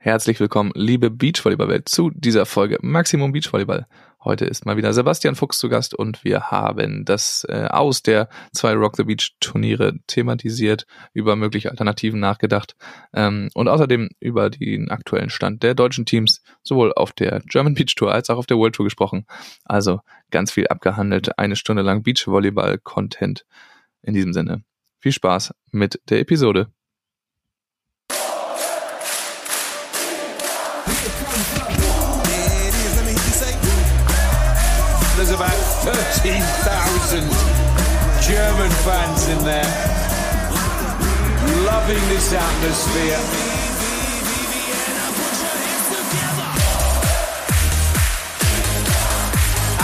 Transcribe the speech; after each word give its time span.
Herzlich 0.00 0.38
willkommen, 0.38 0.70
liebe 0.76 1.10
Beachvolleyball-Welt, 1.10 1.88
zu 1.88 2.10
dieser 2.14 2.46
Folge 2.46 2.78
Maximum 2.82 3.32
Beachvolleyball. 3.32 3.88
Heute 4.22 4.44
ist 4.44 4.64
mal 4.64 4.76
wieder 4.76 4.92
Sebastian 4.92 5.34
Fuchs 5.34 5.58
zu 5.58 5.68
Gast 5.68 5.92
und 5.92 6.22
wir 6.22 6.52
haben 6.52 7.04
das 7.04 7.44
äh, 7.48 7.66
aus 7.68 8.04
der 8.04 8.28
zwei 8.52 8.74
Rock 8.74 8.94
the 8.94 9.02
Beach 9.02 9.34
Turniere 9.40 9.98
thematisiert, 10.06 10.86
über 11.14 11.34
mögliche 11.34 11.70
Alternativen 11.70 12.20
nachgedacht 12.20 12.76
ähm, 13.12 13.50
und 13.54 13.66
außerdem 13.66 14.08
über 14.20 14.50
den 14.50 14.88
aktuellen 14.88 15.30
Stand 15.30 15.64
der 15.64 15.74
deutschen 15.74 16.06
Teams 16.06 16.42
sowohl 16.62 16.92
auf 16.92 17.12
der 17.12 17.40
German 17.46 17.74
Beach 17.74 17.96
Tour 17.96 18.12
als 18.12 18.30
auch 18.30 18.38
auf 18.38 18.46
der 18.46 18.56
World 18.56 18.76
Tour 18.76 18.86
gesprochen. 18.86 19.26
Also 19.64 19.98
ganz 20.30 20.52
viel 20.52 20.68
abgehandelt, 20.68 21.36
eine 21.40 21.56
Stunde 21.56 21.82
lang 21.82 22.04
Beachvolleyball-Content. 22.04 23.46
In 24.02 24.14
diesem 24.14 24.32
Sinne, 24.32 24.62
viel 25.00 25.12
Spaß 25.12 25.54
mit 25.72 26.00
der 26.08 26.20
Episode. 26.20 26.70
Fans 38.88 39.28
in 39.28 39.44
there, 39.44 39.70
loving 41.70 42.04
this 42.08 42.32
atmosphere. 42.32 43.20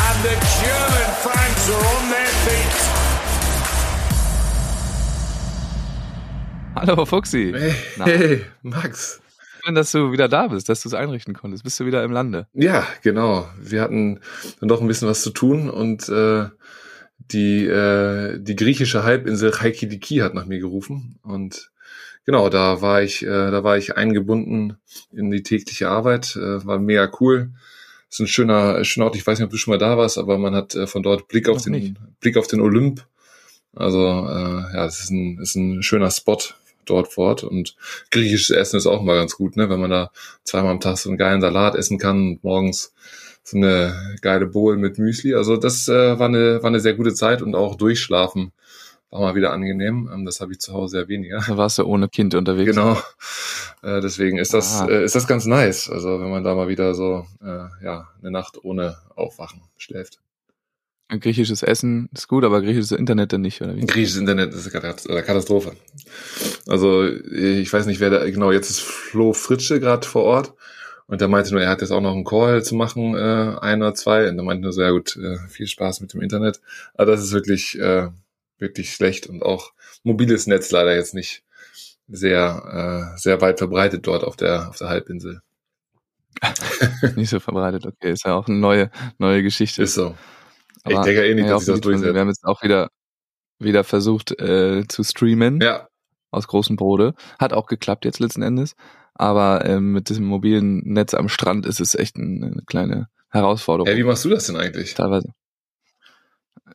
And 0.06 0.16
the 0.24 0.36
German 0.56 1.08
fans 1.24 1.64
are 1.74 1.84
on 1.94 2.04
their 2.14 2.32
feet. 2.44 2.76
Hallo 6.76 7.04
Fuxi. 7.04 7.52
Hey, 7.52 7.74
hey, 8.04 8.44
Max. 8.62 9.20
Schön, 9.62 9.74
dass 9.74 9.92
du 9.92 10.12
wieder 10.12 10.28
da 10.28 10.48
bist, 10.48 10.70
dass 10.70 10.82
du 10.82 10.88
es 10.88 10.94
einrichten 10.94 11.34
konntest. 11.34 11.62
Bist 11.62 11.78
du 11.78 11.84
wieder 11.84 12.04
im 12.04 12.12
Lande? 12.12 12.46
Ja, 12.54 12.86
genau. 13.02 13.46
Wir 13.58 13.82
hatten 13.82 14.20
dann 14.60 14.70
doch 14.70 14.80
ein 14.80 14.88
bisschen 14.88 15.08
was 15.08 15.20
zu 15.20 15.30
tun 15.30 15.68
und 15.68 16.08
äh, 16.08 16.46
die, 17.32 17.66
äh, 17.66 18.38
die 18.38 18.56
griechische 18.56 19.04
Halbinsel 19.04 19.50
Chalkidiki 19.52 20.18
hat 20.18 20.34
nach 20.34 20.46
mir 20.46 20.58
gerufen 20.58 21.18
und 21.22 21.70
genau, 22.24 22.48
da 22.48 22.80
war 22.82 23.02
ich, 23.02 23.22
äh, 23.22 23.50
da 23.50 23.64
war 23.64 23.76
ich 23.76 23.96
eingebunden 23.96 24.76
in 25.12 25.30
die 25.30 25.42
tägliche 25.42 25.88
Arbeit. 25.88 26.36
Äh, 26.36 26.64
war 26.64 26.78
mega 26.78 27.10
cool. 27.20 27.52
Ist 28.10 28.20
ein 28.20 28.26
schöner, 28.26 28.84
schöner 28.84 29.06
Ort. 29.06 29.16
Ich 29.16 29.26
weiß 29.26 29.38
nicht, 29.38 29.46
ob 29.46 29.50
du 29.50 29.56
schon 29.56 29.72
mal 29.72 29.78
da 29.78 29.98
warst, 29.98 30.18
aber 30.18 30.38
man 30.38 30.54
hat 30.54 30.74
äh, 30.74 30.86
von 30.86 31.02
dort 31.02 31.28
Blick 31.28 31.48
auf 31.48 31.56
Noch 31.56 31.64
den 31.64 31.72
nicht. 31.72 31.96
Blick 32.20 32.36
auf 32.36 32.46
den 32.46 32.60
Olymp. 32.60 33.06
Also 33.74 33.98
äh, 33.98 34.74
ja, 34.74 34.84
das 34.84 35.00
ist 35.00 35.10
ein, 35.10 35.38
ist 35.38 35.56
ein 35.56 35.82
schöner 35.82 36.10
Spot 36.10 36.38
dort 36.84 37.12
vor 37.12 37.28
Ort 37.28 37.44
und 37.44 37.76
griechisches 38.10 38.50
Essen 38.50 38.76
ist 38.76 38.86
auch 38.86 39.02
mal 39.02 39.16
ganz 39.16 39.36
gut, 39.36 39.56
ne, 39.56 39.70
wenn 39.70 39.80
man 39.80 39.90
da 39.90 40.10
zweimal 40.44 40.72
am 40.72 40.80
Tag 40.80 40.98
so 40.98 41.08
einen 41.08 41.18
geilen 41.18 41.40
Salat 41.40 41.74
essen 41.74 41.98
kann 41.98 42.28
und 42.28 42.44
morgens 42.44 42.92
so 43.44 43.56
eine 43.58 44.16
geile 44.22 44.46
Bowl 44.46 44.76
mit 44.76 44.98
Müsli. 44.98 45.34
Also 45.34 45.56
das 45.56 45.86
äh, 45.88 46.18
war 46.18 46.26
eine 46.28 46.62
war 46.62 46.68
eine 46.68 46.80
sehr 46.80 46.94
gute 46.94 47.14
Zeit 47.14 47.42
und 47.42 47.54
auch 47.54 47.76
durchschlafen 47.76 48.52
war 49.10 49.20
mal 49.20 49.34
wieder 49.36 49.52
angenehm. 49.52 50.10
Ähm, 50.12 50.24
das 50.24 50.40
habe 50.40 50.52
ich 50.52 50.58
zu 50.60 50.72
Hause 50.72 51.02
ja 51.02 51.08
weniger. 51.08 51.44
Da 51.46 51.56
warst 51.56 51.78
du 51.78 51.84
ohne 51.84 52.08
Kind 52.08 52.34
unterwegs. 52.34 52.70
Genau. 52.74 52.98
Äh, 53.82 54.00
deswegen 54.00 54.38
ist 54.38 54.54
das 54.54 54.80
Ah. 54.80 54.88
äh, 54.88 55.04
ist 55.04 55.14
das 55.14 55.26
ganz 55.28 55.44
nice. 55.44 55.88
Also 55.90 56.20
wenn 56.20 56.30
man 56.30 56.42
da 56.42 56.54
mal 56.54 56.68
wieder 56.68 56.94
so 56.94 57.26
äh, 57.42 57.84
ja 57.84 58.08
eine 58.22 58.30
Nacht 58.30 58.64
ohne 58.64 58.96
Aufwachen 59.14 59.60
schläft. 59.76 60.18
Griechisches 61.20 61.62
Essen 61.62 62.08
ist 62.14 62.26
gut, 62.28 62.44
aber 62.44 62.62
griechisches 62.62 62.90
Internet 62.90 63.32
dann 63.34 63.42
nicht, 63.42 63.60
oder 63.60 63.76
wie? 63.76 63.84
Griechisches 63.86 64.16
Internet 64.16 64.52
ist 64.54 64.74
eine 64.74 64.82
Katast- 64.84 65.08
eine 65.08 65.22
Katastrophe. 65.22 65.72
Also 66.66 67.04
ich 67.06 67.70
weiß 67.72 67.84
nicht, 67.86 68.00
wer 68.00 68.08
da 68.10 68.24
genau 68.28 68.50
jetzt 68.50 68.70
ist 68.70 68.80
Flo 68.80 69.32
Fritsche 69.34 69.78
gerade 69.80 70.08
vor 70.08 70.24
Ort 70.24 70.54
und 71.06 71.20
der 71.20 71.28
meinte 71.28 71.52
nur, 71.52 71.62
er 71.62 71.68
hat 71.68 71.80
jetzt 71.80 71.90
auch 71.90 72.00
noch 72.00 72.14
einen 72.14 72.24
Call 72.24 72.62
zu 72.62 72.74
machen, 72.74 73.14
äh, 73.14 73.56
ein 73.60 73.82
oder 73.82 73.94
zwei 73.94 74.28
und 74.28 74.38
er 74.38 74.44
meinte 74.44 74.62
nur 74.62 74.72
ja 74.72 74.90
gut, 74.90 75.16
äh, 75.16 75.38
viel 75.48 75.66
Spaß 75.66 76.00
mit 76.00 76.12
dem 76.14 76.22
Internet. 76.22 76.60
Aber 76.94 77.12
das 77.12 77.22
ist 77.22 77.32
wirklich 77.32 77.78
äh, 77.78 78.08
wirklich 78.58 78.92
schlecht 78.92 79.26
und 79.26 79.42
auch 79.42 79.72
mobiles 80.02 80.46
Netz 80.46 80.70
leider 80.70 80.94
jetzt 80.94 81.14
nicht 81.14 81.42
sehr 82.08 83.12
äh, 83.14 83.18
sehr 83.18 83.40
weit 83.40 83.58
verbreitet 83.58 84.06
dort 84.06 84.24
auf 84.24 84.36
der 84.36 84.68
auf 84.68 84.76
der 84.76 84.88
Halbinsel. 84.88 85.42
Nicht 87.16 87.30
so 87.30 87.40
verbreitet. 87.40 87.86
Okay, 87.86 88.12
ist 88.12 88.24
ja 88.24 88.34
auch 88.34 88.48
eine 88.48 88.58
neue, 88.58 88.90
neue 89.18 89.42
Geschichte. 89.42 89.82
Ist 89.82 89.94
so. 89.94 90.16
ich 90.84 90.96
Aber, 90.96 91.04
denke 91.04 91.24
eh 91.24 91.34
nicht, 91.34 91.46
ja, 91.46 91.52
dass 91.52 91.64
sich 91.64 91.74
das 91.74 91.80
durchsetzt. 91.80 92.12
Wir 92.12 92.20
haben 92.20 92.28
jetzt 92.28 92.44
auch 92.44 92.62
wieder, 92.62 92.90
wieder 93.58 93.84
versucht 93.84 94.38
äh, 94.40 94.86
zu 94.88 95.04
streamen 95.04 95.60
Ja, 95.60 95.88
aus 96.30 96.48
großem 96.48 96.76
Brode. 96.76 97.14
Hat 97.38 97.52
auch 97.52 97.66
geklappt 97.66 98.04
jetzt 98.04 98.18
letzten 98.18 98.42
Endes. 98.42 98.74
Aber 99.14 99.64
ähm, 99.64 99.92
mit 99.92 100.08
diesem 100.08 100.24
mobilen 100.24 100.80
Netz 100.84 101.14
am 101.14 101.28
Strand 101.28 101.66
ist 101.66 101.80
es 101.80 101.94
echt 101.94 102.16
ein, 102.16 102.42
eine 102.42 102.62
kleine 102.66 103.08
Herausforderung. 103.30 103.88
ja, 103.88 103.96
wie 103.96 104.04
machst 104.04 104.24
du 104.24 104.28
das 104.28 104.46
denn 104.46 104.56
eigentlich? 104.56 104.94
teilweise. 104.94 105.28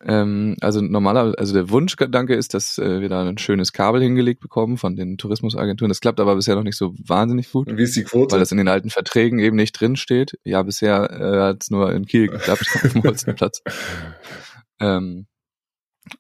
Ähm, 0.02 0.56
also 0.62 0.80
normaler, 0.82 1.34
also 1.38 1.54
der 1.54 1.70
Wunschgedanke 1.70 2.34
ist, 2.36 2.54
dass 2.54 2.78
äh, 2.78 3.02
wir 3.02 3.10
da 3.10 3.28
ein 3.28 3.38
schönes 3.38 3.74
Kabel 3.74 4.02
hingelegt 4.02 4.40
bekommen 4.40 4.78
von 4.78 4.96
den 4.96 5.18
Tourismusagenturen. 5.18 5.90
Das 5.90 6.00
klappt 6.00 6.22
aber 6.22 6.36
bisher 6.36 6.56
noch 6.56 6.64
nicht 6.64 6.78
so 6.78 6.94
wahnsinnig 7.06 7.52
gut, 7.52 7.68
Und 7.68 7.78
wie 7.78 7.84
ist 7.84 7.96
die 7.98 8.04
Quote? 8.04 8.32
weil 8.34 8.40
das 8.40 8.52
in 8.54 8.58
den 8.58 8.70
alten 8.70 8.90
Verträgen 8.90 9.40
eben 9.40 9.58
nicht 9.58 9.74
drin 9.74 9.98
steht. 9.98 10.38
Ja, 10.44 10.64
bisher 10.64 11.10
äh, 11.12 11.42
hat 11.50 11.64
es 11.64 11.70
nur 11.70 11.92
in 11.92 12.06
Kiel 12.06 12.28
geklappt, 12.30 12.66
auf 12.76 12.94
dem 12.94 13.04
Holstenplatz. 13.04 13.62
Ähm, 14.80 15.28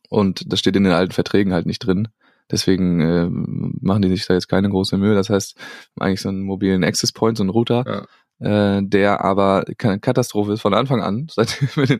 und 0.09 0.51
das 0.51 0.59
steht 0.59 0.75
in 0.75 0.83
den 0.83 0.93
alten 0.93 1.13
Verträgen 1.13 1.53
halt 1.53 1.65
nicht 1.65 1.79
drin. 1.79 2.09
Deswegen 2.51 2.99
äh, 3.01 3.27
machen 3.29 4.01
die 4.01 4.09
sich 4.09 4.25
da 4.25 4.33
jetzt 4.33 4.47
keine 4.47 4.69
große 4.69 4.97
Mühe. 4.97 5.13
Das 5.15 5.29
heißt, 5.29 5.55
eigentlich 5.99 6.21
so 6.21 6.29
einen 6.29 6.41
mobilen 6.41 6.83
Access 6.83 7.11
Point, 7.11 7.37
so 7.37 7.43
einen 7.43 7.49
Router, 7.51 8.07
äh, 8.39 8.81
der 8.83 9.23
aber 9.23 9.65
keine 9.77 9.99
Katastrophe 9.99 10.53
ist 10.53 10.61
von 10.61 10.73
Anfang 10.73 11.01
an. 11.01 11.27
Seitdem, 11.31 11.85
den, 11.85 11.99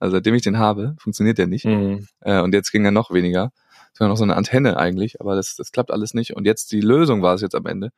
also 0.00 0.16
seitdem 0.16 0.34
ich 0.34 0.42
den 0.42 0.58
habe, 0.58 0.94
funktioniert 0.98 1.38
der 1.38 1.46
nicht. 1.46 1.64
Mhm. 1.66 2.06
Äh, 2.20 2.40
und 2.40 2.54
jetzt 2.54 2.70
ging 2.72 2.84
er 2.84 2.90
noch 2.90 3.10
weniger. 3.12 3.52
Sogar 3.92 4.08
noch 4.08 4.16
so 4.16 4.24
eine 4.24 4.36
Antenne 4.36 4.78
eigentlich, 4.78 5.20
aber 5.20 5.36
das, 5.36 5.56
das 5.56 5.70
klappt 5.70 5.90
alles 5.90 6.14
nicht. 6.14 6.34
Und 6.34 6.46
jetzt 6.46 6.72
die 6.72 6.80
Lösung 6.80 7.20
war 7.20 7.34
es 7.34 7.42
jetzt 7.42 7.54
am 7.54 7.66
Ende. 7.66 7.90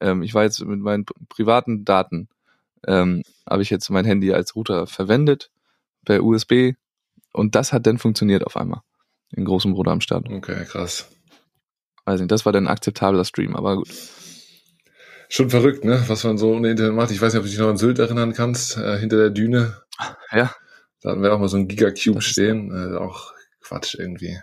Ähm, 0.00 0.22
ich 0.22 0.34
war 0.34 0.42
jetzt 0.42 0.60
mit 0.62 0.80
meinen 0.80 1.04
pri- 1.06 1.14
privaten 1.30 1.86
Daten, 1.86 2.28
ähm, 2.86 3.22
habe 3.48 3.62
ich 3.62 3.70
jetzt 3.70 3.88
mein 3.88 4.04
Handy 4.04 4.34
als 4.34 4.54
Router 4.54 4.86
verwendet, 4.86 5.50
per 6.04 6.22
USB. 6.22 6.74
Und 7.32 7.54
das 7.54 7.72
hat 7.72 7.86
dann 7.86 7.96
funktioniert 7.96 8.44
auf 8.44 8.56
einmal. 8.58 8.80
In 9.30 9.44
großem 9.46 9.72
Bruder 9.72 9.92
am 9.92 10.00
Start. 10.02 10.28
Okay, 10.28 10.64
krass. 10.66 11.08
Weiß 12.08 12.20
nicht, 12.20 12.30
das 12.32 12.46
war 12.46 12.52
dann 12.52 12.64
ein 12.64 12.72
akzeptabler 12.72 13.24
Stream, 13.26 13.54
aber 13.54 13.76
gut. 13.76 13.88
Schon 15.28 15.50
verrückt, 15.50 15.84
ne? 15.84 16.02
Was 16.06 16.24
man 16.24 16.38
so 16.38 16.52
ohne 16.54 16.70
Internet 16.70 16.94
macht. 16.94 17.10
Ich 17.10 17.20
weiß 17.20 17.34
nicht, 17.34 17.38
ob 17.40 17.44
du 17.44 17.50
dich 17.50 17.58
noch 17.58 17.68
an 17.68 17.76
Sylt 17.76 17.98
erinnern 17.98 18.32
kannst, 18.32 18.78
äh, 18.78 18.98
hinter 18.98 19.18
der 19.18 19.28
Düne. 19.30 19.76
Ja. 20.32 20.54
Da 21.02 21.10
hatten 21.10 21.22
wir 21.22 21.34
auch 21.34 21.38
mal 21.38 21.48
so 21.48 21.58
ein 21.58 21.68
Gigacube 21.68 22.22
stehen. 22.22 22.70
Äh, 22.72 22.96
auch 22.96 23.34
Quatsch 23.60 23.94
irgendwie. 23.94 24.38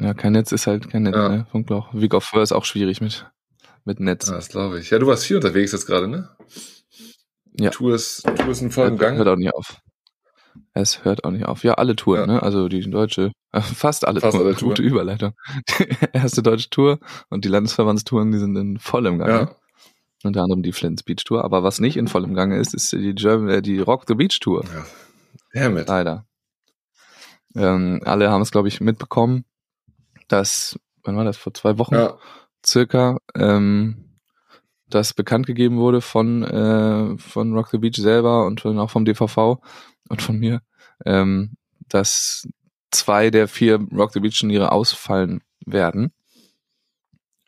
Ja, 0.00 0.12
kein 0.12 0.32
Netz 0.32 0.50
ist 0.50 0.66
halt 0.66 0.90
kein 0.90 1.04
Netz, 1.04 1.14
Ja. 1.14 1.28
ne? 1.28 1.46
Funkloch. 1.52 1.94
Week 1.94 2.14
of 2.14 2.24
Fur 2.24 2.42
ist 2.42 2.50
auch 2.50 2.64
schwierig 2.64 3.00
mit, 3.00 3.30
mit 3.84 4.00
Netz. 4.00 4.26
Ja, 4.28 4.34
das 4.34 4.48
glaube 4.48 4.80
ich. 4.80 4.90
Ja, 4.90 4.98
du 4.98 5.06
warst 5.06 5.24
viel 5.26 5.36
unterwegs 5.36 5.70
jetzt 5.70 5.86
gerade, 5.86 6.08
ne? 6.08 6.28
Ja. 7.60 7.70
Tour 7.70 7.94
ist, 7.94 8.22
Tour 8.24 8.48
ist 8.48 8.60
in 8.62 8.72
vollem 8.72 8.98
Gang. 8.98 9.16
hört 9.18 9.28
auch 9.28 9.36
nicht 9.36 9.54
auf. 9.54 9.76
Es 10.72 11.04
hört 11.04 11.24
auch 11.24 11.30
nicht 11.30 11.46
auf. 11.46 11.64
Ja, 11.64 11.74
alle 11.74 11.96
Touren, 11.96 12.28
Ja. 12.28 12.34
ne? 12.36 12.42
Also 12.42 12.68
die 12.68 12.80
deutsche, 12.88 13.32
äh, 13.52 13.60
fast 13.60 14.06
alle 14.06 14.20
Fast 14.20 14.36
Touren. 14.36 14.46
alle. 14.48 14.56
Gute 14.56 14.82
Überleitung. 14.82 15.32
Die 15.68 15.88
erste 16.12 16.42
deutsche 16.42 16.70
Tour 16.70 16.98
und 17.28 17.44
die 17.44 17.48
Landesverbandstouren, 17.48 18.30
die 18.32 18.38
sind 18.38 18.56
in 18.56 18.78
vollem 18.78 19.18
Gange. 19.18 19.32
Ja. 19.32 19.54
Unter 20.22 20.42
anderem 20.42 20.62
die 20.62 20.72
Flens 20.72 21.02
Beach 21.02 21.24
Tour. 21.24 21.44
Aber 21.44 21.62
was 21.62 21.80
nicht 21.80 21.96
in 21.96 22.06
vollem 22.08 22.34
Gange 22.34 22.58
ist, 22.58 22.74
ist 22.74 22.92
die 22.92 23.14
German, 23.14 23.48
äh, 23.48 23.62
die 23.62 23.78
Rock 23.80 24.04
the 24.06 24.14
Beach 24.14 24.38
Tour. 24.40 24.64
ja. 24.64 24.84
Damit. 25.52 25.88
Leider. 25.88 26.26
Ähm, 27.56 28.00
alle 28.04 28.30
haben 28.30 28.42
es, 28.42 28.50
glaube 28.52 28.68
ich, 28.68 28.80
mitbekommen, 28.80 29.44
dass, 30.28 30.78
wann 31.02 31.16
war 31.16 31.24
das, 31.24 31.36
vor 31.36 31.52
zwei 31.54 31.78
Wochen 31.78 31.94
Ja. 31.94 32.18
circa, 32.64 33.16
ähm, 33.34 34.09
das 34.90 35.14
bekannt 35.14 35.46
gegeben 35.46 35.78
wurde 35.78 36.00
von, 36.00 36.42
äh, 36.42 37.18
von 37.18 37.52
Rock 37.54 37.68
the 37.68 37.78
Beach 37.78 37.96
selber 37.96 38.46
und 38.46 38.60
von, 38.60 38.78
auch 38.78 38.90
vom 38.90 39.04
DVV 39.04 39.60
und 40.08 40.22
von 40.22 40.38
mir, 40.38 40.62
ähm, 41.06 41.52
dass 41.88 42.48
zwei 42.90 43.30
der 43.30 43.48
vier 43.48 43.80
Rock 43.92 44.12
the 44.12 44.20
Beach 44.20 44.38
Turniere 44.38 44.72
ausfallen 44.72 45.42
werden. 45.64 46.12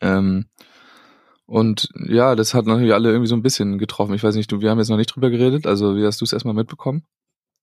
Ähm, 0.01 0.45
und 1.45 1.89
ja, 2.07 2.35
das 2.35 2.53
hat 2.53 2.65
natürlich 2.65 2.93
alle 2.93 3.09
irgendwie 3.09 3.27
so 3.27 3.35
ein 3.35 3.43
bisschen 3.43 3.77
getroffen. 3.77 4.13
Ich 4.13 4.23
weiß 4.23 4.35
nicht, 4.35 4.51
du, 4.51 4.61
wir 4.61 4.69
haben 4.69 4.79
jetzt 4.79 4.89
noch 4.89 4.97
nicht 4.97 5.13
drüber 5.13 5.29
geredet, 5.29 5.67
also 5.67 5.95
wie 5.95 6.05
hast 6.05 6.21
du 6.21 6.25
es 6.25 6.33
erstmal 6.33 6.55
mitbekommen? 6.55 7.03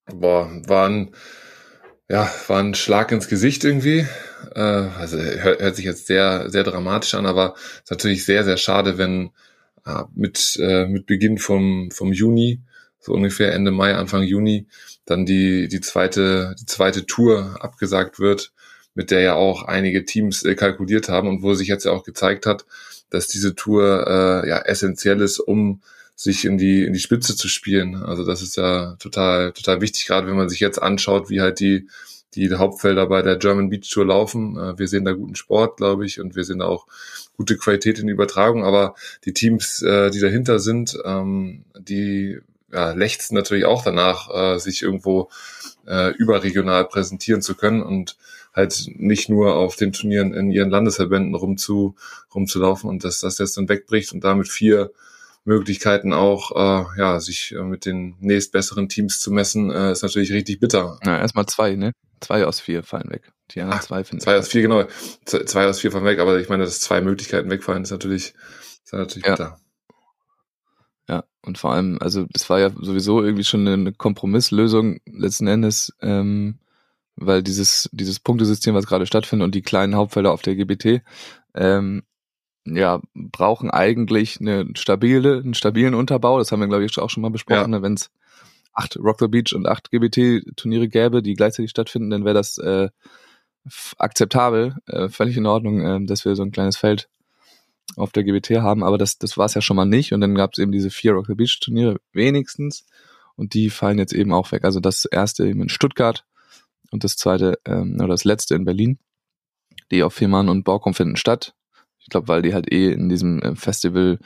Boah, 0.06 0.50
war 0.66 0.88
ein, 0.88 1.12
ja, 2.08 2.31
war 2.49 2.60
ein 2.60 2.75
Schlag 2.75 3.12
ins 3.12 3.28
Gesicht 3.28 3.64
irgendwie. 3.64 4.06
Äh, 4.54 4.60
also 4.60 5.19
hört, 5.19 5.60
hört 5.60 5.76
sich 5.76 5.84
jetzt 5.84 6.06
sehr, 6.06 6.50
sehr 6.50 6.64
dramatisch 6.64 7.14
an, 7.14 7.26
aber 7.26 7.54
ist 7.56 7.90
natürlich 7.90 8.25
sehr, 8.25 8.44
sehr 8.44 8.56
schade, 8.56 8.99
wenn 8.99 9.31
mit, 10.14 10.58
äh, 10.60 10.86
mit 10.86 11.06
Beginn 11.06 11.38
vom, 11.38 11.90
vom 11.90 12.12
Juni, 12.12 12.60
so 13.00 13.12
ungefähr 13.12 13.52
Ende 13.52 13.70
Mai, 13.70 13.94
Anfang 13.94 14.22
Juni, 14.22 14.66
dann 15.06 15.26
die, 15.26 15.68
die 15.68 15.80
zweite, 15.80 16.54
die 16.60 16.66
zweite 16.66 17.06
Tour 17.06 17.58
abgesagt 17.60 18.18
wird 18.18 18.52
mit 18.94 19.10
der 19.10 19.20
ja 19.20 19.34
auch 19.34 19.64
einige 19.64 20.04
Teams 20.04 20.44
äh, 20.44 20.54
kalkuliert 20.54 21.08
haben 21.08 21.28
und 21.28 21.42
wo 21.42 21.54
sich 21.54 21.68
jetzt 21.68 21.84
ja 21.84 21.92
auch 21.92 22.04
gezeigt 22.04 22.46
hat, 22.46 22.66
dass 23.08 23.28
diese 23.28 23.54
Tour 23.54 24.06
äh, 24.06 24.48
ja 24.48 24.58
essentiell 24.58 25.20
ist, 25.20 25.38
um 25.38 25.80
sich 26.16 26.44
in 26.44 26.58
die 26.58 26.84
in 26.84 26.92
die 26.92 26.98
Spitze 26.98 27.34
zu 27.36 27.48
spielen. 27.48 27.96
Also 27.96 28.24
das 28.24 28.42
ist 28.42 28.56
ja 28.56 28.96
total 28.98 29.52
total 29.52 29.80
wichtig, 29.80 30.06
gerade 30.06 30.26
wenn 30.26 30.36
man 30.36 30.48
sich 30.48 30.60
jetzt 30.60 30.80
anschaut, 30.82 31.30
wie 31.30 31.40
halt 31.40 31.60
die 31.60 31.88
die 32.34 32.54
Hauptfelder 32.54 33.06
bei 33.06 33.22
der 33.22 33.36
German 33.36 33.70
Beach 33.70 33.90
Tour 33.90 34.06
laufen. 34.06 34.56
Äh, 34.56 34.78
wir 34.78 34.88
sehen 34.88 35.04
da 35.04 35.12
guten 35.12 35.34
Sport, 35.34 35.76
glaube 35.76 36.06
ich, 36.06 36.20
und 36.20 36.36
wir 36.36 36.44
sehen 36.44 36.60
da 36.60 36.66
auch 36.66 36.86
gute 37.36 37.56
Qualität 37.56 37.98
in 37.98 38.08
Übertragung. 38.08 38.64
Aber 38.64 38.94
die 39.24 39.32
Teams, 39.32 39.82
äh, 39.82 40.10
die 40.10 40.20
dahinter 40.20 40.58
sind, 40.58 40.98
ähm, 41.04 41.64
die 41.78 42.38
ja, 42.72 42.92
lechzen 42.92 43.34
natürlich 43.34 43.64
auch 43.64 43.82
danach, 43.82 44.30
äh, 44.32 44.58
sich 44.58 44.82
irgendwo 44.82 45.28
äh, 45.86 46.14
überregional 46.14 46.84
präsentieren 46.84 47.42
zu 47.42 47.54
können 47.54 47.82
und 47.82 48.16
halt 48.54 48.90
nicht 48.96 49.28
nur 49.28 49.56
auf 49.56 49.76
den 49.76 49.92
Turnieren 49.92 50.34
in 50.34 50.50
ihren 50.50 50.70
Landesverbänden 50.70 51.34
rumzu, 51.34 51.94
rumzulaufen 52.34 52.88
und 52.90 53.04
dass 53.04 53.20
das 53.20 53.38
jetzt 53.38 53.56
dann 53.56 53.68
wegbricht 53.68 54.12
und 54.12 54.24
damit 54.24 54.48
vier 54.48 54.92
Möglichkeiten 55.44 56.12
auch, 56.12 56.52
äh, 56.54 56.98
ja, 56.98 57.20
sich 57.20 57.52
äh, 57.52 57.62
mit 57.62 57.87
den 57.87 58.16
nächstbesseren 58.20 58.88
Teams 58.88 59.20
zu 59.20 59.31
messen, 59.31 59.70
äh, 59.70 59.92
ist 59.92 60.02
natürlich 60.02 60.32
richtig 60.32 60.60
bitter. 60.60 60.98
Ja, 61.04 61.19
erstmal 61.19 61.46
zwei, 61.46 61.76
ne? 61.76 61.92
Zwei 62.20 62.44
aus 62.44 62.60
vier 62.60 62.82
fallen 62.82 63.10
weg. 63.10 63.32
Die 63.52 63.60
anderen 63.60 63.81
Ach, 63.81 63.84
zwei 63.84 64.04
finden 64.04 64.22
Zwei 64.22 64.38
aus 64.38 64.48
vier, 64.48 64.62
genau. 64.62 64.84
Zwei 65.25 65.66
aus 65.66 65.81
vier 65.81 65.90
fallen 65.90 66.04
weg, 66.04 66.19
aber 66.19 66.38
ich 66.38 66.48
meine, 66.48 66.64
dass 66.64 66.81
zwei 66.81 67.00
Möglichkeiten 67.00 67.50
wegfallen, 67.50 67.82
ist 67.82 67.90
natürlich, 67.90 68.34
ist 68.84 68.92
natürlich 68.92 69.26
ja. 69.26 69.32
bitter. 69.32 69.56
Ja, 71.08 71.25
und 71.42 71.58
vor 71.58 71.72
allem, 71.72 71.98
also 72.00 72.26
das 72.31 72.48
war 72.50 72.60
ja 72.60 72.70
sowieso 72.70 73.22
irgendwie 73.25 73.44
schon 73.44 73.66
eine 73.66 73.92
Kompromisslösung 73.92 75.00
letzten 75.06 75.48
Endes, 75.48 75.92
ähm, 76.00 76.60
weil 77.16 77.42
dieses, 77.42 77.88
dieses 77.92 78.20
Punktesystem, 78.20 78.75
was 78.75 78.87
gerade 78.87 79.06
stattfindet 79.06 79.44
und 79.44 79.54
die 79.54 79.62
kleinen 79.62 79.96
Hauptfelder 79.96 80.31
auf 80.31 80.42
der 80.42 80.54
GBT, 80.54 81.02
ähm, 81.54 82.04
ja, 82.64 83.00
brauchen 83.14 83.70
eigentlich 83.70 84.40
eine 84.40 84.66
stabile, 84.74 85.38
einen 85.38 85.54
stabilen 85.54 85.94
Unterbau. 85.94 86.38
Das 86.38 86.52
haben 86.52 86.60
wir, 86.60 86.68
glaube 86.68 86.84
ich, 86.84 86.98
auch 86.98 87.10
schon 87.10 87.22
mal 87.22 87.30
besprochen. 87.30 87.72
Ja. 87.72 87.78
Ne? 87.78 87.82
Wenn 87.82 87.94
es 87.94 88.10
acht 88.72 88.96
Rock 88.96 89.18
the 89.20 89.28
Beach 89.28 89.54
und 89.54 89.66
acht 89.66 89.90
GBT-Turniere 89.90 90.88
gäbe, 90.88 91.22
die 91.22 91.34
gleichzeitig 91.34 91.70
stattfinden, 91.70 92.10
dann 92.10 92.24
wäre 92.24 92.34
das 92.34 92.58
äh, 92.58 92.88
akzeptabel, 93.98 94.76
äh, 94.86 95.08
völlig 95.08 95.36
in 95.36 95.46
Ordnung, 95.46 95.80
äh, 95.80 96.04
dass 96.06 96.24
wir 96.24 96.36
so 96.36 96.42
ein 96.42 96.52
kleines 96.52 96.76
Feld 96.76 97.08
auf 97.96 98.12
der 98.12 98.24
GBT 98.24 98.60
haben, 98.60 98.84
aber 98.84 98.98
das, 98.98 99.18
das 99.18 99.36
war 99.36 99.46
es 99.46 99.54
ja 99.54 99.60
schon 99.60 99.76
mal 99.76 99.84
nicht. 99.84 100.12
Und 100.12 100.20
dann 100.20 100.34
gab 100.34 100.52
es 100.52 100.58
eben 100.58 100.72
diese 100.72 100.90
vier 100.90 101.12
Rock 101.12 101.26
the 101.26 101.34
Beach 101.34 101.58
Turniere 101.60 102.00
wenigstens 102.12 102.86
und 103.36 103.54
die 103.54 103.70
fallen 103.70 103.98
jetzt 103.98 104.12
eben 104.12 104.32
auch 104.32 104.52
weg. 104.52 104.64
Also 104.64 104.80
das 104.80 105.04
erste 105.04 105.46
eben 105.46 105.62
in 105.62 105.68
Stuttgart 105.68 106.24
und 106.90 107.04
das 107.04 107.16
zweite 107.16 107.58
ähm, 107.64 107.96
oder 107.96 108.08
das 108.08 108.24
letzte 108.24 108.54
in 108.54 108.64
Berlin. 108.64 108.98
Die 109.90 110.04
auf 110.04 110.14
Fehmarn 110.14 110.48
und 110.48 110.62
Borkum 110.62 110.94
finden 110.94 111.16
statt. 111.16 111.54
Ich 112.00 112.08
glaube, 112.08 112.29
weil 112.29 112.43
die 112.43 112.55
halt 112.55 112.73
eh 112.73 112.93
in 112.93 113.08
diesem 113.08 113.41
äh, 113.41 113.55
Festival 113.55 114.19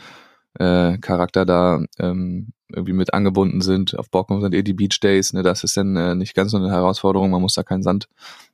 äh, 0.59 0.99
da 0.99 1.83
ähm, 1.99 2.53
irgendwie 2.73 2.93
mit 2.93 3.15
angebunden 3.15 3.61
sind. 3.61 3.99
Auf 3.99 4.11
Borkum 4.11 4.41
sind 4.41 4.55
eh 4.55 4.63
die 4.63 4.73
Beach 4.73 4.99
Days, 5.01 5.33
ne? 5.33 5.43
Das 5.43 5.65
ist 5.65 5.77
dann 5.77 5.97
äh, 5.97 6.15
nicht 6.15 6.35
ganz 6.35 6.53
so 6.53 6.57
eine 6.57 6.71
Herausforderung. 6.71 7.31
Man 7.31 7.43
muss 7.43 7.55
da 7.55 7.63
keinen 7.63 7.83
Sand 7.83 8.09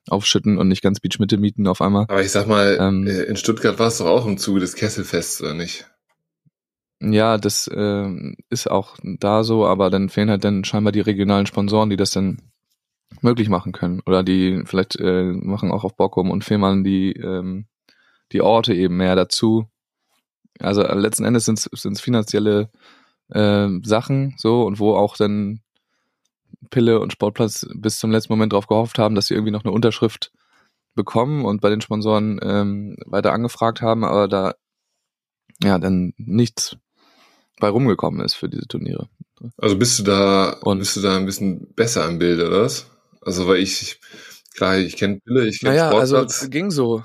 aufschütten 0.08 0.58
und 0.58 0.68
nicht 0.68 0.82
ganz 0.82 1.00
Beachmitte 1.00 1.36
mieten 1.36 1.66
auf 1.66 1.80
einmal. 1.80 2.04
Aber 2.08 2.22
ich 2.22 2.30
sag 2.30 2.46
mal, 2.46 2.78
ähm, 2.80 3.06
äh, 3.06 3.22
in 3.22 3.36
Stuttgart 3.36 3.78
war 3.78 3.88
es 3.88 3.98
doch 3.98 4.06
auch 4.06 4.26
im 4.26 4.38
Zuge 4.38 4.60
des 4.60 4.74
Kesselfests, 4.74 5.40
oder 5.42 5.54
nicht? 5.54 5.86
Ja, 7.02 7.38
das 7.38 7.66
äh, 7.66 8.34
ist 8.50 8.70
auch 8.70 8.98
da 9.02 9.42
so, 9.42 9.66
aber 9.66 9.88
dann 9.90 10.10
fehlen 10.10 10.28
halt 10.28 10.44
dann 10.44 10.64
scheinbar 10.64 10.92
die 10.92 11.00
regionalen 11.00 11.46
Sponsoren, 11.46 11.88
die 11.88 11.96
das 11.96 12.10
dann 12.10 12.42
möglich 13.22 13.48
machen 13.48 13.72
können. 13.72 14.00
Oder 14.04 14.22
die 14.22 14.62
vielleicht 14.66 14.96
äh, 14.96 15.32
machen 15.32 15.70
auch 15.70 15.84
auf 15.84 15.96
Borkum 15.96 16.30
und 16.30 16.44
Fehmarn 16.44 16.84
die 16.84 17.12
ähm, 17.12 17.66
die 18.32 18.42
Orte 18.42 18.74
eben 18.74 18.96
mehr 18.96 19.16
dazu. 19.16 19.66
Also 20.58 20.82
äh, 20.82 20.94
letzten 20.94 21.24
Endes 21.24 21.44
sind 21.44 21.58
es 21.58 22.00
finanzielle 22.00 22.70
äh, 23.30 23.68
Sachen 23.82 24.34
so 24.38 24.62
und 24.62 24.78
wo 24.78 24.94
auch 24.94 25.16
dann 25.16 25.60
Pille 26.70 27.00
und 27.00 27.12
Sportplatz 27.12 27.66
bis 27.74 27.98
zum 27.98 28.10
letzten 28.10 28.32
Moment 28.32 28.52
darauf 28.52 28.66
gehofft 28.66 28.98
haben, 28.98 29.14
dass 29.14 29.26
sie 29.26 29.34
irgendwie 29.34 29.52
noch 29.52 29.64
eine 29.64 29.72
Unterschrift 29.72 30.32
bekommen 30.94 31.44
und 31.44 31.60
bei 31.60 31.70
den 31.70 31.80
Sponsoren 31.80 32.38
ähm, 32.42 32.96
weiter 33.06 33.32
angefragt 33.32 33.80
haben, 33.80 34.04
aber 34.04 34.28
da 34.28 34.54
ja 35.62 35.78
dann 35.78 36.12
nichts 36.16 36.76
bei 37.58 37.68
rumgekommen 37.68 38.24
ist 38.24 38.34
für 38.34 38.48
diese 38.48 38.66
Turniere. 38.66 39.08
Also 39.58 39.78
bist 39.78 39.98
du 39.98 40.02
da 40.02 40.50
und 40.62 40.78
bist 40.78 40.96
du 40.96 41.00
da 41.00 41.16
ein 41.16 41.26
bisschen 41.26 41.72
besser 41.74 42.06
im 42.08 42.18
Bild, 42.18 42.40
oder 42.40 42.62
was? 42.62 42.90
Also 43.20 43.46
weil 43.46 43.58
ich 43.58 44.00
klar, 44.54 44.78
ich 44.78 44.96
kenne 44.96 45.20
Pille, 45.20 45.46
ich 45.46 45.60
kenne 45.60 45.74
naja, 45.74 45.88
Sportplatz. 45.88 46.40
Also 46.40 46.50
ging 46.50 46.70
so 46.70 47.04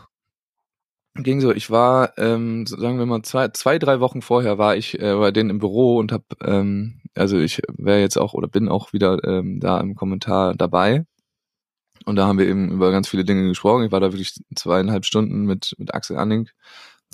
ging 1.15 1.41
so. 1.41 1.51
Ich 1.53 1.69
war, 1.69 2.17
ähm, 2.17 2.65
sagen 2.67 2.99
wir 2.99 3.05
mal, 3.05 3.23
zwei, 3.23 3.49
zwei, 3.49 3.79
drei 3.79 3.99
Wochen 3.99 4.21
vorher 4.21 4.57
war 4.57 4.75
ich 4.75 4.99
äh, 4.99 5.15
bei 5.15 5.31
denen 5.31 5.49
im 5.49 5.59
Büro 5.59 5.97
und 5.97 6.11
habe, 6.11 6.25
ähm, 6.43 7.01
also 7.15 7.37
ich 7.39 7.61
wäre 7.77 7.99
jetzt 8.01 8.17
auch 8.17 8.33
oder 8.33 8.47
bin 8.47 8.69
auch 8.69 8.93
wieder 8.93 9.23
ähm, 9.23 9.59
da 9.59 9.79
im 9.79 9.95
Kommentar 9.95 10.55
dabei. 10.55 11.05
Und 12.05 12.17
da 12.17 12.27
haben 12.27 12.37
wir 12.37 12.47
eben 12.47 12.71
über 12.71 12.91
ganz 12.91 13.07
viele 13.07 13.25
Dinge 13.25 13.47
gesprochen. 13.47 13.85
Ich 13.85 13.91
war 13.91 13.99
da 13.99 14.11
wirklich 14.11 14.33
zweieinhalb 14.55 15.05
Stunden 15.05 15.45
mit, 15.45 15.73
mit 15.77 15.93
Axel 15.93 16.17
Anning, 16.17 16.49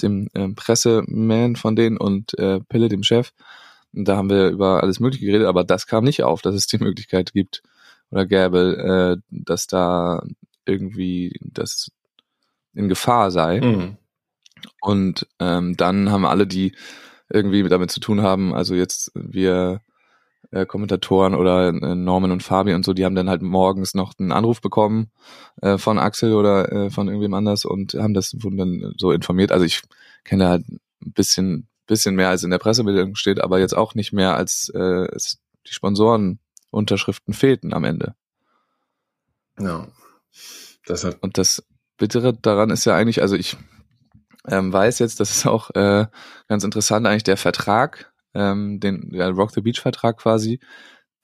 dem 0.01 0.30
ähm, 0.33 0.56
Presseman 0.56 1.56
von 1.56 1.75
denen 1.75 1.98
und 1.98 2.38
äh, 2.39 2.59
Pille, 2.62 2.89
dem 2.89 3.03
Chef. 3.03 3.31
Und 3.94 4.07
da 4.07 4.18
haben 4.18 4.30
wir 4.30 4.50
über 4.50 4.83
alles 4.83 5.00
Mögliche 5.00 5.25
geredet, 5.25 5.48
aber 5.48 5.63
das 5.63 5.88
kam 5.88 6.03
nicht 6.03 6.24
auf, 6.24 6.42
dass 6.42 6.56
es 6.56 6.68
die 6.68 6.77
Möglichkeit 6.83 7.33
gibt 7.33 7.62
oder 8.09 8.25
gäbe, 8.25 9.18
äh, 9.21 9.21
dass 9.30 9.68
da 9.68 10.24
irgendwie 10.65 11.39
das 11.42 11.92
in 12.73 12.89
Gefahr 12.89 13.31
sei. 13.31 13.62
Mhm. 13.62 13.97
Und 14.79 15.27
ähm, 15.39 15.77
dann 15.77 16.12
haben 16.12 16.25
alle, 16.25 16.47
die 16.47 16.75
irgendwie 17.29 17.68
damit 17.68 17.91
zu 17.91 18.00
tun 18.00 18.21
haben, 18.21 18.53
also 18.53 18.75
jetzt 18.75 19.12
wir 19.15 19.81
äh, 20.51 20.65
Kommentatoren 20.65 21.33
oder 21.33 21.69
äh, 21.69 21.95
Norman 21.95 22.31
und 22.31 22.44
Fabi 22.44 22.73
und 22.73 22.83
so, 22.83 22.94
die 22.94 23.06
haben 23.06 23.15
dann 23.15 23.29
halt 23.29 23.41
morgens 23.41 23.94
noch 23.94 24.13
einen 24.19 24.31
Anruf 24.31 24.62
bekommen 24.62 25.12
äh, 25.62 25.77
von 25.77 25.97
Axel 25.97 26.33
oder 26.33 26.71
äh, 26.71 26.89
von 26.89 27.07
irgendwem 27.07 27.33
anders 27.33 27.65
und 27.65 27.94
haben 27.94 28.13
das 28.13 28.35
wurden 28.44 28.57
dann 28.57 28.94
so 28.97 29.12
informiert. 29.12 29.51
Also 29.51 29.65
ich 29.65 29.81
kenne 30.24 30.47
halt 30.47 30.67
ein 30.67 30.79
bisschen, 31.13 31.67
bisschen 31.88 32.15
mehr 32.15 32.29
als 32.29 32.44
in 32.44 32.51
der 32.51 32.59
Pressemitteilung 32.59 33.15
steht, 33.15 33.41
aber 33.41 33.59
jetzt 33.59 33.75
auch 33.75 33.95
nicht 33.95 34.13
mehr 34.13 34.35
als 34.35 34.69
äh, 34.69 35.07
die 35.67 35.74
Sponsorenunterschriften 35.74 37.33
fehlten 37.33 37.74
am 37.74 37.85
Ende. 37.85 38.15
Ja. 39.59 39.88
Das 40.85 41.03
hat 41.03 41.21
und 41.21 41.38
das 41.38 41.63
Bittere 42.01 42.33
daran 42.33 42.71
ist 42.71 42.86
ja 42.86 42.95
eigentlich, 42.95 43.21
also 43.21 43.36
ich 43.36 43.57
ähm, 44.48 44.74
weiß 44.74 44.98
jetzt, 44.98 45.19
das 45.19 45.30
ist 45.30 45.45
auch 45.45 45.69
äh, 45.75 46.07
ganz 46.48 46.63
interessant, 46.63 47.06
eigentlich 47.06 47.21
der 47.21 47.38
Vertrag, 47.38 48.12
ähm, 48.33 48.80
den 48.80 49.12
der 49.12 49.30
Rock 49.30 49.51
the 49.51 49.62
Beach 49.62 49.80
Vertrag 49.80 50.17
quasi, 50.17 50.60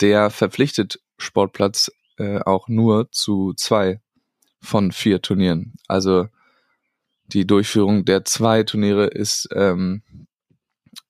der 0.01 0.29
verpflichtet 0.29 1.00
Sportplatz 1.17 1.91
äh, 2.19 2.41
auch 2.41 2.67
nur 2.67 3.12
zu 3.12 3.53
zwei 3.55 4.01
von 4.62 4.91
vier 4.91 5.19
Turnieren. 5.19 5.74
Also 5.88 6.27
die 7.25 7.48
Durchführung 7.48 8.05
der 8.05 8.24
zwei 8.24 8.62
Turniere 8.62 9.07
ist, 9.07 9.50
ähm, 9.55 10.03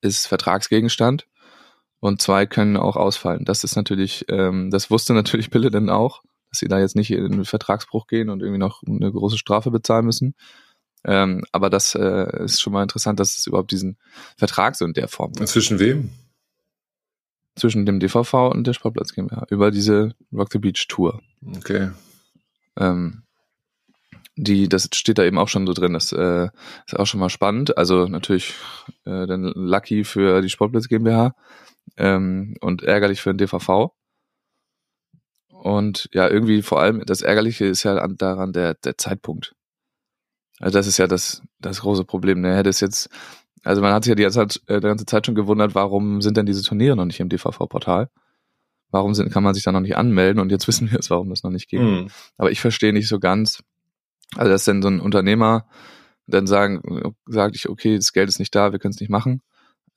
ist 0.00 0.28
Vertragsgegenstand 0.28 1.26
und 2.00 2.22
zwei 2.22 2.46
können 2.46 2.78
auch 2.78 2.96
ausfallen. 2.96 3.44
Das 3.44 3.64
ist 3.64 3.76
natürlich, 3.76 4.24
ähm, 4.30 4.70
das 4.70 4.90
wusste 4.90 5.12
natürlich 5.12 5.50
Pille 5.50 5.70
dann 5.70 5.90
auch 5.90 6.22
dass 6.50 6.60
sie 6.60 6.68
da 6.68 6.78
jetzt 6.78 6.96
nicht 6.96 7.10
in 7.10 7.32
den 7.32 7.44
Vertragsbruch 7.44 8.06
gehen 8.06 8.30
und 8.30 8.40
irgendwie 8.40 8.58
noch 8.58 8.82
eine 8.86 9.10
große 9.10 9.38
Strafe 9.38 9.70
bezahlen 9.70 10.06
müssen. 10.06 10.34
Ähm, 11.04 11.44
aber 11.52 11.70
das 11.70 11.94
äh, 11.94 12.44
ist 12.44 12.60
schon 12.60 12.72
mal 12.72 12.82
interessant, 12.82 13.20
dass 13.20 13.36
es 13.36 13.46
überhaupt 13.46 13.70
diesen 13.70 13.98
Vertrag 14.36 14.76
so 14.76 14.84
in 14.84 14.92
der 14.92 15.08
Form 15.08 15.32
gibt. 15.32 15.48
Zwischen 15.48 15.78
wem? 15.78 16.10
Zwischen 17.56 17.86
dem 17.86 18.00
DVV 18.00 18.50
und 18.52 18.66
der 18.66 18.72
Sportplatz 18.72 19.14
GmbH 19.14 19.46
über 19.50 19.70
diese 19.70 20.14
Rock 20.32 20.52
the 20.52 20.58
Beach 20.58 20.86
Tour. 20.88 21.20
Okay. 21.56 21.90
Ähm, 22.76 23.22
die, 24.36 24.68
das 24.68 24.88
steht 24.94 25.18
da 25.18 25.24
eben 25.24 25.38
auch 25.38 25.48
schon 25.48 25.66
so 25.66 25.72
drin. 25.72 25.92
Das 25.92 26.12
äh, 26.12 26.48
ist 26.86 26.96
auch 26.96 27.06
schon 27.06 27.20
mal 27.20 27.28
spannend. 27.28 27.76
Also 27.76 28.06
natürlich 28.06 28.54
äh, 29.04 29.26
dann 29.26 29.52
lucky 29.54 30.04
für 30.04 30.40
die 30.40 30.48
Sportplatz 30.48 30.88
GmbH 30.88 31.34
ähm, 31.96 32.54
und 32.60 32.82
ärgerlich 32.82 33.20
für 33.20 33.34
den 33.34 33.38
DVV. 33.38 33.92
Und 35.62 36.08
ja, 36.12 36.28
irgendwie 36.28 36.62
vor 36.62 36.80
allem 36.80 37.04
das 37.04 37.22
Ärgerliche 37.22 37.66
ist 37.66 37.82
ja 37.82 38.06
daran 38.06 38.52
der, 38.52 38.74
der 38.74 38.96
Zeitpunkt. 38.96 39.54
Also 40.60 40.78
das 40.78 40.86
ist 40.86 40.98
ja 40.98 41.06
das, 41.06 41.42
das 41.60 41.80
große 41.80 42.04
Problem. 42.04 42.40
Ne? 42.40 42.56
Hätte 42.56 42.70
es 42.70 42.80
jetzt, 42.80 43.08
also 43.64 43.82
man 43.82 43.92
hat 43.92 44.04
sich 44.04 44.10
ja 44.10 44.14
die 44.14 44.22
ganze, 44.22 44.38
Zeit, 44.38 44.62
äh, 44.66 44.80
die 44.80 44.86
ganze 44.86 45.06
Zeit 45.06 45.26
schon 45.26 45.34
gewundert, 45.34 45.74
warum 45.74 46.22
sind 46.22 46.36
denn 46.36 46.46
diese 46.46 46.62
Turniere 46.62 46.96
noch 46.96 47.04
nicht 47.04 47.20
im 47.20 47.28
DVV-Portal? 47.28 48.08
Warum 48.90 49.14
sind, 49.14 49.32
kann 49.32 49.42
man 49.42 49.54
sich 49.54 49.64
da 49.64 49.72
noch 49.72 49.80
nicht 49.80 49.96
anmelden? 49.96 50.40
Und 50.40 50.50
jetzt 50.50 50.68
wissen 50.68 50.90
wir 50.90 50.96
jetzt, 50.96 51.10
warum 51.10 51.28
das 51.28 51.42
noch 51.42 51.50
nicht 51.50 51.68
geht. 51.68 51.80
Mhm. 51.80 52.08
Aber 52.36 52.50
ich 52.50 52.60
verstehe 52.60 52.92
nicht 52.92 53.08
so 53.08 53.18
ganz, 53.18 53.62
also 54.36 54.50
dass 54.50 54.64
denn 54.64 54.82
so 54.82 54.88
ein 54.88 55.00
Unternehmer 55.00 55.66
dann 56.26 56.46
sagen, 56.46 57.14
sagt 57.26 57.56
ich, 57.56 57.68
okay, 57.68 57.96
das 57.96 58.12
Geld 58.12 58.28
ist 58.28 58.38
nicht 58.38 58.54
da, 58.54 58.70
wir 58.72 58.78
können 58.78 58.92
es 58.92 59.00
nicht 59.00 59.10
machen. 59.10 59.42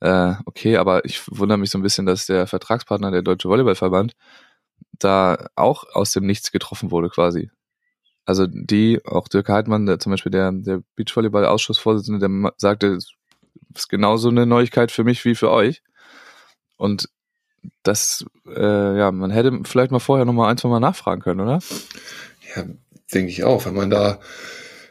Äh, 0.00 0.34
okay, 0.46 0.78
aber 0.78 1.04
ich 1.04 1.22
wundere 1.28 1.58
mich 1.58 1.70
so 1.70 1.78
ein 1.78 1.82
bisschen, 1.82 2.06
dass 2.06 2.26
der 2.26 2.46
Vertragspartner, 2.46 3.10
der 3.10 3.22
Deutsche 3.22 3.48
Volleyballverband, 3.48 4.14
da 4.98 5.48
auch 5.56 5.84
aus 5.94 6.12
dem 6.12 6.26
Nichts 6.26 6.52
getroffen 6.52 6.90
wurde 6.90 7.08
quasi. 7.08 7.50
Also 8.24 8.46
die, 8.46 9.00
auch 9.04 9.28
Dirk 9.28 9.48
Heidmann, 9.48 9.86
der, 9.86 9.98
zum 9.98 10.12
Beispiel 10.12 10.30
der, 10.30 10.52
der 10.52 10.82
Beachvolleyball-Ausschussvorsitzende, 10.96 12.20
der 12.20 12.52
sagte, 12.56 12.94
es 12.94 13.12
ist 13.74 13.88
genauso 13.88 14.28
eine 14.28 14.46
Neuigkeit 14.46 14.92
für 14.92 15.04
mich 15.04 15.24
wie 15.24 15.34
für 15.34 15.50
euch. 15.50 15.82
Und 16.76 17.08
das, 17.82 18.24
äh, 18.46 18.98
ja, 18.98 19.10
man 19.12 19.30
hätte 19.30 19.60
vielleicht 19.64 19.90
mal 19.90 19.98
vorher 19.98 20.24
noch 20.24 20.32
mal 20.32 20.48
ein, 20.48 20.56
zwei 20.56 20.68
Mal 20.68 20.80
nachfragen 20.80 21.22
können, 21.22 21.40
oder? 21.40 21.60
Ja, 22.54 22.64
denke 23.12 23.30
ich 23.30 23.44
auch. 23.44 23.66
Wenn 23.66 23.74
man 23.74 23.90
da 23.90 24.20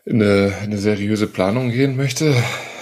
in 0.05 0.21
eine, 0.21 0.53
eine 0.61 0.77
seriöse 0.77 1.27
Planung 1.27 1.69
gehen 1.69 1.95
möchte, 1.95 2.33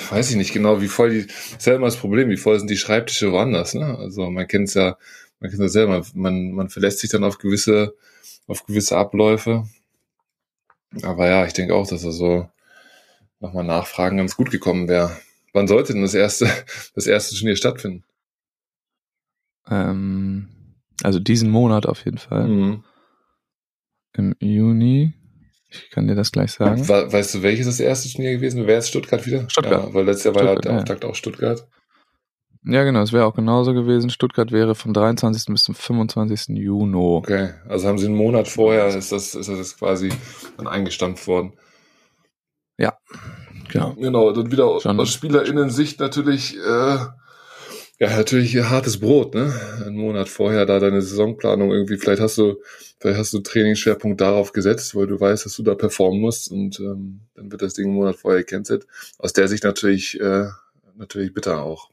weiß 0.10 0.32
ich 0.32 0.36
nicht 0.36 0.54
genau, 0.54 0.82
wie 0.82 0.88
voll 0.88 1.12
die, 1.12 1.20
ist 1.20 1.66
ja 1.66 1.76
immer 1.76 1.88
das 1.88 1.98
Problem, 1.98 2.30
wie 2.30 2.38
voll 2.38 2.58
sind 2.60 2.70
die 2.70 2.78
Schreibtische 2.78 3.32
woanders, 3.32 3.74
ne? 3.74 3.98
Also 3.98 4.30
man 4.30 4.48
kennt 4.48 4.70
es 4.70 4.74
ja, 4.74 4.98
man 5.40 5.50
kennt 5.50 5.62
es 5.62 5.74
ja 5.74 5.82
selber, 5.82 6.06
man, 6.14 6.52
man 6.52 6.70
verlässt 6.70 7.00
sich 7.00 7.10
dann 7.10 7.24
auf 7.24 7.38
gewisse, 7.38 7.96
auf 8.48 8.66
gewisse 8.66 8.98
Abläufe. 8.98 9.68
Aber 11.04 11.28
ja, 11.28 11.46
ich 11.46 11.54
denke 11.54 11.76
auch, 11.76 11.88
dass 11.88 12.04
er 12.04 12.12
so 12.12 12.50
nochmal 13.40 13.64
nachfragen 13.64 14.18
ganz 14.18 14.36
gut 14.36 14.52
gekommen 14.52 14.88
wäre. 14.88 15.16
Wann 15.54 15.68
sollte 15.68 15.94
denn 15.94 16.02
das 16.02 16.14
erste, 16.14 16.50
das 16.96 17.08
erste 17.08 17.36
Turnier 17.36 17.56
stattfinden? 17.56 18.04
Ähm, 19.70 20.48
also 21.04 21.20
diesen 21.20 21.50
Monat 21.50 21.86
auf 21.86 22.04
jeden 22.06 22.18
Fall. 22.18 22.48
Mhm. 22.48 22.84
Im 24.14 24.36
Juni. 24.40 25.14
Ich 25.70 25.92
kann 25.92 26.08
dir 26.08 26.16
das 26.16 26.32
gleich 26.32 26.52
sagen. 26.54 26.88
We- 26.88 27.12
Weißt 27.14 27.36
du, 27.36 27.44
welches 27.44 27.68
das 27.68 27.80
erste 27.80 28.10
Turnier 28.10 28.34
gewesen 28.34 28.66
wäre? 28.66 28.78
Jetzt 28.80 28.90
Stuttgart 28.90 29.26
wieder? 29.28 29.48
Stuttgart. 29.50 29.86
Ja, 29.88 29.94
weil 29.94 30.06
letztes 30.06 30.26
Jahr 30.26 30.36
war 30.36 30.44
ja 30.44 30.48
Stuttgart, 30.54 30.66
der 30.66 30.72
ja. 30.74 30.78
Auftakt 30.80 31.06
auch 31.06 31.16
Stuttgart. 31.16 31.68
Ja, 32.66 32.84
genau, 32.84 33.02
es 33.02 33.14
wäre 33.14 33.26
auch 33.26 33.36
genauso 33.36 33.74
gewesen. 33.74 34.10
Stuttgart 34.10 34.52
wäre 34.52 34.76
vom 34.76 34.94
23. 34.94 35.54
bis 35.54 35.64
zum 35.64 35.76
25. 35.76 36.58
Juni. 36.58 36.96
Okay, 36.96 37.52
also 37.68 37.88
haben 37.88 37.98
sie 37.98 38.08
einen 38.08 38.16
Monat 38.16 38.48
vorher, 38.48 38.88
ist 38.88 39.12
das, 39.12 39.34
ist 39.34 39.48
das 39.48 39.78
quasi 39.78 40.12
dann 40.58 40.68
eingestampft 40.68 41.26
worden. 41.28 41.54
Genau. 43.70 43.94
Genau, 43.96 44.32
dann 44.32 44.52
wieder 44.52 44.66
aus, 44.66 44.84
Schon. 44.84 45.00
aus 45.00 45.14
SpielerInnen-Sicht 45.14 46.00
natürlich, 46.00 46.58
äh, 46.58 46.98
ja, 48.00 48.16
natürlich 48.16 48.56
hartes 48.58 49.00
Brot, 49.00 49.36
ne? 49.36 49.54
Einen 49.86 49.98
Monat 49.98 50.30
vorher 50.30 50.66
da 50.66 50.80
deine 50.80 51.02
Saisonplanung 51.02 51.72
irgendwie, 51.72 51.98
vielleicht 51.98 52.22
hast 52.22 52.38
du, 52.38 52.56
vielleicht 53.00 53.20
hast 53.20 53.34
du 53.34 53.40
Trainingsschwerpunkt 53.40 54.20
darauf 54.22 54.54
gesetzt, 54.54 54.96
weil 54.96 55.08
du 55.08 55.20
weißt, 55.20 55.46
dass 55.46 55.56
du 55.56 55.64
da 55.64 55.76
performen 55.76 56.20
musst 56.20 56.52
und 56.52 56.80
ähm, 56.80 57.22
dann 57.36 57.52
wird 57.52 57.62
das 57.62 57.74
Ding 57.74 57.86
einen 57.86 57.96
Monat 57.96 58.16
vorher 58.16 58.44
gecancelt. 58.44 58.88
Aus 59.18 59.34
der 59.34 59.48
Sicht 59.48 59.64
natürlich, 59.64 60.20
äh, 60.20 60.48
natürlich 60.96 61.34
bitter 61.34 61.62
auch. 61.62 61.90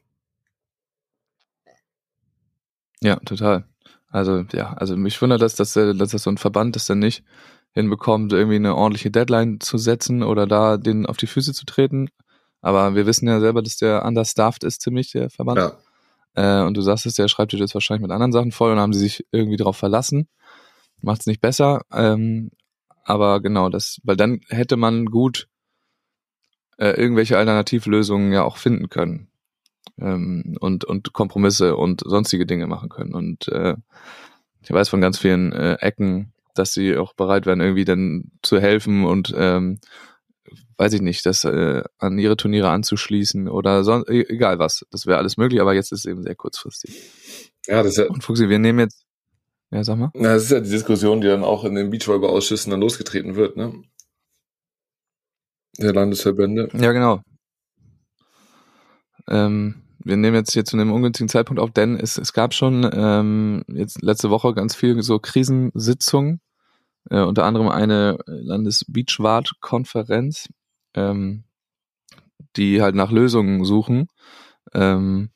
Ja, 3.01 3.17
total. 3.17 3.65
Also, 4.09 4.43
ja, 4.53 4.73
also 4.73 4.95
mich 4.95 5.21
wundert 5.21 5.41
das, 5.41 5.55
dass, 5.55 5.75
äh, 5.75 5.93
dass 5.93 6.11
das 6.11 6.23
so 6.23 6.29
ein 6.29 6.37
Verband 6.37 6.75
das 6.75 6.85
dann 6.85 6.99
nicht 6.99 7.23
hinbekommt, 7.71 8.33
irgendwie 8.33 8.55
eine 8.55 8.75
ordentliche 8.75 9.11
Deadline 9.11 9.59
zu 9.59 9.77
setzen 9.77 10.23
oder 10.23 10.47
da 10.47 10.77
den 10.77 11.05
auf 11.05 11.17
die 11.17 11.27
Füße 11.27 11.53
zu 11.53 11.65
treten. 11.65 12.09
Aber 12.61 12.95
wir 12.95 13.05
wissen 13.05 13.27
ja 13.27 13.39
selber, 13.39 13.61
dass 13.61 13.77
der 13.77 14.03
understaffed 14.05 14.63
ist, 14.63 14.81
ziemlich, 14.81 15.11
der 15.11 15.29
Verband. 15.29 15.59
Ja, 15.59 15.71
Äh, 16.33 16.65
und 16.65 16.75
du 16.75 16.81
sagst 16.81 17.05
es, 17.05 17.15
der 17.15 17.27
Schreibtisch 17.27 17.59
ist 17.61 17.73
wahrscheinlich 17.73 18.01
mit 18.01 18.11
anderen 18.11 18.31
Sachen 18.31 18.51
voll 18.51 18.71
und 18.71 18.79
haben 18.79 18.93
sie 18.93 18.99
sich 18.99 19.25
irgendwie 19.31 19.57
darauf 19.57 19.77
verlassen. 19.77 20.27
Macht 21.01 21.21
es 21.21 21.27
nicht 21.27 21.41
besser. 21.41 21.81
Ähm, 21.91 22.51
aber 23.03 23.41
genau, 23.41 23.69
das, 23.69 23.99
weil 24.03 24.17
dann 24.17 24.41
hätte 24.49 24.77
man 24.77 25.05
gut 25.05 25.47
äh, 26.77 26.91
irgendwelche 26.91 27.37
Alternativlösungen 27.37 28.31
ja 28.33 28.43
auch 28.43 28.57
finden 28.57 28.89
können. 28.89 29.29
Ähm, 29.99 30.55
und, 30.59 30.85
und 30.85 31.13
Kompromisse 31.13 31.75
und 31.75 32.01
sonstige 32.05 32.45
Dinge 32.45 32.67
machen 32.67 32.89
können. 32.89 33.13
Und 33.13 33.47
äh, 33.47 33.75
ich 34.61 34.71
weiß 34.71 34.89
von 34.89 35.01
ganz 35.01 35.17
vielen 35.17 35.51
äh, 35.53 35.75
Ecken, 35.75 36.33
dass 36.53 36.73
sie 36.73 36.97
auch 36.97 37.13
bereit 37.13 37.45
wären, 37.45 37.61
irgendwie 37.61 37.85
dann 37.85 38.31
zu 38.41 38.59
helfen 38.59 39.05
und 39.05 39.33
ähm, 39.37 39.79
weiß 40.77 40.93
ich 40.93 41.01
nicht, 41.01 41.25
das 41.25 41.43
äh, 41.43 41.83
an 41.97 42.19
ihre 42.19 42.37
Turniere 42.37 42.69
anzuschließen 42.69 43.47
oder 43.47 43.83
sonst, 43.83 44.09
egal 44.09 44.59
was. 44.59 44.85
Das 44.91 45.05
wäre 45.05 45.17
alles 45.17 45.37
möglich, 45.37 45.59
aber 45.59 45.73
jetzt 45.73 45.91
ist 45.91 45.99
es 45.99 46.05
eben 46.05 46.23
sehr 46.23 46.35
kurzfristig. 46.35 47.01
ja, 47.65 47.81
das 47.81 47.93
ist 47.93 47.97
ja, 47.97 48.05
Und 48.05 48.23
Fuxi, 48.23 48.49
wir 48.49 48.59
nehmen 48.59 48.79
jetzt, 48.79 49.03
ja, 49.71 49.83
sag 49.83 49.97
mal. 49.97 50.11
na, 50.13 50.33
das 50.35 50.43
ist 50.43 50.51
ja 50.51 50.59
die 50.59 50.69
Diskussion, 50.69 51.21
die 51.21 51.27
dann 51.27 51.43
auch 51.43 51.63
in 51.65 51.75
den 51.75 51.89
Beachvolleyball-Ausschüssen 51.89 52.71
dann 52.71 52.81
losgetreten 52.81 53.35
wird, 53.35 53.57
ne? 53.57 53.73
Der 55.79 55.93
Landesverbände. 55.93 56.69
Ja, 56.73 56.91
genau. 56.91 57.21
Ähm, 59.27 59.83
wir 60.03 60.17
nehmen 60.17 60.35
jetzt 60.35 60.53
hier 60.53 60.65
zu 60.65 60.77
einem 60.77 60.91
ungünstigen 60.91 61.29
Zeitpunkt 61.29 61.61
auf, 61.61 61.71
denn 61.71 61.99
es, 61.99 62.17
es 62.17 62.33
gab 62.33 62.53
schon 62.53 62.89
ähm, 62.93 63.63
jetzt 63.67 64.01
letzte 64.01 64.29
Woche 64.29 64.53
ganz 64.53 64.75
viel 64.75 65.01
so 65.01 65.19
Krisensitzungen, 65.19 66.41
äh, 67.09 67.21
unter 67.21 67.45
anderem 67.45 67.69
eine 67.69 68.17
Landesbeachwart-Konferenz, 68.25 70.49
ähm, 70.93 71.45
die 72.55 72.81
halt 72.81 72.95
nach 72.95 73.11
Lösungen 73.11 73.65
suchen. 73.65 74.07
Ähm, 74.73 75.29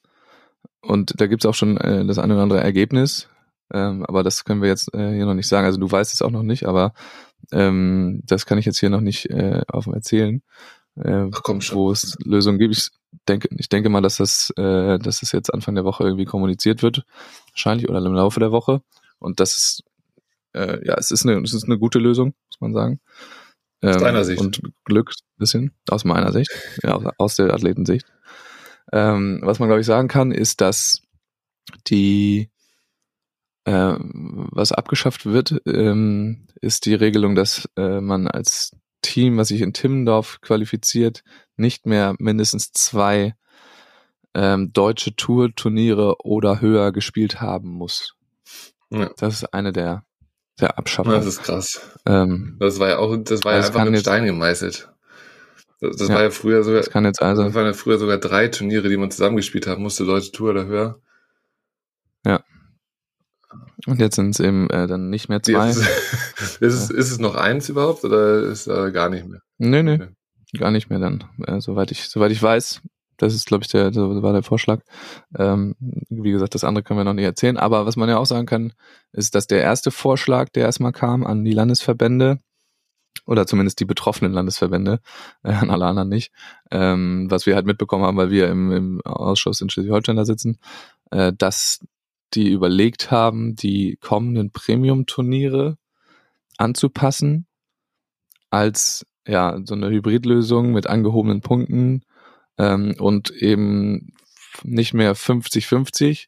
und 0.81 1.19
da 1.19 1.27
gibt's 1.27 1.45
auch 1.45 1.53
schon 1.53 1.77
äh, 1.77 2.05
das 2.05 2.17
eine 2.17 2.33
oder 2.33 2.43
andere 2.43 2.61
Ergebnis, 2.61 3.29
ähm, 3.73 4.05
aber 4.05 4.23
das 4.23 4.45
können 4.45 4.61
wir 4.61 4.69
jetzt 4.69 4.93
äh, 4.93 5.13
hier 5.13 5.25
noch 5.25 5.33
nicht 5.33 5.47
sagen. 5.47 5.65
Also 5.65 5.79
du 5.79 5.89
weißt 5.89 6.13
es 6.13 6.21
auch 6.21 6.31
noch 6.31 6.43
nicht, 6.43 6.65
aber 6.65 6.93
ähm, 7.51 8.21
das 8.25 8.45
kann 8.45 8.57
ich 8.57 8.65
jetzt 8.65 8.79
hier 8.79 8.89
noch 8.89 9.01
nicht 9.01 9.29
äh, 9.29 9.61
offen 9.71 9.93
erzählen, 9.93 10.41
äh, 11.01 11.29
Ach 11.33 11.41
komm 11.43 11.61
schon. 11.61 11.77
wo 11.77 11.91
es 11.91 12.17
Lösungen 12.23 12.59
gibt. 12.59 12.75
Ich 12.75 12.89
denke, 13.27 13.49
ich 13.57 13.69
denke 13.69 13.89
mal, 13.89 14.01
dass 14.01 14.17
das, 14.17 14.51
äh, 14.57 14.97
dass 14.99 15.19
das 15.19 15.31
jetzt 15.31 15.53
Anfang 15.53 15.75
der 15.75 15.83
Woche 15.83 16.03
irgendwie 16.03 16.25
kommuniziert 16.25 16.81
wird, 16.83 17.03
wahrscheinlich 17.51 17.89
oder 17.89 17.99
im 17.99 18.13
Laufe 18.13 18.39
der 18.39 18.51
Woche. 18.51 18.81
Und 19.19 19.39
das 19.39 19.57
ist 19.57 19.83
äh, 20.53 20.85
ja, 20.85 20.95
es 20.97 21.11
ist 21.11 21.25
eine, 21.25 21.41
es 21.41 21.53
ist 21.53 21.65
eine 21.65 21.77
gute 21.77 21.99
Lösung, 21.99 22.33
muss 22.49 22.61
man 22.61 22.73
sagen. 22.73 22.99
Ähm, 23.81 23.99
deiner 23.99 24.23
Sicht. 24.23 24.39
Und 24.39 24.61
Glück 24.85 25.11
ein 25.11 25.39
bisschen, 25.39 25.71
aus 25.89 26.03
meiner 26.03 26.31
Sicht, 26.31 26.51
ja, 26.83 26.95
aus, 26.95 27.05
aus 27.17 27.35
der 27.35 27.53
Athletensicht. 27.53 28.05
Ähm, 28.91 29.39
was 29.43 29.59
man, 29.59 29.69
glaube 29.69 29.81
ich, 29.81 29.87
sagen 29.87 30.07
kann, 30.07 30.31
ist, 30.31 30.61
dass 30.61 31.01
die 31.87 32.49
äh, 33.65 33.95
was 33.99 34.71
abgeschafft 34.71 35.25
wird, 35.25 35.61
ähm, 35.65 36.47
ist 36.61 36.85
die 36.85 36.95
Regelung, 36.95 37.35
dass 37.35 37.69
äh, 37.77 38.01
man 38.01 38.27
als 38.27 38.71
Team, 39.01 39.37
was 39.37 39.49
sich 39.49 39.61
in 39.61 39.73
Timmendorf 39.73 40.39
qualifiziert, 40.41 41.23
nicht 41.55 41.85
mehr 41.85 42.15
mindestens 42.19 42.71
zwei 42.71 43.35
ähm, 44.33 44.71
deutsche 44.73 45.15
Tour-Turniere 45.15 46.15
oder 46.23 46.61
höher 46.61 46.91
gespielt 46.91 47.41
haben 47.41 47.69
muss. 47.69 48.15
Ja. 48.89 49.09
Das 49.17 49.33
ist 49.35 49.53
eine 49.53 49.71
der, 49.73 50.03
der 50.59 50.77
Abschaffungen. 50.77 51.17
Das 51.17 51.25
ist 51.27 51.43
krass. 51.43 51.99
ähm, 52.05 52.55
Das 52.59 52.79
war 52.79 52.89
ja 52.89 52.97
auch, 52.99 53.15
das 53.17 53.43
war 53.43 53.53
Das 53.53 53.61
ja 53.65 53.67
einfach 53.67 53.79
kann 53.79 53.87
in 53.89 53.93
jetzt- 53.95 54.03
Stein 54.03 54.25
gemeißelt. 54.25 54.89
Das, 55.81 55.97
das 55.97 56.07
Ja. 56.09 56.15
war 56.15 56.23
ja 56.23 56.29
früher 56.29 56.63
sogar, 56.63 56.81
das 56.81 56.89
kann 56.91 57.05
jetzt 57.05 57.21
also, 57.21 57.43
das 57.43 57.53
waren 57.55 57.65
ja 57.65 57.73
früher 57.73 57.97
sogar 57.97 58.17
drei 58.19 58.47
Turniere, 58.47 58.87
die 58.87 58.97
man 58.97 59.09
zusammengespielt 59.11 59.65
haben 59.67 59.81
musste, 59.81 60.05
Deutsche 60.05 60.31
Tour 60.31 60.51
oder 60.51 60.65
höher. 60.65 61.01
Und 63.87 63.99
jetzt 63.99 64.15
sind 64.15 64.31
es 64.31 64.39
eben 64.39 64.69
äh, 64.69 64.87
dann 64.87 65.09
nicht 65.09 65.29
mehr 65.29 65.41
zwei. 65.41 65.69
Ist, 65.69 65.79
ist, 66.59 66.61
es, 66.61 66.89
ist 66.89 67.11
es 67.11 67.19
noch 67.19 67.35
eins 67.35 67.69
überhaupt 67.69 68.03
oder 68.03 68.43
ist 68.43 68.67
äh, 68.67 68.91
gar 68.91 69.09
nicht 69.09 69.27
mehr? 69.27 69.41
Nee, 69.57 69.93
Okay. 69.93 70.09
gar 70.57 70.71
nicht 70.71 70.89
mehr 70.89 70.99
dann. 70.99 71.23
Äh, 71.45 71.61
soweit 71.61 71.91
ich, 71.91 72.09
soweit 72.09 72.31
ich 72.31 72.41
weiß, 72.41 72.81
das 73.17 73.35
ist, 73.35 73.45
glaube 73.45 73.63
ich, 73.63 73.69
der, 73.69 73.93
so 73.93 74.21
war 74.23 74.33
der 74.33 74.43
Vorschlag. 74.43 74.81
Ähm, 75.37 75.75
wie 76.09 76.31
gesagt, 76.31 76.55
das 76.55 76.63
andere 76.63 76.83
können 76.83 76.99
wir 76.99 77.03
noch 77.03 77.13
nicht 77.13 77.25
erzählen. 77.25 77.57
Aber 77.57 77.85
was 77.85 77.95
man 77.95 78.09
ja 78.09 78.17
auch 78.17 78.25
sagen 78.25 78.47
kann, 78.47 78.73
ist, 79.11 79.35
dass 79.35 79.47
der 79.47 79.61
erste 79.61 79.91
Vorschlag, 79.91 80.49
der 80.49 80.63
erstmal 80.63 80.91
kam 80.91 81.25
an 81.25 81.45
die 81.45 81.53
Landesverbände, 81.53 82.39
oder 83.27 83.45
zumindest 83.45 83.79
die 83.79 83.85
betroffenen 83.85 84.33
Landesverbände, 84.33 84.99
äh, 85.43 85.51
an 85.53 85.69
alle 85.69 85.85
anderen 85.85 86.09
nicht, 86.09 86.31
ähm, 86.71 87.27
was 87.29 87.45
wir 87.45 87.55
halt 87.55 87.65
mitbekommen 87.65 88.03
haben, 88.03 88.17
weil 88.17 88.31
wir 88.31 88.49
im, 88.49 88.71
im 88.71 89.01
Ausschuss 89.01 89.61
in 89.61 89.69
Schleswig-Holstein 89.69 90.15
da 90.15 90.25
sitzen, 90.25 90.57
äh, 91.11 91.31
dass 91.37 91.79
die 92.33 92.49
überlegt 92.49 93.11
haben, 93.11 93.55
die 93.55 93.97
kommenden 94.01 94.51
Premium-Turniere 94.51 95.77
anzupassen 96.57 97.45
als 98.49 99.05
ja 99.27 99.59
so 99.63 99.75
eine 99.75 99.89
Hybridlösung 99.89 100.71
mit 100.71 100.87
angehobenen 100.87 101.41
Punkten 101.41 102.01
ähm, 102.57 102.95
und 102.99 103.29
eben 103.31 104.13
nicht 104.63 104.93
mehr 104.93 105.15
50-50 105.15 106.27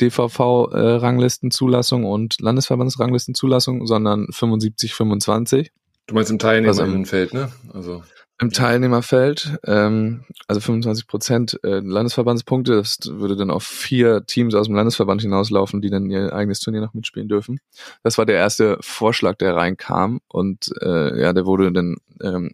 DVV-Ranglistenzulassung 0.00 2.04
und 2.04 2.40
Landesverbandsranglistenzulassung, 2.40 3.86
sondern 3.86 4.26
75-25 4.26 5.70
Du 6.10 6.14
meinst 6.14 6.32
im 6.32 6.40
Teilnehmerinnenfeld, 6.40 7.34
ne? 7.34 7.52
Also, 7.72 8.02
im 8.40 8.50
Teilnehmerfeld. 8.50 9.58
Ähm, 9.66 10.24
also 10.48 10.60
25 10.60 11.06
Prozent 11.06 11.60
äh, 11.62 11.80
Landesverbandspunkte. 11.80 12.74
Das 12.76 12.98
würde 13.04 13.36
dann 13.36 13.50
auf 13.50 13.64
vier 13.64 14.24
Teams 14.24 14.54
aus 14.54 14.66
dem 14.66 14.74
Landesverband 14.74 15.20
hinauslaufen, 15.20 15.82
die 15.82 15.90
dann 15.90 16.10
ihr 16.10 16.32
eigenes 16.32 16.60
Turnier 16.60 16.80
noch 16.80 16.94
mitspielen 16.94 17.28
dürfen. 17.28 17.60
Das 18.02 18.16
war 18.16 18.24
der 18.24 18.36
erste 18.36 18.78
Vorschlag, 18.80 19.36
der 19.36 19.56
reinkam 19.56 20.20
und 20.28 20.70
äh, 20.80 21.20
ja, 21.20 21.34
der 21.34 21.44
wurde 21.44 21.70
dann 21.70 21.96
ähm, 22.22 22.52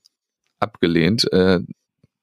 abgelehnt 0.58 1.32
äh, 1.32 1.60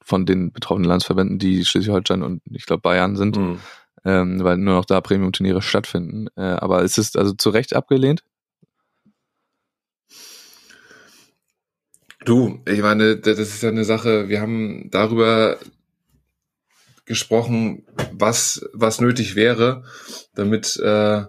von 0.03 0.25
den 0.25 0.51
betroffenen 0.51 0.89
Landesverbänden, 0.89 1.39
die 1.39 1.63
Schleswig-Holstein 1.63 2.21
und 2.21 2.41
ich 2.51 2.65
glaube 2.65 2.81
Bayern 2.81 3.15
sind, 3.15 3.37
mh. 3.37 3.57
ähm, 4.03 4.43
weil 4.43 4.57
nur 4.57 4.75
noch 4.75 4.85
da 4.85 4.99
Premium-Turniere 4.99 5.61
stattfinden. 5.61 6.27
Äh, 6.35 6.41
aber 6.41 6.83
es 6.83 6.97
ist 6.97 7.17
also 7.17 7.31
zu 7.31 7.49
Recht 7.49 7.73
abgelehnt. 7.73 8.23
Du, 12.25 12.59
ich 12.65 12.81
meine, 12.81 13.17
das 13.17 13.37
ist 13.37 13.61
ja 13.63 13.69
eine 13.69 13.83
Sache, 13.83 14.29
wir 14.29 14.39
haben 14.39 14.89
darüber 14.91 15.57
gesprochen, 17.05 17.85
was, 18.13 18.69
was 18.73 19.01
nötig 19.01 19.35
wäre, 19.35 19.83
damit, 20.33 20.77
äh, 20.77 21.23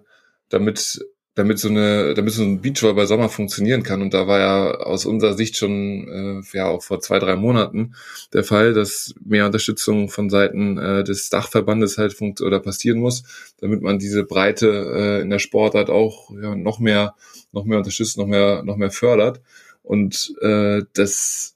damit 0.49 1.01
damit 1.35 1.59
so 1.59 1.69
eine, 1.69 2.15
damit 2.15 2.33
so 2.33 2.43
ein 2.43 2.61
Beachvolleyball 2.61 3.07
Sommer 3.07 3.29
funktionieren 3.29 3.83
kann. 3.83 4.03
Und 4.03 4.15
da 4.15 4.27
war 4.27 4.39
ja 4.39 4.71
aus 4.79 5.05
unserer 5.05 5.35
Sicht 5.35 5.57
schon 5.57 6.09
äh, 6.09 6.57
ja 6.57 6.67
auch 6.67 6.83
vor 6.83 7.01
zwei, 7.01 7.19
drei 7.19 7.35
Monaten 7.35 7.95
der 8.33 8.45
Fall, 8.45 8.73
dass 8.73 9.15
mehr 9.25 9.47
Unterstützung 9.47 10.09
von 10.09 10.31
Seiten 10.31 10.79
äh, 10.79 11.03
des 11.03 11.31
Dachverbandes 11.31 11.99
halt 11.99 12.13
funkt 12.13 12.41
oder 12.41 12.61
passieren 12.61 13.01
muss, 13.01 13.25
damit 13.61 13.83
man 13.83 13.99
diese 13.99 14.25
Breite 14.25 14.69
äh, 14.95 15.23
in 15.23 15.31
der 15.31 15.41
Sportart 15.41 15.91
auch 15.91 16.31
ja, 16.41 16.55
noch 16.55 16.79
mehr, 16.79 17.15
noch 17.53 17.65
mehr 17.65 17.79
unterstützt, 17.79 18.17
noch 18.17 18.27
mehr, 18.27 18.63
noch 18.63 18.77
mehr 18.77 18.93
fördert. 18.93 19.41
Und 19.85 20.35
äh, 20.41 20.83
das, 20.95 21.55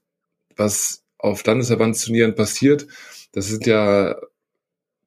was 0.55 1.03
auf 1.17 1.45
Landesverbandsturnieren 1.45 2.37
passiert, 2.37 2.87
das 3.33 3.49
sind 3.49 3.67
ja, 3.67 4.17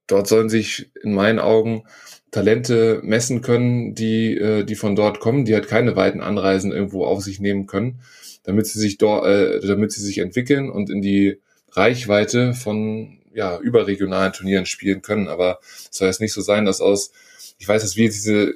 dort 0.08 0.28
sollen 0.28 0.50
sich 0.50 0.92
in 1.02 1.14
meinen 1.14 1.40
Augen 1.40 1.84
Talente 2.32 3.00
messen 3.04 3.42
können, 3.42 3.94
die, 3.94 4.36
äh, 4.36 4.64
die 4.64 4.76
von 4.76 4.96
dort 4.96 5.20
kommen, 5.20 5.46
die 5.46 5.54
halt 5.54 5.68
keine 5.68 5.96
weiten 5.96 6.22
Anreisen 6.22 6.72
irgendwo 6.72 7.06
auf 7.06 7.22
sich 7.22 7.40
nehmen 7.40 7.68
können, 7.68 8.02
damit 8.44 8.68
sie 8.68 8.80
sich 8.80 8.98
dort, 8.98 9.26
äh, 9.28 9.60
damit 9.60 9.92
sie 9.92 10.02
sich 10.02 10.18
entwickeln 10.18 10.70
und 10.70 10.90
in 10.90 11.02
die 11.02 11.40
Reichweite 11.72 12.54
von 12.54 13.20
ja, 13.34 13.60
überregionalen 13.60 14.34
Turnieren 14.34 14.66
spielen 14.66 15.02
können. 15.02 15.28
Aber 15.28 15.60
es 15.62 15.98
soll 15.98 16.08
jetzt 16.08 16.22
nicht 16.22 16.34
so 16.34 16.42
sein, 16.42 16.66
dass 16.66 16.82
aus, 16.82 17.12
ich 17.60 17.68
weiß, 17.68 17.82
dass 17.82 17.96
wir 17.96 18.10
diese 18.10 18.56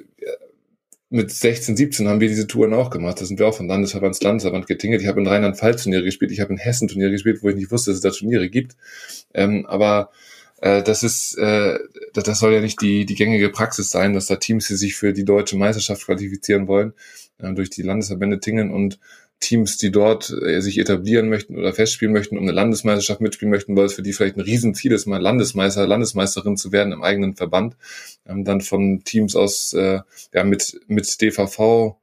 mit 1.08 1.30
16, 1.30 1.76
17 1.76 2.08
haben 2.08 2.20
wir 2.20 2.28
diese 2.28 2.46
Touren 2.46 2.74
auch 2.74 2.90
gemacht. 2.90 3.20
Da 3.20 3.24
sind 3.24 3.38
wir 3.38 3.46
auch 3.46 3.56
von 3.56 3.68
Landesverband 3.68 4.16
zu 4.16 4.24
Landesverband 4.24 4.66
getingelt. 4.66 5.02
Ich 5.02 5.08
habe 5.08 5.20
in 5.20 5.26
Rheinland-Pfalz 5.26 5.84
Turniere 5.84 6.02
gespielt, 6.02 6.32
ich 6.32 6.40
habe 6.40 6.52
in 6.52 6.58
Hessen 6.58 6.88
Turniere 6.88 7.12
gespielt, 7.12 7.42
wo 7.42 7.48
ich 7.48 7.56
nicht 7.56 7.70
wusste, 7.70 7.90
dass 7.90 7.96
es 7.96 8.02
da 8.02 8.10
Turniere 8.10 8.48
gibt. 8.48 8.76
Ähm, 9.32 9.66
aber 9.66 10.10
äh, 10.60 10.82
das 10.82 11.02
ist, 11.02 11.36
äh, 11.38 11.78
das 12.12 12.38
soll 12.38 12.54
ja 12.54 12.60
nicht 12.60 12.80
die, 12.80 13.06
die 13.06 13.14
gängige 13.14 13.50
Praxis 13.50 13.90
sein, 13.90 14.14
dass 14.14 14.26
da 14.26 14.36
Teams, 14.36 14.66
die 14.66 14.76
sich 14.76 14.96
für 14.96 15.12
die 15.12 15.24
deutsche 15.24 15.56
Meisterschaft 15.56 16.04
qualifizieren 16.04 16.66
wollen, 16.66 16.92
äh, 17.38 17.52
durch 17.52 17.70
die 17.70 17.82
Landesverbände 17.82 18.40
tingeln 18.40 18.72
und 18.72 18.98
Teams, 19.46 19.78
die 19.78 19.92
dort 19.92 20.30
äh, 20.30 20.60
sich 20.60 20.78
etablieren 20.78 21.28
möchten 21.28 21.56
oder 21.56 21.72
festspielen 21.72 22.12
möchten, 22.12 22.36
um 22.36 22.42
eine 22.42 22.52
Landesmeisterschaft 22.52 23.20
mitspielen 23.20 23.50
möchten, 23.50 23.76
weil 23.76 23.84
es 23.84 23.94
für 23.94 24.02
die 24.02 24.12
vielleicht 24.12 24.36
ein 24.36 24.40
Riesenziel 24.40 24.92
ist, 24.92 25.06
mal 25.06 25.20
Landesmeister, 25.20 25.86
Landesmeisterin 25.86 26.56
zu 26.56 26.72
werden 26.72 26.92
im 26.92 27.02
eigenen 27.02 27.36
Verband, 27.36 27.76
ähm, 28.26 28.44
dann 28.44 28.60
von 28.60 29.04
Teams 29.04 29.36
aus, 29.36 29.72
äh, 29.72 30.00
ja, 30.34 30.42
mit, 30.44 30.80
mit 30.88 31.20
DVV 31.20 31.96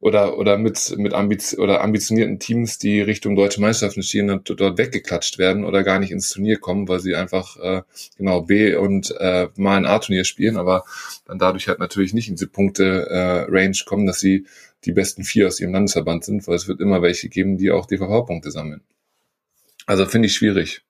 oder, 0.00 0.36
oder 0.36 0.58
mit, 0.58 0.96
mit 0.98 1.14
ambiz 1.14 1.56
oder 1.56 1.82
ambitionierten 1.82 2.40
Teams, 2.40 2.78
die 2.78 3.00
Richtung 3.00 3.36
deutsche 3.36 3.60
Meisterschaften 3.60 4.02
stehen 4.02 4.30
und 4.30 4.52
dort 4.58 4.76
weggeklatscht 4.76 5.38
werden 5.38 5.64
oder 5.64 5.84
gar 5.84 6.00
nicht 6.00 6.10
ins 6.10 6.30
Turnier 6.30 6.58
kommen, 6.58 6.88
weil 6.88 6.98
sie 6.98 7.14
einfach 7.14 7.56
äh, 7.58 7.82
genau 8.18 8.42
B 8.42 8.74
und 8.74 9.14
äh, 9.20 9.46
mal 9.54 9.76
ein 9.76 9.86
A-Turnier 9.86 10.24
spielen, 10.24 10.56
aber 10.56 10.84
dann 11.26 11.38
dadurch 11.38 11.68
halt 11.68 11.78
natürlich 11.78 12.12
nicht 12.12 12.28
in 12.28 12.34
diese 12.34 12.48
Punkte-Range 12.48 13.76
äh, 13.80 13.84
kommen, 13.84 14.06
dass 14.06 14.18
sie 14.18 14.46
die 14.84 14.92
besten 14.92 15.24
vier 15.24 15.46
aus 15.46 15.60
ihrem 15.60 15.72
Landesverband 15.72 16.24
sind, 16.24 16.46
weil 16.46 16.56
es 16.56 16.68
wird 16.68 16.80
immer 16.80 17.02
welche 17.02 17.28
geben, 17.28 17.56
die 17.56 17.70
auch 17.70 17.86
DVV-Punkte 17.86 18.50
sammeln. 18.50 18.82
Also 19.86 20.06
finde 20.06 20.26
ich 20.26 20.34
schwierig. 20.34 20.82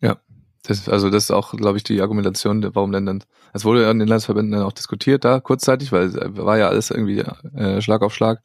Ja, 0.00 0.20
das, 0.62 0.88
also 0.88 1.10
das 1.10 1.24
ist 1.24 1.30
auch, 1.30 1.54
glaube 1.54 1.78
ich, 1.78 1.84
die 1.84 2.00
Argumentation, 2.00 2.62
warum 2.74 2.92
denn 2.92 3.06
dann, 3.06 3.24
es 3.52 3.64
wurde 3.64 3.82
ja 3.82 3.90
in 3.90 3.98
den 3.98 4.08
Landesverbänden 4.08 4.52
dann 4.52 4.62
auch 4.62 4.72
diskutiert 4.72 5.24
da 5.24 5.40
kurzzeitig, 5.40 5.92
weil 5.92 6.06
es 6.06 6.14
war 6.14 6.58
ja 6.58 6.68
alles 6.68 6.90
irgendwie 6.90 7.20
äh, 7.56 7.80
Schlag 7.80 8.02
auf 8.02 8.14
Schlag, 8.14 8.42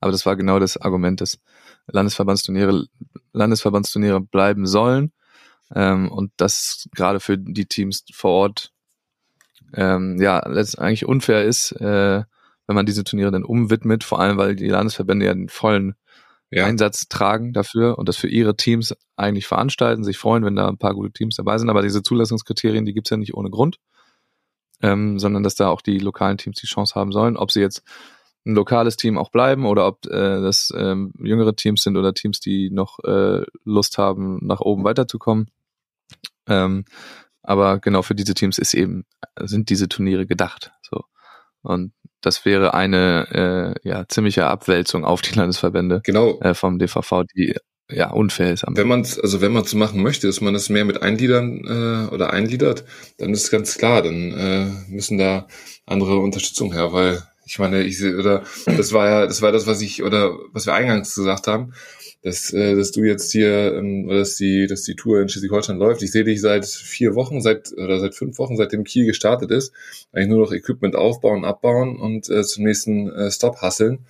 aber 0.00 0.12
das 0.12 0.26
war 0.26 0.36
genau 0.36 0.58
das 0.58 0.76
Argument, 0.76 1.20
dass 1.20 1.38
Landesverbandsturniere, 1.86 2.86
Landesverbandsturniere 3.32 4.20
bleiben 4.20 4.66
sollen 4.66 5.12
ähm, 5.74 6.10
und 6.10 6.32
das 6.36 6.88
gerade 6.94 7.20
für 7.20 7.38
die 7.38 7.66
Teams 7.66 8.04
vor 8.12 8.30
Ort 8.30 8.72
ähm, 9.74 10.20
ja 10.20 10.36
letztendlich 10.48 10.80
eigentlich 10.80 11.06
unfair 11.06 11.44
ist, 11.44 11.72
äh, 11.72 12.22
wenn 12.68 12.76
man 12.76 12.86
diese 12.86 13.02
Turniere 13.02 13.32
dann 13.32 13.44
umwidmet, 13.44 14.04
vor 14.04 14.20
allem 14.20 14.36
weil 14.36 14.54
die 14.54 14.68
Landesverbände 14.68 15.26
ja 15.26 15.34
den 15.34 15.48
vollen 15.48 15.94
ja. 16.50 16.64
Einsatz 16.64 17.08
tragen 17.08 17.52
dafür 17.52 17.98
und 17.98 18.08
das 18.08 18.16
für 18.16 18.28
ihre 18.28 18.56
Teams 18.56 18.94
eigentlich 19.16 19.46
veranstalten, 19.46 20.04
sich 20.04 20.18
freuen, 20.18 20.44
wenn 20.44 20.54
da 20.54 20.68
ein 20.68 20.78
paar 20.78 20.94
gute 20.94 21.12
Teams 21.12 21.36
dabei 21.36 21.58
sind. 21.58 21.70
Aber 21.70 21.82
diese 21.82 22.02
Zulassungskriterien, 22.02 22.84
die 22.84 22.92
gibt's 22.92 23.10
ja 23.10 23.16
nicht 23.16 23.34
ohne 23.34 23.50
Grund, 23.50 23.78
ähm, 24.82 25.18
sondern 25.18 25.42
dass 25.42 25.54
da 25.54 25.68
auch 25.68 25.80
die 25.80 25.98
lokalen 25.98 26.38
Teams 26.38 26.60
die 26.60 26.66
Chance 26.66 26.94
haben 26.94 27.10
sollen, 27.10 27.36
ob 27.36 27.50
sie 27.50 27.60
jetzt 27.60 27.82
ein 28.46 28.54
lokales 28.54 28.96
Team 28.96 29.18
auch 29.18 29.30
bleiben 29.30 29.66
oder 29.66 29.86
ob 29.86 30.06
äh, 30.06 30.40
das 30.40 30.72
ähm, 30.76 31.12
jüngere 31.18 31.56
Teams 31.56 31.82
sind 31.82 31.96
oder 31.96 32.14
Teams, 32.14 32.38
die 32.40 32.70
noch 32.70 32.98
äh, 33.04 33.44
Lust 33.64 33.96
haben, 33.98 34.38
nach 34.42 34.60
oben 34.60 34.84
weiterzukommen. 34.84 35.50
Ähm, 36.46 36.84
aber 37.42 37.78
genau 37.78 38.02
für 38.02 38.14
diese 38.14 38.34
Teams 38.34 38.58
ist 38.58 38.74
eben 38.74 39.06
sind 39.40 39.70
diese 39.70 39.88
Turniere 39.88 40.26
gedacht. 40.26 40.72
So 40.82 41.04
und 41.62 41.92
das 42.20 42.44
wäre 42.44 42.74
eine 42.74 43.74
äh, 43.84 43.88
ja, 43.88 44.04
ziemliche 44.08 44.46
Abwälzung 44.46 45.04
auf 45.04 45.22
die 45.22 45.34
Landesverbände 45.34 46.00
genau. 46.04 46.40
äh, 46.40 46.54
vom 46.54 46.78
DVV, 46.78 47.24
die 47.34 47.54
ja 47.90 48.10
unfair 48.10 48.52
ist. 48.52 48.64
wenn 48.66 48.88
man 48.88 49.00
also 49.00 49.40
wenn 49.40 49.52
man 49.52 49.64
es 49.64 49.74
machen 49.74 50.02
möchte, 50.02 50.26
dass 50.26 50.40
man 50.40 50.54
es 50.54 50.68
mehr 50.68 50.84
mit 50.84 51.02
eingliedern 51.02 51.64
äh, 51.64 52.14
oder 52.14 52.32
eingliedert, 52.32 52.84
dann 53.18 53.32
ist 53.32 53.50
ganz 53.50 53.78
klar, 53.78 54.02
dann 54.02 54.32
äh, 54.32 54.66
müssen 54.92 55.16
da 55.16 55.46
andere 55.86 56.18
Unterstützung 56.18 56.72
her, 56.72 56.92
weil 56.92 57.22
ich 57.46 57.58
meine, 57.58 57.82
ich 57.82 57.96
sehe 57.96 58.18
oder 58.18 58.42
das 58.66 58.92
war 58.92 59.08
ja 59.08 59.26
das 59.26 59.40
war 59.40 59.52
das, 59.52 59.66
was 59.66 59.80
ich 59.80 60.02
oder 60.02 60.36
was 60.52 60.66
wir 60.66 60.74
eingangs 60.74 61.14
gesagt 61.14 61.46
haben 61.46 61.72
dass, 62.22 62.52
äh, 62.52 62.74
dass 62.74 62.90
du 62.90 63.04
jetzt 63.04 63.30
hier, 63.30 63.74
ähm, 63.74 64.08
dass 64.08 64.36
die, 64.36 64.66
dass 64.66 64.82
die 64.82 64.96
Tour 64.96 65.20
in 65.20 65.28
Schleswig-Holstein 65.28 65.78
läuft. 65.78 66.02
Ich 66.02 66.10
sehe 66.10 66.24
dich 66.24 66.40
seit 66.40 66.66
vier 66.66 67.14
Wochen, 67.14 67.40
seit 67.40 67.72
oder 67.72 68.00
seit 68.00 68.14
fünf 68.14 68.38
Wochen, 68.38 68.56
seitdem 68.56 68.84
Kiel 68.84 69.06
gestartet 69.06 69.50
ist, 69.50 69.72
eigentlich 70.12 70.28
nur 70.28 70.40
noch 70.40 70.52
Equipment 70.52 70.96
aufbauen, 70.96 71.44
abbauen 71.44 71.98
und 71.98 72.28
äh, 72.28 72.42
zum 72.42 72.64
nächsten 72.64 73.10
äh, 73.10 73.30
Stop 73.30 73.62
hasseln. 73.62 74.06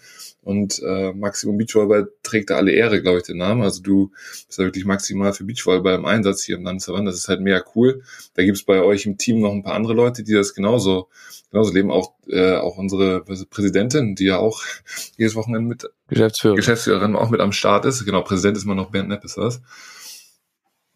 Und 0.49 0.83
äh, 0.83 1.13
Maximum 1.13 1.59
Beachvolleyball 1.59 2.11
trägt 2.23 2.49
da 2.49 2.57
alle 2.57 2.73
Ehre, 2.73 3.03
glaube 3.03 3.19
ich, 3.19 3.25
den 3.25 3.37
Namen. 3.37 3.61
Also 3.61 3.83
du 3.83 4.11
bist 4.47 4.59
da 4.59 4.63
wirklich 4.63 4.87
maximal 4.87 5.35
für 5.35 5.45
Beachvolleyball 5.45 5.97
im 5.97 6.07
Einsatz 6.07 6.43
hier 6.43 6.57
im 6.57 6.65
Landesverband. 6.65 7.07
Das 7.07 7.17
ist 7.17 7.29
halt 7.29 7.43
mega 7.43 7.63
cool. 7.75 8.03
Da 8.33 8.43
gibt's 8.43 8.63
bei 8.63 8.81
euch 8.81 9.05
im 9.05 9.19
Team 9.19 9.43
noch 9.43 9.53
ein 9.53 9.63
paar 9.63 9.75
andere 9.75 9.93
Leute, 9.93 10.23
die 10.23 10.33
das 10.33 10.55
genauso, 10.55 11.09
genauso 11.51 11.75
leben. 11.75 11.91
Auch, 11.91 12.15
äh, 12.31 12.55
auch 12.55 12.79
unsere 12.79 13.23
Präsidentin, 13.25 14.15
die 14.15 14.25
ja 14.25 14.39
auch 14.39 14.63
jedes 15.19 15.35
Wochenende 15.35 15.69
mit 15.69 15.91
Geschäftsführerin. 16.09 16.57
Geschäftsführerin 16.57 17.15
auch 17.15 17.29
mit 17.29 17.43
am 17.43 17.53
Start 17.53 17.85
ist. 17.85 18.07
Genau, 18.07 18.23
Präsident 18.23 18.57
ist 18.57 18.65
immer 18.65 18.75
noch 18.75 18.91
Bernd 18.91 19.11
Nepp, 19.11 19.27
ist 19.27 19.37
das. 19.37 19.61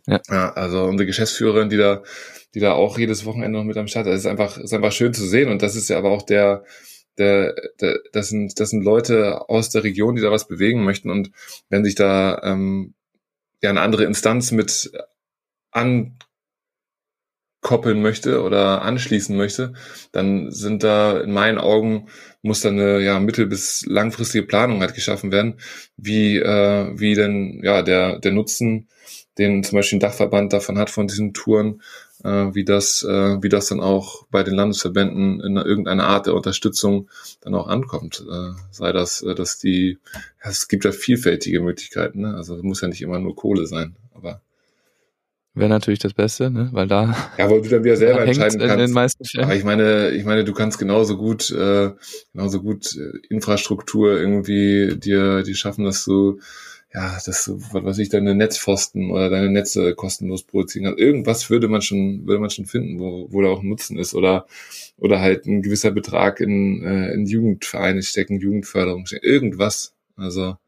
Ja. 0.06 0.18
ja. 0.30 0.50
Also 0.54 0.84
unsere 0.84 1.04
Geschäftsführerin, 1.04 1.68
die 1.68 1.76
da, 1.76 2.02
die 2.54 2.60
da 2.60 2.72
auch 2.72 2.98
jedes 2.98 3.26
Wochenende 3.26 3.58
noch 3.58 3.66
mit 3.66 3.76
am 3.76 3.86
Start 3.86 4.06
ist, 4.06 4.20
ist 4.20 4.26
einfach, 4.26 4.56
ist 4.56 4.72
einfach 4.72 4.92
schön 4.92 5.12
zu 5.12 5.26
sehen. 5.26 5.50
Und 5.50 5.60
das 5.60 5.76
ist 5.76 5.90
ja 5.90 5.98
aber 5.98 6.08
auch 6.08 6.22
der, 6.22 6.64
der, 7.18 7.54
der, 7.80 8.00
das 8.12 8.28
sind, 8.28 8.58
das 8.58 8.70
sind 8.70 8.84
Leute 8.84 9.48
aus 9.48 9.70
der 9.70 9.84
Region, 9.84 10.16
die 10.16 10.22
da 10.22 10.30
was 10.30 10.48
bewegen 10.48 10.84
möchten. 10.84 11.10
Und 11.10 11.30
wenn 11.68 11.84
sich 11.84 11.94
da 11.94 12.40
ähm, 12.42 12.94
ja 13.62 13.70
eine 13.70 13.80
andere 13.80 14.04
Instanz 14.04 14.52
mit 14.52 14.92
ankoppeln 15.70 16.18
möchte 18.02 18.42
oder 18.42 18.82
anschließen 18.82 19.36
möchte, 19.36 19.74
dann 20.12 20.50
sind 20.50 20.82
da 20.82 21.20
in 21.20 21.32
meinen 21.32 21.58
Augen 21.58 22.08
muss 22.42 22.60
da 22.60 22.70
eine 22.70 23.00
ja 23.00 23.20
mittel- 23.20 23.46
bis 23.46 23.84
langfristige 23.86 24.46
Planung 24.46 24.80
halt 24.80 24.94
geschaffen 24.94 25.30
werden, 25.32 25.60
wie 25.96 26.38
äh, 26.38 26.90
wie 26.98 27.14
denn 27.14 27.60
ja 27.62 27.82
der 27.82 28.18
der 28.18 28.32
Nutzen, 28.32 28.88
den 29.38 29.62
zum 29.64 29.76
Beispiel 29.76 29.98
ein 29.98 30.00
Dachverband 30.00 30.52
davon 30.52 30.78
hat 30.78 30.90
von 30.90 31.06
diesen 31.06 31.34
Touren, 31.34 31.82
wie 32.24 32.64
das, 32.64 33.02
äh, 33.02 33.42
wie 33.42 33.48
das 33.48 33.66
dann 33.68 33.80
auch 33.80 34.26
bei 34.30 34.42
den 34.42 34.54
Landesverbänden 34.54 35.40
in 35.40 35.56
irgendeiner 35.56 36.06
Art 36.06 36.26
der 36.26 36.34
Unterstützung 36.34 37.08
dann 37.40 37.54
auch 37.54 37.68
ankommt. 37.68 38.24
Äh, 38.30 38.52
sei 38.70 38.92
das, 38.92 39.22
äh, 39.22 39.34
dass 39.34 39.58
die, 39.58 39.98
es 40.40 40.68
gibt 40.68 40.84
ja 40.84 40.92
vielfältige 40.92 41.60
Möglichkeiten, 41.60 42.22
ne? 42.22 42.34
also 42.34 42.56
es 42.56 42.62
muss 42.62 42.80
ja 42.80 42.88
nicht 42.88 43.02
immer 43.02 43.18
nur 43.18 43.36
Kohle 43.36 43.66
sein, 43.66 43.96
aber 44.14 44.40
Wäre 45.54 45.68
natürlich 45.68 45.98
das 45.98 46.14
Beste, 46.14 46.50
ne? 46.50 46.70
Weil 46.72 46.88
da. 46.88 47.14
Ja, 47.36 47.50
weil 47.50 47.60
du 47.60 47.68
dann 47.68 47.84
wieder 47.84 47.96
selber 47.96 48.22
entscheiden 48.26 48.58
kannst. 48.58 48.72
In 48.72 48.78
den 48.78 48.92
meisten 48.92 49.24
Fällen. 49.24 49.44
Aber 49.44 49.54
ich 49.54 49.64
meine, 49.64 50.10
ich 50.12 50.24
meine, 50.24 50.44
du 50.44 50.54
kannst 50.54 50.78
genauso 50.78 51.18
gut, 51.18 51.50
äh, 51.50 51.90
genauso 52.32 52.62
gut 52.62 52.96
äh, 52.96 53.18
Infrastruktur 53.28 54.18
irgendwie 54.18 54.96
dir, 54.96 55.42
die 55.42 55.54
schaffen, 55.54 55.84
dass 55.84 56.06
du 56.06 56.40
ja, 56.94 57.18
das, 57.24 57.50
was 57.50 57.84
weiß 57.84 57.98
ich, 57.98 58.10
deine 58.10 58.34
Netzpfosten 58.34 59.10
oder 59.10 59.30
deine 59.30 59.50
Netze 59.50 59.94
kostenlos 59.94 60.42
produzieren 60.42 60.84
kann. 60.84 60.98
Irgendwas 60.98 61.48
würde 61.48 61.68
man 61.68 61.80
schon, 61.80 62.26
würde 62.26 62.40
man 62.40 62.50
schon 62.50 62.66
finden, 62.66 62.98
wo, 62.98 63.28
wo 63.30 63.40
da 63.40 63.48
auch 63.48 63.62
ein 63.62 63.68
Nutzen 63.68 63.98
ist 63.98 64.14
oder, 64.14 64.46
oder 64.98 65.20
halt 65.20 65.46
ein 65.46 65.62
gewisser 65.62 65.90
Betrag 65.90 66.40
in, 66.40 66.82
äh, 66.82 67.12
in 67.14 67.24
Jugendvereine 67.26 68.02
stecken, 68.02 68.40
Jugendförderung 68.40 69.06
stecken, 69.06 69.24
irgendwas. 69.24 69.94
Also, 70.16 70.58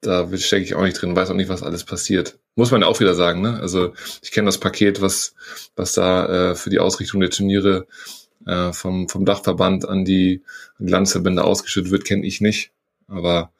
da 0.00 0.28
stecke 0.36 0.64
ich 0.64 0.74
auch 0.74 0.82
nicht 0.82 1.00
drin, 1.00 1.14
weiß 1.14 1.30
auch 1.30 1.36
nicht, 1.36 1.48
was 1.48 1.62
alles 1.62 1.84
passiert. 1.84 2.40
Muss 2.56 2.72
man 2.72 2.80
ja 2.80 2.88
auch 2.88 2.98
wieder 2.98 3.14
sagen, 3.14 3.40
ne? 3.40 3.60
Also, 3.60 3.94
ich 4.20 4.32
kenne 4.32 4.46
das 4.46 4.58
Paket, 4.58 5.00
was, 5.00 5.34
was 5.76 5.92
da 5.92 6.50
äh, 6.50 6.54
für 6.56 6.70
die 6.70 6.80
Ausrichtung 6.80 7.20
der 7.20 7.30
Turniere 7.30 7.86
äh, 8.46 8.72
vom, 8.72 9.08
vom 9.08 9.24
Dachverband 9.24 9.88
an 9.88 10.04
die, 10.04 10.42
an 10.78 10.86
die 10.86 10.92
Landesverbände 10.92 11.44
ausgeschüttet 11.44 11.92
wird, 11.92 12.04
kenne 12.04 12.26
ich 12.26 12.40
nicht. 12.40 12.72
Aber 13.06 13.52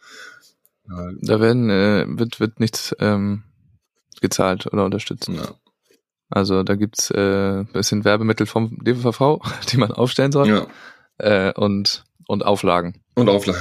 Da 0.84 1.40
werden, 1.40 1.70
äh, 1.70 2.04
wird, 2.08 2.40
wird 2.40 2.60
nichts 2.60 2.94
ähm, 2.98 3.44
gezahlt 4.20 4.66
oder 4.66 4.84
unterstützt. 4.84 5.28
Ja. 5.28 5.54
Also 6.28 6.62
da 6.62 6.76
gibt's 6.76 7.10
äh, 7.10 7.64
bisschen 7.72 8.04
Werbemittel 8.04 8.46
vom 8.46 8.78
DVV, 8.82 9.40
die 9.70 9.76
man 9.76 9.92
aufstellen 9.92 10.32
soll. 10.32 10.48
ja. 10.48 10.66
Äh, 11.18 11.52
und, 11.52 12.04
und 12.26 12.44
Auflagen. 12.44 13.02
Und 13.14 13.28
Auflagen. 13.28 13.60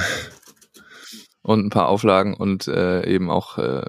Und 1.43 1.65
ein 1.65 1.69
paar 1.69 1.89
Auflagen 1.89 2.33
und 2.33 2.67
äh, 2.67 3.05
eben 3.05 3.29
auch 3.29 3.57
äh, 3.57 3.85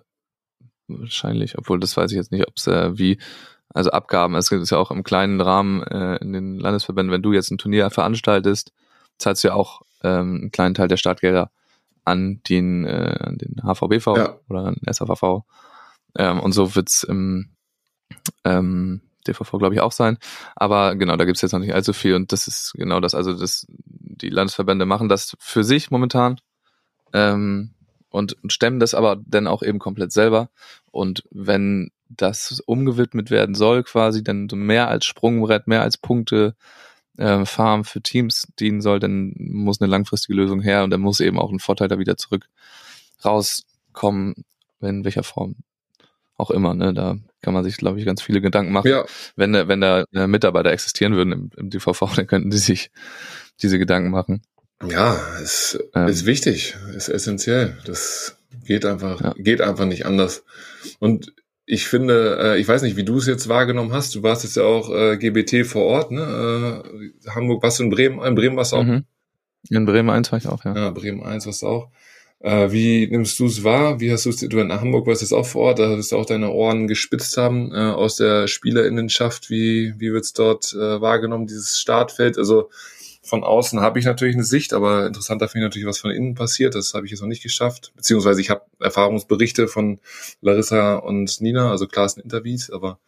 wahrscheinlich, 0.88 1.58
obwohl 1.58 1.78
das 1.78 1.96
weiß 1.96 2.10
ich 2.10 2.16
jetzt 2.16 2.32
nicht, 2.32 2.46
ob 2.48 2.56
es 2.56 2.66
äh, 2.66 2.98
wie, 2.98 3.18
also 3.68 3.90
Abgaben, 3.90 4.34
es 4.34 4.50
gibt 4.50 4.62
es 4.62 4.70
ja 4.70 4.78
auch 4.78 4.90
im 4.90 5.04
kleinen 5.04 5.40
Rahmen 5.40 5.82
äh, 5.82 6.16
in 6.16 6.32
den 6.32 6.58
Landesverbänden, 6.58 7.12
wenn 7.12 7.22
du 7.22 7.32
jetzt 7.32 7.50
ein 7.50 7.58
Turnier 7.58 7.90
veranstaltest, 7.90 8.72
zahlst 9.18 9.44
du 9.44 9.48
ja 9.48 9.54
auch 9.54 9.82
ähm, 10.02 10.40
einen 10.40 10.50
kleinen 10.50 10.74
Teil 10.74 10.88
der 10.88 10.96
Startgelder 10.96 11.50
an 12.04 12.40
den, 12.48 12.84
äh, 12.84 13.16
an 13.20 13.38
den 13.38 13.62
HVBV 13.62 14.16
Ja. 14.16 14.38
oder 14.48 14.66
an 14.66 14.74
den 14.74 14.92
SAVV. 14.92 15.44
Ähm, 16.16 16.40
und 16.40 16.52
so 16.52 16.74
wird's 16.74 17.02
im 17.04 17.50
ähm, 18.44 19.00
DVV, 19.26 19.58
glaube 19.58 19.74
ich, 19.74 19.80
auch 19.80 19.92
sein. 19.92 20.18
Aber 20.56 20.96
genau, 20.96 21.16
da 21.16 21.24
gibt's 21.24 21.42
jetzt 21.42 21.52
noch 21.52 21.60
nicht 21.60 21.74
allzu 21.74 21.92
viel 21.92 22.14
und 22.14 22.32
das 22.32 22.46
ist 22.48 22.72
genau 22.76 23.00
das. 23.00 23.14
Also 23.14 23.32
das, 23.32 23.66
die 23.68 24.28
Landesverbände 24.30 24.84
machen 24.86 25.08
das 25.08 25.36
für 25.38 25.64
sich 25.64 25.90
momentan 25.90 26.38
ähm, 27.12 27.70
und 28.10 28.36
stemmen 28.48 28.80
das 28.80 28.94
aber 28.94 29.16
dann 29.24 29.46
auch 29.46 29.62
eben 29.62 29.78
komplett 29.78 30.12
selber. 30.12 30.50
Und 30.90 31.24
wenn 31.30 31.90
das 32.08 32.60
umgewidmet 32.66 33.30
werden 33.30 33.54
soll, 33.54 33.84
quasi, 33.84 34.22
dann 34.22 34.48
so 34.48 34.56
mehr 34.56 34.88
als 34.88 35.06
Sprungbrett, 35.06 35.66
mehr 35.66 35.82
als 35.82 35.96
Punkte 35.96 36.54
äh, 37.18 37.44
Farm 37.44 37.84
für 37.84 38.00
Teams 38.00 38.48
dienen 38.58 38.80
soll, 38.80 38.98
dann 39.00 39.34
muss 39.38 39.80
eine 39.80 39.90
langfristige 39.90 40.34
Lösung 40.34 40.60
her 40.60 40.84
und 40.84 40.90
dann 40.90 41.00
muss 41.00 41.20
eben 41.20 41.38
auch 41.38 41.50
ein 41.52 41.58
Vorteil 41.60 41.88
da 41.88 41.98
wieder 41.98 42.16
zurück 42.16 42.48
rauskommen, 43.24 44.44
in 44.80 45.04
welcher 45.04 45.22
Form 45.22 45.56
auch 46.36 46.50
immer. 46.50 46.74
Ne? 46.74 46.92
Da 46.94 47.16
kann 47.40 47.54
man 47.54 47.64
sich, 47.64 47.76
glaube 47.76 47.98
ich, 48.00 48.06
ganz 48.06 48.22
viele 48.22 48.40
Gedanken 48.40 48.72
machen. 48.72 48.88
Ja, 48.88 49.04
Wenn, 49.36 49.52
da- 49.52 49.68
wenn 49.68 49.80
da 49.80 50.04
äh, 50.12 50.26
Mitarbeiter 50.26 50.70
existieren 50.72 51.14
würden 51.14 51.32
im, 51.32 51.50
im 51.56 51.70
DVV, 51.70 52.00
dann 52.16 52.26
könnten 52.26 52.50
die 52.50 52.58
sich 52.58 52.90
diese 53.62 53.78
Gedanken 53.78 54.10
machen. 54.10 54.42
ja, 54.88 55.14
ist, 55.42 55.78
Ähm. 55.94 56.08
ist 56.08 56.26
wichtig, 56.26 56.74
ist 56.96 57.08
essentiell. 57.08 57.78
Das 57.84 58.36
geht 58.64 58.84
einfach, 58.84 59.20
Ja. 59.20 59.34
geht 59.36 59.60
einfach 59.60 59.84
nicht 59.86 60.06
anders. 60.06 60.42
Und 60.98 61.32
ich 61.64 61.86
finde, 61.86 62.38
äh, 62.40 62.60
ich 62.60 62.66
weiß 62.66 62.82
nicht, 62.82 62.96
wie 62.96 63.04
du 63.04 63.18
es 63.18 63.26
jetzt 63.26 63.48
wahrgenommen 63.48 63.92
hast. 63.92 64.14
Du 64.14 64.22
warst 64.22 64.44
jetzt 64.44 64.56
ja 64.56 64.64
auch 64.64 64.90
äh, 64.90 65.16
GBT 65.16 65.66
vor 65.66 65.84
Ort, 65.84 66.10
ne? 66.10 66.82
Äh, 67.24 67.30
Hamburg, 67.30 67.62
warst 67.62 67.78
du 67.78 67.84
in 67.84 67.90
Bremen? 67.90 68.22
In 68.22 68.34
Bremen 68.34 68.56
warst 68.56 68.72
du 68.72 68.76
auch. 68.76 68.84
Mhm. 68.84 69.04
In 69.70 69.86
Bremen 69.86 70.10
1 70.10 70.32
war 70.32 70.38
ich 70.38 70.48
auch, 70.48 70.64
ja. 70.64 70.74
Ja, 70.74 70.90
Bremen 70.90 71.22
1 71.22 71.46
warst 71.46 71.62
du 71.62 71.66
auch. 71.68 71.88
Äh, 72.40 72.72
wie 72.72 73.06
nimmst 73.06 73.38
du 73.38 73.46
es 73.46 73.62
wahr? 73.62 74.00
Wie 74.00 74.10
hast 74.10 74.26
du 74.26 74.30
es, 74.30 74.38
du 74.38 74.58
in 74.58 74.72
Hamburg 74.72 75.06
warst 75.06 75.22
jetzt 75.22 75.32
auch 75.32 75.46
vor 75.46 75.62
Ort, 75.62 75.78
da 75.78 75.96
wirst 75.96 76.10
du 76.10 76.16
auch 76.16 76.26
deine 76.26 76.50
Ohren 76.50 76.88
gespitzt 76.88 77.36
haben 77.36 77.72
äh, 77.72 77.78
aus 77.78 78.16
der 78.16 78.48
Spielerinnenschaft. 78.48 79.48
Wie, 79.48 79.94
wie 79.98 80.12
wird's 80.12 80.32
dort 80.32 80.72
äh, 80.72 81.00
wahrgenommen, 81.00 81.46
dieses 81.46 81.78
Startfeld? 81.78 82.38
Also 82.38 82.70
von 83.32 83.44
außen 83.44 83.80
habe 83.80 83.98
ich 83.98 84.04
natürlich 84.04 84.34
eine 84.34 84.44
Sicht, 84.44 84.74
aber 84.74 85.06
interessanter 85.06 85.48
finde 85.48 85.64
ich 85.64 85.68
natürlich, 85.70 85.88
was 85.88 85.98
von 85.98 86.10
innen 86.10 86.34
passiert. 86.34 86.74
Das 86.74 86.92
habe 86.92 87.06
ich 87.06 87.12
jetzt 87.12 87.22
noch 87.22 87.28
nicht 87.28 87.42
geschafft. 87.42 87.90
Beziehungsweise 87.96 88.42
ich 88.42 88.50
habe 88.50 88.66
Erfahrungsberichte 88.78 89.68
von 89.68 90.00
Larissa 90.42 90.96
und 90.96 91.40
Nina, 91.40 91.70
also 91.70 91.86
klar 91.86 92.04
es 92.04 92.12
sind 92.12 92.24
Interviews, 92.24 92.68
aber 92.68 92.98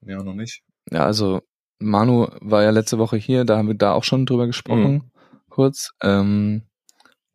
ja, 0.00 0.22
noch 0.22 0.32
nicht. 0.32 0.62
Ja, 0.90 1.04
also 1.04 1.42
Manu 1.78 2.28
war 2.40 2.62
ja 2.62 2.70
letzte 2.70 2.96
Woche 2.96 3.18
hier, 3.18 3.44
da 3.44 3.58
haben 3.58 3.68
wir 3.68 3.74
da 3.74 3.92
auch 3.92 4.04
schon 4.04 4.24
drüber 4.24 4.46
gesprochen, 4.46 5.10
kurz. 5.50 5.92
Ähm, 6.00 6.62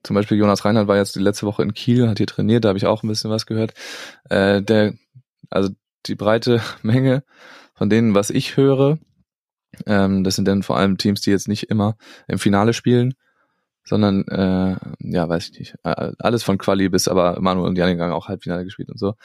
zum 0.02 0.16
Beispiel 0.16 0.40
Jonas 0.40 0.66
Reinhardt 0.66 0.88
war 0.88 0.98
jetzt 0.98 1.16
die 1.16 1.20
letzte 1.20 1.46
Woche 1.46 1.62
in 1.62 1.76
Kiel, 1.76 2.10
hat 2.10 2.18
hier 2.18 2.26
trainiert, 2.26 2.66
da 2.66 2.70
habe 2.70 2.80
ich 2.80 2.88
auch 2.88 3.04
ein 3.04 3.08
bisschen 3.08 3.30
was 3.30 3.46
gehört. 3.46 3.76
Äh, 4.32 4.64
der, 4.64 4.96
also 5.52 5.70
die 6.08 6.16
breite 6.16 6.60
Menge 6.82 7.24
von 7.76 7.88
denen, 7.88 8.16
was 8.16 8.32
ich 8.32 8.58
höre, 8.58 8.98
ähm, 9.86 10.24
das 10.24 10.36
sind 10.36 10.48
dann 10.48 10.64
vor 10.64 10.78
allem 10.78 10.98
Teams, 10.98 11.22
die 11.22 11.32
jetzt 11.32 11.48
nicht 11.48 11.70
immer 11.70 11.96
im 12.28 12.40
Finale 12.40 12.74
spielen, 12.74 13.14
sondern 13.86 14.28
äh, 14.28 14.76
ja, 15.00 15.30
weiß 15.30 15.50
ich 15.50 15.60
nicht, 15.60 15.76
alles 15.84 16.44
von 16.44 16.58
Quali 16.58 16.90
bis 16.90 17.08
aber 17.08 17.40
Manu 17.42 17.66
und 17.66 17.78
Janik 17.78 18.00
haben 18.00 18.12
auch 18.12 18.28
Halbfinale 18.28 18.64
gespielt 18.64 18.90
und 18.90 19.00
so, 19.00 19.16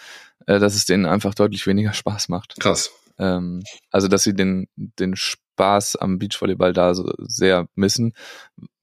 äh, 0.47 0.59
dass 0.59 0.75
es 0.75 0.87
denen 0.87 1.07
einfach 1.07 1.35
deutlich 1.35 1.67
weniger 1.67 1.93
Spaß 1.95 2.29
macht. 2.29 2.57
Krass. 2.59 2.91
Ähm, 3.19 3.63
also, 3.91 4.09
dass 4.09 4.23
sie 4.23 4.35
den, 4.35 4.67
den 4.77 5.17
Spaß 5.17 5.97
am 5.97 6.19
Beachvolleyball 6.19 6.73
da 6.73 6.95
so 6.95 7.13
sehr 7.19 7.69
missen, 7.75 8.15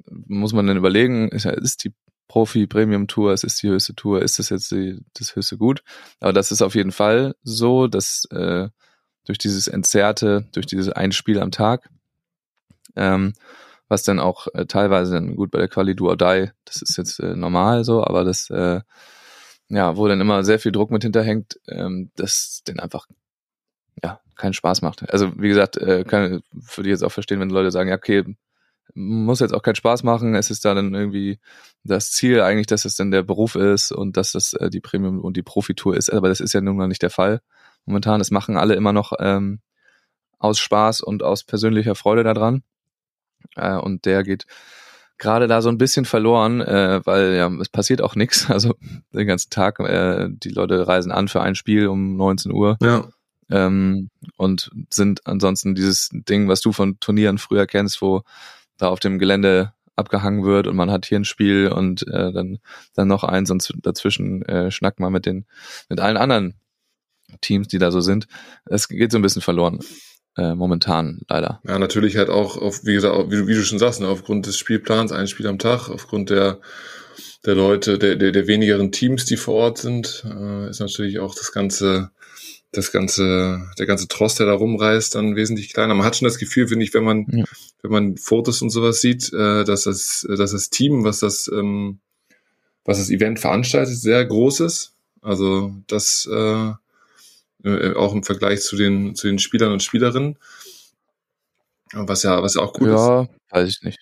muss 0.09 0.53
man 0.53 0.67
dann 0.67 0.77
überlegen, 0.77 1.29
ist, 1.29 1.45
ist 1.45 1.83
die 1.83 1.93
Profi-Premium-Tour, 2.27 3.33
es 3.33 3.43
ist 3.43 3.61
die 3.61 3.67
höchste 3.67 3.93
Tour, 3.93 4.21
ist 4.21 4.39
das 4.39 4.49
jetzt 4.49 4.71
die, 4.71 4.99
das 5.13 5.35
höchste 5.35 5.57
Gut? 5.57 5.83
Aber 6.21 6.31
das 6.31 6.51
ist 6.51 6.61
auf 6.61 6.75
jeden 6.75 6.93
Fall 6.93 7.35
so, 7.43 7.87
dass 7.87 8.25
äh, 8.31 8.69
durch 9.25 9.37
dieses 9.37 9.67
Entzerrte, 9.67 10.47
durch 10.51 10.65
dieses 10.65 10.89
ein 10.89 11.11
Spiel 11.11 11.39
am 11.39 11.51
Tag, 11.51 11.89
ähm, 12.95 13.33
was 13.87 14.03
dann 14.03 14.19
auch 14.19 14.47
äh, 14.53 14.65
teilweise 14.65 15.13
dann 15.13 15.35
gut 15.35 15.51
bei 15.51 15.59
der 15.59 15.67
Quali 15.67 15.95
Do 15.95 16.07
or 16.07 16.17
Die, 16.17 16.49
das 16.65 16.81
ist 16.81 16.97
jetzt 16.97 17.19
äh, 17.19 17.35
normal 17.35 17.83
so, 17.83 18.03
aber 18.03 18.23
das, 18.23 18.49
äh, 18.49 18.81
ja, 19.69 19.97
wo 19.97 20.07
dann 20.07 20.21
immer 20.21 20.43
sehr 20.43 20.59
viel 20.59 20.71
Druck 20.71 20.91
mit 20.91 21.03
hinterhängt, 21.03 21.59
ähm, 21.67 22.11
das 22.15 22.61
den 22.67 22.79
einfach 22.79 23.07
ja, 24.03 24.19
keinen 24.35 24.53
Spaß 24.53 24.81
macht. 24.81 25.09
Also 25.11 25.31
wie 25.37 25.49
gesagt, 25.49 25.77
äh, 25.77 26.03
kann, 26.03 26.41
würde 26.51 26.89
ich 26.89 26.93
jetzt 26.93 27.03
auch 27.03 27.11
verstehen, 27.11 27.39
wenn 27.39 27.49
Leute 27.49 27.71
sagen, 27.71 27.89
ja, 27.89 27.95
okay, 27.95 28.23
muss 28.93 29.39
jetzt 29.39 29.53
auch 29.53 29.61
keinen 29.61 29.75
Spaß 29.75 30.03
machen, 30.03 30.35
es 30.35 30.51
ist 30.51 30.65
da 30.65 30.73
dann 30.73 30.93
irgendwie 30.93 31.39
das 31.83 32.11
Ziel 32.11 32.41
eigentlich, 32.41 32.67
dass 32.67 32.85
es 32.85 32.95
dann 32.95 33.11
der 33.11 33.23
Beruf 33.23 33.55
ist 33.55 33.91
und 33.91 34.17
dass 34.17 34.33
das 34.33 34.53
äh, 34.53 34.69
die 34.69 34.81
Premium- 34.81 35.21
und 35.21 35.37
die 35.37 35.43
Profitour 35.43 35.95
ist, 35.95 36.09
aber 36.09 36.29
das 36.29 36.39
ist 36.41 36.53
ja 36.53 36.61
nun 36.61 36.77
mal 36.77 36.87
nicht 36.87 37.01
der 37.01 37.09
Fall 37.09 37.41
momentan. 37.85 38.19
Das 38.19 38.31
machen 38.31 38.57
alle 38.57 38.75
immer 38.75 38.93
noch 38.93 39.13
ähm, 39.19 39.59
aus 40.39 40.59
Spaß 40.59 41.01
und 41.01 41.23
aus 41.23 41.43
persönlicher 41.43 41.95
Freude 41.95 42.23
daran 42.23 42.63
äh, 43.55 43.75
und 43.75 44.05
der 44.05 44.23
geht 44.23 44.45
gerade 45.17 45.47
da 45.47 45.61
so 45.61 45.69
ein 45.69 45.77
bisschen 45.77 46.05
verloren, 46.05 46.61
äh, 46.61 46.99
weil 47.05 47.35
ja, 47.35 47.47
es 47.61 47.69
passiert 47.69 48.01
auch 48.01 48.15
nichts. 48.15 48.47
Also 48.49 48.75
den 49.13 49.27
ganzen 49.27 49.49
Tag, 49.51 49.79
äh, 49.79 50.27
die 50.31 50.49
Leute 50.49 50.87
reisen 50.87 51.11
an 51.11 51.27
für 51.27 51.41
ein 51.41 51.55
Spiel 51.55 51.87
um 51.87 52.17
19 52.17 52.51
Uhr 52.51 52.77
Ja. 52.81 53.07
ähm, 53.49 54.09
und 54.37 54.71
sind 54.89 55.27
ansonsten 55.27 55.75
dieses 55.75 56.09
Ding, 56.11 56.47
was 56.47 56.61
du 56.61 56.71
von 56.71 56.99
Turnieren 56.99 57.37
früher 57.37 57.67
kennst, 57.67 58.01
wo 58.01 58.23
da 58.77 58.87
auf 58.89 58.99
dem 58.99 59.19
Gelände 59.19 59.73
abgehangen 59.95 60.43
wird 60.43 60.65
und 60.65 60.75
man 60.75 60.89
hat 60.89 61.05
hier 61.05 61.19
ein 61.19 61.25
Spiel 61.25 61.67
und 61.67 62.07
äh, 62.07 62.31
dann 62.31 62.57
dann 62.95 63.07
noch 63.07 63.23
eins 63.23 63.51
und 63.51 63.71
dazwischen 63.83 64.41
äh, 64.43 64.71
schnackt 64.71 64.99
man 64.99 65.13
mit 65.13 65.27
den 65.27 65.45
mit 65.89 65.99
allen 65.99 66.17
anderen 66.17 66.55
Teams, 67.39 67.67
die 67.67 67.77
da 67.77 67.91
so 67.91 68.01
sind. 68.01 68.27
Es 68.65 68.87
geht 68.87 69.11
so 69.11 69.17
ein 69.17 69.21
bisschen 69.21 69.41
verloren 69.41 69.79
äh, 70.37 70.55
momentan 70.55 71.21
leider. 71.27 71.61
Ja, 71.67 71.79
natürlich 71.79 72.17
halt 72.17 72.29
auch, 72.29 72.57
auf, 72.57 72.85
wie 72.85 72.93
gesagt, 72.93 73.31
wie, 73.31 73.37
du, 73.37 73.47
wie 73.47 73.53
du 73.55 73.63
schon 73.63 73.79
sagst, 73.79 74.01
ne, 74.01 74.07
aufgrund 74.07 74.45
des 74.45 74.57
Spielplans, 74.57 75.11
ein 75.11 75.27
Spiel 75.27 75.47
am 75.47 75.59
Tag, 75.59 75.89
aufgrund 75.89 76.29
der, 76.29 76.59
der 77.45 77.55
Leute, 77.55 77.97
der, 77.97 78.15
der, 78.15 78.31
der 78.31 78.47
wenigeren 78.47 78.91
Teams, 78.91 79.25
die 79.25 79.37
vor 79.37 79.55
Ort 79.55 79.77
sind, 79.79 80.23
äh, 80.25 80.69
ist 80.69 80.79
natürlich 80.79 81.19
auch 81.19 81.35
das 81.35 81.51
ganze, 81.51 82.11
das 82.71 82.91
ganze, 82.91 83.61
der 83.77 83.85
ganze 83.85 84.07
Trost, 84.07 84.39
der 84.39 84.45
da 84.45 84.53
rumreist, 84.53 85.15
dann 85.15 85.35
wesentlich 85.35 85.73
kleiner. 85.73 85.93
Man 85.93 86.05
hat 86.05 86.15
schon 86.15 86.27
das 86.27 86.37
Gefühl, 86.37 86.67
finde 86.67 86.85
ich, 86.85 86.93
wenn 86.93 87.03
man, 87.03 87.25
Ja. 87.29 87.43
wenn 87.81 87.91
man 87.91 88.17
Fotos 88.17 88.61
und 88.61 88.69
sowas 88.69 89.01
sieht, 89.01 89.33
äh, 89.33 89.65
dass 89.65 89.83
das, 89.83 90.25
dass 90.29 90.51
das 90.51 90.69
Team, 90.69 91.03
was 91.03 91.19
das, 91.19 91.49
ähm, 91.53 91.99
was 92.85 92.97
das 92.97 93.09
Event 93.09 93.39
veranstaltet, 93.39 93.97
sehr 93.97 94.23
groß 94.25 94.61
ist. 94.61 94.93
Also 95.21 95.75
das 95.87 96.27
äh, 96.31 96.71
äh, 97.63 97.93
auch 97.93 98.13
im 98.13 98.23
Vergleich 98.23 98.61
zu 98.61 98.75
den, 98.75 99.15
zu 99.15 99.27
den 99.27 99.39
Spielern 99.39 99.71
und 99.71 99.83
Spielerinnen. 99.83 100.37
Was 101.93 102.23
ja, 102.23 102.41
was 102.41 102.55
ja 102.55 102.61
auch 102.61 102.73
gut 102.73 102.87
ist. 102.87 102.93
ja, 102.93 103.27
weiß 103.49 103.67
ich 103.69 103.81
nicht. 103.83 103.99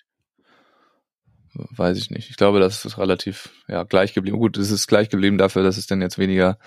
Weiß 1.52 1.98
ich 1.98 2.10
nicht. 2.10 2.30
Ich 2.30 2.36
glaube, 2.36 2.60
das 2.60 2.84
ist 2.84 2.96
relativ 2.98 3.50
ja, 3.66 3.82
gleich 3.82 4.14
geblieben. 4.14 4.38
Gut, 4.38 4.56
es 4.56 4.70
ist 4.70 4.86
gleich 4.86 5.08
geblieben 5.08 5.36
dafür, 5.36 5.64
dass 5.64 5.76
es 5.76 5.86
dann 5.88 6.00
jetzt 6.00 6.16
weniger, 6.16 6.58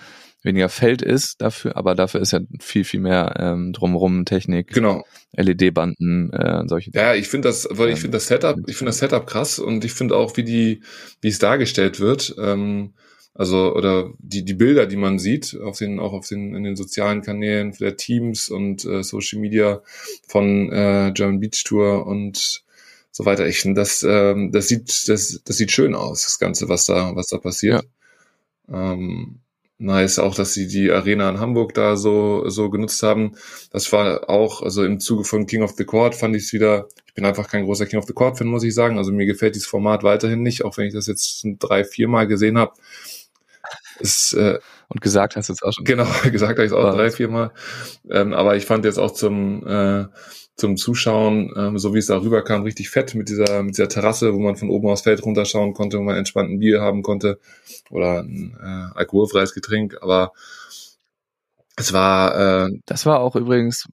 weniger 0.42 0.68
Feld 0.68 1.00
ist 1.00 1.40
dafür, 1.40 1.76
aber 1.78 1.94
dafür 1.94 2.20
ist 2.20 2.32
ja 2.32 2.40
viel, 2.60 2.84
viel 2.84 3.00
mehr 3.00 3.34
ähm, 3.38 3.72
drumherum 3.72 4.26
Technik, 4.26 4.68
Genau. 4.74 5.02
LED-Banden 5.32 6.30
äh, 6.34 6.58
und 6.58 6.68
solche 6.68 6.90
Ja, 6.92 7.14
ich 7.14 7.28
finde 7.28 7.48
das, 7.48 7.66
weil 7.70 7.88
ich 7.88 7.94
Ähm, 7.94 8.00
finde 8.02 8.16
das 8.18 8.26
Setup, 8.26 8.58
ich 8.66 8.76
finde 8.76 8.90
das 8.90 8.98
Setup 8.98 9.26
krass 9.26 9.58
und 9.58 9.84
ich 9.86 9.92
finde 9.94 10.16
auch, 10.16 10.36
wie 10.36 10.44
die, 10.44 10.82
wie 11.22 11.28
es 11.28 11.38
dargestellt 11.38 11.98
wird. 11.98 12.34
Ähm, 12.38 12.92
also 13.34 13.74
oder 13.74 14.12
die 14.18 14.44
die 14.44 14.54
Bilder, 14.54 14.86
die 14.86 14.96
man 14.96 15.18
sieht 15.18 15.58
auf 15.60 15.78
den 15.78 15.98
auch 15.98 16.12
auf 16.12 16.28
den 16.28 16.54
in 16.54 16.62
den 16.62 16.76
sozialen 16.76 17.22
Kanälen 17.22 17.72
der 17.80 17.96
Teams 17.96 18.48
und 18.48 18.84
äh, 18.84 19.02
Social 19.02 19.40
Media 19.40 19.82
von 20.28 20.70
äh, 20.72 21.10
German 21.12 21.40
Beach 21.40 21.64
Tour 21.64 22.06
und 22.06 22.62
so 23.10 23.24
weiter. 23.26 23.46
Ich 23.48 23.58
finde 23.58 23.80
das 23.80 24.04
ähm, 24.04 24.52
das 24.52 24.68
sieht 24.68 25.08
das 25.08 25.40
das 25.44 25.56
sieht 25.56 25.72
schön 25.72 25.94
aus 25.96 26.22
das 26.22 26.38
Ganze 26.38 26.68
was 26.68 26.84
da 26.86 27.16
was 27.16 27.26
da 27.26 27.38
passiert. 27.38 27.84
Ähm, 28.68 29.40
nice 29.78 30.18
auch, 30.20 30.34
dass 30.36 30.54
sie 30.54 30.68
die 30.68 30.90
Arena 30.92 31.28
in 31.28 31.40
Hamburg 31.40 31.74
da 31.74 31.96
so 31.96 32.48
so 32.48 32.70
genutzt 32.70 33.02
haben. 33.02 33.32
Das 33.72 33.92
war 33.92 34.30
auch 34.30 34.62
also 34.62 34.84
im 34.84 35.00
Zuge 35.00 35.24
von 35.24 35.46
King 35.46 35.62
of 35.62 35.72
the 35.76 35.84
Court 35.84 36.14
fand 36.14 36.36
ich 36.36 36.44
es 36.44 36.52
wieder. 36.52 36.88
Ich 37.06 37.14
bin 37.14 37.24
einfach 37.24 37.48
kein 37.48 37.64
großer 37.64 37.86
King 37.86 37.98
of 37.98 38.06
the 38.06 38.12
Court 38.12 38.38
Fan 38.38 38.46
muss 38.46 38.62
ich 38.64 38.74
sagen. 38.74 38.98
Also 38.98 39.10
mir 39.12 39.26
gefällt 39.26 39.56
dieses 39.56 39.68
Format 39.68 40.04
weiterhin 40.04 40.42
nicht, 40.42 40.64
auch 40.64 40.76
wenn 40.76 40.86
ich 40.86 40.94
das 40.94 41.08
jetzt 41.08 41.44
drei 41.58 41.84
vier 41.84 42.08
Mal 42.08 42.28
gesehen 42.28 42.58
habe 42.58 42.74
ist, 44.00 44.32
äh, 44.34 44.58
Und 44.88 45.00
gesagt 45.00 45.36
hast 45.36 45.48
du 45.48 45.52
es 45.54 45.62
auch 45.62 45.72
schon. 45.72 45.84
Genau, 45.84 46.06
gesagt 46.30 46.52
habe 46.58 46.64
ich 46.64 46.72
es 46.72 46.76
auch 46.76 46.94
drei, 46.94 47.10
vier 47.10 47.28
Mal. 47.28 47.52
Ähm, 48.10 48.32
aber 48.32 48.56
ich 48.56 48.66
fand 48.66 48.84
jetzt 48.84 48.98
auch 48.98 49.10
zum, 49.12 49.66
äh, 49.66 50.06
zum 50.56 50.76
Zuschauen, 50.76 51.52
ähm, 51.56 51.78
so 51.78 51.94
wie 51.94 51.98
es 51.98 52.06
da 52.06 52.16
rüberkam, 52.20 52.62
richtig 52.62 52.88
fett 52.90 53.14
mit 53.14 53.28
dieser, 53.28 53.62
mit 53.62 53.76
dieser 53.76 53.88
Terrasse, 53.88 54.34
wo 54.34 54.38
man 54.38 54.56
von 54.56 54.70
oben 54.70 54.88
aufs 54.88 55.02
Feld 55.02 55.24
runterschauen 55.24 55.74
konnte, 55.74 55.98
wo 55.98 56.02
man 56.02 56.16
entspannt 56.16 56.50
ein 56.50 56.58
Bier 56.60 56.80
haben 56.80 57.02
konnte 57.02 57.38
oder 57.90 58.20
ein 58.20 58.56
äh, 58.62 58.96
alkoholfreies 58.98 59.52
Getränk. 59.54 59.96
Aber 60.00 60.32
es 61.76 61.92
war, 61.92 62.66
äh, 62.66 62.70
Das 62.86 63.04
war 63.06 63.20
auch 63.20 63.34
übrigens, 63.36 63.88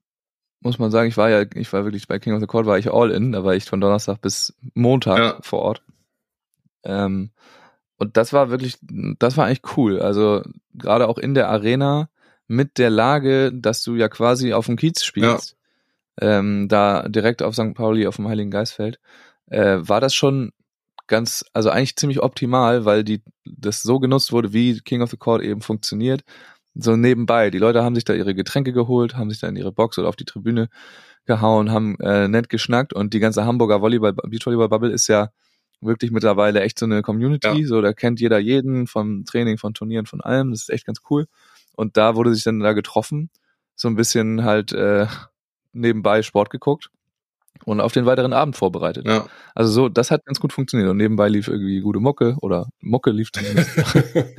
muss 0.59 0.77
man 0.77 0.91
sagen, 0.91 1.09
ich 1.09 1.17
war 1.17 1.29
ja, 1.31 1.45
ich 1.55 1.73
war 1.73 1.83
wirklich 1.83 2.07
bei 2.07 2.19
King 2.19 2.33
of 2.33 2.39
the 2.41 2.45
Court, 2.47 2.67
war 2.67 2.77
ich 2.77 2.91
all 2.93 3.09
in, 3.11 3.31
da 3.31 3.43
war 3.43 3.55
ich 3.55 3.65
von 3.65 3.81
Donnerstag 3.81 4.21
bis 4.21 4.53
Montag 4.75 5.17
Ja. 5.17 5.37
vor 5.41 5.59
Ort. 5.63 5.81
Ähm, 6.83 7.31
und 8.01 8.17
das 8.17 8.33
war 8.33 8.49
wirklich, 8.49 8.79
das 8.81 9.37
war 9.37 9.45
eigentlich 9.45 9.77
cool. 9.77 10.01
Also 10.01 10.41
gerade 10.73 11.07
auch 11.07 11.19
in 11.19 11.35
der 11.35 11.49
Arena 11.49 12.09
mit 12.47 12.79
der 12.79 12.89
Lage, 12.89 13.53
dass 13.53 13.83
du 13.83 13.95
ja 13.95 14.09
quasi 14.09 14.53
auf 14.53 14.65
dem 14.65 14.75
Kiez 14.75 15.03
spielst, 15.03 15.55
ähm, 16.19 16.67
da 16.67 17.07
direkt 17.07 17.43
auf 17.43 17.53
St. 17.53 17.75
Pauli 17.75 18.07
auf 18.07 18.15
dem 18.15 18.27
Heiligen 18.27 18.49
Geistfeld, 18.49 18.99
äh, 19.51 19.77
war 19.81 20.01
das 20.01 20.15
schon 20.15 20.51
ganz, 21.05 21.45
also 21.53 21.69
eigentlich 21.69 21.95
ziemlich 21.95 22.23
optimal, 22.23 22.85
weil 22.85 23.03
die 23.03 23.21
das 23.45 23.83
so 23.83 23.99
genutzt 23.99 24.31
wurde, 24.31 24.51
wie 24.51 24.79
King 24.79 25.03
of 25.03 25.11
the 25.11 25.17
Court 25.17 25.43
eben 25.43 25.61
funktioniert. 25.61 26.23
So 26.73 26.95
nebenbei. 26.95 27.51
Die 27.51 27.59
Leute 27.59 27.83
haben 27.83 27.93
sich 27.93 28.05
da 28.05 28.15
ihre 28.15 28.33
Getränke 28.33 28.73
geholt, 28.73 29.15
haben 29.15 29.29
sich 29.29 29.41
da 29.41 29.47
in 29.47 29.57
ihre 29.57 29.71
Box 29.71 29.99
oder 29.99 30.09
auf 30.09 30.15
die 30.15 30.25
Tribüne 30.25 30.69
gehauen, 31.25 31.69
haben 31.69 31.99
äh, 31.99 32.27
nett 32.27 32.49
geschnackt 32.49 32.93
und 32.93 33.13
die 33.13 33.19
ganze 33.19 33.45
Hamburger 33.45 33.79
Volleyball, 33.79 34.13
Beachvolleyball-Bubble 34.13 34.89
ist 34.89 35.07
ja 35.07 35.29
wirklich 35.81 36.11
mittlerweile 36.11 36.61
echt 36.61 36.79
so 36.79 36.85
eine 36.85 37.01
Community. 37.01 37.61
Ja. 37.61 37.67
So, 37.67 37.81
da 37.81 37.93
kennt 37.93 38.19
jeder 38.19 38.39
jeden 38.39 38.87
vom 38.87 39.25
Training, 39.25 39.57
von 39.57 39.73
Turnieren, 39.73 40.05
von 40.05 40.21
allem. 40.21 40.51
Das 40.51 40.61
ist 40.61 40.69
echt 40.69 40.85
ganz 40.85 41.01
cool. 41.09 41.27
Und 41.75 41.97
da 41.97 42.15
wurde 42.15 42.33
sich 42.33 42.43
dann 42.43 42.59
da 42.59 42.73
getroffen, 42.73 43.29
so 43.75 43.87
ein 43.87 43.95
bisschen 43.95 44.43
halt 44.43 44.71
äh, 44.71 45.07
nebenbei 45.73 46.21
Sport 46.21 46.49
geguckt 46.49 46.89
und 47.65 47.81
auf 47.81 47.93
den 47.93 48.05
weiteren 48.05 48.33
Abend 48.33 48.55
vorbereitet. 48.55 49.07
ja. 49.07 49.27
Also 49.55 49.71
so, 49.71 49.89
das 49.89 50.11
hat 50.11 50.25
ganz 50.25 50.39
gut 50.39 50.53
funktioniert. 50.53 50.89
Und 50.89 50.97
nebenbei 50.97 51.29
lief 51.29 51.47
irgendwie 51.47 51.81
gute 51.81 51.99
Mucke 51.99 52.35
oder 52.41 52.67
Mucke 52.79 53.11
lief 53.11 53.31
zumindest. 53.31 53.69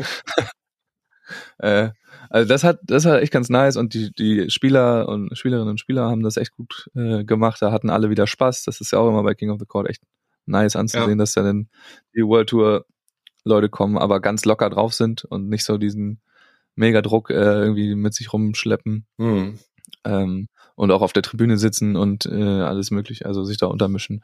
äh, 1.58 1.90
also 2.30 2.48
das 2.48 2.64
hat, 2.64 2.80
das 2.84 3.04
hat 3.04 3.20
echt 3.20 3.32
ganz 3.32 3.48
nice 3.48 3.76
und 3.76 3.94
die, 3.94 4.12
die 4.12 4.50
Spieler 4.50 5.08
und 5.08 5.36
Spielerinnen 5.36 5.70
und 5.70 5.80
Spieler 5.80 6.08
haben 6.08 6.22
das 6.22 6.36
echt 6.36 6.52
gut 6.52 6.88
äh, 6.94 7.24
gemacht. 7.24 7.60
Da 7.60 7.72
hatten 7.72 7.90
alle 7.90 8.10
wieder 8.10 8.26
Spaß. 8.26 8.64
Das 8.64 8.80
ist 8.80 8.92
ja 8.92 8.98
auch 8.98 9.08
immer 9.08 9.22
bei 9.22 9.34
King 9.34 9.50
of 9.50 9.58
the 9.60 9.66
Court 9.66 9.88
echt 9.88 10.02
nice 10.46 10.76
anzusehen, 10.76 11.18
dass 11.18 11.34
da 11.34 11.42
dann 11.42 11.68
die 12.14 12.22
World 12.22 12.48
Tour 12.48 12.86
Leute 13.44 13.68
kommen, 13.68 13.98
aber 13.98 14.20
ganz 14.20 14.44
locker 14.44 14.70
drauf 14.70 14.94
sind 14.94 15.24
und 15.24 15.48
nicht 15.48 15.64
so 15.64 15.78
diesen 15.78 16.20
Megadruck 16.74 17.30
äh, 17.30 17.34
irgendwie 17.34 17.94
mit 17.94 18.14
sich 18.14 18.32
rumschleppen 18.32 19.06
Hm. 19.18 19.58
ähm, 20.04 20.48
und 20.74 20.90
auch 20.90 21.02
auf 21.02 21.12
der 21.12 21.22
Tribüne 21.22 21.58
sitzen 21.58 21.96
und 21.96 22.26
äh, 22.26 22.42
alles 22.42 22.90
mögliche, 22.90 23.26
also 23.26 23.44
sich 23.44 23.58
da 23.58 23.66
untermischen. 23.66 24.22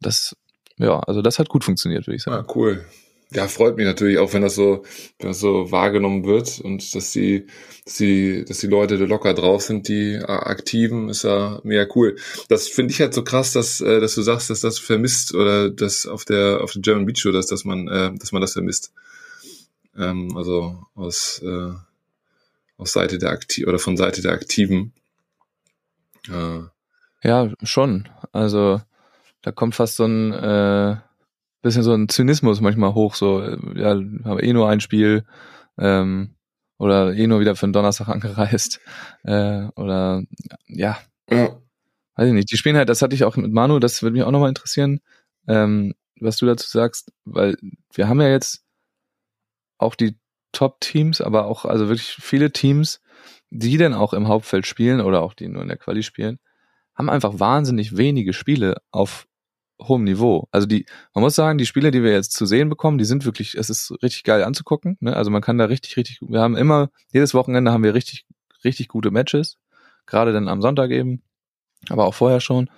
Das, 0.00 0.36
ja, 0.76 1.00
also 1.00 1.20
das 1.20 1.38
hat 1.38 1.48
gut 1.48 1.64
funktioniert, 1.64 2.06
würde 2.06 2.16
ich 2.16 2.22
sagen. 2.22 2.46
Ja, 2.46 2.54
cool. 2.54 2.84
Ja, 3.32 3.46
freut 3.46 3.76
mich 3.76 3.86
natürlich 3.86 4.18
auch, 4.18 4.32
wenn 4.32 4.42
das 4.42 4.56
so, 4.56 4.82
wenn 5.20 5.28
das 5.28 5.38
so 5.38 5.70
wahrgenommen 5.70 6.24
wird 6.24 6.60
und 6.60 6.94
dass 6.96 7.12
die, 7.12 7.46
dass 7.84 7.94
die, 7.94 8.44
dass 8.44 8.58
die 8.58 8.66
Leute 8.66 8.98
da 8.98 9.04
locker 9.04 9.34
drauf 9.34 9.62
sind, 9.62 9.86
die 9.86 10.14
äh, 10.14 10.24
Aktiven, 10.24 11.08
ist 11.08 11.22
ja 11.22 11.60
mega 11.62 11.86
cool. 11.94 12.16
Das 12.48 12.66
finde 12.66 12.92
ich 12.92 13.00
halt 13.00 13.14
so 13.14 13.22
krass, 13.22 13.52
dass, 13.52 13.80
äh, 13.80 14.00
dass 14.00 14.16
du 14.16 14.22
sagst, 14.22 14.50
dass 14.50 14.60
das 14.60 14.80
vermisst 14.80 15.32
oder 15.32 15.70
dass 15.70 16.06
auf 16.06 16.24
der, 16.24 16.60
auf 16.62 16.72
der 16.72 16.82
German 16.82 17.06
Beach 17.06 17.22
Tour, 17.22 17.30
dass, 17.30 17.46
dass 17.46 17.64
man, 17.64 17.86
äh, 17.86 18.12
dass 18.18 18.32
man 18.32 18.42
das 18.42 18.54
vermisst. 18.54 18.92
Ähm, 19.96 20.36
also 20.36 20.84
aus, 20.96 21.40
äh, 21.44 21.72
aus 22.78 22.92
Seite 22.92 23.18
der 23.18 23.30
Aktiv 23.30 23.68
oder 23.68 23.78
von 23.78 23.96
Seite 23.96 24.22
der 24.22 24.32
Aktiven. 24.32 24.92
Äh, 26.28 26.62
Ja, 27.22 27.48
schon. 27.62 28.08
Also 28.32 28.80
da 29.42 29.52
kommt 29.52 29.76
fast 29.76 29.96
so 29.96 30.04
ein 30.04 30.32
äh, 30.32 30.96
bisschen 31.62 31.82
so 31.82 31.92
ein 31.92 32.08
Zynismus 32.08 32.60
manchmal 32.60 32.94
hoch, 32.94 33.14
so, 33.14 33.40
äh, 33.40 33.56
ja, 33.76 33.90
haben 33.90 34.40
eh 34.40 34.52
nur 34.52 34.68
ein 34.68 34.80
Spiel 34.80 35.24
ähm, 35.78 36.34
oder 36.78 37.14
eh 37.14 37.26
nur 37.26 37.40
wieder 37.40 37.56
für 37.56 37.66
den 37.66 37.72
Donnerstag 37.72 38.08
angereist. 38.10 38.80
Äh, 39.24 39.66
oder 39.76 40.22
ja, 40.66 40.98
ja. 41.28 41.56
weiß 42.16 42.28
ich 42.28 42.34
nicht. 42.34 42.50
Die 42.50 42.56
spielen 42.56 42.76
halt, 42.76 42.88
das 42.88 43.02
hatte 43.02 43.14
ich 43.14 43.24
auch 43.24 43.36
mit 43.36 43.52
Manu, 43.52 43.78
das 43.78 44.02
würde 44.02 44.14
mich 44.14 44.22
auch 44.22 44.30
nochmal 44.30 44.48
interessieren, 44.48 45.00
ähm, 45.46 45.94
was 46.20 46.36
du 46.36 46.46
dazu 46.46 46.68
sagst, 46.68 47.12
weil 47.24 47.56
wir 47.92 48.08
haben 48.08 48.20
ja 48.20 48.28
jetzt 48.28 48.64
auch 49.78 49.94
die 49.94 50.16
Top-Teams, 50.52 51.20
aber 51.20 51.46
auch 51.46 51.64
also 51.64 51.88
wirklich 51.88 52.16
viele 52.20 52.52
Teams, 52.52 53.00
die 53.50 53.76
dann 53.76 53.94
auch 53.94 54.12
im 54.12 54.28
Hauptfeld 54.28 54.66
spielen 54.66 55.00
oder 55.00 55.22
auch 55.22 55.34
die 55.34 55.48
nur 55.48 55.62
in 55.62 55.68
der 55.68 55.76
Quali 55.76 56.02
spielen, 56.02 56.38
haben 56.94 57.10
einfach 57.10 57.38
wahnsinnig 57.38 57.96
wenige 57.96 58.32
Spiele 58.32 58.76
auf 58.90 59.26
hohem 59.80 60.04
Niveau. 60.04 60.48
Also 60.50 60.66
die, 60.66 60.86
man 61.14 61.22
muss 61.22 61.34
sagen, 61.34 61.58
die 61.58 61.66
Spiele, 61.66 61.90
die 61.90 62.02
wir 62.02 62.12
jetzt 62.12 62.32
zu 62.32 62.46
sehen 62.46 62.68
bekommen, 62.68 62.98
die 62.98 63.04
sind 63.04 63.24
wirklich, 63.24 63.54
es 63.54 63.70
ist 63.70 63.92
richtig 64.02 64.24
geil 64.24 64.44
anzugucken. 64.44 64.96
Ne? 65.00 65.14
Also 65.14 65.30
man 65.30 65.42
kann 65.42 65.58
da 65.58 65.66
richtig, 65.66 65.96
richtig, 65.96 66.20
wir 66.20 66.40
haben 66.40 66.56
immer, 66.56 66.90
jedes 67.12 67.34
Wochenende 67.34 67.72
haben 67.72 67.84
wir 67.84 67.94
richtig, 67.94 68.26
richtig 68.64 68.88
gute 68.88 69.10
Matches. 69.10 69.56
Gerade 70.06 70.32
dann 70.32 70.48
am 70.48 70.62
Sonntag 70.62 70.90
eben, 70.90 71.22
aber 71.88 72.04
auch 72.06 72.14
vorher 72.14 72.40
schon 72.40 72.70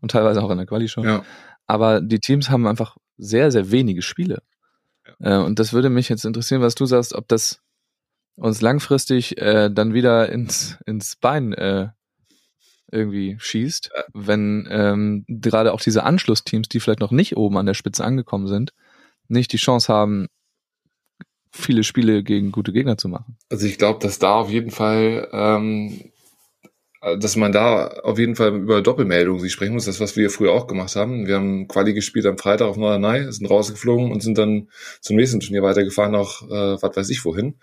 und 0.00 0.10
teilweise 0.10 0.42
auch 0.42 0.50
in 0.50 0.58
der 0.58 0.66
Quali 0.66 0.88
schon. 0.88 1.04
ja. 1.04 1.22
Aber 1.66 2.00
die 2.00 2.18
Teams 2.18 2.50
haben 2.50 2.66
einfach 2.66 2.96
sehr, 3.16 3.52
sehr 3.52 3.70
wenige 3.70 4.02
Spiele. 4.02 4.42
Äh, 5.20 5.36
und 5.36 5.58
das 5.58 5.72
würde 5.72 5.88
mich 5.88 6.08
jetzt 6.08 6.24
interessieren, 6.24 6.62
was 6.62 6.74
du 6.74 6.84
sagst, 6.86 7.14
ob 7.14 7.28
das 7.28 7.60
uns 8.36 8.60
langfristig 8.60 9.38
äh, 9.38 9.70
dann 9.70 9.94
wieder 9.94 10.30
ins, 10.30 10.78
ins 10.86 11.16
Bein 11.16 11.52
äh, 11.52 11.88
irgendwie 12.92 13.36
schießt, 13.38 13.90
wenn 14.14 14.68
ähm, 14.70 15.24
gerade 15.28 15.72
auch 15.72 15.80
diese 15.80 16.04
Anschlussteams, 16.04 16.68
die 16.68 16.80
vielleicht 16.80 17.00
noch 17.00 17.10
nicht 17.10 17.36
oben 17.36 17.56
an 17.56 17.66
der 17.66 17.74
Spitze 17.74 18.04
angekommen 18.04 18.46
sind, 18.46 18.72
nicht 19.28 19.52
die 19.52 19.58
Chance 19.58 19.92
haben, 19.92 20.28
viele 21.52 21.84
Spiele 21.84 22.22
gegen 22.22 22.52
gute 22.52 22.72
Gegner 22.72 22.96
zu 22.96 23.08
machen. 23.08 23.36
Also 23.50 23.66
ich 23.66 23.78
glaube, 23.78 23.98
dass 24.00 24.18
da 24.18 24.34
auf 24.34 24.50
jeden 24.50 24.70
Fall, 24.70 25.28
ähm, 25.32 26.12
dass 27.18 27.34
man 27.36 27.50
da 27.50 27.86
auf 27.86 28.18
jeden 28.18 28.36
Fall 28.36 28.54
über 28.54 28.82
Doppelmeldungen 28.82 29.40
sich 29.40 29.52
sprechen 29.52 29.72
muss. 29.72 29.86
Das, 29.86 30.00
was 30.00 30.16
wir 30.16 30.30
früher 30.30 30.52
auch 30.52 30.66
gemacht 30.66 30.94
haben. 30.96 31.26
Wir 31.26 31.36
haben 31.36 31.66
Quali 31.66 31.94
gespielt 31.94 32.26
am 32.26 32.38
Freitag 32.38 32.68
auf 32.68 32.76
Norderney, 32.76 33.32
sind 33.32 33.48
rausgeflogen 33.48 34.12
und 34.12 34.22
sind 34.22 34.38
dann 34.38 34.68
zum 35.00 35.16
nächsten 35.16 35.40
Turnier 35.40 35.62
weitergefahren, 35.62 36.14
auch 36.14 36.42
äh, 36.42 36.82
was 36.82 36.96
weiß 36.96 37.10
ich 37.10 37.24
wohin. 37.24 37.56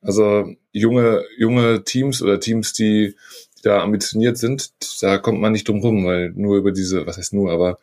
Also 0.00 0.54
junge, 0.72 1.24
junge 1.36 1.82
Teams 1.82 2.22
oder 2.22 2.38
Teams, 2.38 2.72
die 2.72 3.16
da 3.66 3.82
ambitioniert 3.82 4.38
sind, 4.38 4.70
da 5.02 5.18
kommt 5.18 5.40
man 5.40 5.52
nicht 5.52 5.68
drum 5.68 5.80
rum, 5.80 6.06
weil 6.06 6.30
nur 6.30 6.56
über 6.56 6.72
diese, 6.72 7.06
was 7.06 7.18
heißt 7.18 7.32
nur, 7.32 7.50
aber 7.50 7.78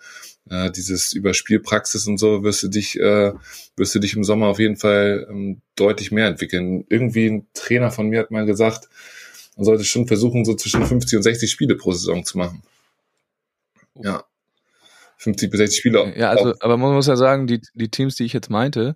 äh, 0.50 0.72
dieses 0.72 1.13
über 1.13 1.34
Spielpraxis 1.34 2.08
und 2.08 2.17
so 2.17 2.43
wirst 2.43 2.63
du 2.63 2.69
dich, 2.69 3.00
äh, 3.00 3.34
wirst 3.76 3.93
du 3.93 4.00
dich 4.00 4.15
im 4.15 4.24
Sommer 4.24 4.48
auf 4.48 4.60
jeden 4.60 4.78
Fall 4.78 5.28
ähm, 5.30 5.62
deutlich 5.76 6.12
mehr 6.12 6.28
entwickeln. 6.28 6.86
Irgendwie 6.89 7.28
ein 7.28 7.48
Trainer 7.54 7.91
von 7.91 8.08
mir 8.08 8.19
hat 8.19 8.32
mal 8.32 8.46
gesagt, 8.46 8.89
man 9.58 9.65
sollte 9.65 9.84
schon 9.84 10.08
versuchen, 10.08 10.46
so 10.46 10.56
zwischen 10.56 10.86
50 10.86 11.17
und 11.17 11.24
60 11.24 11.52
Spiele 11.52 11.76
pro 11.76 11.91
Saison 11.91 12.24
zu 12.24 12.38
machen. 12.38 12.63
Ja. 13.96 14.24
50 15.17 15.52
bis 15.52 15.58
60 15.60 15.80
Spiele. 15.80 16.13
Ja, 16.17 16.30
also, 16.30 16.54
auch. 16.54 16.62
aber 16.62 16.78
man 16.78 16.93
muss 16.93 17.08
ja 17.08 17.15
sagen, 17.15 17.46
die, 17.48 17.62
die 17.74 17.89
Teams, 17.89 18.15
die 18.15 18.24
ich 18.24 18.34
jetzt 18.34 18.50
meinte, 18.50 18.96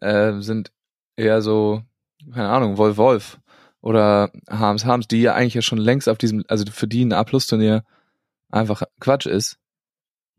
äh, 0.00 0.40
sind 0.40 0.70
eher 1.16 1.40
so, 1.40 1.82
keine 2.32 2.48
Ahnung, 2.48 2.76
Wolf 2.76 2.96
Wolf 2.98 3.38
oder 3.86 4.32
Harms 4.50 4.84
Harms, 4.84 5.06
die 5.06 5.22
ja 5.22 5.34
eigentlich 5.34 5.54
ja 5.54 5.62
schon 5.62 5.78
längst 5.78 6.08
auf 6.08 6.18
diesem, 6.18 6.42
also 6.48 6.64
für 6.72 6.88
die 6.88 7.04
ein 7.04 7.12
A-Plus-Turnier 7.12 7.84
einfach 8.50 8.82
Quatsch 8.98 9.26
ist, 9.26 9.58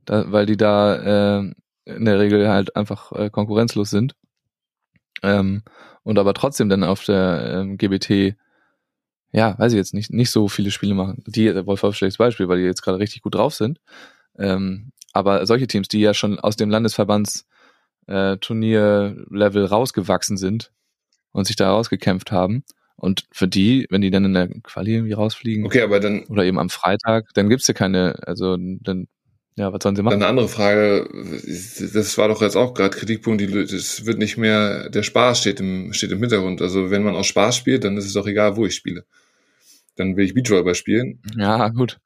da, 0.03 0.29
weil 0.29 0.45
die 0.45 0.57
da 0.57 1.37
äh, 1.39 1.53
in 1.85 2.03
der 2.03 2.19
Regel 2.19 2.49
halt 2.49 2.75
einfach 2.75 3.13
äh, 3.13 3.29
konkurrenzlos 3.29 3.89
sind 3.89 4.17
ähm, 5.23 5.63
und 6.03 6.19
aber 6.19 6.33
trotzdem 6.33 6.67
dann 6.67 6.83
auf 6.83 7.05
der 7.05 7.61
ähm, 7.61 7.77
GBT 7.77 8.35
ja, 9.31 9.57
weiß 9.57 9.71
ich 9.71 9.77
jetzt 9.77 9.93
nicht, 9.93 10.11
nicht 10.11 10.31
so 10.31 10.49
viele 10.49 10.71
Spiele 10.71 10.93
machen. 10.93 11.23
Die, 11.25 11.53
Wolf 11.65 11.83
Wolf 11.83 11.95
schlechtes 11.95 12.17
Beispiel, 12.17 12.49
weil 12.49 12.57
die 12.57 12.65
jetzt 12.65 12.81
gerade 12.81 12.99
richtig 12.99 13.21
gut 13.21 13.35
drauf 13.35 13.53
sind. 13.53 13.79
Ähm, 14.37 14.91
aber 15.13 15.45
solche 15.45 15.67
Teams, 15.67 15.87
die 15.87 16.01
ja 16.01 16.13
schon 16.13 16.37
aus 16.37 16.57
dem 16.57 16.69
Landesverbands 16.69 17.47
äh, 18.07 18.35
Turnierlevel 18.37 19.65
rausgewachsen 19.65 20.35
sind 20.35 20.73
und 21.31 21.47
sich 21.47 21.55
da 21.55 21.71
rausgekämpft 21.71 22.33
haben. 22.33 22.65
Und 22.97 23.25
für 23.31 23.47
die, 23.47 23.85
wenn 23.89 24.01
die 24.01 24.09
dann 24.09 24.25
in 24.25 24.33
der 24.33 24.49
Quali 24.63 24.95
irgendwie 24.95 25.13
rausfliegen 25.13 25.65
Okay, 25.65 25.81
aber 25.81 25.99
dann, 25.99 26.23
oder 26.25 26.43
eben 26.43 26.57
am 26.57 26.69
Freitag, 26.69 27.27
dann 27.35 27.47
gibt's 27.47 27.67
ja 27.67 27.75
keine, 27.75 28.15
also 28.25 28.57
dann, 28.57 29.07
ja, 29.55 29.71
was 29.71 29.83
sollen 29.83 29.95
sie 29.95 29.99
dann 29.99 30.05
machen? 30.05 30.15
eine 30.15 30.27
andere 30.27 30.47
Frage. 30.47 31.07
Das 31.93 32.17
war 32.17 32.27
doch 32.27 32.41
jetzt 32.41 32.55
auch 32.55 32.73
gerade 32.73 32.97
Kritikpunkt. 32.97 33.41
Die, 33.41 33.47
das 33.47 34.05
wird 34.05 34.17
nicht 34.17 34.37
mehr, 34.37 34.89
der 34.89 35.03
Spaß 35.03 35.39
steht 35.39 35.59
im, 35.59 35.93
steht 35.93 36.11
im 36.11 36.19
Hintergrund. 36.19 36.61
Also 36.61 36.89
wenn 36.89 37.03
man 37.03 37.15
aus 37.15 37.27
Spaß 37.27 37.55
spielt, 37.55 37.83
dann 37.83 37.97
ist 37.97 38.05
es 38.05 38.13
doch 38.13 38.25
egal, 38.25 38.57
wo 38.57 38.65
ich 38.65 38.75
spiele. 38.75 39.05
Dann 39.95 40.17
will 40.17 40.25
ich 40.25 40.33
Beachvolleyball 40.33 40.75
spielen. 40.75 41.21
Ja, 41.35 41.69
gut. 41.69 41.99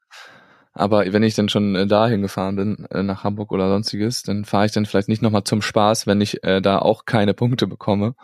Aber 0.74 1.10
wenn 1.12 1.22
ich 1.22 1.34
dann 1.34 1.48
schon 1.48 1.74
äh, 1.74 1.86
dahin 1.86 2.22
gefahren 2.22 2.56
bin, 2.56 2.86
äh, 2.90 3.02
nach 3.02 3.24
Hamburg 3.24 3.52
oder 3.52 3.68
sonstiges, 3.68 4.22
dann 4.22 4.44
fahre 4.44 4.66
ich 4.66 4.72
dann 4.72 4.86
vielleicht 4.86 5.08
nicht 5.08 5.22
nochmal 5.22 5.44
zum 5.44 5.60
Spaß, 5.60 6.06
wenn 6.06 6.20
ich 6.20 6.42
äh, 6.44 6.62
da 6.62 6.78
auch 6.78 7.04
keine 7.04 7.34
Punkte 7.34 7.66
bekomme, 7.66 8.14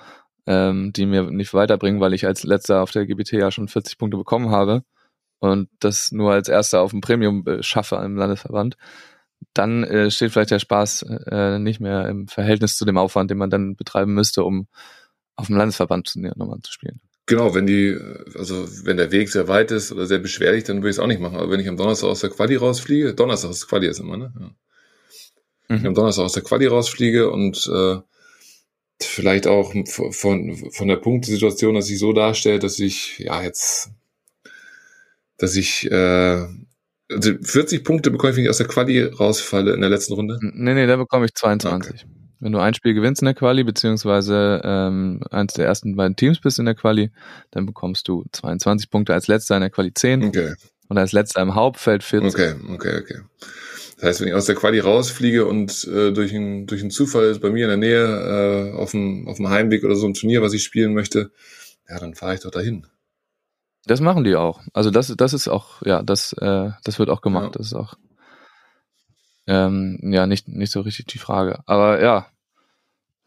ähm, 0.49 0.93
die 0.95 1.05
mir 1.05 1.31
nicht 1.31 1.53
weiterbringen, 1.53 2.01
weil 2.01 2.15
ich 2.15 2.27
als 2.27 2.43
letzter 2.43 2.83
auf 2.83 2.91
der 2.91 3.07
GBT 3.07 3.33
ja 3.33 3.51
schon 3.51 3.69
40 3.69 3.99
Punkte 3.99 4.17
bekommen 4.17 4.51
habe 4.51 4.83
und 5.41 5.69
das 5.79 6.11
nur 6.11 6.33
als 6.33 6.49
erster 6.49 6.81
auf 6.81 6.91
dem 6.91 7.03
Premium 7.03 7.47
äh, 7.47 7.63
schaffe 7.63 7.97
im 7.97 8.17
Landesverband, 8.17 8.77
dann 9.53 9.85
äh, 9.85 10.11
steht 10.11 10.33
vielleicht 10.33 10.51
der 10.51 10.59
Spaß 10.59 11.03
äh, 11.31 11.59
nicht 11.59 11.81
mehr 11.81 12.09
im 12.09 12.29
Verhältnis 12.29 12.79
zu 12.79 12.87
dem 12.87 12.97
Aufwand, 12.97 13.31
den 13.31 13.39
man 13.39 13.51
dann 13.51 13.77
betreiben 13.77 14.15
müsste, 14.15 14.43
um 14.43 14.69
auf 15.37 15.49
dem 15.49 15.57
Landesverband 15.57 16.17
nochmal 16.17 16.61
zu 16.63 16.73
spielen. 16.73 17.01
Genau, 17.27 17.55
wenn 17.55 17.67
die, 17.67 17.95
also 18.35 18.67
wenn 18.85 18.97
der 18.97 19.13
Weg 19.13 19.29
sehr 19.29 19.49
weit 19.49 19.71
ist 19.71 19.93
oder 19.93 20.07
sehr 20.07 20.19
beschwerlich, 20.19 20.65
dann 20.65 20.79
würde 20.79 20.89
ich 20.89 20.97
es 20.97 20.99
auch 20.99 21.07
nicht 21.07 21.21
machen. 21.21 21.37
Aber 21.37 21.51
wenn 21.51 21.61
ich 21.61 21.69
am 21.69 21.77
Donnerstag 21.77 22.09
aus 22.09 22.21
der 22.21 22.31
Quali 22.31 22.57
rausfliege, 22.57 23.13
Donnerstag 23.13 23.51
ist 23.51 23.69
Quali 23.69 23.87
jetzt 23.87 24.01
immer, 24.01 24.17
ne? 24.17 24.33
Ja. 24.35 24.47
Mhm. 24.47 24.55
Wenn 25.69 25.77
ich 25.77 25.87
am 25.87 25.95
Donnerstag 25.95 26.25
aus 26.25 26.33
der 26.33 26.43
Quali 26.43 26.67
rausfliege 26.67 27.31
und 27.31 27.71
äh, 27.71 27.99
vielleicht 29.03 29.47
auch 29.47 29.73
von, 30.11 30.57
von 30.57 30.89
der 30.89 30.97
Punktesituation, 30.97 31.75
dass 31.75 31.87
sich 31.87 31.99
so 31.99 32.13
darstellt, 32.13 32.63
dass 32.63 32.79
ich, 32.79 33.19
ja, 33.19 33.43
jetzt, 33.43 33.91
dass 35.37 35.57
ich 35.57 35.91
äh, 35.91 36.47
also 37.11 37.33
40 37.41 37.85
Punkte 37.85 38.11
bekomme 38.11 38.31
ich, 38.31 38.37
wenn 38.37 38.45
ich 38.45 38.51
aus 38.51 38.59
der 38.59 38.67
Quali 38.67 39.03
rausfalle 39.03 39.73
in 39.73 39.81
der 39.81 39.91
letzten 39.91 40.15
Runde? 40.15 40.39
Nee, 40.41 40.75
nee, 40.75 40.87
da 40.87 40.97
bekomme 40.97 41.27
ich 41.27 41.35
22. 41.35 41.95
Okay. 41.95 42.05
Wenn 42.41 42.53
du 42.53 42.59
ein 42.59 42.75
Spiel 42.75 42.95
gewinnst 42.95 43.23
in 43.23 43.27
der 43.27 43.35
Quali, 43.35 43.65
beziehungsweise 43.65 44.61
ähm, 44.63 45.21
eins 45.31 45.55
der 45.55 45.67
ersten 45.67 45.97
beiden 45.97 46.15
Teams 46.15 46.41
bist 46.41 46.59
in 46.59 46.67
der 46.67 46.75
Quali, 46.75 47.11
dann 47.51 47.67
bekommst 47.67 48.07
du 48.07 48.25
22 48.33 48.91
Punkte 48.91 49.13
als 49.13 49.27
letzter 49.27 49.57
in 49.57 49.63
der 49.63 49.71
Quali 49.71 49.93
10 49.93 50.25
okay. 50.25 50.55
und 50.89 50.99
als 50.99 51.13
letzter 51.13 51.43
im 51.43 51.55
Hauptfeld 51.55 52.05
40. 52.05 52.33
Okay, 52.33 52.55
okay, 52.73 52.99
okay. 52.99 53.19
Das 53.99 54.11
heißt, 54.11 54.21
wenn 54.21 54.29
ich 54.29 54.35
aus 54.35 54.47
der 54.47 54.55
Quali 54.55 54.79
rausfliege 54.79 55.45
und 55.45 55.85
äh, 55.89 56.13
durch, 56.13 56.33
einen 56.33 56.67
durch 56.67 56.83
einen 56.83 56.93
Zufall 56.93 57.25
ist 57.25 57.41
bei 57.41 57.51
mir 57.51 57.65
in 57.65 57.69
der 57.69 57.77
Nähe 57.77 58.73
äh, 58.73 58.77
auf, 58.77 58.93
dem, 58.93 59.27
auf 59.27 59.39
dem 59.39 59.49
Heimweg 59.49 59.83
oder 59.83 59.97
so 59.97 60.07
ein 60.07 60.15
Turnier, 60.15 60.41
was 60.41 60.53
ich 60.53 60.63
spielen 60.63 60.95
möchte, 60.95 61.33
ja, 61.89 61.99
dann 61.99 62.15
fahre 62.15 62.35
ich 62.35 62.41
doch 62.41 62.53
dahin. 62.53 62.87
Das 63.87 64.01
machen 64.01 64.23
die 64.23 64.37
auch. 64.37 64.61
Also 64.73 64.91
das, 64.91 65.13
das 65.17 65.33
ist 65.33 65.49
auch, 65.49 65.83
ja, 65.85 66.03
das, 66.03 66.33
äh, 66.35 66.71
das 66.85 66.99
wird 67.01 67.11
auch 67.11 67.23
gemacht. 67.23 67.55
Ja. 67.55 67.59
Das 67.59 67.67
ist 67.67 67.75
auch 67.75 67.95
ähm, 69.49 69.99
ja 70.03 70.27
nicht, 70.27 70.47
nicht 70.47 70.71
so 70.71 70.83
richtig 70.83 71.07
die 71.07 71.19
Frage. 71.19 71.61
Aber 71.67 72.01
ja, 72.01 72.29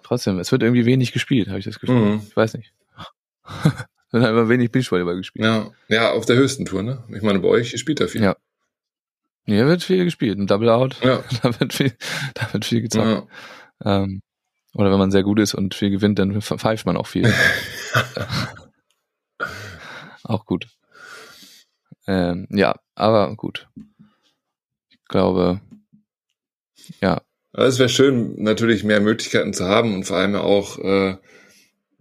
trotzdem, 0.04 0.40
es 0.40 0.54
wird 0.54 0.64
irgendwie 0.64 0.86
wenig 0.86 1.12
gespielt, 1.12 1.50
habe 1.50 1.60
ich 1.60 1.66
das 1.66 1.80
Gefühl. 1.80 2.16
Mhm. 2.16 2.22
Ich 2.26 2.36
weiß 2.36 2.54
nicht. 2.54 2.74
Wird 4.12 4.26
immer 4.26 4.50
wenig 4.50 4.74
Beachvolleyball 4.74 5.16
gespielt. 5.16 5.46
Ja, 5.46 5.72
ja, 5.88 6.12
auf 6.12 6.26
der 6.26 6.36
höchsten 6.36 6.66
Tour, 6.66 6.84
ne? 6.84 7.02
Ich 7.16 7.22
meine, 7.22 7.40
bei 7.40 7.48
euch 7.48 7.80
spielt 7.80 8.02
da 8.02 8.08
viel. 8.08 8.22
Ja. 8.22 8.36
Hier 9.46 9.68
wird 9.68 9.84
viel 9.84 10.06
gespielt. 10.06 10.38
Ein 10.38 10.48
Double 10.48 10.70
Out. 10.70 10.98
Ja. 11.04 11.24
da 11.44 11.60
wird 11.60 11.74
viel, 11.74 11.94
da 12.34 12.54
wird 12.54 12.66
viel 12.66 12.82
gezockt. 12.82 13.28
Ja. 13.84 14.04
Ähm, 14.04 14.22
oder 14.74 14.92
wenn 14.92 15.00
man 15.00 15.12
sehr 15.12 15.24
gut 15.24 15.40
ist 15.40 15.54
und 15.54 15.76
viel 15.76 15.90
gewinnt, 15.90 16.20
dann 16.20 16.42
pfeift 16.42 16.86
man 16.86 16.96
auch 16.96 17.08
viel. 17.08 17.34
auch 20.24 20.46
gut. 20.46 20.68
Ähm, 22.08 22.48
ja, 22.50 22.76
aber 22.96 23.36
gut. 23.36 23.68
Ich 24.90 25.00
glaube, 25.08 25.60
ja. 27.02 27.22
Es 27.54 27.80
wäre 27.80 27.90
schön, 27.90 28.42
natürlich 28.42 28.86
mehr 28.86 29.02
Möglichkeiten 29.02 29.54
zu 29.54 29.66
haben 29.66 29.94
und 29.94 30.06
vor 30.06 30.18
allem 30.18 30.36
auch 30.36 30.78
äh, 30.80 31.18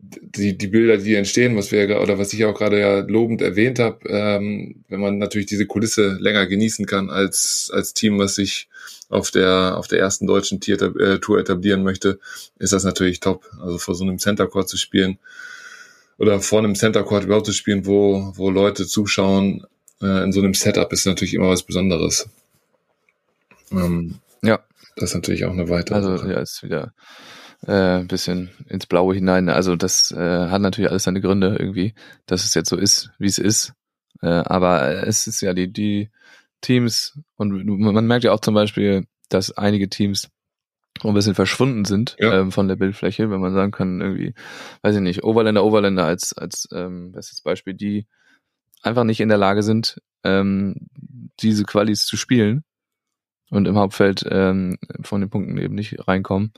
die, 0.02 0.56
die 0.56 0.66
Bilder, 0.66 0.96
die 0.96 1.14
entstehen, 1.14 1.56
was 1.56 1.72
wir 1.72 2.00
oder 2.00 2.18
was 2.18 2.32
ich 2.32 2.44
auch 2.44 2.56
gerade 2.56 2.80
ja 2.80 3.00
lobend 3.00 3.42
erwähnt 3.42 3.78
habe, 3.78 4.08
ähm, 4.08 4.84
wenn 4.88 5.00
man 5.00 5.18
natürlich 5.18 5.46
diese 5.46 5.66
Kulisse 5.66 6.16
länger 6.20 6.46
genießen 6.46 6.86
kann 6.86 7.10
als 7.10 7.70
als 7.72 7.94
Team, 7.94 8.18
was 8.18 8.34
sich 8.34 8.68
auf 9.08 9.30
der 9.30 9.76
auf 9.76 9.88
der 9.88 9.98
ersten 9.98 10.26
deutschen 10.26 10.60
äh, 10.62 11.18
Tour 11.18 11.38
etablieren 11.38 11.82
möchte, 11.82 12.18
ist 12.58 12.72
das 12.72 12.84
natürlich 12.84 13.20
top. 13.20 13.44
Also 13.60 13.78
vor 13.78 13.94
so 13.94 14.04
einem 14.04 14.18
Center 14.18 14.46
Court 14.46 14.68
zu 14.68 14.76
spielen 14.76 15.18
oder 16.18 16.40
vor 16.40 16.60
einem 16.60 16.74
Center 16.74 17.02
Court 17.02 17.24
überhaupt 17.24 17.46
zu 17.46 17.52
spielen, 17.52 17.86
wo 17.86 18.32
wo 18.36 18.50
Leute 18.50 18.86
zuschauen 18.86 19.66
äh, 20.02 20.24
in 20.24 20.32
so 20.32 20.40
einem 20.40 20.54
Setup 20.54 20.92
ist 20.92 21.06
natürlich 21.06 21.34
immer 21.34 21.48
was 21.48 21.62
Besonderes. 21.62 22.28
Ähm, 23.72 24.16
ja, 24.42 24.60
das 24.96 25.10
ist 25.10 25.14
natürlich 25.14 25.44
auch 25.44 25.52
eine 25.52 25.68
weitere. 25.68 25.96
Also 25.96 26.16
Sache. 26.16 26.32
ja, 26.32 26.40
ist 26.40 26.62
wieder 26.62 26.92
äh, 27.66 27.98
ein 28.00 28.08
bisschen 28.08 28.50
ins 28.68 28.86
Blaue 28.86 29.14
hinein. 29.14 29.48
Also 29.48 29.76
das 29.76 30.12
äh, 30.12 30.48
hat 30.48 30.62
natürlich 30.62 30.90
alles 30.90 31.04
seine 31.04 31.20
Gründe 31.20 31.56
irgendwie, 31.58 31.94
dass 32.26 32.44
es 32.44 32.54
jetzt 32.54 32.68
so 32.68 32.76
ist, 32.76 33.10
wie 33.18 33.26
es 33.26 33.38
ist. 33.38 33.74
Äh, 34.22 34.28
aber 34.28 35.06
es 35.06 35.26
ist 35.26 35.40
ja 35.40 35.54
die, 35.54 35.72
die 35.72 36.10
Teams 36.60 37.18
und 37.36 37.64
man 37.64 38.06
merkt 38.06 38.24
ja 38.24 38.32
auch 38.32 38.40
zum 38.40 38.54
Beispiel, 38.54 39.06
dass 39.28 39.56
einige 39.56 39.88
Teams 39.88 40.28
ein 41.02 41.14
bisschen 41.14 41.34
verschwunden 41.34 41.84
sind 41.84 42.16
ja. 42.18 42.40
ähm, 42.40 42.52
von 42.52 42.68
der 42.68 42.76
Bildfläche, 42.76 43.30
wenn 43.30 43.40
man 43.40 43.54
sagen 43.54 43.70
kann, 43.70 44.00
irgendwie, 44.00 44.34
weiß 44.82 44.96
ich 44.96 45.00
nicht, 45.00 45.24
Overländer, 45.24 45.64
Overländer 45.64 46.04
als, 46.04 46.34
als 46.34 46.68
ähm, 46.72 47.12
bestes 47.12 47.40
Beispiel, 47.40 47.74
die 47.74 48.06
einfach 48.82 49.04
nicht 49.04 49.20
in 49.20 49.28
der 49.28 49.38
Lage 49.38 49.62
sind, 49.62 50.00
ähm, 50.24 50.88
diese 51.40 51.64
Qualis 51.64 52.04
zu 52.04 52.16
spielen 52.16 52.64
und 53.50 53.66
im 53.66 53.78
Hauptfeld 53.78 54.26
ähm, 54.30 54.78
von 55.02 55.20
den 55.20 55.30
Punkten 55.30 55.56
eben 55.58 55.74
nicht 55.74 56.06
reinkommen 56.06 56.52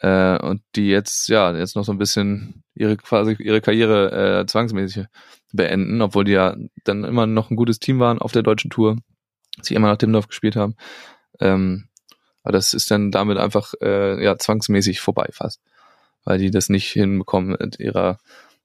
äh, 0.00 0.38
und 0.38 0.62
die 0.74 0.88
jetzt 0.88 1.28
ja 1.28 1.54
jetzt 1.56 1.76
noch 1.76 1.84
so 1.84 1.92
ein 1.92 1.98
bisschen 1.98 2.64
ihre 2.74 2.96
quasi 2.96 3.36
ihre 3.38 3.60
Karriere 3.60 4.40
äh, 4.40 4.46
zwangsmäßig 4.46 5.06
beenden, 5.52 6.02
obwohl 6.02 6.24
die 6.24 6.32
ja 6.32 6.56
dann 6.84 7.04
immer 7.04 7.26
noch 7.26 7.50
ein 7.50 7.56
gutes 7.56 7.78
Team 7.78 7.98
waren 7.98 8.18
auf 8.18 8.32
der 8.32 8.42
deutschen 8.42 8.70
Tour, 8.70 8.96
sie 9.62 9.74
immer 9.74 9.88
nach 9.88 9.96
Timmendorf 9.96 10.28
gespielt 10.28 10.56
haben. 10.56 10.76
Ähm, 11.40 11.88
aber 12.42 12.52
das 12.52 12.74
ist 12.74 12.90
dann 12.90 13.10
damit 13.10 13.38
einfach 13.38 13.72
äh, 13.82 14.22
ja 14.22 14.38
zwangsmäßig 14.38 15.00
vorbei 15.00 15.28
fast, 15.32 15.60
weil 16.24 16.38
die 16.38 16.50
das 16.50 16.68
nicht 16.68 16.90
hinbekommen 16.92 17.56
mit 17.58 17.80
ihrer 17.80 18.18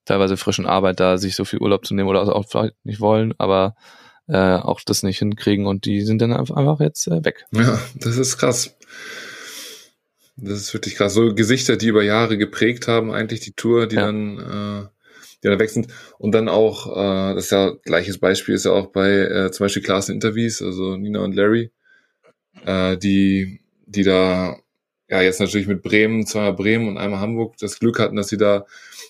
teilweise 0.06 0.38
frischen 0.38 0.66
Arbeit 0.66 1.00
da 1.00 1.18
sich 1.18 1.36
so 1.36 1.46
viel 1.46 1.60
Urlaub 1.60 1.86
zu 1.86 1.94
nehmen 1.94 2.10
oder 2.10 2.36
auch 2.36 2.46
vielleicht 2.48 2.76
nicht 2.84 3.00
wollen, 3.00 3.34
aber 3.38 3.76
äh, 4.28 4.56
auch 4.56 4.82
das 4.86 5.04
nicht 5.04 5.20
hinkriegen 5.20 5.66
und 5.66 5.86
die 5.86 6.02
sind 6.02 6.22
dann 6.22 6.34
einfach 6.34 6.80
jetzt 6.80 7.08
äh, 7.08 7.24
weg. 7.24 7.46
Ja, 7.52 7.80
das 7.96 8.18
ist 8.18 8.38
krass. 8.38 8.76
Das 10.36 10.60
ist 10.60 10.74
wirklich 10.74 10.96
krass. 10.96 11.14
So 11.14 11.34
Gesichter, 11.36 11.78
die 11.78 11.88
über 11.88 12.04
Jahre 12.04 12.38
geprägt 12.38 12.88
haben, 12.88 13.12
eigentlich 13.12 13.42
die 13.42 13.54
Tour, 13.54 13.88
die 13.88 13.96
ja. 13.96 14.06
dann, 14.06 14.38
äh, 14.38 14.88
die 15.44 15.48
dann 15.48 15.60
weg 15.60 15.70
sind. 15.70 15.88
Und 16.18 16.32
dann 16.34 16.50
auch, 16.50 16.88
äh, 16.96 17.36
das 17.36 17.46
ist 17.46 17.52
ja 17.52 17.74
gleiches 17.84 18.18
Beispiel 18.18 18.56
ist 18.56 18.66
ja 18.66 18.72
auch 18.72 18.88
bei 18.88 19.10
äh, 19.10 19.52
zum 19.52 19.66
Beispiel 19.66 19.84
Klassen 19.84 20.14
Interviews, 20.14 20.62
also 20.62 20.98
Nina 20.98 21.20
und 21.20 21.36
Larry, 21.36 21.72
äh, 22.66 22.98
die, 22.98 23.60
die 23.86 24.04
da 24.04 24.58
ja 25.12 25.22
jetzt 25.22 25.42
natürlich 25.42 25.68
mit 25.68 25.84
Bremen, 25.84 26.26
zweimal 26.26 26.54
Bremen 26.54 26.88
und 26.88 26.98
einmal 26.98 27.20
Hamburg 27.20 27.58
das 27.60 27.80
Glück 27.80 28.00
hatten, 28.00 28.16
dass 28.16 28.30
sie 28.30 28.38
da 28.38 28.66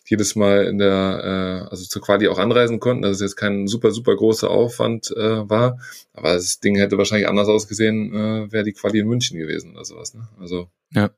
jedes 0.05 0.35
Mal 0.35 0.65
in 0.65 0.79
der, 0.79 1.67
äh, 1.67 1.69
also 1.69 1.85
zur 1.85 2.01
Quali 2.01 2.27
auch 2.27 2.39
anreisen 2.39 2.79
konnten, 2.79 3.03
dass 3.03 3.17
es 3.17 3.21
jetzt 3.21 3.35
kein 3.35 3.67
super, 3.67 3.91
super 3.91 4.15
großer 4.15 4.49
Aufwand 4.49 5.11
äh, 5.15 5.47
war. 5.47 5.79
Aber 6.13 6.33
das 6.33 6.59
Ding 6.59 6.75
hätte 6.75 6.97
wahrscheinlich 6.97 7.29
anders 7.29 7.47
ausgesehen, 7.47 8.13
äh, 8.13 8.51
wäre 8.51 8.63
die 8.63 8.73
Quali 8.73 8.99
in 8.99 9.07
München 9.07 9.37
gewesen 9.37 9.73
oder 9.73 9.85
sowas. 9.85 10.15
Ne? 10.15 10.27
Also. 10.39 10.69
Ja. 10.91 11.11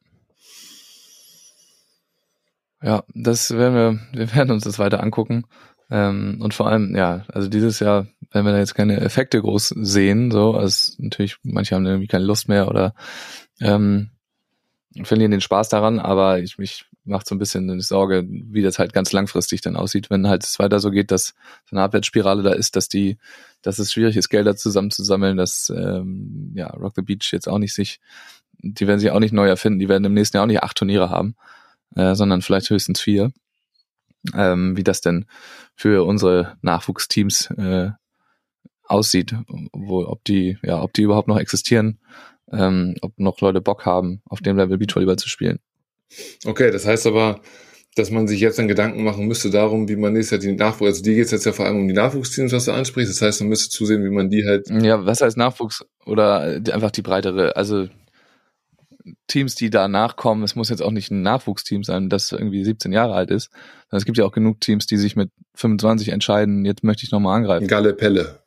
Ja, 2.81 3.05
das 3.15 3.51
werden 3.51 3.75
wir, 3.75 4.19
wir 4.19 4.35
werden 4.35 4.51
uns 4.51 4.65
das 4.65 4.77
weiter 4.77 5.01
angucken. 5.01 5.45
Ähm, 5.89 6.39
und 6.41 6.53
vor 6.53 6.67
allem, 6.67 6.93
ja, 6.93 7.23
also 7.29 7.47
dieses 7.47 7.79
Jahr, 7.79 8.07
wenn 8.31 8.43
wir 8.43 8.51
da 8.51 8.59
jetzt 8.59 8.75
keine 8.75 8.99
Effekte 8.99 9.41
groß 9.41 9.69
sehen, 9.77 10.31
so, 10.31 10.55
also 10.55 10.93
natürlich, 10.97 11.37
manche 11.43 11.75
haben 11.75 11.85
irgendwie 11.85 12.07
keine 12.07 12.25
Lust 12.25 12.49
mehr 12.49 12.67
oder 12.67 12.93
ähm, 13.61 14.09
verlieren 15.01 15.32
den 15.32 15.41
Spaß 15.41 15.69
daran, 15.69 15.99
aber 15.99 16.39
ich 16.39 16.58
mich 16.58 16.86
macht 17.06 17.27
so 17.27 17.36
ein 17.36 17.39
bisschen 17.39 17.69
eine 17.69 17.82
Sorge, 17.82 18.25
wie 18.27 18.62
das 18.62 18.79
halt 18.79 18.93
ganz 18.93 19.12
langfristig 19.12 19.62
dann 19.62 19.75
aussieht, 19.75 20.10
wenn 20.10 20.27
halt 20.27 20.43
es 20.43 20.60
weiter 20.60 20.79
so 20.79 20.91
geht, 20.91 21.12
dass 21.12 21.34
so 21.65 21.75
eine 21.75 21.82
Abwärtsspirale 21.82 22.43
da 22.43 22.53
ist, 22.53 22.75
dass 22.75 22.88
die, 22.88 23.17
dass 23.62 23.79
es 23.79 23.91
schwierig 23.91 24.15
ist, 24.15 24.29
Gelder 24.29 24.56
zusammenzusammeln, 24.56 25.36
dass 25.36 25.71
ähm, 25.75 26.53
ja 26.56 26.67
Rock 26.67 26.93
the 26.95 27.01
Beach 27.01 27.29
jetzt 27.32 27.49
auch 27.49 27.58
nicht 27.58 27.73
sich, 27.73 27.99
die 28.60 28.88
werden 28.88 28.99
sich 28.99 29.12
auch 29.12 29.19
nicht 29.19 29.34
neu 29.34 29.47
erfinden, 29.47 29.79
die 29.79 29.89
werden 29.89 30.06
im 30.06 30.13
nächsten 30.13 30.38
Jahr 30.38 30.43
auch 30.43 30.47
nicht 30.47 30.63
acht 30.63 30.77
Turniere 30.77 31.10
haben, 31.10 31.36
äh, 31.95 32.15
sondern 32.15 32.41
vielleicht 32.41 32.69
höchstens 32.69 33.01
vier. 33.01 33.32
Ähm, 34.34 34.78
wie 34.78 34.86
das 34.86 35.01
denn 35.01 35.26
für 35.76 36.05
unsere 36.05 36.55
Nachwuchsteams 36.61 37.51
äh, 37.57 37.91
aussieht, 38.86 39.36
wo, 39.74 40.05
ob 40.05 40.24
die, 40.24 40.57
ja, 40.63 40.82
ob 40.82 40.93
die 40.93 41.01
überhaupt 41.01 41.28
noch 41.28 41.38
existieren 41.38 41.99
ähm, 42.54 42.95
ob 43.01 43.18
noch 43.20 43.39
Leute 43.41 43.62
Bock 43.62 43.86
haben, 43.86 44.22
auf 44.26 44.41
dem 44.41 44.58
Level 44.58 44.78
Beachvolleyball 44.78 45.18
zu 45.18 45.30
spielen. 45.30 45.60
Okay, 46.45 46.72
das 46.72 46.86
heißt 46.86 47.08
aber, 47.08 47.41
dass 47.95 48.12
man 48.12 48.28
sich 48.28 48.39
jetzt 48.39 48.58
dann 48.58 48.68
Gedanken 48.68 49.04
machen 49.04 49.28
müsste 49.28 49.49
darum, 49.49 49.88
wie 49.88 49.95
man 49.95 50.14
nächstes 50.14 50.43
Jahr 50.43 50.54
die 50.54 50.58
Nachwuchs, 50.58 50.89
also 50.89 51.04
die 51.04 51.16
geht 51.16 51.32
jetzt 51.32 51.45
ja 51.45 51.51
vor 51.51 51.66
allem 51.66 51.78
um 51.78 51.88
die 51.88 51.93
Nachwuchsteams, 51.93 52.51
was 52.51 52.66
du 52.66 52.72
ansprichst. 52.72 53.14
Das 53.14 53.22
heißt, 53.22 53.41
man 53.41 53.49
müsste 53.49 53.70
zusehen, 53.70 54.04
wie 54.04 54.10
man 54.10 54.30
die 54.30 54.45
halt. 54.45 54.70
Ja, 54.70 55.06
was 55.06 55.22
heißt 55.22 55.38
Nachwuchs 55.38 55.86
oder 56.06 56.41
einfach 56.72 56.91
die 56.91 57.01
breitere, 57.01 57.56
also 57.56 57.88
Teams, 59.28 59.56
die 59.56 59.70
da 59.70 59.88
nachkommen, 59.88 60.43
es 60.43 60.56
muss 60.56 60.70
jetzt 60.70 60.82
auch 60.82 60.91
nicht 60.91 61.12
ein 61.12 61.22
Nachwuchsteam 61.22 61.84
sein, 61.84 62.10
das 62.10 62.32
irgendwie 62.32 62.64
17 62.64 62.91
Jahre 62.93 63.14
alt 63.14 63.32
ist. 63.32 63.49
Es 63.91 64.06
gibt 64.06 64.18
ja 64.18 64.26
auch 64.26 64.32
genug 64.32 64.62
Teams, 64.62 64.88
die 64.88 64.97
sich 64.97 65.16
mit 65.16 65.30
25 65.56 66.10
entscheiden, 66.10 66.66
jetzt 66.66 66.84
möchte 66.84 67.04
ich 67.04 67.12
nochmal 67.12 67.38
angreifen. 67.38 67.68
Galle 67.68 67.93
Pelle 67.93 68.42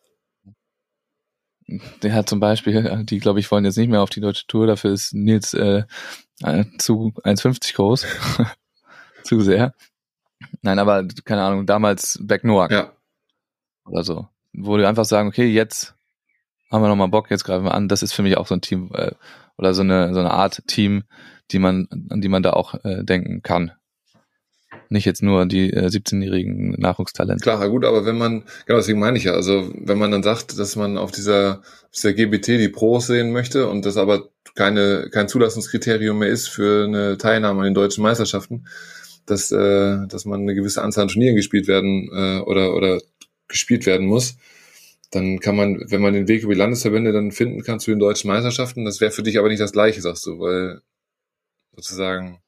der 2.03 2.15
hat 2.15 2.29
zum 2.29 2.41
Beispiel, 2.41 3.05
die 3.05 3.19
glaube 3.19 3.41
ich 3.41 3.51
wollen 3.51 3.65
jetzt 3.65 3.77
nicht 3.77 3.89
mehr 3.89 4.03
auf 4.03 4.11
die 4.11 4.21
deutsche 4.21 4.47
Tour, 4.47 4.67
dafür 4.67 4.93
ist 4.93 5.15
Nils 5.15 5.55
äh, 5.55 5.85
äh 6.43 6.65
zu 6.79 7.13
1,50 7.25 7.75
groß. 7.75 8.07
zu 9.25 9.41
sehr. 9.41 9.75
Nein, 10.63 10.79
aber 10.79 11.07
keine 11.25 11.43
Ahnung, 11.43 11.67
damals 11.67 12.19
Beck 12.23 12.45
Noack 12.45 12.71
Ja. 12.71 12.93
oder 13.85 14.05
so. 14.05 14.29
Wo 14.53 14.77
die 14.77 14.87
einfach 14.87 15.05
sagen, 15.05 15.29
okay, 15.29 15.47
jetzt 15.47 15.95
haben 16.71 16.83
wir 16.83 16.89
nochmal 16.89 17.09
Bock, 17.09 17.31
jetzt 17.31 17.45
greifen 17.45 17.65
wir 17.65 17.75
an. 17.75 17.89
Das 17.89 18.03
ist 18.03 18.13
für 18.13 18.23
mich 18.23 18.37
auch 18.37 18.47
so 18.47 18.55
ein 18.55 18.61
Team 18.61 18.91
äh, 18.95 19.13
oder 19.59 19.75
so 19.75 19.83
eine, 19.83 20.15
so 20.15 20.21
eine 20.21 20.31
Art 20.31 20.67
Team, 20.67 21.05
die 21.51 21.59
man, 21.59 21.89
an 22.11 22.21
die 22.21 22.29
man 22.29 22.43
da 22.43 22.53
auch 22.53 22.75
äh, 22.85 23.05
denken 23.05 23.43
kann. 23.43 23.73
Nicht 24.89 25.05
jetzt 25.05 25.23
nur 25.23 25.47
die 25.47 25.73
äh, 25.73 25.87
17-jährigen 25.87 26.71
Nachwuchstalente. 26.79 27.43
Klar, 27.43 27.69
gut, 27.69 27.85
aber 27.85 28.05
wenn 28.05 28.19
man, 28.19 28.45
genau 28.67 28.79
deswegen 28.79 28.99
meine 28.99 29.19
ich 29.19 29.25
ja, 29.25 29.33
also 29.33 29.71
wenn 29.75 29.99
man 29.99 30.11
dann 30.11 30.23
sagt, 30.23 30.59
dass 30.59 30.77
man 30.77 30.97
auf 30.97 31.11
dieser, 31.11 31.61
auf 31.85 31.91
dieser 31.95 32.13
GBT 32.13 32.49
die 32.59 32.69
Pros 32.69 33.07
sehen 33.07 33.33
möchte 33.33 33.69
und 33.69 33.85
das 33.85 33.97
aber 33.97 34.29
keine, 34.55 35.09
kein 35.11 35.29
Zulassungskriterium 35.29 36.19
mehr 36.19 36.29
ist 36.29 36.49
für 36.49 36.85
eine 36.85 37.19
Teilnahme 37.19 37.61
an 37.61 37.65
den 37.67 37.75
deutschen 37.75 38.03
Meisterschaften, 38.03 38.67
dass, 39.27 39.51
äh, 39.53 40.07
dass 40.07 40.25
man 40.25 40.41
eine 40.41 40.55
gewisse 40.55 40.83
Anzahl 40.83 41.03
an 41.03 41.09
Turnieren 41.09 41.37
gespielt 41.37 41.69
werden 41.69 42.09
äh, 42.13 42.41
oder, 42.41 42.75
oder 42.75 43.01
gespielt 43.49 43.87
werden 43.87 44.07
muss, 44.07 44.37
dann 45.11 45.41
kann 45.41 45.57
man, 45.57 45.85
wenn 45.89 46.03
man 46.03 46.15
den 46.15 46.29
Weg 46.29 46.43
über 46.43 46.55
die 46.55 46.59
Landesverbände 46.59 47.13
dann 47.13 47.33
finden 47.33 47.63
kann 47.63 47.81
zu 47.81 47.91
den 47.91 48.01
deutschen 48.01 48.29
Meisterschaften, 48.29 48.85
das 48.85 49.01
wäre 49.01 49.13
für 49.13 49.23
dich 49.23 49.39
aber 49.39 49.49
nicht 49.49 49.61
das 49.61 49.73
gleiche, 49.73 50.01
sagst 50.01 50.27
du, 50.27 50.39
weil 50.41 50.81
sozusagen 51.75 52.41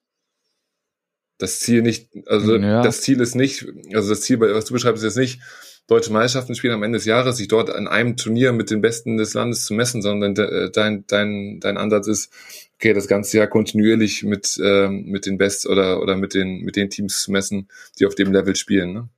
das 1.38 1.60
Ziel 1.60 1.82
nicht, 1.82 2.08
also 2.26 2.56
Ja. 2.56 2.82
das 2.82 3.00
Ziel 3.00 3.20
ist 3.20 3.34
nicht, 3.34 3.66
also 3.94 4.10
das 4.10 4.20
Ziel, 4.22 4.40
was 4.40 4.64
du 4.66 4.74
beschreibst, 4.74 5.02
ist 5.02 5.16
jetzt 5.16 5.22
nicht, 5.22 5.40
deutsche 5.86 6.12
Meisterschaften 6.12 6.54
spielen 6.54 6.74
am 6.74 6.82
Ende 6.82 6.98
des 6.98 7.06
Jahres, 7.06 7.38
sich 7.38 7.48
dort 7.48 7.70
an 7.70 7.88
einem 7.88 8.16
Turnier 8.16 8.52
mit 8.52 8.70
den 8.70 8.82
Besten 8.82 9.16
des 9.16 9.34
Landes 9.34 9.64
zu 9.64 9.72
messen, 9.72 10.02
sondern 10.02 10.34
de, 10.34 10.70
dein, 10.70 11.04
dein, 11.06 11.60
dein 11.60 11.78
Ansatz 11.78 12.06
ist, 12.08 12.32
okay, 12.74 12.92
das 12.92 13.08
ganze 13.08 13.38
Jahr 13.38 13.46
kontinuierlich 13.46 14.22
mit, 14.22 14.60
ähm, 14.62 15.06
mit 15.06 15.24
den 15.24 15.38
Best 15.38 15.66
oder, 15.66 16.02
oder 16.02 16.16
mit 16.16 16.34
den, 16.34 16.60
mit 16.60 16.76
den 16.76 16.90
Teams 16.90 17.22
zu 17.22 17.32
messen, 17.32 17.68
die 17.98 18.06
auf 18.06 18.14
dem 18.14 18.32
Level 18.32 18.54
spielen, 18.54 18.92
ne? 18.92 19.08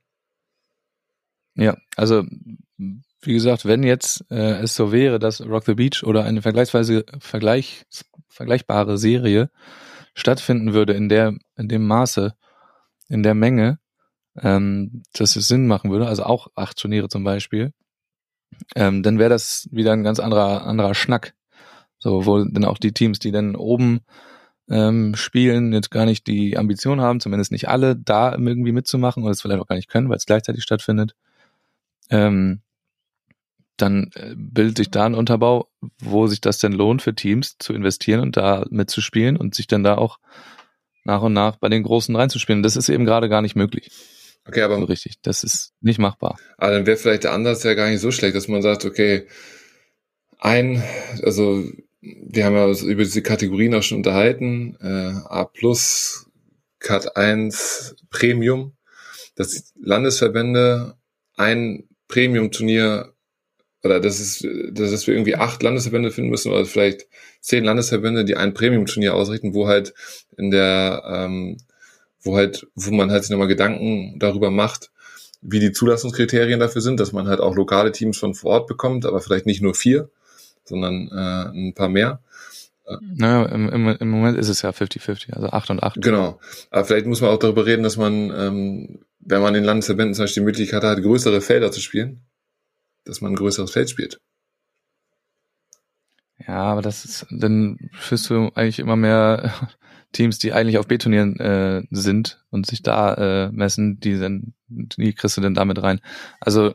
Ja, 1.55 1.77
also 1.97 2.23
wie 3.23 3.33
gesagt, 3.33 3.65
wenn 3.65 3.83
jetzt 3.83 4.23
äh, 4.31 4.61
es 4.61 4.75
so 4.75 4.91
wäre, 4.91 5.19
dass 5.19 5.41
Rock 5.41 5.65
the 5.65 5.73
Beach 5.75 6.03
oder 6.03 6.23
eine 6.23 6.41
vergleichsweise 6.41 7.05
vergleich, 7.19 7.83
vergleichbare 8.29 8.97
Serie 8.97 9.49
stattfinden 10.13 10.73
würde 10.73 10.93
in 10.93 11.09
der 11.09 11.35
in 11.57 11.67
dem 11.67 11.87
Maße, 11.87 12.33
in 13.09 13.23
der 13.23 13.35
Menge, 13.35 13.79
ähm, 14.37 15.03
dass 15.13 15.35
es 15.35 15.47
Sinn 15.47 15.67
machen 15.67 15.91
würde, 15.91 16.07
also 16.07 16.23
auch 16.23 16.47
acht 16.55 16.77
Turniere 16.77 17.09
zum 17.09 17.23
Beispiel, 17.23 17.73
ähm, 18.75 19.03
dann 19.03 19.19
wäre 19.19 19.29
das 19.29 19.67
wieder 19.71 19.93
ein 19.93 20.03
ganz 20.03 20.19
anderer 20.19 20.65
anderer 20.65 20.95
Schnack. 20.95 21.33
So, 21.99 22.25
wo 22.25 22.43
dann 22.43 22.65
auch 22.65 22.79
die 22.79 22.93
Teams, 22.93 23.19
die 23.19 23.31
dann 23.31 23.55
oben 23.55 24.01
ähm, 24.69 25.15
spielen, 25.15 25.71
jetzt 25.73 25.91
gar 25.91 26.05
nicht 26.05 26.25
die 26.27 26.57
Ambition 26.57 26.99
haben, 26.99 27.19
zumindest 27.19 27.51
nicht 27.51 27.69
alle, 27.69 27.95
da 27.95 28.33
irgendwie 28.33 28.71
mitzumachen 28.71 29.21
oder 29.21 29.31
es 29.33 29.41
vielleicht 29.41 29.61
auch 29.61 29.67
gar 29.67 29.75
nicht 29.75 29.89
können, 29.89 30.09
weil 30.09 30.17
es 30.17 30.25
gleichzeitig 30.25 30.63
stattfindet 30.63 31.15
ähm, 32.09 32.61
dann 33.81 34.11
äh, 34.15 34.33
bildet 34.35 34.77
sich 34.77 34.91
da 34.91 35.05
ein 35.05 35.15
Unterbau, 35.15 35.69
wo 35.99 36.27
sich 36.27 36.41
das 36.41 36.59
denn 36.59 36.71
lohnt 36.71 37.01
für 37.01 37.15
Teams 37.15 37.57
zu 37.59 37.73
investieren 37.73 38.21
und 38.21 38.37
da 38.37 38.65
mitzuspielen 38.69 39.37
und 39.37 39.55
sich 39.55 39.67
dann 39.67 39.83
da 39.83 39.95
auch 39.95 40.19
nach 41.03 41.21
und 41.21 41.33
nach 41.33 41.57
bei 41.57 41.69
den 41.69 41.83
Großen 41.83 42.15
reinzuspielen. 42.15 42.63
Das 42.63 42.75
ist 42.75 42.89
eben 42.89 43.05
gerade 43.05 43.29
gar 43.29 43.41
nicht 43.41 43.55
möglich. 43.55 43.91
Okay, 44.47 44.61
aber 44.61 44.77
So 44.77 44.85
richtig. 44.85 45.15
Das 45.21 45.43
ist 45.43 45.73
nicht 45.81 45.99
machbar. 45.99 46.37
Aber 46.57 46.71
dann 46.71 46.85
wäre 46.85 46.97
vielleicht 46.97 47.23
der 47.23 47.33
Ansatz 47.33 47.63
ja 47.63 47.73
gar 47.73 47.89
nicht 47.89 48.01
so 48.01 48.11
schlecht, 48.11 48.35
dass 48.35 48.47
man 48.47 48.61
sagt, 48.61 48.85
okay, 48.85 49.27
ein, 50.39 50.83
also 51.23 51.63
wir 52.01 52.45
haben 52.45 52.55
ja 52.55 52.67
über 52.67 53.03
diese 53.03 53.21
Kategorien 53.21 53.75
auch 53.75 53.83
schon 53.83 53.97
unterhalten, 53.97 54.75
äh, 54.81 55.13
A 55.27 55.45
plus, 55.45 56.27
Cut 56.79 57.15
1, 57.15 57.95
Premium, 58.09 58.75
dass 59.35 59.71
Landesverbände 59.79 60.95
ein 61.35 61.87
Premium-Turnier 62.07 63.13
oder 63.83 63.99
das 63.99 64.19
ist, 64.19 64.47
dass 64.71 64.91
es 64.91 65.07
wir 65.07 65.15
irgendwie 65.15 65.35
acht 65.35 65.63
Landesverbände 65.63 66.11
finden 66.11 66.29
müssen 66.29 66.51
oder 66.51 66.65
vielleicht 66.65 67.07
zehn 67.39 67.63
Landesverbände, 67.63 68.25
die 68.25 68.35
ein 68.35 68.53
Premium-Turnier 68.53 69.15
ausrichten, 69.15 69.53
wo 69.53 69.67
halt 69.67 69.93
in 70.37 70.51
der, 70.51 71.03
ähm, 71.05 71.57
wo 72.21 72.35
halt, 72.35 72.67
wo 72.75 72.91
man 72.91 73.11
halt 73.11 73.23
sich 73.23 73.31
nochmal 73.31 73.47
Gedanken 73.47 74.19
darüber 74.19 74.51
macht, 74.51 74.91
wie 75.41 75.59
die 75.59 75.71
Zulassungskriterien 75.71 76.59
dafür 76.59 76.81
sind, 76.81 76.99
dass 76.99 77.11
man 77.11 77.27
halt 77.27 77.39
auch 77.39 77.55
lokale 77.55 77.91
Teams 77.91 78.17
von 78.17 78.35
vor 78.35 78.51
Ort 78.51 78.67
bekommt, 78.67 79.05
aber 79.05 79.21
vielleicht 79.21 79.47
nicht 79.47 79.61
nur 79.61 79.73
vier, 79.73 80.09
sondern 80.63 81.09
äh, 81.11 81.69
ein 81.69 81.73
paar 81.73 81.89
mehr. 81.89 82.21
Naja, 82.99 83.45
im, 83.45 83.69
im, 83.69 83.87
im 83.87 84.09
Moment 84.09 84.37
ist 84.37 84.49
es 84.49 84.61
ja 84.61 84.69
50-50, 84.69 85.33
also 85.33 85.47
8 85.47 85.69
und 85.69 85.83
8. 85.83 86.01
Genau. 86.01 86.39
Aber 86.69 86.85
vielleicht 86.85 87.05
muss 87.05 87.21
man 87.21 87.29
auch 87.29 87.39
darüber 87.39 87.65
reden, 87.65 87.83
dass 87.83 87.97
man, 87.97 88.31
ähm, 88.35 88.99
wenn 89.19 89.41
man 89.41 89.55
in 89.55 89.63
Landesverbänden 89.63 90.13
zum 90.13 90.23
Beispiel 90.23 90.41
die 90.41 90.45
Möglichkeit 90.45 90.83
hat, 90.83 91.01
größere 91.01 91.41
Felder 91.41 91.71
zu 91.71 91.79
spielen, 91.79 92.21
dass 93.05 93.21
man 93.21 93.33
ein 93.33 93.37
größeres 93.37 93.71
Feld 93.71 93.89
spielt. 93.89 94.19
Ja, 96.47 96.63
aber 96.63 96.81
das 96.81 97.05
ist, 97.05 97.27
dann 97.29 97.77
führst 97.93 98.29
du 98.29 98.51
eigentlich 98.55 98.79
immer 98.79 98.95
mehr 98.95 99.53
Teams, 100.11 100.39
die 100.39 100.53
eigentlich 100.53 100.77
auf 100.77 100.87
B-Turnieren 100.87 101.39
äh, 101.39 101.83
sind 101.91 102.43
und 102.49 102.65
sich 102.65 102.81
da 102.81 103.13
äh, 103.13 103.51
messen, 103.51 103.99
die 103.99 104.19
dann, 104.19 104.53
die 104.67 105.13
kriegst 105.13 105.37
du 105.37 105.41
denn 105.41 105.53
damit 105.53 105.81
rein. 105.81 106.01
Also 106.39 106.73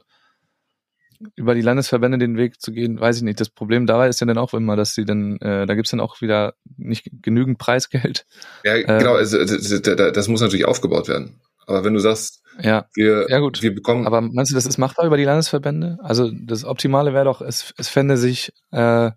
über 1.34 1.54
die 1.54 1.62
Landesverbände 1.62 2.18
den 2.18 2.36
Weg 2.36 2.60
zu 2.60 2.72
gehen, 2.72 3.00
weiß 3.00 3.16
ich 3.16 3.22
nicht. 3.22 3.40
Das 3.40 3.48
Problem 3.48 3.86
dabei 3.86 4.08
ist 4.08 4.20
ja 4.20 4.26
dann 4.26 4.38
auch 4.38 4.52
immer, 4.54 4.76
dass 4.76 4.94
sie 4.94 5.04
dann, 5.04 5.38
äh, 5.38 5.66
da 5.66 5.74
gibt's 5.74 5.90
dann 5.90 6.00
auch 6.00 6.20
wieder 6.20 6.54
nicht 6.76 7.08
genügend 7.22 7.58
Preisgeld. 7.58 8.26
Ja, 8.64 8.76
genau, 8.80 9.14
also, 9.14 9.38
das, 9.38 9.80
das, 9.80 10.12
das 10.12 10.28
muss 10.28 10.40
natürlich 10.40 10.66
aufgebaut 10.66 11.08
werden. 11.08 11.40
Aber 11.66 11.84
wenn 11.84 11.94
du 11.94 12.00
sagst, 12.00 12.42
Ja, 12.60 12.86
wir, 12.94 13.26
Ja, 13.28 13.38
gut. 13.40 13.62
wir 13.62 13.74
bekommen, 13.74 14.06
aber 14.06 14.20
meinst 14.20 14.52
du, 14.52 14.54
das 14.54 14.66
ist 14.66 14.78
machbar 14.78 15.06
über 15.06 15.16
die 15.16 15.24
Landesverbände? 15.24 15.98
Also 16.00 16.30
das 16.30 16.64
Optimale 16.64 17.12
wäre 17.12 17.24
doch, 17.24 17.40
es, 17.40 17.74
es 17.76 17.88
fände 17.88 18.16
sich 18.16 18.52
äh, 18.70 19.10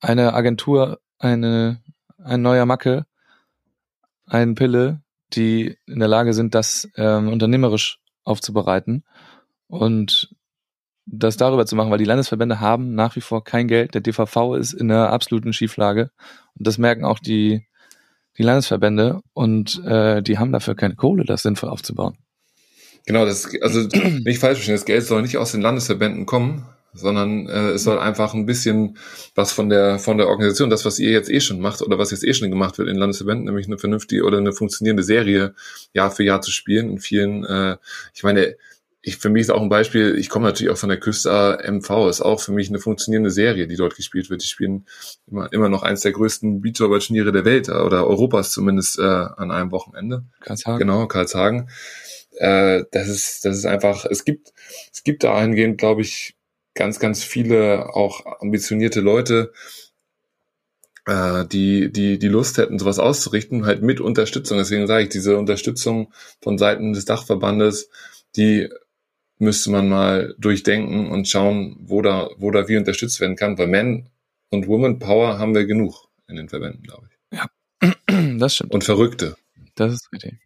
eine 0.00 0.34
Agentur, 0.34 0.98
eine 1.18 1.80
ein 2.24 2.42
neuer 2.42 2.66
Macke, 2.66 3.06
ein 4.26 4.54
Pille, 4.54 5.02
die 5.32 5.76
in 5.86 5.98
der 5.98 6.08
Lage 6.08 6.34
sind, 6.34 6.54
das 6.54 6.88
ähm, 6.96 7.28
unternehmerisch 7.28 7.98
aufzubereiten 8.24 9.04
und 9.66 10.34
das 11.04 11.36
darüber 11.36 11.66
zu 11.66 11.74
machen, 11.74 11.90
weil 11.90 11.98
die 11.98 12.04
Landesverbände 12.04 12.60
haben 12.60 12.94
nach 12.94 13.16
wie 13.16 13.20
vor 13.20 13.42
kein 13.42 13.66
Geld. 13.66 13.94
Der 13.94 14.00
DVV 14.00 14.54
ist 14.56 14.72
in 14.72 14.90
einer 14.90 15.10
absoluten 15.10 15.52
Schieflage 15.52 16.10
und 16.54 16.66
das 16.66 16.78
merken 16.78 17.04
auch 17.04 17.18
die 17.18 17.66
die 18.38 18.42
Landesverbände 18.42 19.20
und 19.32 19.82
äh, 19.84 20.22
die 20.22 20.38
haben 20.38 20.52
dafür 20.52 20.74
keine 20.74 20.94
Kohle, 20.94 21.24
das 21.24 21.42
sinnvoll 21.42 21.68
aufzubauen. 21.70 22.16
genau, 23.06 23.24
das, 23.24 23.48
also 23.60 23.80
nicht 24.24 24.38
falsch 24.38 24.58
verstehen, 24.58 24.74
das 24.74 24.84
Geld 24.84 25.04
soll 25.04 25.22
nicht 25.22 25.36
aus 25.36 25.52
den 25.52 25.60
Landesverbänden 25.60 26.26
kommen, 26.26 26.66
sondern 26.94 27.48
äh, 27.48 27.70
es 27.70 27.84
soll 27.84 27.98
einfach 27.98 28.34
ein 28.34 28.46
bisschen 28.46 28.98
was 29.34 29.52
von 29.52 29.68
der 29.68 29.98
von 29.98 30.18
der 30.18 30.28
Organisation, 30.28 30.70
das 30.70 30.84
was 30.84 30.98
ihr 30.98 31.10
jetzt 31.10 31.30
eh 31.30 31.40
schon 31.40 31.60
macht 31.60 31.82
oder 31.82 31.98
was 31.98 32.10
jetzt 32.10 32.24
eh 32.24 32.34
schon 32.34 32.50
gemacht 32.50 32.78
wird 32.78 32.88
in 32.88 32.96
Landesverbänden, 32.96 33.46
nämlich 33.46 33.66
eine 33.66 33.78
vernünftige 33.78 34.24
oder 34.24 34.38
eine 34.38 34.52
funktionierende 34.52 35.02
Serie 35.02 35.54
Jahr 35.94 36.10
für 36.10 36.24
Jahr 36.24 36.42
zu 36.42 36.50
spielen. 36.50 36.90
In 36.90 36.98
vielen, 36.98 37.44
äh, 37.44 37.76
ich 38.14 38.22
meine, 38.22 38.56
ich 39.04 39.16
für 39.16 39.30
mich 39.30 39.42
ist 39.42 39.50
auch 39.50 39.60
ein 39.60 39.68
Beispiel. 39.68 40.16
Ich 40.16 40.28
komme 40.28 40.46
natürlich 40.46 40.72
auch 40.72 40.78
von 40.78 40.88
der 40.88 41.00
Küste 41.00 41.58
MV, 41.68 42.08
ist 42.08 42.20
auch 42.20 42.40
für 42.40 42.52
mich 42.52 42.68
eine 42.68 42.78
funktionierende 42.78 43.32
Serie, 43.32 43.66
die 43.66 43.74
dort 43.74 43.96
gespielt 43.96 44.30
wird. 44.30 44.42
Die 44.42 44.46
spielen 44.46 44.86
immer 45.26 45.52
immer 45.52 45.68
noch 45.68 45.82
eins 45.82 46.02
der 46.02 46.12
größten 46.12 46.60
Beachvolleyball-Turniere 46.60 47.32
der 47.32 47.44
Welt 47.44 47.68
äh, 47.68 47.72
oder 47.72 48.06
Europas 48.06 48.52
zumindest 48.52 49.00
äh, 49.00 49.02
an 49.02 49.50
einem 49.50 49.72
Wochenende. 49.72 50.24
Karlshagen. 50.40 50.78
Genau, 50.78 51.06
Karlshagen. 51.08 51.68
Äh, 52.36 52.84
das 52.92 53.08
ist, 53.08 53.44
das 53.44 53.58
ist 53.58 53.66
einfach, 53.66 54.04
es 54.04 54.24
gibt, 54.24 54.52
es 54.92 55.02
gibt 55.02 55.24
dahingehend, 55.24 55.78
glaube 55.78 56.02
ich, 56.02 56.36
ganz, 56.74 57.00
ganz 57.00 57.24
viele 57.24 57.94
auch 57.94 58.40
ambitionierte 58.40 59.00
Leute, 59.00 59.52
äh, 61.06 61.44
die, 61.46 61.90
die, 61.92 62.20
die 62.20 62.28
Lust 62.28 62.56
hätten, 62.56 62.78
sowas 62.78 63.00
auszurichten, 63.00 63.66
halt 63.66 63.82
mit 63.82 64.00
Unterstützung. 64.00 64.58
Deswegen 64.58 64.86
sage 64.86 65.02
ich, 65.02 65.08
diese 65.08 65.36
Unterstützung 65.36 66.12
von 66.40 66.56
Seiten 66.56 66.92
des 66.92 67.04
Dachverbandes, 67.04 67.90
die 68.36 68.68
müsste 69.42 69.70
man 69.70 69.88
mal 69.88 70.34
durchdenken 70.38 71.10
und 71.10 71.28
schauen, 71.28 71.76
wo 71.80 72.00
da, 72.00 72.30
wo 72.38 72.50
da 72.52 72.68
wie 72.68 72.76
unterstützt 72.76 73.20
werden 73.20 73.36
kann, 73.36 73.58
weil 73.58 73.66
Men 73.66 74.08
und 74.50 74.68
Woman 74.68 75.00
Power 75.00 75.38
haben 75.38 75.54
wir 75.54 75.66
genug 75.66 76.08
in 76.28 76.36
den 76.36 76.48
Verbänden, 76.48 76.82
glaube 76.82 77.08
ich. 77.08 77.40
Das 78.38 78.54
stimmt. 78.54 78.72
Und 78.72 78.84
Verrückte. 78.84 79.36
Das 79.74 79.92
ist 79.92 80.12
richtig. 80.12 80.38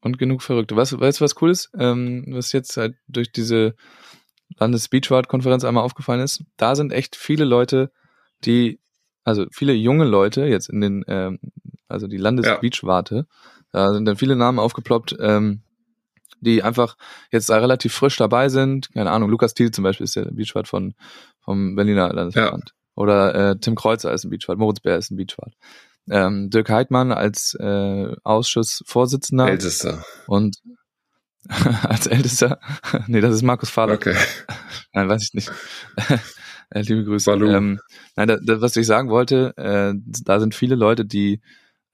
Und 0.00 0.18
genug 0.18 0.42
Verrückte. 0.42 0.76
Was, 0.76 0.98
weißt 0.98 1.20
du, 1.20 1.24
was 1.24 1.40
cool 1.42 1.50
ist? 1.50 1.70
Ähm, 1.78 2.24
was 2.28 2.52
jetzt 2.52 2.76
halt 2.76 2.94
durch 3.06 3.32
diese 3.32 3.74
Landes-Beachwart-Konferenz 4.58 5.64
einmal 5.64 5.84
aufgefallen 5.84 6.20
ist, 6.20 6.44
da 6.56 6.74
sind 6.74 6.92
echt 6.92 7.16
viele 7.16 7.44
Leute, 7.44 7.90
die, 8.44 8.80
also 9.24 9.46
viele 9.52 9.74
junge 9.74 10.04
Leute 10.04 10.46
jetzt 10.46 10.70
in 10.70 10.80
den, 10.80 11.04
ähm, 11.08 11.38
also 11.88 12.06
die 12.06 12.16
Landes-Beachwarte, 12.16 13.26
da 13.72 13.92
sind 13.92 14.06
dann 14.06 14.16
viele 14.16 14.36
Namen 14.36 14.58
aufgeploppt, 14.58 15.16
ähm, 15.20 15.62
die 16.42 16.62
einfach 16.62 16.96
jetzt 17.30 17.48
da 17.48 17.56
relativ 17.58 17.94
frisch 17.94 18.16
dabei 18.16 18.48
sind. 18.48 18.92
Keine 18.92 19.10
Ahnung, 19.10 19.30
Lukas 19.30 19.54
Thiel 19.54 19.70
zum 19.70 19.84
Beispiel 19.84 20.04
ist 20.04 20.16
der 20.16 20.26
Beachwart 20.26 20.68
von, 20.68 20.94
vom 21.40 21.74
Berliner 21.74 22.12
Landesverband. 22.12 22.74
Oder 22.94 23.34
äh, 23.34 23.56
Tim 23.58 23.74
Kreuzer 23.74 24.12
ist 24.12 24.24
ein 24.24 24.30
Beachwart, 24.30 24.58
Moritz 24.58 24.80
Bär 24.80 24.98
ist 24.98 25.10
ein 25.10 25.16
Beachwart. 25.16 25.54
Ähm, 26.10 26.50
Dirk 26.50 26.68
Heidmann 26.68 27.12
als 27.12 27.54
äh, 27.58 28.14
Ausschussvorsitzender 28.24 29.48
Ältester. 29.48 30.04
und 30.26 30.56
als 31.82 32.06
ältester. 32.06 32.58
nee, 33.06 33.20
das 33.20 33.34
ist 33.34 33.42
Markus 33.42 33.70
Fahler. 33.70 33.94
Okay. 33.94 34.16
Nein, 34.92 35.08
weiß 35.08 35.22
ich 35.22 35.34
nicht. 35.34 35.50
Äh, 36.70 36.82
Liebe 36.82 37.04
Grüße. 37.04 37.32
Ähm, 37.32 37.80
nein, 38.16 38.28
da, 38.28 38.36
da, 38.42 38.60
was 38.60 38.76
ich 38.76 38.86
sagen 38.86 39.10
wollte, 39.10 39.54
äh, 39.56 39.92
da 40.24 40.40
sind 40.40 40.54
viele 40.54 40.74
Leute, 40.74 41.04
die 41.04 41.42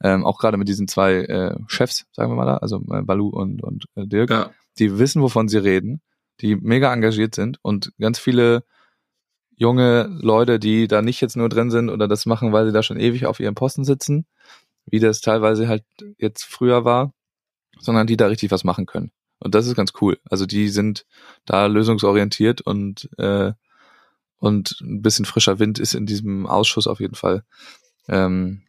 ähm, 0.03 0.25
auch 0.25 0.39
gerade 0.39 0.57
mit 0.57 0.69
diesen 0.69 0.89
zwei 0.89 1.15
äh, 1.25 1.57
Chefs, 1.67 2.07
sagen 2.13 2.31
wir 2.33 2.37
mal 2.37 2.47
da, 2.47 2.57
also 2.59 2.77
äh, 2.91 3.03
Balu 3.03 3.29
und, 3.29 3.63
und 3.63 3.87
äh, 3.97 4.07
Dirk, 4.07 4.31
Ja. 4.31 4.51
die 4.79 4.99
wissen, 4.99 5.23
wovon 5.23 5.49
sie 5.49 5.59
reden, 5.59 6.01
die 6.41 6.57
mega 6.57 6.93
engagiert 6.93 7.35
sind 7.35 7.59
und 7.63 7.93
ganz 7.99 8.19
viele 8.19 8.63
junge 9.57 10.05
Leute, 10.21 10.59
die 10.61 10.87
da 10.87 11.03
nicht 11.03 11.21
jetzt 11.21 11.37
nur 11.37 11.49
drin 11.49 11.71
sind 11.71 11.91
oder 11.91 12.07
das 12.07 12.27
machen, 12.27 12.53
weil 12.53 12.67
sie 12.67 12.73
da 12.73 12.83
schon 12.83 13.01
ewig 13.01 13.27
auf 13.27 13.41
ihrem 13.41 13.57
Posten 13.57 13.85
sitzen, 13.85 14.27
wie 14.87 15.01
das 15.01 15.21
teilweise 15.21 15.67
halt 15.67 15.85
jetzt 16.17 16.45
früher 16.45 16.85
war, 16.85 17.13
sondern 17.81 18.07
die 18.07 18.17
da 18.17 18.27
richtig 18.29 18.51
was 18.53 18.63
machen 18.63 18.87
können. 18.87 19.11
Und 19.41 19.55
das 19.55 19.67
ist 19.67 19.75
ganz 19.75 19.93
cool. 20.01 20.19
Also 20.31 20.47
die 20.47 20.69
sind 20.69 21.07
da 21.45 21.67
lösungsorientiert 21.67 22.61
und 22.61 23.09
äh, 23.19 23.53
und 24.41 24.81
ein 24.81 25.03
bisschen 25.03 25.25
frischer 25.25 25.59
Wind 25.59 25.81
ist 25.81 25.95
in 25.95 26.07
diesem 26.07 26.47
Ausschuss 26.47 26.87
auf 26.87 27.01
jeden 27.01 27.17
Fall 27.17 27.43
ähm, 28.09 28.63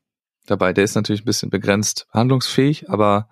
dabei. 0.45 0.73
Der 0.73 0.83
ist 0.83 0.95
natürlich 0.95 1.21
ein 1.21 1.25
bisschen 1.25 1.49
begrenzt 1.49 2.07
handlungsfähig, 2.11 2.89
aber 2.89 3.29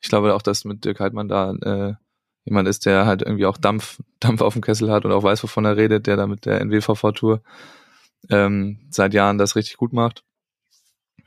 ich 0.00 0.08
glaube 0.08 0.34
auch, 0.34 0.42
dass 0.42 0.64
mit 0.64 0.84
Dirk 0.84 1.00
Heidmann 1.00 1.28
da 1.28 1.52
äh, 1.52 1.94
jemand 2.44 2.68
ist, 2.68 2.86
der 2.86 3.06
halt 3.06 3.22
irgendwie 3.22 3.46
auch 3.46 3.56
Dampf, 3.56 4.00
Dampf 4.20 4.40
auf 4.40 4.54
dem 4.54 4.62
Kessel 4.62 4.90
hat 4.90 5.04
und 5.04 5.12
auch 5.12 5.22
weiß, 5.22 5.42
wovon 5.42 5.64
er 5.64 5.76
redet, 5.76 6.06
der 6.06 6.16
da 6.16 6.26
mit 6.26 6.46
der 6.46 6.60
NWVV-Tour 6.60 7.42
ähm, 8.30 8.80
seit 8.90 9.14
Jahren 9.14 9.38
das 9.38 9.56
richtig 9.56 9.76
gut 9.76 9.92
macht. 9.92 10.24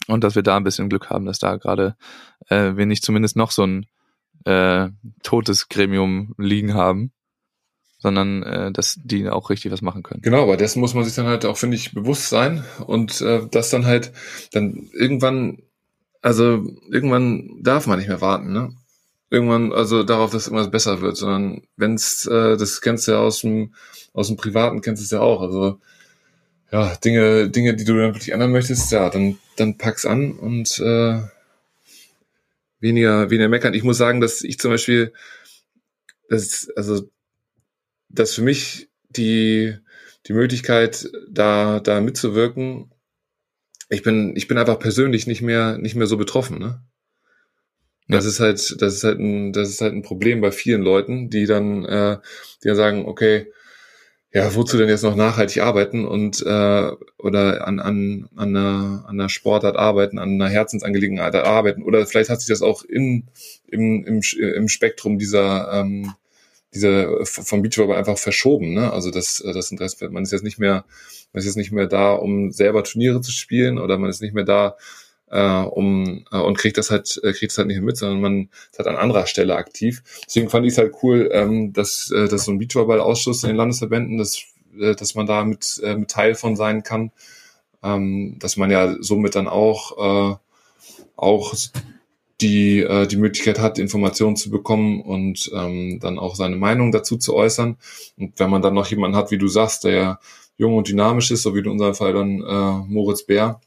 Und 0.08 0.24
dass 0.24 0.36
wir 0.36 0.44
da 0.44 0.58
ein 0.58 0.64
bisschen 0.64 0.90
Glück 0.90 1.10
haben, 1.10 1.26
dass 1.26 1.40
da 1.40 1.58
gerade 1.58 1.96
äh, 2.50 2.76
wir 2.76 2.86
nicht 2.86 3.04
zumindest 3.04 3.36
noch 3.36 3.52
so 3.52 3.64
ein 3.64 3.86
äh, 4.46 4.90
totes 5.22 5.70
Gremium 5.70 6.34
liegen 6.38 6.74
haben, 6.74 7.14
sondern 8.02 8.42
äh, 8.44 8.72
dass 8.72 9.00
die 9.04 9.30
auch 9.30 9.50
richtig 9.50 9.72
was 9.72 9.82
machen 9.82 10.02
können. 10.02 10.22
Genau, 10.24 10.42
aber 10.42 10.58
dessen 10.58 10.80
muss 10.80 10.96
man 10.96 11.04
sich 11.04 11.14
dann 11.14 11.28
halt 11.28 11.46
auch, 11.46 11.58
finde 11.58 11.78
ich, 11.78 11.94
bewusst 11.94 12.30
sein 12.30 12.64
und 12.88 13.22
äh, 13.22 13.46
das 13.50 13.70
dann 13.70 13.86
halt 13.86 14.12
dann 14.52 14.90
irgendwann, 14.92 15.60
also 16.22 16.66
irgendwann 16.90 17.60
darf 17.62 17.86
man 17.86 18.00
nicht 18.00 18.08
mehr 18.08 18.22
warten, 18.22 18.52
ne? 18.52 18.74
Irgendwann, 19.30 19.72
also 19.72 20.04
darauf, 20.04 20.32
dass 20.32 20.48
irgendwas 20.48 20.72
besser 20.72 21.00
wird, 21.02 21.16
sondern 21.16 21.62
wenn's, 21.78 22.26
äh, 22.26 22.58
das 22.58 22.82
kennst 22.82 23.08
du 23.08 23.14
ja 23.14 23.20
aus 23.20 23.42
dem, 23.42 23.74
aus 24.14 24.28
dem 24.28 24.36
Privaten, 24.36 24.82
kennst 24.82 25.02
du 25.02 25.06
es 25.06 25.12
ja 25.12 25.22
auch, 25.22 25.42
also 25.42 25.80
ja, 26.72 26.96
Dinge, 26.96 27.50
Dinge, 27.50 27.76
die 27.76 27.86
du 27.86 27.96
dann 27.96 28.14
wirklich 28.14 28.34
ändern 28.34 28.52
möchtest, 28.52 28.92
ja, 28.92 29.10
dann, 29.10 29.38
dann 29.58 29.78
pack's 29.78 30.06
an 30.06 30.32
und 30.32 30.80
äh, 30.80 31.22
weniger, 32.80 33.30
weniger 33.30 33.48
meckern. 33.48 33.74
Ich 33.74 33.84
muss 33.84 33.98
sagen, 33.98 34.22
dass 34.22 34.42
ich 34.42 34.60
zum 34.60 34.72
Beispiel, 34.72 35.14
das, 36.30 36.70
also 36.76 37.10
dass 38.14 38.34
für 38.34 38.42
mich 38.42 38.90
die, 39.10 39.76
die 40.28 40.34
Möglichkeit, 40.34 41.10
da, 41.30 41.80
da 41.80 42.02
mitzuwirken, 42.02 42.92
ich 43.90 44.04
bin, 44.04 44.36
ich 44.36 44.48
bin 44.48 44.58
einfach 44.58 44.80
persönlich 44.80 45.28
nicht 45.28 45.42
mehr, 45.42 45.78
nicht 45.78 45.96
mehr 45.96 46.08
so 46.08 46.18
betroffen, 46.18 46.60
ne? 46.60 46.82
Das 48.08 48.26
ist 48.26 48.40
halt, 48.40 48.82
das 48.82 48.96
ist 48.96 49.04
halt 49.04 49.20
ein, 49.20 49.54
das 49.54 49.70
ist 49.70 49.80
halt 49.80 49.94
ein 49.94 50.02
Problem 50.02 50.42
bei 50.42 50.52
vielen 50.52 50.82
Leuten, 50.82 51.30
die 51.30 51.46
dann, 51.46 51.86
äh, 51.86 52.18
die 52.62 52.68
dann 52.68 52.76
sagen, 52.76 53.06
okay, 53.06 53.48
ja, 54.34 54.54
wozu 54.56 54.78
denn 54.78 54.90
jetzt 54.90 55.04
noch 55.04 55.16
nachhaltig 55.16 55.62
arbeiten 55.62 56.06
und 56.06 56.42
äh, 56.46 56.92
oder 57.18 57.68
an, 57.68 57.80
an, 57.80 58.30
an, 58.36 58.56
einer, 58.56 59.06
an 59.08 59.20
einer 59.20 59.30
Sportart 59.30 59.76
arbeiten, 59.76 60.20
an 60.20 60.30
einer 60.30 60.50
Herzensangelegenheit 60.50 61.36
arbeiten 61.36 61.84
oder 61.84 62.06
vielleicht 62.06 62.30
hat 62.30 62.40
sich 62.40 62.48
das 62.48 62.62
auch 62.62 62.84
in, 62.84 63.30
im, 63.68 64.06
im, 64.06 64.22
im 64.40 64.68
Spektrum 64.70 65.18
dieser 65.18 65.72
ähm, 65.74 66.14
diese 66.74 67.26
vom 67.26 67.62
Beachvolleyball 67.62 67.98
einfach 67.98 68.18
verschoben, 68.18 68.74
ne? 68.74 68.92
Also 68.94 69.12
das 69.12 69.44
das 69.46 69.72
Interesse, 69.72 70.10
man 70.10 70.24
ist 70.24 70.32
jetzt 70.32 70.44
nicht 70.44 70.60
mehr 70.60 70.86
man 71.34 71.40
ist 71.40 71.46
jetzt 71.46 71.58
nicht 71.58 71.72
mehr 71.72 71.88
da, 71.88 72.14
um 72.14 72.52
selber 72.52 72.84
Turniere 72.84 73.22
zu 73.22 73.32
spielen 73.32 73.78
oder 73.78 73.98
man 73.98 74.10
ist 74.10 74.22
nicht 74.22 74.34
mehr 74.34 74.44
da, 74.44 74.78
äh, 75.30 75.64
um 75.64 76.26
äh, 76.32 76.38
und 76.38 76.58
kriegt 76.58 76.78
das 76.78 76.92
halt 76.92 77.20
äh, 77.24 77.34
kriegt 77.34 77.52
das 77.52 77.58
halt 77.58 77.68
nicht 77.68 77.82
mit, 77.82 77.98
sondern 77.98 78.22
man 78.22 78.50
ist 78.72 78.80
halt 78.80 78.88
an 78.88 78.98
anderer 78.98 79.28
Stelle 79.28 79.56
aktiv. 79.56 80.04
Deswegen 80.26 80.50
fand 80.50 80.66
ich 80.66 80.74
es 80.74 80.78
halt 80.78 80.94
cool, 81.04 81.30
ähm, 81.34 81.74
dass 81.74 82.12
äh, 82.12 82.28
dass 82.28 82.46
so 82.46 82.52
ein 82.52 82.60
Beachvolleyball-Ausschuss 82.60 83.44
in 83.44 83.50
den 83.50 83.58
Landesverbänden, 83.58 84.18
dass 84.18 84.44
äh, 84.80 84.96
dass 84.96 85.16
man 85.16 85.26
da 85.26 85.44
mit 85.44 85.82
äh, 85.84 85.96
mit 85.96 86.12
Teil 86.12 86.36
von 86.36 86.56
sein 86.56 86.84
kann, 86.84 87.12
ähm, 87.84 88.38
dass 88.40 88.58
man 88.58 88.72
ja 88.72 88.96
somit 89.00 89.36
dann 89.36 89.48
auch 89.48 90.34
äh, 90.34 90.36
auch 91.16 91.54
die 92.42 92.80
äh, 92.80 93.08
die 93.08 93.18
Möglichkeit 93.18 93.60
hat, 93.60 93.80
Informationen 93.80 94.36
zu 94.36 94.50
bekommen 94.50 95.02
und 95.02 95.52
ähm, 95.54 96.00
dann 96.02 96.20
auch 96.20 96.36
seine 96.36 96.56
Meinung 96.58 96.92
dazu 96.92 97.18
zu 97.18 97.36
äußern. 97.36 97.78
Und 98.18 98.40
wenn 98.40 98.50
man 98.50 98.62
dann 98.62 98.74
noch 98.74 98.88
jemanden 98.88 99.16
hat, 99.18 99.32
wie 99.32 99.38
du 99.38 99.48
sagst, 99.48 99.84
der 99.84 100.20
jung 100.58 100.76
und 100.76 100.88
dynamisch 100.88 101.32
ist, 101.32 101.44
so 101.44 101.56
wie 101.56 101.60
in 101.60 101.68
unserem 101.68 101.96
Fall 101.96 102.14
dann 102.14 102.42
äh, 102.42 102.92
Moritz 102.92 103.24
Bär, 103.26 103.62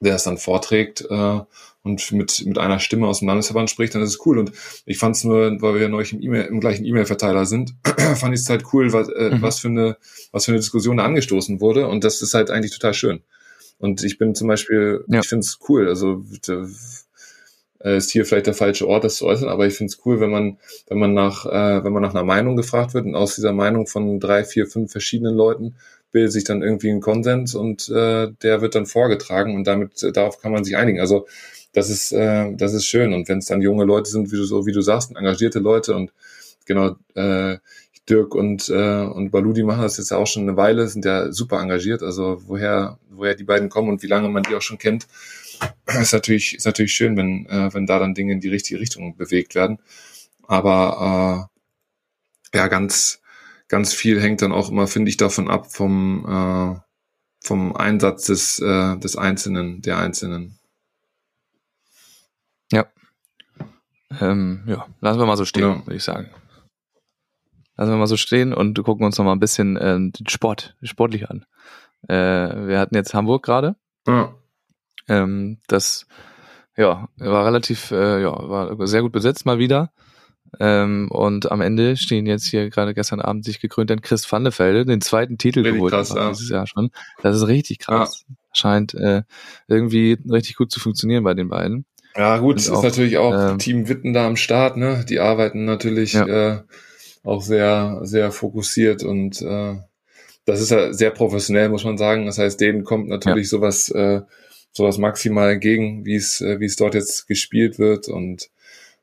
der 0.00 0.14
es 0.14 0.24
dann 0.24 0.38
vorträgt 0.38 1.04
äh, 1.10 1.40
und 1.82 2.12
mit 2.12 2.44
mit 2.46 2.58
einer 2.58 2.78
Stimme 2.78 3.06
aus 3.08 3.18
dem 3.20 3.28
Landesverband 3.28 3.70
spricht, 3.70 3.94
dann 3.94 4.02
ist 4.02 4.10
es 4.10 4.26
cool. 4.26 4.38
Und 4.38 4.52
ich 4.86 4.98
fand 4.98 5.16
es 5.16 5.24
nur, 5.24 5.60
weil 5.60 5.80
wir 5.80 5.88
neulich 5.88 6.12
im, 6.12 6.34
e 6.34 6.42
im 6.46 6.60
gleichen 6.60 6.84
E-Mail-Verteiler 6.84 7.46
sind, 7.46 7.74
fand 8.16 8.34
ich 8.34 8.40
es 8.40 8.48
halt 8.50 8.64
cool, 8.72 8.92
was, 8.92 9.08
äh, 9.08 9.30
Mhm. 9.34 9.42
was 9.42 9.58
für 9.60 9.68
eine 9.68 9.96
was 10.32 10.44
für 10.44 10.52
eine 10.52 10.60
Diskussion 10.60 10.98
da 10.98 11.04
angestoßen 11.04 11.60
wurde. 11.60 11.88
Und 11.88 12.04
das 12.04 12.22
ist 12.22 12.34
halt 12.34 12.50
eigentlich 12.50 12.72
total 12.72 12.94
schön. 12.94 13.22
Und 13.78 14.02
ich 14.02 14.18
bin 14.18 14.34
zum 14.34 14.48
Beispiel, 14.48 15.04
Ja. 15.08 15.20
ich 15.20 15.28
finde 15.28 15.44
es 15.44 15.58
cool. 15.68 15.88
Also 15.88 16.22
ist 17.80 18.10
hier 18.10 18.24
vielleicht 18.26 18.46
der 18.46 18.54
falsche 18.54 18.88
Ort, 18.88 19.04
das 19.04 19.16
zu 19.16 19.26
äußern, 19.26 19.48
aber 19.48 19.66
ich 19.66 19.74
finde 19.74 19.92
es 19.92 20.00
cool, 20.04 20.20
wenn 20.20 20.30
man, 20.30 20.58
wenn 20.88 20.98
man 20.98 21.14
nach, 21.14 21.46
äh, 21.46 21.84
wenn 21.84 21.92
man 21.92 22.02
nach 22.02 22.14
einer 22.14 22.24
Meinung 22.24 22.56
gefragt 22.56 22.94
wird 22.94 23.06
und 23.06 23.14
aus 23.14 23.36
dieser 23.36 23.52
Meinung 23.52 23.86
von 23.86 24.18
drei, 24.18 24.44
vier, 24.44 24.66
fünf 24.66 24.90
verschiedenen 24.90 25.34
Leuten 25.34 25.76
bildet 26.10 26.32
sich 26.32 26.44
dann 26.44 26.62
irgendwie 26.62 26.90
ein 26.90 27.00
Konsens 27.00 27.54
und 27.54 27.88
äh, 27.88 28.28
der 28.42 28.60
wird 28.60 28.74
dann 28.74 28.86
vorgetragen 28.86 29.54
und 29.54 29.66
damit 29.66 30.02
äh, 30.02 30.12
darauf 30.12 30.40
kann 30.40 30.52
man 30.52 30.64
sich 30.64 30.76
einigen. 30.76 31.00
Also 31.00 31.26
das 31.72 31.90
ist, 31.90 32.12
äh, 32.12 32.54
das 32.56 32.72
ist 32.74 32.86
schön. 32.86 33.12
Und 33.12 33.28
wenn 33.28 33.38
es 33.38 33.46
dann 33.46 33.62
junge 33.62 33.84
Leute 33.84 34.10
sind, 34.10 34.32
wie 34.32 34.36
du 34.36 34.44
so 34.44 34.66
wie 34.66 34.72
du 34.72 34.80
sagst, 34.80 35.10
engagierte 35.14 35.58
Leute 35.58 35.94
und 35.94 36.12
genau 36.66 36.96
äh, 37.14 37.58
Dirk 38.08 38.34
und 38.34 38.70
äh, 38.70 39.02
und 39.04 39.30
Balu, 39.30 39.52
die 39.52 39.62
machen 39.62 39.82
das 39.82 39.98
jetzt 39.98 40.10
ja 40.10 40.16
auch 40.16 40.26
schon 40.26 40.44
eine 40.44 40.56
Weile, 40.56 40.88
sind 40.88 41.04
ja 41.04 41.30
super 41.30 41.60
engagiert. 41.60 42.02
Also 42.02 42.40
woher 42.46 42.98
woher 43.10 43.34
die 43.34 43.44
beiden 43.44 43.68
kommen 43.68 43.90
und 43.90 44.02
wie 44.02 44.06
lange 44.06 44.28
man 44.30 44.44
die 44.44 44.54
auch 44.54 44.62
schon 44.62 44.78
kennt, 44.78 45.06
ist 45.86 46.12
natürlich 46.12 46.54
ist 46.54 46.66
natürlich 46.66 46.92
schön, 46.94 47.16
wenn 47.16 47.46
äh, 47.46 47.72
wenn 47.74 47.86
da 47.86 47.98
dann 47.98 48.14
Dinge 48.14 48.32
in 48.32 48.40
die 48.40 48.48
richtige 48.48 48.80
Richtung 48.80 49.16
bewegt 49.16 49.54
werden. 49.54 49.78
Aber 50.46 51.50
äh, 52.52 52.56
ja, 52.58 52.68
ganz 52.68 53.20
ganz 53.68 53.92
viel 53.92 54.20
hängt 54.20 54.42
dann 54.42 54.52
auch 54.52 54.70
immer, 54.70 54.86
finde 54.86 55.10
ich, 55.10 55.16
davon 55.16 55.48
ab 55.48 55.70
vom 55.72 56.24
äh, 56.26 56.80
vom 57.44 57.76
Einsatz 57.76 58.26
des 58.26 58.58
äh, 58.60 58.96
des 58.98 59.16
Einzelnen, 59.16 59.82
der 59.82 59.98
Einzelnen. 59.98 60.58
Ähm, 64.20 64.62
ja, 64.66 64.86
lassen 65.00 65.18
wir 65.20 65.26
mal 65.26 65.36
so 65.36 65.44
stehen, 65.44 65.62
Ja. 65.62 65.86
würde 65.86 65.96
ich 65.96 66.04
sagen. 66.04 66.30
Lassen 67.76 67.92
wir 67.92 67.96
mal 67.96 68.06
so 68.06 68.16
stehen 68.16 68.52
und 68.52 68.82
gucken 68.82 69.04
uns 69.04 69.18
noch 69.18 69.24
mal 69.24 69.32
ein 69.32 69.40
bisschen 69.40 69.76
äh, 69.76 69.96
den 69.96 70.28
Sport, 70.28 70.76
sportlich 70.82 71.28
an. 71.30 71.44
Äh, 72.08 72.14
wir 72.66 72.78
hatten 72.78 72.94
jetzt 72.94 73.14
Hamburg 73.14 73.44
gerade. 73.44 73.76
Ja. 74.06 74.34
Ähm, 75.08 75.58
das 75.66 76.06
ja, 76.76 77.08
war 77.16 77.46
relativ, 77.46 77.90
äh, 77.90 78.22
ja, 78.22 78.30
war 78.30 78.86
sehr 78.86 79.02
gut 79.02 79.12
besetzt 79.12 79.46
mal 79.46 79.58
wieder. 79.58 79.90
Ähm, 80.60 81.10
und 81.10 81.50
am 81.50 81.60
Ende 81.60 81.96
stehen 81.96 82.26
jetzt 82.26 82.46
hier 82.46 82.70
gerade 82.70 82.94
gestern 82.94 83.20
Abend 83.20 83.44
sich 83.44 83.60
gekrönt 83.60 83.90
den 83.90 84.00
Chris 84.00 84.30
van 84.30 84.44
de 84.44 84.52
Velde, 84.56 84.86
den 84.86 85.00
zweiten 85.00 85.36
Titel 85.36 85.60
Richtig 85.60 85.74
geholt 85.74 85.92
krass, 85.92 86.14
ja. 86.14 86.30
dieses 86.30 86.48
Jahr 86.48 86.66
schon. 86.66 86.90
Das 87.22 87.36
ist 87.36 87.46
richtig 87.46 87.80
krass. 87.80 88.24
Scheint 88.52 88.94
äh, 88.94 89.22
irgendwie 89.66 90.18
richtig 90.30 90.56
gut 90.56 90.70
zu 90.70 90.80
funktionieren 90.80 91.24
bei 91.24 91.34
den 91.34 91.48
beiden. 91.48 91.84
Ja, 92.16 92.38
gut, 92.38 92.54
Und 92.54 92.60
es 92.60 92.70
auch, 92.70 92.78
ist 92.78 92.82
natürlich 92.82 93.18
auch 93.18 93.50
ähm, 93.52 93.58
Team 93.58 93.88
Witten 93.88 94.12
da 94.12 94.26
am 94.26 94.36
Start, 94.36 94.76
ne? 94.76 95.04
Die 95.08 95.20
arbeiten 95.20 95.64
natürlich 95.64 96.14
Ja. 96.14 96.26
äh, 96.26 96.62
auch 97.22 97.42
sehr, 97.42 98.00
sehr 98.02 98.32
fokussiert 98.32 99.02
und 99.02 99.42
äh, 99.42 99.76
das 100.46 100.60
ist 100.60 100.70
ja 100.70 100.92
sehr 100.94 101.10
professionell, 101.10 101.68
muss 101.68 101.84
man 101.84 101.98
sagen. 101.98 102.24
Das 102.24 102.38
heißt, 102.38 102.58
denen 102.60 102.84
kommt 102.84 103.08
natürlich 103.08 103.50
sowas, 103.50 103.90
äh, 103.90 104.22
sowas 104.72 104.98
maximal 104.98 105.52
entgegen, 105.52 106.04
wie 106.04 106.16
es, 106.16 106.40
äh, 106.40 106.60
wie 106.60 106.66
es 106.66 106.76
dort 106.76 106.94
jetzt 106.94 107.26
gespielt 107.26 107.78
wird 107.78 108.08
und 108.08 108.50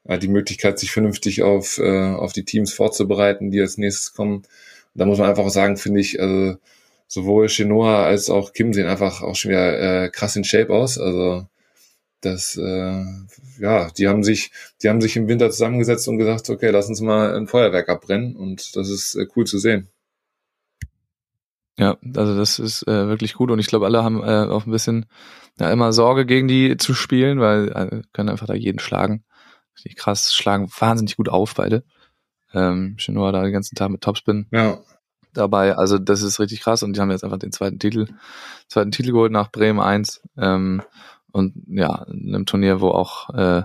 äh, 0.05 0.19
die 0.19 0.27
Möglichkeit, 0.27 0.79
sich 0.79 0.91
vernünftig 0.91 1.43
auf, 1.43 1.77
äh, 1.79 2.13
auf 2.13 2.33
die 2.33 2.45
Teams 2.45 2.73
vorzubereiten, 2.73 3.51
die 3.51 3.61
als 3.61 3.77
nächstes 3.77 4.13
kommen. 4.13 4.37
Und 4.37 4.45
da 4.93 5.05
muss 5.05 5.19
man 5.19 5.29
einfach 5.29 5.49
sagen, 5.49 5.77
finde 5.77 5.99
ich, 5.99 6.19
also 6.21 6.57
sowohl 7.07 7.47
Chenoa 7.49 8.05
als 8.05 8.29
auch 8.29 8.53
Kim 8.53 8.73
sehen 8.73 8.87
einfach 8.87 9.21
auch 9.21 9.35
schon 9.35 9.51
wieder 9.51 10.05
äh, 10.05 10.09
krass 10.09 10.35
in 10.35 10.43
Shape 10.43 10.73
aus. 10.73 10.97
Also 10.97 11.47
das, 12.21 12.57
äh, 12.57 13.03
ja, 13.59 13.89
die 13.97 14.07
haben 14.07 14.23
sich, 14.23 14.51
die 14.81 14.89
haben 14.89 15.01
sich 15.01 15.15
im 15.15 15.27
Winter 15.27 15.51
zusammengesetzt 15.51 16.07
und 16.07 16.17
gesagt, 16.17 16.49
okay, 16.49 16.69
lass 16.71 16.89
uns 16.89 17.01
mal 17.01 17.35
ein 17.35 17.47
Feuerwerk 17.47 17.89
abbrennen 17.89 18.35
und 18.35 18.75
das 18.75 18.89
ist 18.89 19.15
äh, 19.15 19.27
cool 19.35 19.45
zu 19.45 19.59
sehen. 19.59 19.89
Ja, 21.77 21.97
also 22.15 22.37
das 22.37 22.57
ist 22.59 22.87
äh, 22.87 23.07
wirklich 23.07 23.33
gut 23.33 23.51
und 23.51 23.59
ich 23.59 23.67
glaube, 23.67 23.85
alle 23.85 24.03
haben 24.03 24.23
äh, 24.23 24.45
auch 24.49 24.65
ein 24.65 24.71
bisschen 24.71 25.05
ja, 25.59 25.69
immer 25.71 25.91
Sorge 25.91 26.25
gegen 26.25 26.47
die 26.47 26.77
zu 26.77 26.93
spielen, 26.93 27.39
weil 27.39 27.69
äh, 27.69 28.01
können 28.13 28.29
einfach 28.29 28.47
da 28.47 28.53
jeden 28.53 28.79
schlagen. 28.79 29.23
Richtig 29.75 29.97
krass, 29.97 30.33
schlagen 30.33 30.69
wahnsinnig 30.79 31.17
gut 31.17 31.27
auf 31.27 31.53
beide. 31.55 31.83
Ähm, 32.53 32.95
Chinois 32.97 33.31
da 33.33 33.43
den 33.43 33.51
ganzen 33.51 33.75
Tag 33.75 33.89
mit 33.89 34.01
Topspin 34.01 34.47
Ja. 34.51 34.79
dabei. 35.33 35.75
Also 35.75 35.97
das 35.97 36.21
ist 36.21 36.39
richtig 36.39 36.61
krass 36.61 36.81
und 36.81 36.95
die 36.95 37.01
haben 37.01 37.11
jetzt 37.11 37.25
einfach 37.25 37.39
den 37.39 37.51
zweiten 37.51 37.79
Titel, 37.79 38.07
zweiten 38.69 38.91
Titel 38.91 39.11
geholt 39.11 39.33
nach 39.33 39.51
Bremen 39.51 39.81
1. 39.81 40.21
Ähm, 40.37 40.81
und 41.33 41.53
ja, 41.67 42.05
in 42.07 42.33
einem 42.33 42.45
Turnier, 42.45 42.79
wo 42.79 42.89
auch 42.89 43.29
äh, 43.31 43.63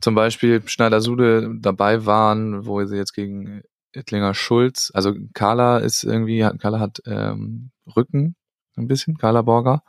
zum 0.00 0.14
Beispiel 0.14 0.62
Schneider-Sude 0.64 1.56
dabei 1.60 2.06
waren, 2.06 2.64
wo 2.64 2.82
sie 2.86 2.96
jetzt 2.96 3.12
gegen 3.12 3.62
Ittlinger 3.92 4.34
Schulz, 4.34 4.90
also 4.94 5.14
Carla 5.34 5.78
ist 5.78 6.04
irgendwie, 6.04 6.40
Carla 6.58 6.80
hat 6.80 7.02
ähm, 7.06 7.70
Rücken 7.96 8.36
ein 8.76 8.88
bisschen, 8.88 9.18
Carla 9.18 9.42
Borger. 9.42 9.82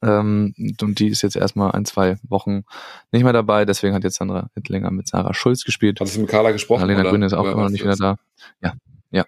Ähm, 0.00 0.54
und 0.80 0.98
die 0.98 1.08
ist 1.08 1.22
jetzt 1.22 1.36
erstmal 1.36 1.72
ein, 1.72 1.84
zwei 1.84 2.16
Wochen 2.22 2.64
nicht 3.12 3.22
mehr 3.22 3.32
dabei, 3.32 3.64
deswegen 3.64 3.94
hat 3.94 4.04
jetzt 4.04 4.16
Sandra 4.16 4.48
Ittlinger 4.54 4.90
mit 4.90 5.06
Sarah 5.06 5.34
Schulz 5.34 5.64
gespielt. 5.64 6.00
Hattest 6.00 6.16
du 6.16 6.22
mit 6.22 6.30
Carla 6.30 6.50
gesprochen? 6.50 6.82
Alena? 6.82 7.02
Grün 7.02 7.22
ist 7.22 7.34
auch 7.34 7.44
immer 7.44 7.64
noch 7.64 7.70
nicht 7.70 7.84
wieder 7.84 7.96
da. 7.96 8.16
Ja, 8.60 8.72
ja. 9.10 9.26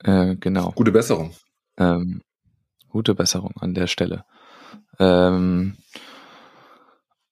Äh, 0.00 0.36
genau. 0.36 0.72
Gute 0.72 0.92
Besserung. 0.92 1.32
Ähm, 1.76 2.22
gute 2.88 3.14
Besserung 3.14 3.52
an 3.60 3.74
der 3.74 3.86
Stelle. 3.86 4.24
Ähm, 4.98 5.76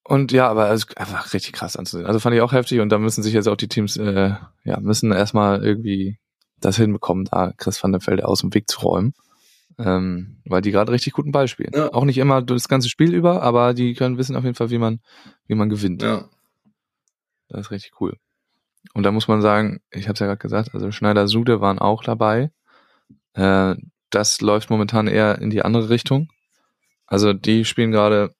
und 0.07 0.31
ja, 0.31 0.47
aber 0.47 0.71
es 0.71 0.85
ist 0.85 0.97
einfach 0.97 1.33
richtig 1.33 1.53
krass 1.53 1.75
anzusehen. 1.75 2.07
Also 2.07 2.19
fand 2.19 2.35
ich 2.35 2.41
auch 2.41 2.53
heftig 2.53 2.79
und 2.79 2.89
da 2.89 2.97
müssen 2.97 3.23
sich 3.23 3.33
jetzt 3.33 3.47
auch 3.47 3.57
die 3.57 3.67
Teams, 3.67 3.97
äh, 3.97 4.35
ja, 4.63 4.79
müssen 4.79 5.11
erstmal 5.11 5.63
irgendwie 5.63 6.17
das 6.59 6.77
hinbekommen, 6.77 7.25
da 7.25 7.53
Chris 7.57 7.83
van 7.83 7.91
der 7.91 8.05
Velde 8.05 8.27
aus 8.27 8.41
dem 8.41 8.53
Weg 8.53 8.69
zu 8.69 8.79
räumen. 8.79 9.13
Ähm, 9.79 10.37
weil 10.45 10.61
die 10.61 10.71
gerade 10.71 10.91
richtig 10.91 11.13
guten 11.13 11.31
Ball 11.31 11.47
spielen. 11.47 11.71
Ja. 11.75 11.93
Auch 11.93 12.03
nicht 12.03 12.17
immer 12.17 12.41
das 12.41 12.67
ganze 12.67 12.89
Spiel 12.89 13.13
über, 13.13 13.43
aber 13.43 13.75
die 13.75 13.93
können 13.93 14.17
wissen 14.17 14.35
auf 14.35 14.43
jeden 14.43 14.55
Fall, 14.55 14.71
wie 14.71 14.79
man, 14.79 15.01
wie 15.45 15.53
man 15.53 15.69
gewinnt. 15.69 16.01
Ja. 16.01 16.25
Das 17.49 17.61
ist 17.61 17.71
richtig 17.71 18.01
cool. 18.01 18.17
Und 18.93 19.03
da 19.03 19.11
muss 19.11 19.27
man 19.27 19.41
sagen, 19.41 19.81
ich 19.91 20.05
habe 20.05 20.13
es 20.13 20.19
ja 20.19 20.25
gerade 20.25 20.39
gesagt, 20.39 20.73
also 20.73 20.91
Schneider 20.91 21.27
Sude 21.27 21.61
waren 21.61 21.77
auch 21.77 22.03
dabei. 22.03 22.49
Äh, 23.33 23.75
das 24.09 24.41
läuft 24.41 24.69
momentan 24.69 25.07
eher 25.07 25.39
in 25.39 25.49
die 25.49 25.61
andere 25.61 25.89
Richtung. 25.89 26.29
Also 27.05 27.33
die 27.33 27.65
spielen 27.65 27.91
gerade 27.91 28.33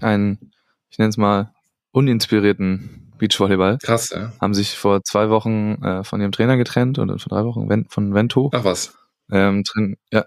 einen, 0.00 0.52
ich 0.94 0.98
nenne 0.98 1.08
es 1.10 1.16
mal, 1.16 1.52
uninspirierten 1.90 3.12
Beachvolleyball. 3.18 3.78
Krass, 3.82 4.10
ja. 4.10 4.32
Haben 4.40 4.54
sich 4.54 4.76
vor 4.78 5.02
zwei 5.02 5.28
Wochen 5.28 5.82
äh, 5.82 6.04
von 6.04 6.20
ihrem 6.20 6.30
Trainer 6.30 6.56
getrennt 6.56 7.00
oder 7.00 7.18
vor 7.18 7.30
drei 7.30 7.44
Wochen 7.44 7.68
Ven- 7.68 7.86
von 7.88 8.14
Vento. 8.14 8.48
Ach 8.54 8.62
was. 8.62 8.96
Ähm, 9.32 9.64
train 9.64 9.96
ja, 10.12 10.24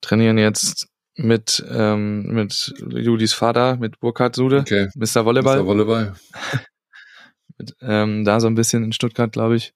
trainieren 0.00 0.38
jetzt 0.38 0.86
mit, 1.16 1.64
ähm, 1.68 2.32
mit 2.32 2.72
Julis 2.90 3.32
Vater, 3.32 3.76
mit 3.76 3.98
Burkhard 3.98 4.36
Sude, 4.36 4.60
Okay. 4.60 4.86
Mr. 4.94 5.24
Volleyball. 5.24 5.58
Mr. 5.62 5.66
Volleyball. 5.66 6.14
mit, 7.58 7.74
ähm, 7.80 8.24
da 8.24 8.38
so 8.38 8.46
ein 8.46 8.54
bisschen 8.54 8.84
in 8.84 8.92
Stuttgart, 8.92 9.32
glaube 9.32 9.56
ich. 9.56 9.74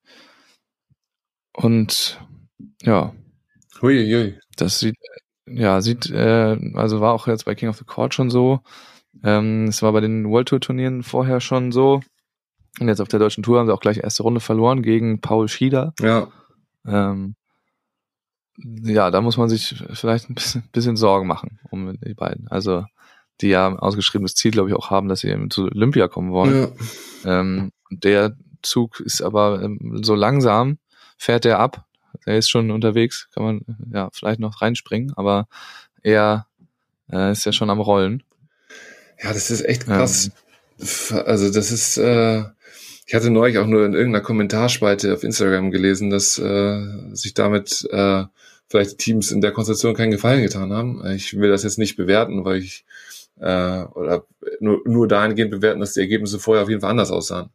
Und 1.52 2.20
ja, 2.82 3.12
Hui, 3.82 4.06
hui. 4.12 4.38
das 4.56 4.78
sieht, 4.78 4.94
ja, 5.48 5.80
sieht, 5.80 6.10
äh, 6.10 6.56
also 6.74 7.00
war 7.00 7.12
auch 7.12 7.26
jetzt 7.26 7.44
bei 7.44 7.56
King 7.56 7.70
of 7.70 7.78
the 7.78 7.84
Court 7.84 8.14
schon 8.14 8.30
so. 8.30 8.60
Ähm, 9.22 9.68
es 9.68 9.82
war 9.82 9.92
bei 9.92 10.00
den 10.00 10.28
World 10.28 10.48
Tour 10.48 10.60
Turnieren 10.60 11.02
vorher 11.02 11.40
schon 11.40 11.72
so. 11.72 12.00
Und 12.78 12.88
jetzt 12.88 13.00
auf 13.00 13.08
der 13.08 13.18
deutschen 13.18 13.42
Tour 13.42 13.58
haben 13.58 13.66
sie 13.66 13.72
auch 13.72 13.80
gleich 13.80 13.98
erste 13.98 14.22
Runde 14.22 14.40
verloren 14.40 14.82
gegen 14.82 15.20
Paul 15.20 15.48
Schieder. 15.48 15.94
Ja. 16.00 16.28
Ähm, 16.86 17.36
ja, 18.58 19.10
da 19.10 19.20
muss 19.20 19.36
man 19.36 19.48
sich 19.48 19.82
vielleicht 19.92 20.30
ein 20.30 20.34
bisschen, 20.34 20.64
bisschen 20.72 20.96
Sorgen 20.96 21.26
machen 21.26 21.58
um 21.70 21.98
die 22.00 22.14
beiden. 22.14 22.48
Also, 22.48 22.84
die 23.40 23.48
ja 23.48 23.66
ein 23.66 23.78
ausgeschriebenes 23.78 24.34
Ziel, 24.34 24.50
glaube 24.50 24.70
ich, 24.70 24.74
auch 24.74 24.90
haben, 24.90 25.08
dass 25.08 25.20
sie 25.20 25.28
eben 25.28 25.50
zu 25.50 25.64
Olympia 25.64 26.08
kommen 26.08 26.32
wollen. 26.32 26.72
ja. 27.24 27.40
Ähm, 27.40 27.72
der 27.90 28.36
Zug 28.62 29.00
ist 29.00 29.22
aber 29.22 29.62
ähm, 29.62 30.00
so 30.02 30.14
langsam, 30.14 30.78
fährt 31.18 31.44
der 31.44 31.58
ab. 31.58 31.84
Der 32.26 32.38
ist 32.38 32.48
schon 32.48 32.70
unterwegs, 32.70 33.28
kann 33.32 33.44
man 33.44 33.60
ja 33.92 34.08
vielleicht 34.12 34.40
noch 34.40 34.62
reinspringen, 34.62 35.12
aber 35.16 35.48
er 36.02 36.46
äh, 37.10 37.30
ist 37.30 37.44
ja 37.44 37.52
schon 37.52 37.70
am 37.70 37.80
Rollen. 37.80 38.22
Ja, 39.22 39.32
das 39.32 39.50
ist 39.50 39.64
echt 39.64 39.86
krass. 39.86 40.30
Also 41.24 41.50
das 41.50 41.72
ist, 41.72 41.96
äh, 41.96 42.44
ich 43.06 43.14
hatte 43.14 43.30
neulich 43.30 43.58
auch 43.58 43.66
nur 43.66 43.86
in 43.86 43.94
irgendeiner 43.94 44.24
Kommentarspalte 44.24 45.14
auf 45.14 45.24
Instagram 45.24 45.70
gelesen, 45.70 46.10
dass 46.10 46.38
äh, 46.38 46.82
sich 47.12 47.34
damit 47.34 47.88
äh, 47.90 48.24
vielleicht 48.68 48.98
Teams 48.98 49.30
in 49.30 49.40
der 49.40 49.52
Konstellation 49.52 49.94
keinen 49.94 50.10
Gefallen 50.10 50.42
getan 50.42 50.72
haben. 50.72 51.06
Ich 51.14 51.38
will 51.38 51.50
das 51.50 51.62
jetzt 51.62 51.78
nicht 51.78 51.96
bewerten, 51.96 52.44
weil 52.44 52.58
ich 52.58 52.84
äh, 53.38 53.82
oder 53.84 54.24
nur, 54.60 54.80
nur 54.84 55.08
dahingehend 55.08 55.50
bewerten, 55.50 55.80
dass 55.80 55.94
die 55.94 56.00
Ergebnisse 56.00 56.38
vorher 56.38 56.62
auf 56.62 56.68
jeden 56.68 56.80
Fall 56.80 56.90
anders 56.90 57.10
aussahen. 57.10 57.50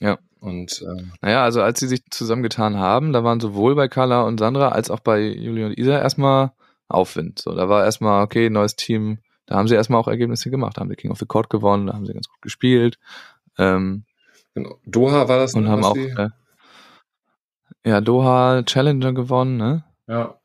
Ja. 0.00 0.18
Und 0.40 0.82
äh, 0.82 1.02
Naja, 1.20 1.42
also 1.42 1.62
als 1.62 1.80
sie 1.80 1.88
sich 1.88 2.02
zusammengetan 2.10 2.76
haben, 2.76 3.12
da 3.12 3.24
waren 3.24 3.40
sowohl 3.40 3.74
bei 3.74 3.88
Carla 3.88 4.22
und 4.22 4.38
Sandra 4.38 4.68
als 4.68 4.90
auch 4.90 5.00
bei 5.00 5.20
Julie 5.20 5.66
und 5.66 5.76
Isa 5.76 5.98
erstmal 5.98 6.52
Aufwind. 6.86 7.40
So, 7.40 7.54
da 7.54 7.68
war 7.68 7.84
erstmal, 7.84 8.22
okay, 8.22 8.48
neues 8.48 8.76
Team, 8.76 9.18
da 9.48 9.56
haben 9.56 9.66
sie 9.66 9.74
erstmal 9.74 10.00
auch 10.00 10.08
Ergebnisse 10.08 10.50
gemacht, 10.50 10.76
da 10.76 10.82
haben 10.82 10.90
sie 10.90 10.96
King 10.96 11.10
of 11.10 11.18
the 11.18 11.26
Court 11.26 11.48
gewonnen, 11.50 11.86
da 11.86 11.94
haben 11.94 12.06
sie 12.06 12.12
ganz 12.12 12.28
gut 12.28 12.42
gespielt. 12.42 12.98
Ähm, 13.56 14.04
genau. 14.54 14.78
Doha 14.84 15.26
war 15.28 15.38
das, 15.38 15.54
und 15.54 15.64
ne, 15.64 15.70
haben 15.70 15.84
auch 15.84 15.96
äh, 15.96 16.28
ja 17.84 18.00
Doha 18.00 18.62
Challenger 18.62 19.12
gewonnen, 19.14 19.56
ne? 19.56 19.84
ja. 20.06 20.38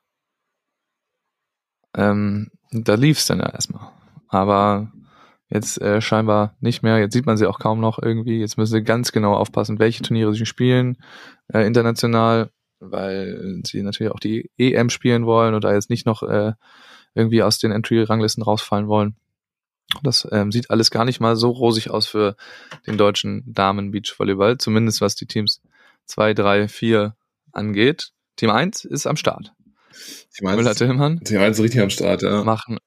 Ähm, 1.95 2.49
da 2.72 2.95
lief's 2.95 3.28
dann 3.28 3.39
ja 3.39 3.49
erstmal. 3.49 3.91
Aber 4.30 4.91
jetzt 5.49 5.80
äh, 5.80 6.01
scheinbar 6.01 6.56
nicht 6.60 6.82
mehr. 6.82 6.97
Jetzt 6.97 7.14
sieht 7.14 7.28
man 7.28 7.38
sie 7.38 7.45
auch 7.45 7.60
kaum 7.60 7.80
noch 7.80 7.99
irgendwie. 8.01 8.39
Jetzt 8.39 8.58
müssen 8.58 8.72
sie 8.72 8.84
ganz 8.84 9.12
genau 9.12 9.36
aufpassen, 9.36 9.78
welche 9.78 10.01
Turniere 10.01 10.34
sie 10.34 10.47
spielen 10.47 10.97
äh, 11.54 11.68
international, 11.68 12.49
weil 12.80 13.62
sie 13.64 13.84
natürlich 13.84 14.12
auch 14.12 14.20
die 14.20 14.49
EM 14.58 14.89
spielen 14.89 15.28
wollen 15.28 15.54
oder 15.54 15.74
jetzt 15.74 15.91
nicht 15.91 16.08
noch 16.08 16.24
äh, 16.24 16.54
irgendwie 17.16 17.43
aus 17.43 17.59
den 17.59 17.72
Entry-Ranglisten 17.72 18.43
rausfallen 18.43 18.88
wollen. 18.88 19.16
Das 20.01 20.28
ähm, 20.32 20.51
sieht 20.51 20.72
alles 20.72 20.91
gar 20.91 21.05
nicht 21.05 21.20
mal 21.20 21.36
so 21.36 21.51
rosig 21.51 21.89
aus 21.89 22.07
für 22.07 22.36
den 22.88 22.97
deutschen 22.97 23.43
Damen-Beachvolleyball, 23.45 24.57
zumindest 24.57 25.01
was 25.01 25.16
die 25.16 25.28
Teams 25.28 25.61
2, 26.05 26.34
3, 26.34 26.68
4 26.68 27.16
angeht. 27.51 28.11
Team 28.36 28.49
1 28.49 28.86
ist 28.86 29.05
am 29.05 29.18
Start. 29.18 29.53
Ich 30.34 30.41
meine, 30.41 30.57
Müller-Tillmann 30.57 31.22
sie 31.24 31.38
waren 31.38 31.53
so 31.53 31.61
richtig 31.61 31.82
am 31.82 31.89
Start, 31.89 32.24
ja. 32.24 32.43
machen. 32.43 32.80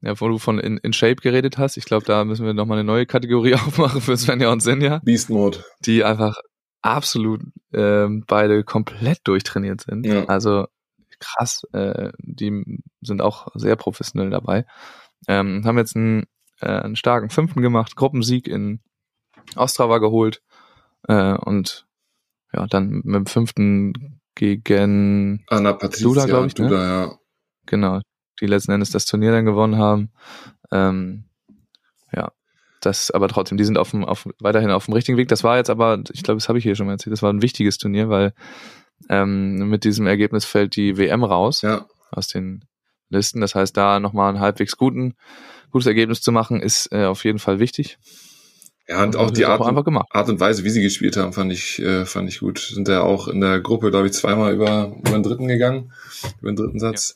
Ja, 0.00 0.20
wo 0.20 0.28
du 0.28 0.38
von 0.38 0.58
in, 0.58 0.76
in 0.78 0.92
Shape 0.92 1.16
geredet 1.16 1.58
hast, 1.58 1.76
ich 1.76 1.86
glaube, 1.86 2.04
da 2.04 2.24
müssen 2.24 2.44
wir 2.44 2.52
nochmal 2.52 2.78
eine 2.78 2.86
neue 2.86 3.06
Kategorie 3.06 3.54
aufmachen 3.54 4.00
für 4.00 4.16
Svenja 4.16 4.52
und 4.52 4.60
Senja, 4.60 5.00
Beast 5.02 5.30
Mode. 5.30 5.64
die 5.80 6.04
einfach 6.04 6.36
absolut 6.82 7.40
ähm, 7.72 8.24
beide 8.26 8.62
komplett 8.62 9.20
durchtrainiert 9.24 9.80
sind. 9.80 10.04
Ja. 10.04 10.26
Also 10.26 10.66
krass, 11.24 11.64
äh, 11.72 12.12
die 12.18 12.80
sind 13.00 13.22
auch 13.22 13.48
sehr 13.54 13.76
professionell 13.76 14.30
dabei. 14.30 14.66
Ähm, 15.26 15.62
haben 15.64 15.78
jetzt 15.78 15.96
einen, 15.96 16.24
äh, 16.60 16.66
einen 16.66 16.96
starken 16.96 17.30
Fünften 17.30 17.62
gemacht, 17.62 17.96
Gruppensieg 17.96 18.46
in 18.46 18.80
Ostrava 19.56 19.98
geholt 19.98 20.42
äh, 21.08 21.34
und 21.34 21.86
ja, 22.52 22.66
dann 22.66 23.02
mit 23.04 23.14
dem 23.14 23.26
Fünften 23.26 24.20
gegen 24.34 25.44
Anna 25.48 25.72
Patricia 25.72 26.08
Duda, 26.08 26.26
glaub 26.26 26.46
ich, 26.46 26.56
ne? 26.56 26.68
Duda, 26.68 26.86
ja. 26.86 27.18
genau, 27.66 28.00
die 28.40 28.46
letzten 28.46 28.72
Endes 28.72 28.90
das 28.90 29.06
Turnier 29.06 29.32
dann 29.32 29.44
gewonnen 29.44 29.78
haben. 29.78 30.10
Ähm, 30.70 31.24
ja, 32.12 32.32
das 32.80 33.10
aber 33.10 33.28
trotzdem, 33.28 33.58
die 33.58 33.64
sind 33.64 33.78
auf 33.78 33.90
dem, 33.90 34.04
auf, 34.04 34.28
weiterhin 34.40 34.70
auf 34.70 34.86
dem 34.86 34.94
richtigen 34.94 35.18
Weg. 35.18 35.28
Das 35.28 35.44
war 35.44 35.56
jetzt 35.56 35.70
aber, 35.70 36.02
ich 36.12 36.22
glaube, 36.22 36.38
das 36.38 36.48
habe 36.48 36.58
ich 36.58 36.64
hier 36.64 36.74
schon 36.74 36.86
mal 36.86 36.92
erzählt, 36.92 37.12
das 37.12 37.22
war 37.22 37.32
ein 37.32 37.42
wichtiges 37.42 37.78
Turnier, 37.78 38.08
weil 38.08 38.34
ähm, 39.08 39.68
mit 39.68 39.84
diesem 39.84 40.06
Ergebnis 40.06 40.44
fällt 40.44 40.76
die 40.76 40.96
WM 40.96 41.24
raus 41.24 41.62
Ja. 41.62 41.86
aus 42.10 42.28
den 42.28 42.64
Listen. 43.10 43.40
Das 43.40 43.54
heißt, 43.54 43.76
da 43.76 44.00
nochmal 44.00 44.32
ein 44.34 44.40
halbwegs 44.40 44.76
guten, 44.76 45.14
gutes 45.70 45.86
Ergebnis 45.86 46.20
zu 46.22 46.32
machen, 46.32 46.60
ist 46.60 46.90
äh, 46.92 47.04
auf 47.04 47.24
jeden 47.24 47.38
Fall 47.38 47.58
wichtig. 47.58 47.98
Ja, 48.88 49.02
und 49.02 49.14
Und 49.14 49.16
auch 49.16 49.30
die 49.30 49.46
Art, 49.46 49.60
auch. 49.62 50.04
Art 50.10 50.28
und 50.28 50.40
Weise, 50.40 50.64
wie 50.64 50.70
sie 50.70 50.82
gespielt 50.82 51.16
haben, 51.16 51.32
fand 51.32 51.52
ich, 51.52 51.80
äh, 51.80 52.04
fand 52.04 52.28
ich 52.28 52.40
gut. 52.40 52.58
Sind 52.58 52.86
ja 52.88 53.00
auch 53.00 53.28
in 53.28 53.40
der 53.40 53.60
Gruppe, 53.60 53.90
glaube 53.90 54.06
ich, 54.06 54.12
zweimal 54.12 54.52
über, 54.52 54.94
über 54.98 55.10
den 55.12 55.22
dritten 55.22 55.48
gegangen, 55.48 55.92
über 56.40 56.52
den 56.52 56.56
dritten 56.56 56.78
Satz. 56.80 57.14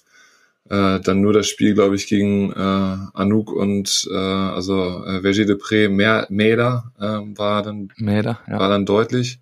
Äh, 0.70 1.00
dann 1.00 1.20
nur 1.20 1.32
das 1.32 1.46
Spiel, 1.46 1.74
glaube 1.74 1.96
ich, 1.96 2.06
gegen 2.06 2.52
äh, 2.52 2.54
Anouk 3.14 3.52
und 3.52 4.06
äh, 4.10 4.14
also 4.16 5.02
äh, 5.04 5.20
Verger 5.22 5.46
de 5.46 5.56
Pré, 5.56 5.88
mehr 5.88 6.26
Mäder 6.30 6.92
äh, 6.98 7.38
war 7.38 7.62
dann 7.62 7.90
Mäder, 7.96 8.40
ja. 8.46 8.58
war 8.58 8.68
dann 8.68 8.84
deutlich. 8.84 9.40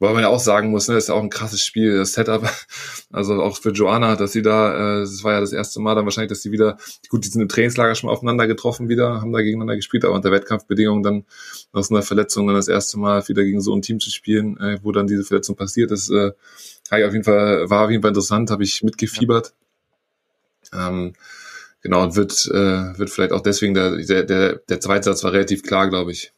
Wobei 0.00 0.14
man 0.14 0.22
ja 0.22 0.28
auch 0.30 0.40
sagen 0.40 0.70
muss, 0.70 0.88
ne, 0.88 0.96
ist 0.96 1.08
ja 1.08 1.14
auch 1.14 1.22
ein 1.22 1.28
krasses 1.28 1.62
Spiel, 1.62 1.98
das 1.98 2.14
Setup, 2.14 2.42
also 3.12 3.42
auch 3.42 3.58
für 3.58 3.70
Joanna, 3.70 4.16
dass 4.16 4.32
sie 4.32 4.40
da, 4.40 4.96
äh, 4.96 5.00
das 5.00 5.22
war 5.22 5.34
ja 5.34 5.40
das 5.40 5.52
erste 5.52 5.78
Mal 5.78 5.94
dann 5.94 6.06
wahrscheinlich, 6.06 6.30
dass 6.30 6.40
sie 6.40 6.52
wieder, 6.52 6.78
gut, 7.10 7.22
die 7.24 7.28
sind 7.28 7.42
im 7.42 7.50
Trainingslager 7.50 7.94
schon 7.94 8.08
mal 8.08 8.14
aufeinander 8.14 8.46
getroffen 8.46 8.88
wieder, 8.88 9.20
haben 9.20 9.30
da 9.30 9.42
gegeneinander 9.42 9.76
gespielt, 9.76 10.06
aber 10.06 10.14
unter 10.14 10.32
Wettkampfbedingungen 10.32 11.02
dann 11.02 11.26
aus 11.72 11.90
einer 11.90 12.00
Verletzung 12.00 12.46
dann 12.46 12.56
das 12.56 12.68
erste 12.68 12.98
Mal 12.98 13.28
wieder 13.28 13.44
gegen 13.44 13.60
so 13.60 13.74
ein 13.76 13.82
Team 13.82 14.00
zu 14.00 14.10
spielen, 14.10 14.56
äh, 14.56 14.78
wo 14.82 14.90
dann 14.90 15.06
diese 15.06 15.22
Verletzung 15.22 15.54
passiert 15.54 15.90
ist, 15.90 16.08
äh, 16.10 16.32
habe 16.90 17.02
ich 17.02 17.06
auf 17.06 17.12
jeden 17.12 17.24
Fall, 17.24 17.68
war 17.68 17.84
auf 17.84 17.90
jeden 17.90 18.00
Fall 18.02 18.10
interessant, 18.10 18.50
habe 18.50 18.64
ich 18.64 18.82
mitgefiebert. 18.82 19.52
Ähm, 20.72 21.12
genau, 21.82 22.02
und 22.04 22.16
wird, 22.16 22.46
äh, 22.46 22.98
wird 22.98 23.10
vielleicht 23.10 23.32
auch 23.32 23.42
deswegen, 23.42 23.74
der, 23.74 23.96
der, 23.98 24.22
der, 24.24 24.54
der 24.56 24.80
zweite 24.80 25.04
Satz 25.04 25.24
war 25.24 25.32
relativ 25.32 25.62
klar, 25.62 25.90
glaube 25.90 26.12
ich. 26.12 26.32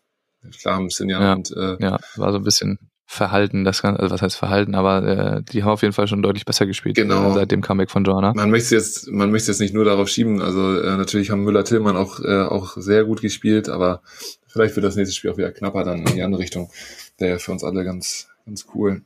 Klar 0.61 0.75
haben 0.75 0.91
Sinja 0.91 1.21
Ja. 1.21 1.33
und 1.35 1.53
äh, 1.57 1.77
Ja, 1.79 2.01
war 2.17 2.33
so 2.33 2.39
ein 2.39 2.45
bisschen 2.45 2.79
verhalten, 3.13 3.63
das 3.65 3.83
kann, 3.83 3.97
also 3.99 4.15
was 4.15 4.23
heißt 4.23 4.37
verhalten, 4.37 4.75
aber 4.75 5.03
äh, 5.07 5.43
die 5.43 5.63
haben 5.63 5.71
auf 5.73 5.83
jeden 5.83 5.93
Fall 5.93 6.07
schon 6.09 6.23
deutlich 6.23 6.47
besser 6.47 6.65
gespielt 6.65 6.97
Genau. 6.97 7.31
äh, 7.31 7.35
seit 7.35 7.51
dem 7.51 7.61
Comeback 7.61 7.91
von 7.91 8.05
Joanna. 8.05 8.33
man 8.35 8.51
möchte 8.51 8.75
jetzt, 8.75 9.07
man 9.11 9.31
möchte 9.31 9.51
jetzt 9.51 9.61
nicht 9.61 9.75
nur 9.75 9.85
darauf 9.85 10.09
schieben. 10.09 10.41
Also 10.41 10.81
äh, 10.81 10.97
natürlich 10.97 11.31
haben 11.31 11.45
Müller-Tillmann 11.45 11.97
auch 11.97 12.21
äh, 12.21 12.43
auch 12.43 12.73
sehr 12.77 13.05
gut 13.05 13.21
gespielt, 13.21 13.69
aber 13.69 14.01
vielleicht 14.47 14.77
wird 14.77 14.85
das 14.87 14.97
nächste 14.97 15.15
Spiel 15.15 15.31
auch 15.31 15.37
wieder 15.37 15.53
knapper 15.53 15.85
dann 15.85 16.07
in 16.07 16.15
die 16.15 16.23
andere 16.23 16.41
Richtung. 16.41 16.71
Wäre 17.19 17.33
ja 17.33 17.39
für 17.39 17.53
uns 17.53 17.63
alle 17.65 17.85
ganz 17.85 18.29
ganz 18.47 18.65
cool. 18.75 19.03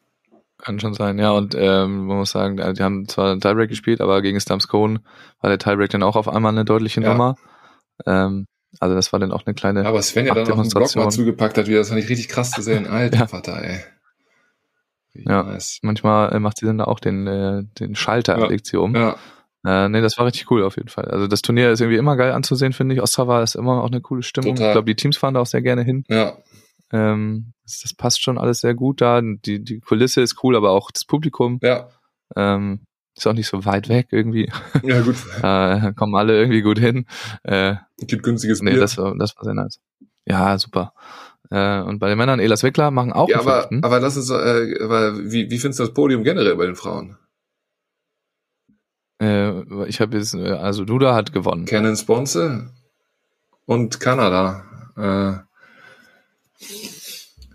Kann 0.59 0.79
schon 0.81 0.95
sein, 0.95 1.19
ja. 1.19 1.33
Und 1.33 1.57
ähm, 1.59 2.07
man 2.07 2.19
muss 2.19 2.31
sagen, 2.31 2.59
äh, 2.59 2.73
die 2.75 2.83
haben 2.85 3.09
zwar 3.09 3.33
einen 3.33 3.41
Tiebreak 3.41 3.69
gespielt, 3.69 4.01
aber 4.01 4.23
gegen 4.23 4.39
Stamps 4.41 4.69
Cohn 4.69 5.01
war 5.41 5.51
der 5.51 5.59
Tiebreak 5.59 5.91
dann 5.91 6.05
auch 6.05 6.15
auf 6.17 6.29
einmal 6.29 6.53
eine 6.53 6.65
deutliche 6.65 7.01
Ja. 7.03 7.11
Nummer. 7.11 7.35
Ähm, 8.07 8.47
also 8.79 8.95
das 8.95 9.13
war 9.13 9.19
dann 9.19 9.33
auch 9.33 9.45
eine 9.47 9.55
kleine. 9.55 9.85
Aber 9.85 10.01
Sven 10.01 10.27
ja 10.27 10.35
dann 10.35 10.47
noch 10.47 10.59
einen 10.59 10.69
Block 10.71 10.95
mal 10.97 11.11
zugepackt 11.11 11.59
hat, 11.59 11.67
wieder, 11.67 11.79
das 11.81 11.89
fand 11.89 12.01
ich 12.03 12.09
richtig 12.09 12.29
krass 12.29 12.53
zu 12.53 12.63
sehen. 12.63 12.87
Alter 12.91 13.19
Ja. 13.19 13.27
Vater, 13.27 13.63
ey. 13.65 13.81
Ja. 15.27 15.43
Nice. 15.45 15.79
Manchmal 15.83 16.33
äh, 16.33 16.39
macht 16.41 16.59
sie 16.59 16.67
dann 16.67 16.79
da 16.79 16.85
auch 16.85 17.01
den, 17.01 17.27
äh, 17.27 17.63
den 17.79 17.95
Schalter, 17.95 18.39
Ja. 18.39 18.47
legt 18.47 18.67
sie 18.67 18.77
um. 18.79 18.95
Ja, 18.95 19.17
Äh, 19.65 19.89
nee, 19.89 20.01
das 20.01 20.17
war 20.17 20.27
richtig 20.27 20.49
cool 20.51 20.63
auf 20.63 20.77
jeden 20.77 20.89
Fall. 20.89 21.07
Also 21.07 21.27
das 21.27 21.43
Turnier 21.43 21.71
ist 21.73 21.81
irgendwie 21.81 21.99
immer 21.99 22.17
geil 22.17 22.31
anzusehen, 22.33 22.73
finde 22.73 22.95
ich. 22.95 23.03
Ostrava 23.03 23.43
ist 23.43 23.57
immer 23.57 23.83
auch 23.83 23.89
eine 23.91 24.01
coole 24.01 24.23
Stimmung. 24.23 24.55
Total. 24.55 24.69
Ich 24.71 24.75
glaube, 24.75 24.87
die 24.87 24.95
Teams 24.95 25.17
fahren 25.17 25.35
da 25.35 25.41
auch 25.41 25.47
sehr 25.47 25.63
gerne 25.63 25.83
hin. 25.83 26.05
ja, 26.09 26.35
Ähm, 26.93 27.53
das, 27.65 27.81
das 27.83 27.95
passt 27.95 28.23
schon 28.23 28.39
alles 28.39 28.61
sehr 28.61 28.75
gut 28.75 29.01
da. 29.01 29.21
Die, 29.23 29.65
die 29.65 29.81
Kulisse 29.81 30.21
ist 30.21 30.43
cool, 30.45 30.55
aber 30.55 30.71
auch 30.71 30.93
das 30.93 31.05
Publikum 31.05 31.59
ja, 31.63 31.89
ähm, 32.37 32.83
ist 33.17 33.27
auch 33.27 33.33
nicht 33.33 33.49
so 33.49 33.65
weit 33.65 33.89
weg 33.89 34.09
irgendwie. 34.13 34.53
ja, 34.85 35.01
gut. 35.01 35.17
Da 35.43 35.91
kommen 35.97 36.15
alle 36.15 36.39
irgendwie 36.39 36.63
gut 36.63 36.79
hin. 36.79 37.07
Äh, 37.43 37.75
Gibt 37.99 38.23
günstiges 38.23 38.63
nee, 38.63 38.71
Bier. 38.73 38.81
das 38.81 38.97
war, 38.99 39.17
das 39.19 39.35
war 39.37 39.45
sehr 39.45 39.55
nice. 39.55 39.81
Ja, 40.27 40.59
super. 40.59 40.93
Äh, 41.51 41.81
und 41.81 41.99
bei 41.99 42.09
den 42.09 42.19
Männern, 42.19 42.41
Elas 42.41 42.63
Wickler 42.63 42.91
machen 42.91 43.13
auch 43.13 43.29
ja, 43.29 43.39
aber, 43.41 43.63
fünften. 43.63 43.85
aber 43.85 44.01
lass 44.01 44.17
uns, 44.17 44.31
äh, 44.31 44.79
aber 44.83 45.19
wie, 45.19 45.51
wie 45.51 45.59
findest 45.59 45.81
du 45.81 45.85
das 45.85 45.95
Podium 45.95 46.25
generell 46.25 46.57
bei 46.57 46.67
den 46.67 46.77
Frauen? 46.77 47.17
Äh, 49.21 49.87
ich 49.87 50.01
habe 50.01 50.17
jetzt, 50.17 50.35
äh, 50.35 50.51
also 50.51 50.85
Duda 50.85 51.15
hat 51.15 51.33
gewonnen. 51.33 51.65
Canon 51.65 51.97
Sponsor 51.97 52.71
und 53.65 54.01
Kanada. 54.01 54.65
Äh, 54.97 55.47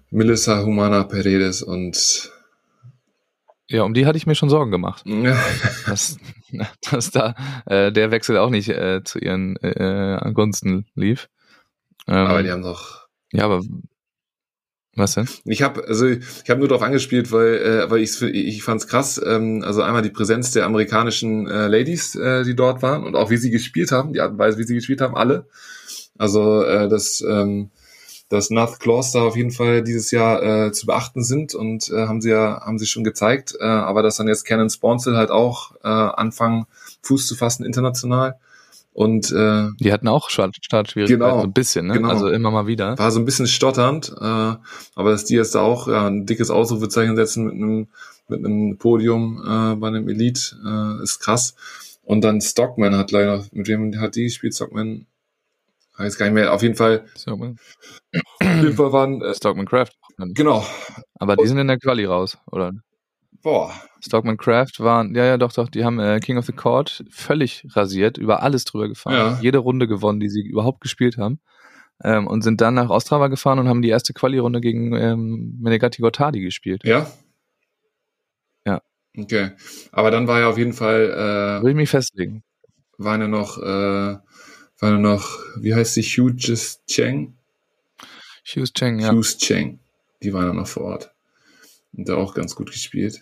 Melissa 0.10 0.64
Humana 0.64 1.04
Paredes 1.04 1.62
und 1.64 2.32
Ja, 3.68 3.84
um 3.84 3.94
die 3.94 4.06
hatte 4.06 4.18
ich 4.18 4.28
mir 4.28 4.36
schon 4.36 4.50
Sorgen 4.50 4.72
gemacht. 4.72 5.04
dass, 5.86 6.18
dass 6.89 7.12
da 7.12 7.36
äh, 7.66 7.92
der 7.92 8.12
Wechsel 8.12 8.38
auch 8.38 8.50
nicht 8.50 8.70
äh, 8.70 9.04
zu 9.04 9.20
ihren 9.20 9.56
äh, 9.58 10.32
Gunsten 10.34 10.88
lief. 10.96 11.30
Ähm, 12.08 12.16
aber 12.28 12.44
die 12.44 12.52
haben 12.52 12.64
doch. 12.64 13.01
Ja, 13.32 13.45
aber 13.45 13.61
was 14.95 15.13
denn? 15.13 15.27
Ich 15.45 15.61
habe 15.61 15.86
also 15.88 16.05
ich 16.05 16.49
habe 16.49 16.59
nur 16.59 16.67
darauf 16.67 16.84
angespielt, 16.84 17.32
weil 17.32 17.55
äh, 17.55 17.89
weil 17.89 18.01
ich 18.01 18.21
ich 18.21 18.61
fand's 18.61 18.88
krass. 18.88 19.21
Ähm, 19.25 19.63
also 19.65 19.82
einmal 19.82 20.01
die 20.01 20.09
Präsenz 20.09 20.51
der 20.51 20.65
amerikanischen 20.65 21.47
äh, 21.47 21.67
Ladies, 21.67 22.15
äh, 22.15 22.43
die 22.43 22.55
dort 22.55 22.82
waren 22.82 23.05
und 23.05 23.15
auch 23.15 23.29
wie 23.29 23.38
sie 23.38 23.51
gespielt 23.51 23.91
haben, 23.91 24.11
die 24.11 24.19
Art 24.19 24.34
und 24.34 24.38
Weise, 24.38 24.57
wie 24.57 24.63
sie 24.63 24.75
gespielt 24.75 24.99
haben, 24.99 25.15
alle. 25.15 25.47
Also 26.17 26.63
äh, 26.63 26.89
das 26.89 27.21
ähm, 27.21 27.71
dass 28.27 28.49
North 28.49 28.79
Claws 28.79 29.11
da 29.11 29.21
auf 29.23 29.36
jeden 29.36 29.51
Fall 29.51 29.82
dieses 29.82 30.11
Jahr 30.11 30.43
äh, 30.43 30.71
zu 30.71 30.86
beachten 30.86 31.23
sind 31.23 31.53
und 31.53 31.89
äh, 31.89 32.07
haben 32.07 32.21
sie 32.21 32.32
ja 32.32 32.61
haben 32.65 32.79
sie 32.79 32.86
schon 32.86 33.03
gezeigt, 33.05 33.55
äh, 33.59 33.63
aber 33.63 34.03
dass 34.03 34.17
dann 34.17 34.27
jetzt 34.27 34.45
Canon 34.45 34.69
Sponsel 34.69 35.15
halt 35.15 35.32
auch 35.32 35.71
äh, 35.84 35.88
anfangen 35.88 36.65
Fuß 37.01 37.27
zu 37.27 37.36
fassen 37.36 37.65
international 37.65 38.39
und 38.94 39.32
äh, 39.32 39.68
Die 39.80 39.92
hatten 39.94 40.08
auch 40.08 40.30
Start 40.30 40.56
Startschwierigkeiten, 40.62 41.20
Genau, 41.22 41.39
so 41.42 41.48
ein 41.48 41.54
bisschen, 41.54 41.88
ne? 41.88 41.94
genau. 41.94 42.10
Also 42.10 42.30
immer 42.30 42.52
mal 42.52 42.68
wieder. 42.68 42.98
war 42.98 43.12
so 43.12 43.20
ein 43.20 43.26
bisschen 43.26 43.48
stotternd, 43.48 44.14
äh, 44.20 44.24
aber 44.24 45.12
dass 45.12 45.26
die 45.26 45.36
jetzt 45.36 45.56
da 45.56 45.62
auch 45.62 45.88
ja, 45.88 46.08
ein 46.08 46.26
dickes 46.26 46.50
Ausrufezeichen 46.50 47.16
setzen 47.16 47.46
mit 47.46 47.54
einem 47.54 47.88
mit 48.28 48.46
einem 48.46 48.78
Podium 48.78 49.42
äh, 49.46 49.76
bei 49.76 49.88
einem 49.89 50.08
Elite 50.08 50.56
äh, 50.66 51.04
ist 51.04 51.20
krass. 51.20 51.56
Und 52.04 52.22
dann 52.24 52.42
Stockman 52.42 52.96
hat 52.96 53.12
leider, 53.12 53.46
mit 53.52 53.68
wem 53.68 54.00
hat 54.00 54.16
die 54.16 54.24
gespielt? 54.24 54.56
Stockman, 54.56 55.06
weiß 55.98 56.18
gar 56.18 56.26
nicht 56.26 56.34
mehr. 56.36 56.54
Auf 56.54 56.62
jeden 56.64 56.76
Fall, 56.76 57.06
Stockman, 57.18 57.58
auf 58.14 58.64
jeden 58.64 58.76
Fall 58.76 58.92
waren 58.94 59.22
äh, 59.22 59.36
Stockman 59.36 59.66
Craft. 59.66 59.92
genau. 60.18 60.66
Aber 61.16 61.36
die 61.36 61.48
sind 61.48 61.58
in 61.58 61.68
der 61.68 61.78
Quali 61.78 62.06
raus, 62.06 62.38
oder? 62.50 62.72
Boah, 63.44 63.74
Stockman 64.02 64.38
Craft 64.38 64.80
waren, 64.80 65.16
ja, 65.16 65.26
ja, 65.26 65.38
doch, 65.38 65.54
doch, 65.54 65.70
die 65.70 65.84
haben 65.84 66.00
äh, 66.00 66.20
King 66.20 66.38
of 66.38 66.46
the 66.46 66.52
Court 66.52 67.04
völlig 67.10 67.66
rasiert, 67.72 68.18
über 68.18 68.42
alles 68.44 68.66
drüber 68.66 68.88
gefahren. 68.88 69.16
Ja. 69.16 69.39
Jede 69.42 69.60
Runde 69.60 69.88
gewonnen, 69.88 70.20
die 70.20 70.30
sie 70.30 70.42
überhaupt 70.42 70.82
gespielt 70.82 71.18
haben. 71.18 71.39
Ähm, 72.04 72.26
und 72.26 72.42
sind 72.42 72.62
dann 72.62 72.74
nach 72.74 72.89
Ostrava 72.89 73.28
gefahren 73.28 73.60
und 73.60 73.68
haben 73.68 73.84
die 73.84 73.89
erste 73.89 74.14
Quali-Runde 74.14 74.60
gegen 74.60 74.96
ähm, 74.96 75.58
Menegatti 75.62 76.02
Gottardi 76.02 76.42
gespielt. 76.42 76.84
ja. 76.84 77.06
Ja. 78.66 78.82
Okay, 79.16 79.52
aber 79.92 80.10
dann 80.10 80.28
war 80.28 80.39
ja 80.39 80.50
auf 80.50 80.58
jeden 80.58 80.74
Fall 80.74 81.62
Will 81.62 81.72
ich 81.72 81.76
mich 81.76 81.89
festlegen. 81.89 82.44
äh, 82.98 83.04
waren 83.04 83.22
ja 83.22 83.28
noch 83.28 83.58
äh, 83.58 84.18
waren 84.82 84.94
ja 84.94 84.98
noch, 84.98 85.39
wie 85.58 85.76
heißt 85.76 85.94
sie, 85.94 86.02
Hughes 86.02 86.82
Cheng? 86.88 87.36
Hughes 88.46 88.74
Cheng, 88.74 89.00
ja. 89.00 89.12
Hughes 89.12 89.38
Cheng, 89.38 89.80
die 90.24 90.34
waren 90.34 90.48
ja 90.48 90.54
noch 90.54 90.68
vor 90.68 90.84
Ort. 90.84 91.12
Und 91.94 92.10
da 92.10 92.16
auch 92.16 92.34
ganz 92.34 92.56
gut 92.56 92.72
gespielt. 92.72 93.22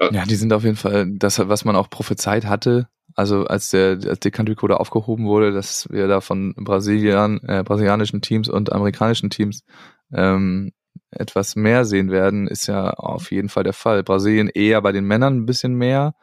Ja, 0.00 0.24
die 0.24 0.36
sind 0.36 0.52
auf 0.52 0.64
jeden 0.64 0.76
Fall 0.76 1.10
das, 1.10 1.38
was 1.38 1.64
man 1.64 1.76
auch 1.76 1.90
prophezeit 1.90 2.46
hatte. 2.46 2.88
Also 3.14 3.44
als 3.44 3.70
der, 3.70 3.98
als 4.06 4.20
der 4.20 4.30
Country 4.30 4.54
Code 4.54 4.80
aufgehoben 4.80 5.26
wurde, 5.26 5.52
dass 5.52 5.90
wir 5.90 6.08
da 6.08 6.20
von 6.20 6.54
Brasilien, 6.54 7.40
äh, 7.46 7.62
brasilianischen 7.64 8.22
Teams 8.22 8.48
und 8.48 8.72
amerikanischen 8.72 9.30
Teams 9.30 9.64
ähm, 10.12 10.72
etwas 11.10 11.56
mehr 11.56 11.84
sehen 11.84 12.10
werden, 12.10 12.46
ist 12.46 12.66
ja 12.66 12.90
auf 12.90 13.30
jeden 13.30 13.48
Fall 13.48 13.64
der 13.64 13.72
Fall. 13.72 14.02
Brasilien 14.02 14.48
eher 14.48 14.80
bei 14.80 14.92
den 14.92 15.04
Männern 15.04 15.38
ein 15.38 15.46
bisschen 15.46 15.74
mehr. 15.74 16.14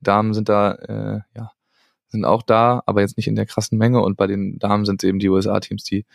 Damen 0.00 0.34
sind 0.34 0.48
da, 0.48 0.72
äh, 0.72 1.20
ja, 1.34 1.52
sind 2.08 2.24
auch 2.24 2.42
da, 2.42 2.82
aber 2.86 3.00
jetzt 3.00 3.16
nicht 3.16 3.26
in 3.26 3.34
der 3.34 3.46
krassen 3.46 3.76
Menge. 3.76 4.00
Und 4.00 4.16
bei 4.16 4.26
den 4.26 4.58
Damen 4.58 4.84
sind 4.84 5.02
es 5.02 5.08
eben 5.08 5.18
die 5.18 5.28
USA-Teams, 5.28 5.82
die 5.84 6.06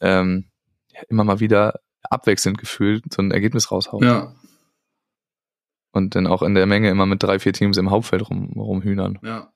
ähm, 0.00 0.46
ja, 0.92 1.02
immer 1.08 1.24
mal 1.24 1.40
wieder 1.40 1.80
abwechselnd 2.02 2.58
gefühlt 2.58 3.12
so 3.12 3.22
ein 3.22 3.32
Ergebnis 3.32 3.70
raushauen. 3.70 4.04
Ja, 4.04 4.34
Und 5.94 6.14
dann 6.16 6.26
auch 6.26 6.42
in 6.42 6.54
der 6.54 6.66
Menge 6.66 6.90
immer 6.90 7.06
mit 7.06 7.22
drei, 7.22 7.38
vier 7.38 7.52
Teams 7.52 7.76
im 7.78 7.90
Hauptfeld 7.90 8.28
rum, 8.28 8.52
rumhühnern. 8.56 9.18
ja. 9.22 9.48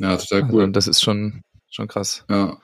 Ja, 0.00 0.16
total 0.16 0.42
Also, 0.42 0.56
cool. 0.56 0.72
das 0.72 0.88
ist 0.88 1.02
schon, 1.02 1.42
schon 1.70 1.86
krass. 1.86 2.24
ja. 2.28 2.56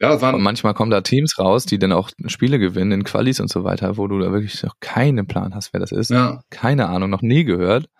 Ja, 0.00 0.10
es 0.10 0.14
Und 0.16 0.22
waren, 0.22 0.40
manchmal 0.42 0.72
kommen 0.72 0.90
da 0.92 1.00
Teams 1.02 1.38
raus, 1.38 1.66
die 1.66 1.78
dann 1.78 1.92
auch 1.92 2.10
Spiele 2.26 2.58
gewinnen 2.58 2.92
in 2.92 3.04
Qualis 3.04 3.40
und 3.40 3.50
so 3.50 3.64
weiter, 3.64 3.98
wo 3.98 4.06
du 4.06 4.18
da 4.20 4.32
wirklich 4.32 4.62
noch 4.62 4.76
keinen 4.80 5.26
Plan 5.26 5.54
hast, 5.54 5.72
wer 5.74 5.80
das 5.80 5.92
ist. 5.92 6.10
ja, 6.10 6.40
Keine 6.48 6.88
Ahnung, 6.88 7.10
noch 7.10 7.20
nie 7.20 7.44
gehört. 7.44 7.90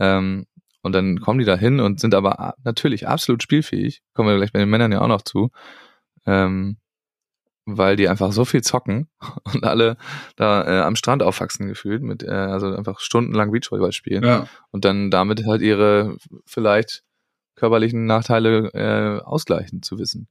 Ähm, 0.00 0.46
und 0.82 0.92
dann 0.92 1.20
kommen 1.20 1.38
die 1.38 1.44
da 1.44 1.54
hin 1.56 1.78
und 1.78 2.00
sind 2.00 2.14
aber 2.14 2.54
natürlich 2.64 3.06
absolut 3.06 3.42
spielfähig. 3.42 4.00
Kommen 4.14 4.30
wir 4.30 4.36
gleich 4.36 4.52
bei 4.52 4.58
den 4.58 4.70
Männern 4.70 4.90
ja 4.90 5.00
auch 5.02 5.06
noch 5.08 5.22
zu. 5.22 5.50
Ähm, 6.26 6.78
weil 7.64 7.96
die 7.96 8.08
einfach 8.08 8.32
so 8.32 8.44
viel 8.44 8.62
zocken 8.62 9.08
und 9.44 9.64
alle 9.64 9.96
da 10.36 10.64
äh, 10.66 10.80
am 10.82 10.96
Strand 10.96 11.22
aufwachsen 11.22 11.68
gefühlt, 11.68 12.02
mit 12.02 12.22
äh, 12.22 12.30
also 12.30 12.74
einfach 12.74 13.00
stundenlang 13.00 13.50
Beachvolleyball 13.52 13.92
spielen. 13.92 14.24
ja, 14.24 14.46
und 14.70 14.84
dann 14.84 15.10
damit 15.10 15.44
halt 15.46 15.62
ihre 15.62 16.16
vielleicht 16.46 17.04
körperlichen 17.54 18.06
Nachteile 18.06 18.70
äh, 18.74 19.22
ausgleichen 19.24 19.82
zu 19.82 19.98
wissen. 19.98 20.26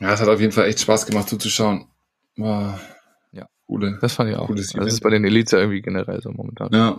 ja, 0.00 0.12
es 0.12 0.20
hat 0.20 0.28
auf 0.28 0.40
jeden 0.40 0.52
Fall 0.52 0.66
echt 0.66 0.80
Spaß 0.80 1.06
gemacht 1.06 1.28
zuzuschauen. 1.28 1.86
War 2.36 2.80
Ja. 3.32 3.46
coole. 3.66 3.98
Das 4.00 4.14
fand 4.14 4.30
ich 4.30 4.36
auch. 4.36 4.46
Cooles 4.48 4.72
Das 4.72 4.86
ist 4.86 5.00
bei 5.00 5.10
den 5.10 5.24
Elites 5.24 5.52
ja 5.52 5.58
irgendwie 5.58 5.82
generell 5.82 6.20
so 6.20 6.30
momentan. 6.32 6.70
Ja, 6.72 6.98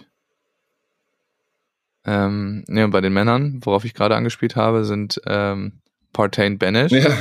Ähm, 2.07 2.63
nee, 2.68 2.84
und 2.84 2.91
bei 2.91 3.01
den 3.01 3.13
Männern, 3.13 3.59
worauf 3.63 3.84
ich 3.84 3.93
gerade 3.95 4.16
angespielt 4.16 4.55
habe, 4.55 4.86
sind 4.86 5.20
ähm, 5.26 5.82
Partain 6.13 6.59
Banish, 6.59 6.91
ja, 6.91 7.18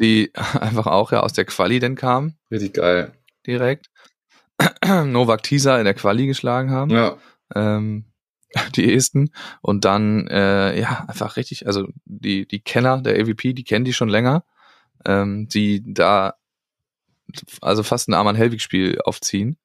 die 0.00 0.32
einfach 0.60 0.86
auch 0.86 1.12
ja 1.12 1.20
aus 1.20 1.32
der 1.32 1.44
Quali 1.44 1.78
denn 1.78 1.94
kamen, 1.94 2.38
richtig 2.50 2.74
geil. 2.74 3.12
direkt. 3.46 3.90
Novak 4.84 5.42
Tisa 5.42 5.78
in 5.78 5.84
der 5.84 5.94
Quali 5.94 6.26
geschlagen 6.26 6.70
haben. 6.70 6.90
Ja, 6.90 7.16
ähm, 7.54 8.06
die 8.76 8.92
Esten 8.92 9.30
und 9.60 9.84
dann 9.84 10.26
äh, 10.28 10.78
ja 10.78 11.04
einfach 11.08 11.36
richtig, 11.36 11.66
also 11.66 11.88
die 12.04 12.46
die 12.46 12.60
Kenner 12.60 13.00
der 13.00 13.20
AVP, 13.20 13.54
die 13.54 13.64
kennen 13.64 13.84
die 13.84 13.92
schon 13.94 14.08
länger, 14.08 14.44
ähm, 15.04 15.48
die 15.48 15.82
da 15.84 16.34
also 17.60 17.82
fast 17.82 18.08
ein 18.08 18.14
Arman 18.14 18.36
Helwig 18.36 18.60
Spiel 18.60 19.00
aufziehen, 19.04 19.56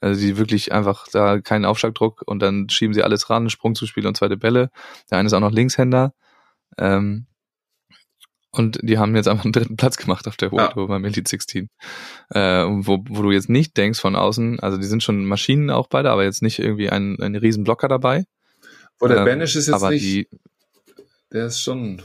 also 0.00 0.20
die 0.20 0.36
wirklich 0.36 0.72
einfach 0.72 1.08
da 1.08 1.40
keinen 1.40 1.64
Aufschlagdruck 1.64 2.22
und 2.26 2.40
dann 2.40 2.68
schieben 2.68 2.94
sie 2.94 3.02
alles 3.02 3.30
ran, 3.30 3.50
Sprung 3.50 3.74
zu 3.74 3.86
Spiel 3.86 4.06
und 4.06 4.16
zweite 4.16 4.36
Bälle. 4.36 4.70
Der 5.10 5.18
eine 5.18 5.26
ist 5.26 5.32
auch 5.32 5.40
noch 5.40 5.52
Linkshänder. 5.52 6.14
Ähm, 6.78 7.26
und 8.52 8.78
die 8.82 8.98
haben 8.98 9.14
jetzt 9.14 9.28
einfach 9.28 9.44
einen 9.44 9.52
dritten 9.52 9.76
Platz 9.76 9.96
gemacht 9.96 10.26
auf 10.26 10.36
der 10.36 10.50
World 10.50 10.68
Ja. 10.68 10.72
Tour 10.72 10.88
beim 10.88 11.04
Elite 11.04 11.28
16. 11.28 11.68
Äh, 12.30 12.40
wo, 12.40 12.98
wo 13.08 13.22
du 13.22 13.30
jetzt 13.30 13.48
nicht 13.48 13.76
denkst 13.76 14.00
von 14.00 14.16
außen, 14.16 14.60
also 14.60 14.76
die 14.76 14.86
sind 14.86 15.02
schon 15.02 15.24
Maschinen 15.24 15.70
auch 15.70 15.86
beide, 15.88 16.10
aber 16.10 16.24
jetzt 16.24 16.42
nicht 16.42 16.58
irgendwie 16.58 16.90
ein, 16.90 17.16
ein 17.20 17.36
riesen 17.36 17.64
Blocker 17.64 17.88
dabei. 17.88 18.24
wo 18.98 19.06
der 19.06 19.18
Ähm, 19.18 19.24
Banish 19.24 19.56
ist 19.56 19.66
jetzt 19.66 19.74
aber 19.74 19.90
nicht, 19.90 20.02
die, 20.02 20.28
der 21.32 21.46
ist 21.46 21.60
schon, 21.62 22.02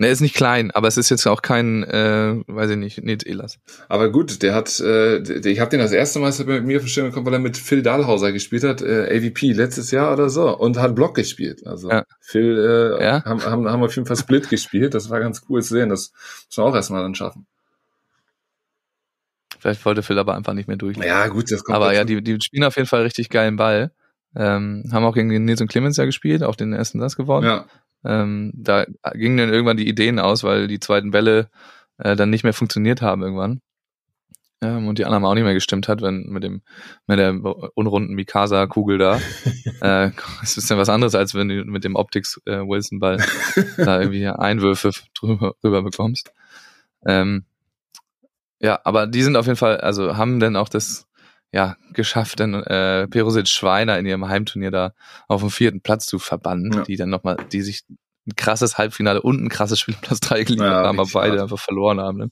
Ne, 0.00 0.08
ist 0.08 0.22
nicht 0.22 0.34
klein, 0.34 0.70
aber 0.70 0.88
es 0.88 0.96
ist 0.96 1.10
jetzt 1.10 1.26
auch 1.26 1.42
kein, 1.42 1.84
äh, 1.84 2.42
weiß 2.46 2.70
ich 2.70 2.78
nicht, 2.78 3.04
Nils 3.04 3.22
Elas. 3.22 3.58
Aber 3.86 4.10
gut, 4.10 4.42
der 4.42 4.54
hat, 4.54 4.80
äh, 4.80 5.18
ich 5.46 5.60
habe 5.60 5.68
den 5.68 5.78
das 5.78 5.92
erste 5.92 6.20
Mal 6.20 6.32
mit 6.46 6.64
mir 6.64 6.80
verstehen 6.80 7.04
gekommen, 7.04 7.26
weil 7.26 7.34
er 7.34 7.38
mit 7.38 7.58
Phil 7.58 7.82
Dahlhauser 7.82 8.32
gespielt 8.32 8.64
hat, 8.64 8.80
äh, 8.80 9.14
AVP 9.14 9.52
letztes 9.52 9.90
Jahr 9.90 10.14
oder 10.14 10.30
so 10.30 10.56
und 10.56 10.78
hat 10.78 10.94
Block 10.94 11.16
gespielt. 11.16 11.66
Also 11.66 11.90
Ja. 11.90 12.06
Phil 12.22 12.96
äh, 12.98 13.04
Ja? 13.04 13.24
haben, 13.26 13.44
haben, 13.44 13.68
haben 13.68 13.82
auf 13.82 13.94
jeden 13.94 14.06
Fall 14.06 14.16
Split 14.16 14.48
gespielt. 14.48 14.94
Das 14.94 15.10
war 15.10 15.20
ganz 15.20 15.42
cool 15.50 15.62
zu 15.62 15.74
sehen. 15.74 15.90
Das 15.90 16.12
muss 16.46 16.56
man 16.56 16.66
auch 16.68 16.74
erstmal 16.74 17.02
dann 17.02 17.14
schaffen. 17.14 17.46
Vielleicht 19.58 19.84
wollte 19.84 20.02
Phil 20.02 20.18
aber 20.18 20.34
einfach 20.34 20.54
nicht 20.54 20.66
mehr 20.66 20.78
durch. 20.78 20.96
Ja, 20.96 21.26
gut, 21.26 21.52
das 21.52 21.62
kommt 21.62 21.76
aber 21.76 21.92
ja, 21.92 22.04
die, 22.04 22.22
die 22.22 22.38
spielen 22.40 22.64
auf 22.64 22.76
jeden 22.76 22.88
Fall 22.88 23.02
richtig 23.02 23.28
geilen 23.28 23.56
Ball. 23.56 23.90
Ähm, 24.34 24.84
haben 24.92 25.04
auch 25.04 25.12
gegen 25.14 25.28
Nils 25.44 25.60
und 25.60 25.68
Clemens 25.68 25.98
ja 25.98 26.06
gespielt, 26.06 26.42
auch 26.42 26.56
den 26.56 26.72
ersten 26.72 27.00
Satz 27.00 27.16
gewonnen. 27.16 27.44
ja, 27.46 27.66
Ähm, 28.04 28.52
da 28.54 28.86
gingen 29.14 29.36
dann 29.36 29.52
irgendwann 29.52 29.76
die 29.76 29.88
Ideen 29.88 30.18
aus, 30.18 30.44
weil 30.44 30.68
die 30.68 30.80
zweiten 30.80 31.10
Bälle 31.10 31.50
äh, 31.98 32.16
dann 32.16 32.30
nicht 32.30 32.44
mehr 32.44 32.54
funktioniert 32.54 33.02
haben 33.02 33.22
irgendwann. 33.22 33.60
Ähm, 34.62 34.88
und 34.88 34.98
die 34.98 35.06
anderen 35.06 35.24
auch 35.24 35.34
nicht 35.34 35.44
mehr 35.44 35.54
gestimmt 35.54 35.88
hat, 35.88 36.02
wenn 36.02 36.26
mit 36.28 36.42
dem 36.42 36.60
mit 37.06 37.18
der 37.18 37.34
unrunden 37.74 38.14
Mikasa-Kugel 38.14 38.98
da. 38.98 39.16
äh, 39.80 40.10
das 40.40 40.56
ist 40.56 40.68
ja 40.68 40.76
was 40.76 40.90
anderes, 40.90 41.14
als 41.14 41.34
wenn 41.34 41.48
du 41.48 41.64
mit 41.64 41.84
dem 41.84 41.96
Optics 41.96 42.40
äh, 42.44 42.58
da 42.58 44.00
irgendwie 44.00 44.26
Einwürfe 44.26 44.90
drüber, 45.18 45.54
drüber 45.62 45.82
bekommst. 45.82 46.32
Ähm, 47.06 47.44
ja, 48.60 48.78
aber 48.84 49.06
die 49.06 49.22
sind 49.22 49.36
auf 49.36 49.46
jeden 49.46 49.56
Fall, 49.56 49.78
also 49.78 50.18
haben 50.18 50.40
dann 50.40 50.56
auch 50.56 50.68
das 50.68 51.08
ja 51.52 51.76
geschafft, 51.92 52.40
dann 52.40 52.54
äh, 52.54 53.08
Perusic 53.08 53.48
Schweiner 53.48 53.98
in 53.98 54.06
ihrem 54.06 54.28
Heimturnier 54.28 54.70
da 54.70 54.92
auf 55.28 55.40
dem 55.40 55.50
vierten 55.50 55.80
Platz 55.80 56.06
zu 56.06 56.18
verbannen, 56.18 56.72
Ja. 56.72 56.82
die 56.82 56.96
dann 56.96 57.10
nochmal, 57.10 57.36
die 57.52 57.62
sich 57.62 57.82
ein 58.26 58.36
krasses 58.36 58.78
Halbfinale 58.78 59.22
und 59.22 59.42
ein 59.42 59.48
krasses 59.48 59.80
Spiel 59.80 59.94
um 59.94 60.00
Platz 60.00 60.20
3 60.20 60.44
geliefert 60.44 60.68
Ja, 60.68 60.84
haben, 60.86 61.00
aber 61.00 61.08
beide 61.12 61.32
hart. 61.32 61.42
einfach 61.42 61.58
verloren 61.58 62.00
haben. 62.00 62.18
Ne? 62.18 62.30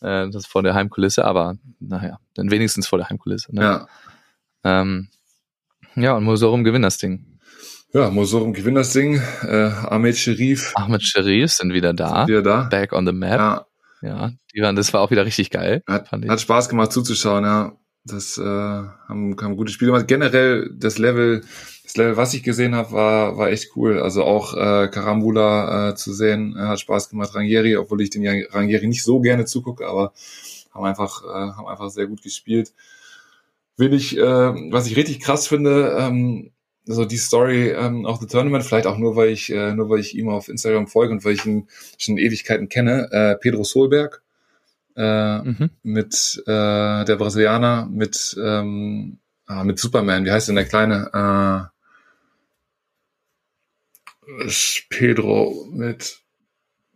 Äh, 0.00 0.30
das 0.30 0.46
vor 0.46 0.62
der 0.62 0.74
Heimkulisse, 0.74 1.24
aber 1.24 1.56
naja, 1.80 2.18
dann 2.34 2.50
wenigstens 2.50 2.86
vor 2.88 2.98
der 2.98 3.08
Heimkulisse. 3.10 3.54
Ne? 3.54 3.62
ja. 3.62 3.86
Ähm, 4.64 5.08
ja, 5.94 6.14
und 6.16 6.24
Mosorum 6.24 6.64
gewinnt 6.64 6.84
das 6.84 6.98
Ding. 6.98 7.38
Ja, 7.92 8.10
Mosorum 8.10 8.52
gewinnt 8.52 8.76
das 8.76 8.92
Ding. 8.92 9.20
Äh, 9.42 9.70
Ahmed 9.86 10.16
Sherif 10.16 10.72
Ahmed 10.76 11.02
Sharif 11.02 11.52
sind 11.52 11.72
wieder 11.72 11.92
da, 11.94 12.26
wieder 12.28 12.42
da. 12.42 12.62
back 12.64 12.92
on 12.92 13.06
the 13.06 13.12
map. 13.12 13.38
Ja, 13.40 13.66
Ja, 14.02 14.30
die 14.54 14.60
waren, 14.62 14.76
das 14.76 14.92
war 14.92 15.00
auch 15.00 15.10
wieder 15.10 15.24
richtig 15.26 15.50
geil. 15.50 15.82
hat, 15.88 16.08
fand 16.08 16.24
ich. 16.24 16.30
hat 16.30 16.40
Spaß 16.40 16.68
gemacht 16.68 16.92
zuzuschauen, 16.92 17.44
ja. 17.44 17.72
Das 18.04 18.38
äh, 18.38 18.42
haben, 18.42 19.36
haben 19.40 19.56
gute 19.56 19.72
Spiele 19.72 19.92
gemacht. 19.92 20.08
Generell 20.08 20.70
das 20.72 20.98
Level, 20.98 21.42
das 21.84 21.96
Level, 21.96 22.16
was 22.16 22.34
ich 22.34 22.42
gesehen 22.42 22.74
habe, 22.74 22.92
war, 22.92 23.36
war 23.36 23.50
echt 23.50 23.76
cool. 23.76 24.00
Also 24.00 24.24
auch 24.24 24.54
äh, 24.54 24.88
Karambula 24.88 25.90
äh, 25.90 25.94
zu 25.94 26.12
sehen, 26.12 26.56
äh, 26.56 26.60
hat 26.60 26.80
Spaß 26.80 27.10
gemacht. 27.10 27.34
Rangieri, 27.34 27.76
obwohl 27.76 28.00
ich 28.00 28.10
den 28.10 28.26
Rangieri 28.50 28.86
nicht 28.86 29.04
so 29.04 29.20
gerne 29.20 29.44
zugucke, 29.44 29.86
aber 29.86 30.12
haben 30.72 30.84
einfach, 30.84 31.22
äh, 31.24 31.52
haben 31.52 31.66
einfach 31.66 31.90
sehr 31.90 32.06
gut 32.06 32.22
gespielt. 32.22 32.72
Will 33.76 33.92
ich, 33.92 34.16
äh, 34.16 34.22
was 34.22 34.86
ich 34.86 34.96
richtig 34.96 35.20
krass 35.20 35.46
finde, 35.46 35.96
ähm, 35.98 36.50
so 36.88 37.04
die 37.04 37.18
Story 37.18 37.68
ähm, 37.68 38.06
auch 38.06 38.18
The 38.18 38.26
Tournament, 38.26 38.64
vielleicht 38.64 38.86
auch 38.86 38.96
nur, 38.96 39.14
weil 39.14 39.28
ich, 39.28 39.50
äh, 39.50 39.74
nur 39.74 39.90
weil 39.90 40.00
ich 40.00 40.16
ihm 40.16 40.30
auf 40.30 40.48
Instagram 40.48 40.86
folge 40.86 41.12
und 41.12 41.24
weil 41.24 41.34
ich 41.34 41.44
ihn 41.44 41.68
schon 41.98 42.16
Ewigkeiten 42.16 42.68
kenne, 42.68 43.08
äh, 43.12 43.36
Pedro 43.36 43.62
Solberg, 43.62 44.22
äh, 44.98 45.38
Mhm. 45.42 45.70
mit 45.82 46.42
äh, 46.46 47.04
der 47.04 47.16
Brasilianer, 47.16 47.86
mit 47.90 48.36
ähm, 48.42 49.18
ah, 49.46 49.64
mit 49.64 49.78
Superman, 49.78 50.24
wie 50.24 50.32
heißt 50.32 50.48
denn 50.48 50.56
der 50.56 50.64
kleine? 50.66 51.70
Äh, 54.40 54.44
Pedro 54.90 55.68
mit 55.72 56.20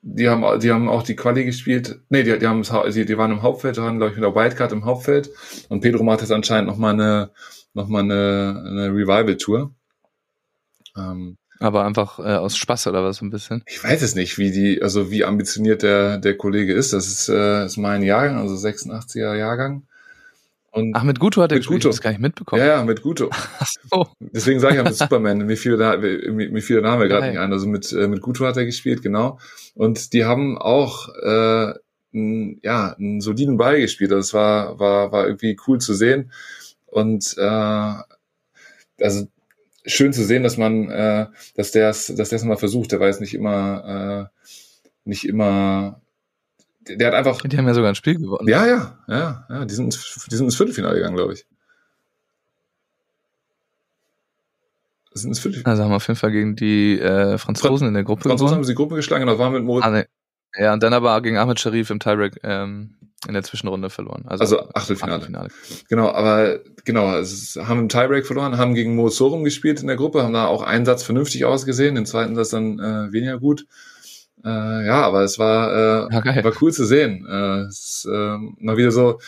die 0.02 0.28
haben 0.28 0.60
die 0.60 0.72
haben 0.72 0.88
auch 0.88 1.04
die 1.04 1.14
Quali 1.16 1.44
gespielt. 1.44 2.00
Nee, 2.08 2.24
die, 2.24 2.38
die 2.38 2.46
haben 2.46 2.62
die, 2.62 3.04
die 3.06 3.18
waren 3.18 3.30
im 3.30 3.42
Hauptfeld, 3.42 3.76
waren 3.76 3.98
glaube 3.98 4.10
ich 4.12 4.18
mit 4.18 4.24
der 4.24 4.34
Wildcard 4.34 4.72
im 4.72 4.84
Hauptfeld 4.84 5.30
und 5.68 5.80
Pedro 5.80 6.02
macht 6.02 6.20
jetzt 6.20 6.32
anscheinend 6.32 6.68
noch 6.68 6.76
mal 6.76 6.92
eine 6.92 7.30
noch 7.74 7.88
mal 7.88 8.00
eine, 8.00 8.64
eine 8.66 8.88
Revival 8.88 9.36
Tour. 9.36 9.74
Ähm, 10.96 11.38
Aber 11.62 11.84
einfach 11.84 12.18
äh, 12.18 12.22
aus 12.22 12.56
Spaß 12.56 12.88
oder 12.88 13.04
was 13.04 13.16
so 13.18 13.24
ein 13.24 13.30
bisschen. 13.30 13.62
ich 13.66 13.82
weiß 13.82 14.02
es 14.02 14.14
nicht, 14.14 14.38
wie 14.38 14.50
die, 14.50 14.82
also 14.82 15.10
wie 15.10 15.24
ambitioniert 15.24 15.82
der, 15.82 16.18
der 16.18 16.36
Kollege 16.36 16.72
ist. 16.74 16.92
Das 16.92 17.06
ist, 17.08 17.28
äh, 17.28 17.64
ist 17.66 17.76
mein 17.76 18.02
Jahrgang, 18.02 18.38
also 18.38 18.54
86er 18.54 19.34
Jahrgang. 19.34 19.84
Und 20.72 20.96
Ach, 20.96 21.02
mit 21.02 21.20
Guto 21.20 21.42
hat 21.42 21.52
er 21.52 21.58
gespielt, 21.58 21.82
Guto. 21.82 21.90
das 21.90 22.00
gar 22.00 22.10
nicht 22.10 22.20
mitbekommen. 22.22 22.62
ja, 22.62 22.78
ja, 22.78 22.84
mit 22.84 23.02
Guto. 23.02 23.30
Oh, 23.94 24.06
Deswegen 24.20 24.58
sage 24.58 24.72
ich 24.72 24.78
ja 24.78 24.84
mit 24.84 24.94
Superman. 24.94 25.36
Mir 25.44 25.58
fiel, 25.58 25.76
da, 25.76 25.98
mir, 25.98 26.30
mir 26.30 26.62
fiel 26.62 26.80
der 26.80 26.90
Name 26.90 27.08
gerade 27.08 27.28
nicht 27.28 27.38
ein. 27.38 27.52
Also 27.52 27.66
mit, 27.66 27.92
äh, 27.92 28.08
mit 28.08 28.22
Guto 28.22 28.46
hat 28.46 28.56
er 28.56 28.64
gespielt, 28.64 29.02
genau. 29.02 29.38
Und 29.74 30.14
die 30.14 30.24
haben 30.24 30.56
auch 30.56 31.10
äh, 31.22 31.74
n, 32.14 32.58
ja, 32.62 32.94
einen 32.94 33.20
soliden 33.20 33.58
Ball 33.58 33.80
gespielt. 33.80 34.12
Also 34.12 34.20
es 34.20 34.32
war, 34.32 34.78
war, 34.78 35.12
war 35.12 35.26
irgendwie 35.26 35.58
cool 35.66 35.78
zu 35.78 35.92
sehen. 35.92 36.32
Und 36.86 37.34
äh, 37.36 37.42
also 39.02 39.26
schön 39.84 40.12
zu 40.12 40.24
sehen, 40.24 40.42
dass 40.42 40.56
man, 40.56 40.88
äh, 40.90 41.26
dass 41.56 41.72
der 41.72 41.90
es, 41.90 42.06
dass 42.06 42.28
der 42.28 42.36
es 42.36 42.44
mal 42.44 42.56
versucht. 42.56 42.92
Der 42.92 43.00
war 43.00 43.08
jetzt 43.08 43.20
nicht 43.20 43.34
immer, 43.34 44.30
äh, 44.32 44.48
nicht 45.04 45.26
immer. 45.26 46.00
Der, 46.88 46.96
der 46.96 47.08
hat 47.08 47.14
einfach. 47.14 47.40
die 47.40 47.56
haben 47.56 47.66
ja 47.66 47.74
sogar 47.74 47.90
ein 47.90 47.94
Spiel 47.94 48.18
gewonnen. 48.18 48.48
Ja, 48.48 48.66
ja, 48.66 48.98
ja, 49.08 49.46
ja. 49.48 49.64
Die 49.64 49.74
sind, 49.74 49.86
ins, 49.86 50.26
die 50.30 50.36
sind 50.36 50.46
ins 50.46 50.56
Viertelfinale 50.56 50.96
gegangen, 50.96 51.16
glaube 51.16 51.34
ich. 51.34 51.46
Sind 55.14 55.30
ins 55.30 55.40
Viertelfinale. 55.40 55.72
Also 55.72 55.84
haben 55.84 55.92
auf 55.92 56.06
jeden 56.08 56.18
Fall 56.18 56.32
gegen 56.32 56.56
die 56.56 56.98
äh, 56.98 57.36
Franzosen 57.38 57.88
in 57.88 57.94
der 57.94 58.04
Gruppe 58.04 58.22
Franzosen 58.22 58.46
haben 58.46 58.50
gewonnen. 58.52 58.64
sie 58.64 58.72
die 58.72 58.76
Gruppe 58.76 58.96
geschlagen, 58.96 59.26
genau, 59.26 59.38
waren 59.38 59.52
mit 59.52 59.62
Moritz. 59.62 59.84
Ah, 59.84 59.90
nee. 59.90 60.04
Ja, 60.56 60.72
und 60.72 60.82
dann 60.82 60.92
aber 60.92 61.20
gegen 61.22 61.38
Ahmed 61.38 61.60
Sharif 61.60 61.90
im 61.90 61.98
Tiebreak 61.98 62.40
ähm, 62.42 62.94
in 63.28 63.34
der 63.34 63.42
Zwischenrunde 63.42 63.88
verloren. 63.90 64.24
Also, 64.26 64.42
Also 64.42 64.68
Achtelfinale. 64.74 65.48
Genau, 65.88 66.10
aber 66.10 66.58
genau, 66.84 67.18
ist- 67.18 67.56
haben 67.56 67.80
im 67.80 67.88
Tiebreak 67.88 68.26
verloren, 68.26 68.58
haben 68.58 68.74
gegen 68.74 68.96
Mo 68.96 69.08
Sorum 69.08 69.44
gespielt 69.44 69.80
in 69.80 69.86
der 69.86 69.96
Gruppe, 69.96 70.22
haben 70.24 70.32
da 70.32 70.46
auch 70.46 70.62
einen 70.62 70.84
Satz 70.84 71.02
vernünftig 71.02 71.44
ausgesehen, 71.44 71.94
den 71.94 72.06
zweiten 72.06 72.34
Satz 72.34 72.50
dann 72.50 72.78
äh, 72.80 73.12
weniger 73.12 73.38
gut. 73.38 73.66
Äh, 74.44 74.86
ja, 74.86 75.02
aber 75.02 75.22
es 75.22 75.38
war, 75.38 76.08
äh, 76.10 76.20
geil. 76.20 76.42
war 76.42 76.52
cool 76.60 76.72
zu 76.72 76.84
sehen. 76.84 77.24
Äh, 77.28 77.60
es 77.68 78.08
äh, 78.10 78.36
mal 78.58 78.76
wieder 78.76 78.90
so, 78.90 79.20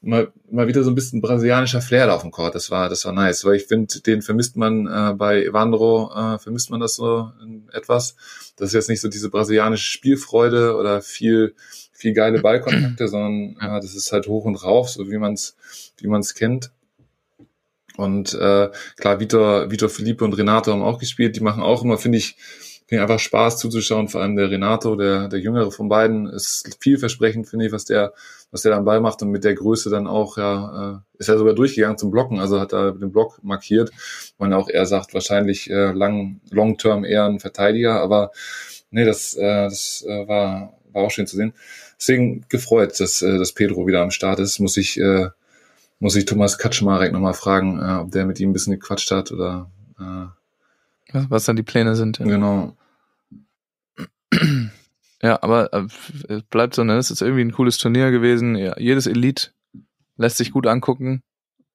mal, 0.00 0.32
mal 0.48 0.68
wieder 0.68 0.84
so 0.84 0.90
ein 0.90 0.94
bisschen 0.94 1.20
brasilianischer 1.20 1.80
Flair 1.80 2.06
da 2.06 2.14
auf 2.14 2.22
dem 2.22 2.30
Court. 2.30 2.54
Das 2.54 2.70
war, 2.70 2.88
das 2.88 3.04
war 3.04 3.12
nice, 3.12 3.44
weil 3.44 3.56
ich 3.56 3.64
finde, 3.66 4.00
den 4.02 4.22
vermisst 4.22 4.56
man 4.56 4.86
äh, 4.86 5.14
bei 5.14 5.42
Evandro, 5.44 6.12
äh, 6.14 6.38
vermisst 6.38 6.70
man 6.70 6.78
das 6.78 6.94
so 6.94 7.32
in 7.42 7.68
etwas. 7.72 8.14
Das 8.56 8.68
ist 8.68 8.74
jetzt 8.74 8.88
nicht 8.88 9.00
so 9.00 9.08
diese 9.08 9.28
brasilianische 9.28 9.90
Spielfreude 9.90 10.76
oder 10.76 11.02
viel, 11.02 11.56
viel 12.04 12.12
geile 12.12 12.40
Ballkontakte, 12.40 13.08
sondern 13.08 13.56
ja, 13.60 13.80
das 13.80 13.94
ist 13.94 14.12
halt 14.12 14.28
hoch 14.28 14.44
und 14.44 14.62
rauf, 14.62 14.90
so 14.90 15.10
wie 15.10 15.16
man 15.16 15.32
es, 15.32 15.56
wie 15.96 16.06
man 16.06 16.20
es 16.20 16.34
kennt. 16.34 16.70
Und 17.96 18.34
äh, 18.34 18.68
klar, 18.96 19.20
Vitor, 19.20 19.70
Vitor 19.70 19.88
Felipe 19.88 20.24
und 20.24 20.34
Renato 20.34 20.72
haben 20.72 20.82
auch 20.82 20.98
gespielt. 20.98 21.36
Die 21.36 21.40
machen 21.40 21.62
auch 21.62 21.82
immer, 21.82 21.96
finde 21.96 22.18
ich, 22.18 22.36
finde 22.86 22.96
ich 22.96 23.00
einfach 23.00 23.20
Spaß 23.20 23.58
zuzuschauen. 23.58 24.08
Vor 24.08 24.20
allem 24.20 24.36
der 24.36 24.50
Renato, 24.50 24.96
der, 24.96 25.28
der 25.28 25.38
jüngere 25.38 25.70
von 25.70 25.88
beiden, 25.88 26.26
ist 26.26 26.76
vielversprechend, 26.80 27.48
finde 27.48 27.66
ich, 27.66 27.72
was 27.72 27.84
der, 27.86 28.12
was 28.50 28.62
der 28.62 28.72
dann 28.72 28.84
Ball 28.84 29.00
macht 29.00 29.22
und 29.22 29.30
mit 29.30 29.44
der 29.44 29.54
Größe 29.54 29.90
dann 29.90 30.06
auch, 30.06 30.36
ja, 30.36 30.92
äh, 30.92 31.18
ist 31.18 31.28
er 31.28 31.38
sogar 31.38 31.54
durchgegangen 31.54 31.96
zum 31.96 32.10
Blocken, 32.10 32.38
also 32.40 32.60
hat 32.60 32.74
er 32.74 32.92
den 32.92 33.12
Block 33.12 33.38
markiert. 33.42 33.92
Man 34.38 34.52
auch 34.52 34.68
eher 34.68 34.86
sagt, 34.86 35.14
wahrscheinlich 35.14 35.70
äh, 35.70 35.92
lang, 35.92 36.40
long 36.50 36.76
term 36.76 37.04
eher 37.04 37.24
ein 37.24 37.40
Verteidiger, 37.40 38.00
aber 38.00 38.32
nee, 38.90 39.04
das, 39.04 39.34
äh, 39.34 39.64
das 39.64 40.04
äh, 40.06 40.28
war, 40.28 40.74
war 40.92 41.02
auch 41.02 41.10
schön 41.10 41.26
zu 41.26 41.36
sehen. 41.36 41.54
Deswegen 41.98 42.44
gefreut, 42.48 42.98
dass, 43.00 43.22
äh, 43.22 43.38
dass 43.38 43.52
Pedro 43.52 43.86
wieder 43.86 44.02
am 44.02 44.10
Start 44.10 44.38
ist. 44.40 44.58
Muss 44.58 44.76
ich, 44.76 44.98
äh, 45.00 45.28
muss 45.98 46.16
ich 46.16 46.24
Thomas 46.24 46.58
Kaczmarek 46.58 47.12
nochmal 47.12 47.34
fragen, 47.34 47.80
äh, 47.80 48.00
ob 48.00 48.10
der 48.10 48.26
mit 48.26 48.40
ihm 48.40 48.50
ein 48.50 48.52
bisschen 48.52 48.74
gequatscht 48.74 49.10
hat 49.10 49.32
oder 49.32 49.70
äh, 49.98 51.12
Was, 51.12 51.30
was 51.30 51.44
dann 51.44 51.56
die 51.56 51.62
Pläne 51.62 51.96
sind. 51.96 52.18
Ja, 52.18 52.26
genau. 52.26 52.76
ja 55.22 55.42
aber 55.42 55.72
äh, 55.72 55.86
es 56.28 56.42
bleibt 56.44 56.74
so, 56.74 56.84
ne? 56.84 56.96
Es 56.96 57.10
ist 57.10 57.22
irgendwie 57.22 57.44
ein 57.44 57.52
cooles 57.52 57.78
Turnier 57.78 58.10
gewesen. 58.10 58.56
Ja, 58.56 58.78
jedes 58.78 59.06
Elite 59.06 59.50
lässt 60.16 60.36
sich 60.36 60.52
gut 60.52 60.66
angucken. 60.66 61.22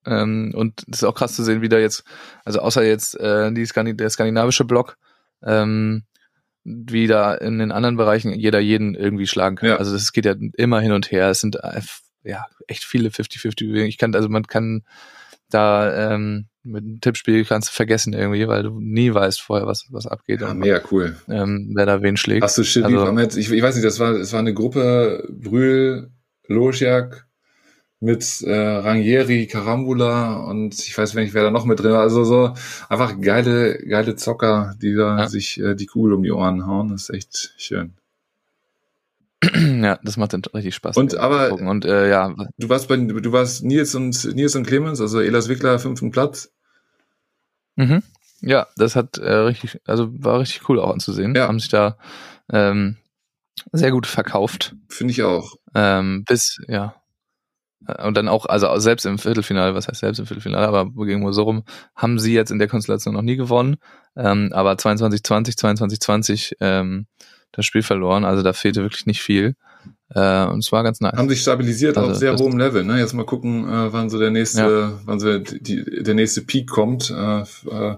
Ähm, 0.06 0.54
und 0.56 0.84
es 0.90 1.00
ist 1.00 1.04
auch 1.04 1.16
krass 1.16 1.36
zu 1.36 1.44
sehen, 1.44 1.62
wie 1.62 1.70
da 1.70 1.78
jetzt, 1.78 2.04
also 2.46 2.60
außer 2.60 2.84
jetzt 2.84 3.20
äh, 3.20 3.52
die 3.52 3.66
Skandi 3.66 3.96
der 3.96 4.10
skandinavische 4.10 4.64
Block, 4.64 4.98
ähm, 5.44 6.04
wie 6.64 7.07
da 7.07 7.34
in 7.34 7.57
den 7.60 7.72
anderen 7.72 7.95
Bereichen 7.97 8.32
jeder 8.34 8.60
jeden 8.60 8.95
irgendwie 8.95 9.28
schlagen 9.28 9.55
kann. 9.55 9.70
Ja. 9.70 9.76
Also 9.78 9.93
das 9.93 10.12
geht 10.12 10.26
ja 10.26 10.36
immer 10.57 10.80
hin 10.82 10.91
und 10.91 11.12
her. 11.12 11.30
Es 11.30 11.39
sind 11.41 11.57
ja 12.24 12.45
echt 12.68 12.84
viele 12.84 13.10
50-50 13.10 13.60
Bewegungen. 13.68 13.88
Ich 13.88 13.97
kann, 13.97 14.14
also 14.16 14.30
man 14.30 14.43
kann 14.43 14.84
da 15.49 16.14
ähm, 16.14 16.47
mit 16.64 16.84
einem 16.84 17.01
Tippspiel 17.01 17.43
kannst 17.45 17.70
du 17.70 17.74
vergessen 17.74 18.14
irgendwie, 18.14 18.47
weil 18.47 18.62
du 18.64 18.80
nie 18.80 19.12
weißt 19.14 19.41
vorher, 19.41 19.66
was, 19.66 19.88
was 19.89 20.05
abgeht 20.05 20.41
Ja, 20.41 20.51
und 20.51 20.60
mega 20.60 20.82
cool. 20.91 21.16
ähm, 21.28 21.72
wer 21.76 21.86
da 21.88 22.03
wen 22.03 22.18
schlägt. 22.18 22.43
Hast 22.43 22.57
du 22.57 22.64
Sherif 22.64 22.86
Also- 22.97 23.05
Ahmed? 23.07 23.36
Ich, 23.38 23.51
ich 23.51 23.62
weiß 23.62 23.76
nicht, 23.76 23.86
das 23.86 23.99
war, 23.99 24.14
das 24.18 24.32
war 24.34 24.39
eine 24.39 24.53
Gruppe 24.53 25.28
Brühl, 25.32 26.12
Losiak 26.47 27.26
mit 28.02 28.41
äh, 28.43 28.56
Rangieri, 28.56 29.47
Karambula 29.47 30.38
und 30.45 30.74
ich 30.80 30.97
weiß 30.97 31.16
nicht, 31.16 31.34
wer 31.34 31.43
da 31.43 31.52
noch 31.52 31.66
mit 31.66 31.80
drin 31.80 31.91
war. 31.91 32.02
Also 32.02 32.24
so 32.24 32.54
einfach 32.88 33.20
geile, 33.20 33.78
geile 33.86 34.16
Zocker, 34.16 34.76
die 34.82 34.95
da 34.95 35.20
Ja. 35.20 35.28
sich 35.28 35.60
äh, 35.60 35.76
die 35.76 35.86
Kugel 35.86 36.14
um 36.14 36.24
die 36.24 36.32
Ohren 36.32 36.66
hauen. 36.66 36.89
Das 36.89 37.04
ist 37.04 37.10
echt 37.10 37.54
schön. 37.58 37.93
ja, 39.43 40.00
das 40.04 40.18
macht 40.18 40.34
dann 40.34 40.41
richtig 40.54 40.76
Spaß. 40.76 40.97
Und 40.97 41.16
aber 41.18 41.54
und 41.54 41.86
äh, 41.86 42.10
ja, 42.10 42.34
du 42.58 42.70
warst 42.70 42.88
bei 42.89 42.97
du 42.97 43.32
warst 43.32 43.64
Nils 43.64 43.95
und 43.95 44.36
Nils 44.36 44.56
und 44.56 44.66
Clemens, 44.68 45.00
also 45.02 45.20
Elas 45.22 45.47
Wickler 45.50 45.80
fünften 45.80 46.12
Platz. 46.12 46.52
Mhm. 47.76 48.04
Ja, 48.41 48.68
das 48.78 48.95
hat 48.95 49.18
äh, 49.18 49.32
richtig, 49.32 49.80
also 49.86 50.10
war 50.24 50.39
richtig 50.39 50.68
cool 50.70 50.80
auch 50.80 50.91
anzusehen. 50.93 51.36
Ja. 51.36 51.47
Haben 51.47 51.60
sich 51.60 51.70
da 51.70 51.97
ähm, 52.52 52.97
sehr 53.72 53.91
gut 53.91 54.08
verkauft. 54.08 54.76
Finde 54.88 55.12
ich 55.12 55.24
auch. 55.24 55.56
Ähm, 55.76 56.24
bis, 56.26 56.58
ja. 56.68 56.95
Äh, 57.88 58.06
Und 58.08 58.16
dann 58.18 58.28
auch, 58.28 58.46
also 58.46 58.78
selbst 58.78 59.06
im 59.06 59.18
Viertelfinale, 59.18 59.76
was 59.76 59.88
heißt 59.88 60.02
selbst 60.02 60.20
im 60.20 60.26
Viertelfinale, 60.26 60.68
aber 60.68 60.90
gegen 61.06 61.22
Mosorum 61.22 61.64
haben 61.96 62.20
sie 62.20 62.34
jetzt 62.34 62.52
in 62.52 62.60
der 62.60 62.68
Konstellation 62.68 63.14
noch 63.14 63.22
nie 63.22 63.36
gewonnen. 63.36 63.78
Ähm, 64.16 64.52
aber 64.54 64.74
22-20, 64.74 65.58
22-20 65.58 66.54
ähm, 66.60 67.08
das 67.52 67.66
Spiel 67.66 67.84
verloren. 67.84 68.26
Also 68.26 68.44
da 68.44 68.54
fehlte 68.54 68.82
wirklich 68.84 69.06
nicht 69.06 69.22
viel. 69.22 69.56
Äh, 70.16 70.45
und 70.47 70.60
es 70.60 70.72
war 70.72 70.82
ganz 70.84 70.99
nice. 71.01 71.14
Haben 71.16 71.30
sich 71.30 71.41
stabilisiert 71.41 71.95
Also 71.95 72.12
auf 72.12 72.18
sehr 72.18 72.36
hohem 72.36 72.57
Level. 72.57 72.84
Ne? 72.84 72.97
Jetzt 72.97 73.14
mal 73.14 73.26
gucken, 73.26 73.66
äh, 73.70 73.93
wann 73.93 74.10
so 74.10 74.18
der 74.18 74.32
nächste, 74.32 74.62
Ja. 74.62 74.99
wann 75.05 75.20
so 75.20 75.38
die, 75.38 76.01
der 76.03 76.16
nächste 76.16 76.41
Peak 76.41 76.68
kommt, 76.68 77.12
äh, 77.12 77.41
äh, 77.41 77.97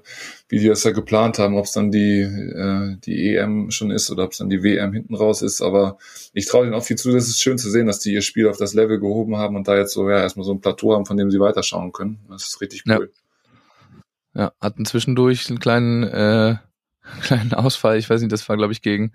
wie 0.49 0.59
die 0.59 0.68
das 0.68 0.82
da 0.82 0.91
geplant 0.91 1.39
haben, 1.39 1.55
ob 1.55 1.64
es 1.66 1.72
dann 1.72 1.89
die 1.89 2.20
äh, 2.20 2.97
die 3.05 3.36
EM 3.38 3.72
schon 3.72 3.91
ist 3.91 4.12
oder 4.12 4.26
ob 4.26 4.34
es 4.34 4.39
dann 4.39 4.49
die 4.49 4.62
WM 4.62 4.91
hinten 4.91 5.16
raus 5.16 5.41
ist. 5.41 5.62
Aber 5.62 5.97
ich 6.34 6.47
traue 6.47 6.66
denen 6.66 6.76
auch 6.76 6.84
viel 6.84 6.97
zu. 6.97 7.14
Das 7.14 7.30
ist 7.30 7.39
schön 7.41 7.57
zu 7.57 7.70
sehen, 7.70 7.88
dass 7.88 7.99
die 7.99 8.12
ihr 8.12 8.22
Spiel 8.22 8.49
auf 8.49 8.57
das 8.57 8.74
Level 8.74 8.99
gehoben 8.99 9.38
haben 9.38 9.55
und 9.55 9.70
da 9.70 9.78
jetzt 9.78 9.93
so 9.93 10.09
ja 10.09 10.20
erstmal 10.20 10.45
so 10.45 10.51
ein 10.51 10.59
Plateau 10.59 10.93
haben, 10.93 11.05
von 11.05 11.16
dem 11.16 11.32
sie 11.32 11.39
weiterschauen 11.39 11.93
können. 11.93 12.20
Das 12.30 12.45
ist 12.45 12.59
richtig 12.59 12.84
Ja. 12.86 12.97
cool. 12.99 13.09
Ja, 14.34 14.51
hatten 14.59 14.86
zwischendurch 14.86 15.49
einen 15.49 15.59
kleinen, 15.59 16.03
äh, 16.03 16.55
kleinen 17.22 17.53
Ausfall. 17.53 17.97
Ich 17.97 18.09
weiß 18.09 18.20
nicht, 18.22 18.32
das 18.34 18.47
war, 18.49 18.57
glaube 18.57 18.74
ich, 18.74 18.82
gegen 18.82 19.14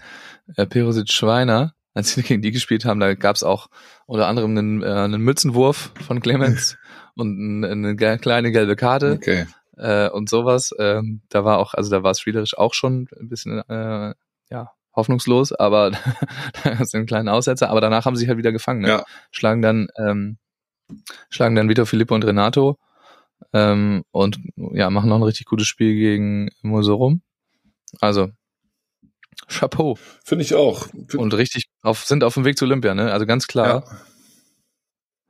äh, 0.57 0.64
Perosic 0.66 1.11
Schweiner. 1.12 1.74
Als 1.97 2.11
sie 2.11 2.22
gegen 2.22 2.42
die 2.42 2.53
gespielt 2.53 2.84
haben, 2.84 3.01
da 3.01 3.14
gab's 3.14 3.42
auch 3.42 3.68
unter 4.05 4.26
anderem 4.28 4.51
einen, 4.51 4.82
äh, 4.82 4.86
einen 4.86 5.22
Mützenwurf 5.22 5.92
von 6.07 6.20
Clemens 6.20 6.76
und 7.16 7.38
ein, 7.38 7.64
eine 7.64 7.97
ge- 7.97 8.18
kleine 8.18 8.53
gelbe 8.53 8.76
Karte 8.76 9.12
Okay. 9.12 9.47
äh, 9.78 10.11
und 10.11 10.28
sowas. 10.28 10.74
Ähm, 10.78 11.22
da 11.30 11.47
war 11.47 11.57
auch, 11.59 11.72
also 11.72 11.90
da 11.90 12.03
war 12.03 12.11
es 12.11 12.20
spielerisch 12.20 12.57
auch 12.59 12.74
schon 12.74 13.09
ein 13.18 13.30
bisschen 13.30 13.62
äh, 13.70 14.14
ja, 14.51 14.72
hoffnungslos, 14.94 15.53
aber 15.53 15.90
da 16.64 16.76
sind 16.84 16.94
einen 16.99 17.07
kleinen 17.07 17.30
Aussetzer, 17.30 17.70
aber 17.70 17.80
danach 17.80 18.05
haben 18.05 18.14
sie 18.14 18.20
sich 18.20 18.28
halt 18.28 18.38
wieder 18.38 18.53
gefangen. 18.53 18.82
Ne? 18.82 18.88
Ja. 18.88 19.05
Schlagen 19.30 19.62
dann, 19.62 19.88
ähm, 19.99 20.36
schlagen 21.30 21.55
dann 21.55 21.68
Vitor 21.70 21.86
Filippo 21.86 22.14
und 22.14 22.26
Renato 22.26 22.78
ähm, 23.55 24.05
und 24.11 24.38
ja, 24.57 24.90
machen 24.90 25.09
noch 25.09 25.16
ein 25.16 25.22
richtig 25.22 25.47
gutes 25.47 25.66
Spiel 25.66 25.94
gegen 25.94 26.51
Mosorum. 26.61 27.22
Also 28.01 28.28
Chapeau. 29.49 29.99
Finde 30.24 30.45
ich 30.45 30.55
auch. 30.55 30.87
Find- 30.89 31.14
Und 31.16 31.34
richtig 31.34 31.66
auf, 31.82 32.05
sind 32.05 32.24
auf 32.24 32.34
dem 32.34 32.45
Weg 32.45 32.59
zu 32.59 32.64
Olympia, 32.64 32.95
ne? 32.95 33.12
Also 33.12 33.26
ganz 33.26 33.47
klar, 33.47 33.84
ja. 33.89 33.97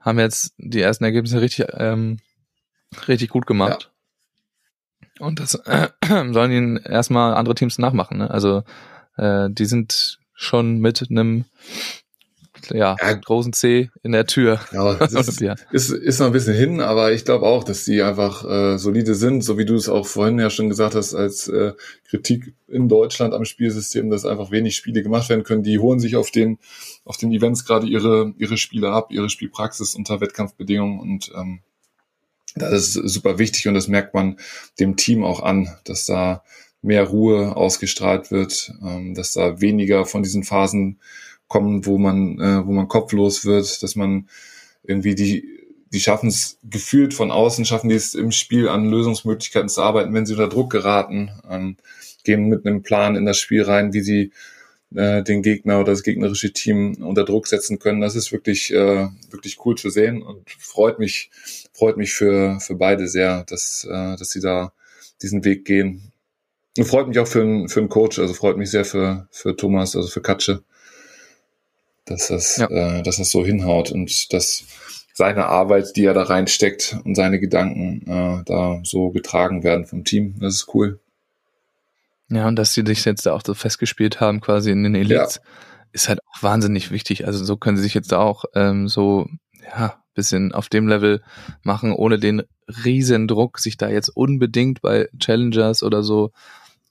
haben 0.00 0.18
jetzt 0.18 0.54
die 0.58 0.80
ersten 0.80 1.04
Ergebnisse 1.04 1.40
richtig, 1.40 1.66
ähm, 1.74 2.18
richtig 3.08 3.30
gut 3.30 3.46
gemacht. 3.46 3.90
Und 5.18 5.40
das 5.40 5.54
äh, 5.54 5.88
sollen 6.32 6.52
ihnen 6.52 6.76
erstmal 6.76 7.34
andere 7.34 7.54
Teams 7.54 7.78
nachmachen, 7.78 8.18
ne? 8.18 8.30
Also 8.30 8.64
äh, 9.16 9.48
die 9.50 9.66
sind 9.66 10.18
schon 10.34 10.78
mit 10.78 11.06
einem 11.10 11.46
ja, 12.70 12.96
Ja. 13.00 13.12
großen 13.12 13.52
C 13.52 13.90
in 14.02 14.12
der 14.12 14.26
Tür. 14.26 14.60
Ja, 14.72 14.94
das 14.94 15.12
ist, 15.28 15.40
ist, 15.70 15.90
ist 15.90 16.18
noch 16.20 16.26
ein 16.26 16.32
bisschen 16.32 16.54
hin, 16.54 16.80
aber 16.80 17.12
ich 17.12 17.24
glaube 17.24 17.46
auch, 17.46 17.64
dass 17.64 17.84
die 17.84 18.02
einfach 18.02 18.44
äh, 18.44 18.78
solide 18.78 19.14
sind, 19.14 19.42
so 19.42 19.58
wie 19.58 19.64
du 19.64 19.74
es 19.74 19.88
auch 19.88 20.06
vorhin 20.06 20.38
ja 20.38 20.50
schon 20.50 20.68
gesagt 20.68 20.94
hast, 20.94 21.14
als 21.14 21.48
äh, 21.48 21.72
Kritik 22.08 22.54
in 22.68 22.88
Deutschland 22.88 23.34
am 23.34 23.44
Spielsystem, 23.44 24.10
dass 24.10 24.24
einfach 24.24 24.50
wenig 24.50 24.76
Spiele 24.76 25.02
gemacht 25.02 25.28
werden 25.28 25.44
können. 25.44 25.62
Die 25.62 25.78
holen 25.78 26.00
sich 26.00 26.16
auf 26.16 26.30
den 26.30 26.58
auf 27.04 27.16
den 27.16 27.32
Events 27.32 27.64
gerade 27.64 27.86
ihre 27.86 28.34
ihre 28.38 28.56
Spiele 28.56 28.90
ab, 28.90 29.10
ihre 29.10 29.30
Spielpraxis 29.30 29.94
unter 29.94 30.20
Wettkampfbedingungen 30.20 31.00
und 31.00 31.32
ähm, 31.36 31.60
das 32.56 32.72
ist 32.72 32.92
super 32.94 33.38
wichtig 33.38 33.68
und 33.68 33.74
das 33.74 33.86
merkt 33.86 34.14
man 34.14 34.38
dem 34.80 34.96
Team 34.96 35.24
auch 35.24 35.42
an, 35.42 35.68
dass 35.84 36.06
da 36.06 36.42
mehr 36.82 37.04
Ruhe 37.04 37.56
ausgestrahlt 37.56 38.30
wird, 38.30 38.72
ähm, 38.82 39.14
dass 39.14 39.32
da 39.32 39.60
weniger 39.60 40.06
von 40.06 40.22
diesen 40.22 40.44
Phasen 40.44 41.00
kommen, 41.48 41.86
wo 41.86 41.98
man, 41.98 42.40
äh, 42.40 42.66
wo 42.66 42.72
man 42.72 42.88
kopflos 42.88 43.44
wird, 43.44 43.82
dass 43.82 43.96
man 43.96 44.28
irgendwie 44.82 45.14
die, 45.14 45.48
die 45.92 46.00
schaffen 46.00 46.28
es 46.28 46.58
gefühlt 46.64 47.14
von 47.14 47.30
außen, 47.30 47.64
schaffen 47.64 47.88
die 47.88 47.94
es 47.94 48.14
im 48.14 48.32
Spiel 48.32 48.68
an 48.68 48.90
Lösungsmöglichkeiten 48.90 49.68
zu 49.68 49.82
arbeiten, 49.82 50.12
wenn 50.14 50.26
sie 50.26 50.34
unter 50.34 50.48
Druck 50.48 50.70
geraten, 50.70 51.30
ähm, 51.48 51.76
gehen 52.24 52.48
mit 52.48 52.66
einem 52.66 52.82
Plan 52.82 53.16
in 53.16 53.24
das 53.24 53.38
Spiel 53.38 53.62
rein, 53.62 53.92
wie 53.92 54.00
sie 54.00 54.32
äh, 54.94 55.22
den 55.22 55.42
Gegner 55.42 55.80
oder 55.80 55.92
das 55.92 56.02
gegnerische 56.02 56.52
Team 56.52 57.02
unter 57.02 57.24
Druck 57.24 57.46
setzen 57.46 57.78
können. 57.78 58.00
Das 58.00 58.16
ist 58.16 58.32
wirklich, 58.32 58.72
äh, 58.72 59.08
wirklich 59.30 59.58
cool 59.64 59.76
zu 59.76 59.90
sehen 59.90 60.22
und 60.22 60.50
freut 60.50 60.98
mich, 60.98 61.30
freut 61.72 61.96
mich 61.96 62.12
für, 62.12 62.58
für 62.60 62.74
beide 62.74 63.08
sehr, 63.08 63.44
dass, 63.44 63.84
äh, 63.84 64.16
dass 64.16 64.30
sie 64.30 64.40
da 64.40 64.72
diesen 65.22 65.44
Weg 65.44 65.64
gehen. 65.64 66.12
Und 66.76 66.84
freut 66.84 67.08
mich 67.08 67.18
auch 67.18 67.28
für 67.28 67.40
einen, 67.40 67.68
für 67.68 67.80
einen 67.80 67.88
Coach, 67.88 68.18
also 68.18 68.34
freut 68.34 68.58
mich 68.58 68.70
sehr 68.70 68.84
für, 68.84 69.28
für 69.30 69.56
Thomas, 69.56 69.96
also 69.96 70.08
für 70.08 70.20
Katsche, 70.20 70.62
dass 72.06 72.28
das, 72.28 72.56
Ja. 72.56 72.68
äh, 72.70 73.02
dass 73.02 73.16
das 73.18 73.30
so 73.30 73.44
hinhaut 73.44 73.90
und 73.92 74.32
dass 74.32 74.64
seine 75.14 75.46
Arbeit, 75.46 75.96
die 75.96 76.04
er 76.04 76.14
da 76.14 76.24
reinsteckt 76.24 76.98
und 77.04 77.14
seine 77.14 77.40
Gedanken 77.40 78.02
äh, 78.06 78.42
da 78.44 78.80
so 78.84 79.10
getragen 79.10 79.62
werden 79.62 79.86
vom 79.86 80.04
Team. 80.04 80.36
Das 80.40 80.54
ist 80.54 80.68
cool. 80.74 81.00
Ja, 82.28 82.48
und 82.48 82.56
dass 82.56 82.74
sie 82.74 82.82
sich 82.84 83.04
jetzt 83.04 83.24
da 83.26 83.32
auch 83.32 83.42
so 83.44 83.54
festgespielt 83.54 84.20
haben, 84.20 84.40
quasi 84.40 84.70
in 84.70 84.82
den 84.82 84.94
Elites, 84.94 85.40
ist 85.92 86.08
halt 86.08 86.18
auch 86.26 86.42
wahnsinnig 86.42 86.90
wichtig. 86.90 87.26
Also 87.26 87.44
so 87.44 87.56
können 87.56 87.76
sie 87.76 87.84
sich 87.84 87.94
jetzt 87.94 88.12
da 88.12 88.18
auch 88.18 88.44
ähm, 88.54 88.88
so, 88.88 89.26
ja, 89.76 90.02
bisschen 90.14 90.52
auf 90.52 90.68
dem 90.68 90.88
Level 90.88 91.22
machen, 91.62 91.92
ohne 91.92 92.18
den 92.18 92.42
riesen 92.84 93.28
Druck, 93.28 93.58
sich 93.58 93.76
da 93.76 93.88
jetzt 93.88 94.08
unbedingt 94.08 94.80
bei 94.82 95.08
Challengers 95.18 95.82
oder 95.82 96.02
so 96.02 96.32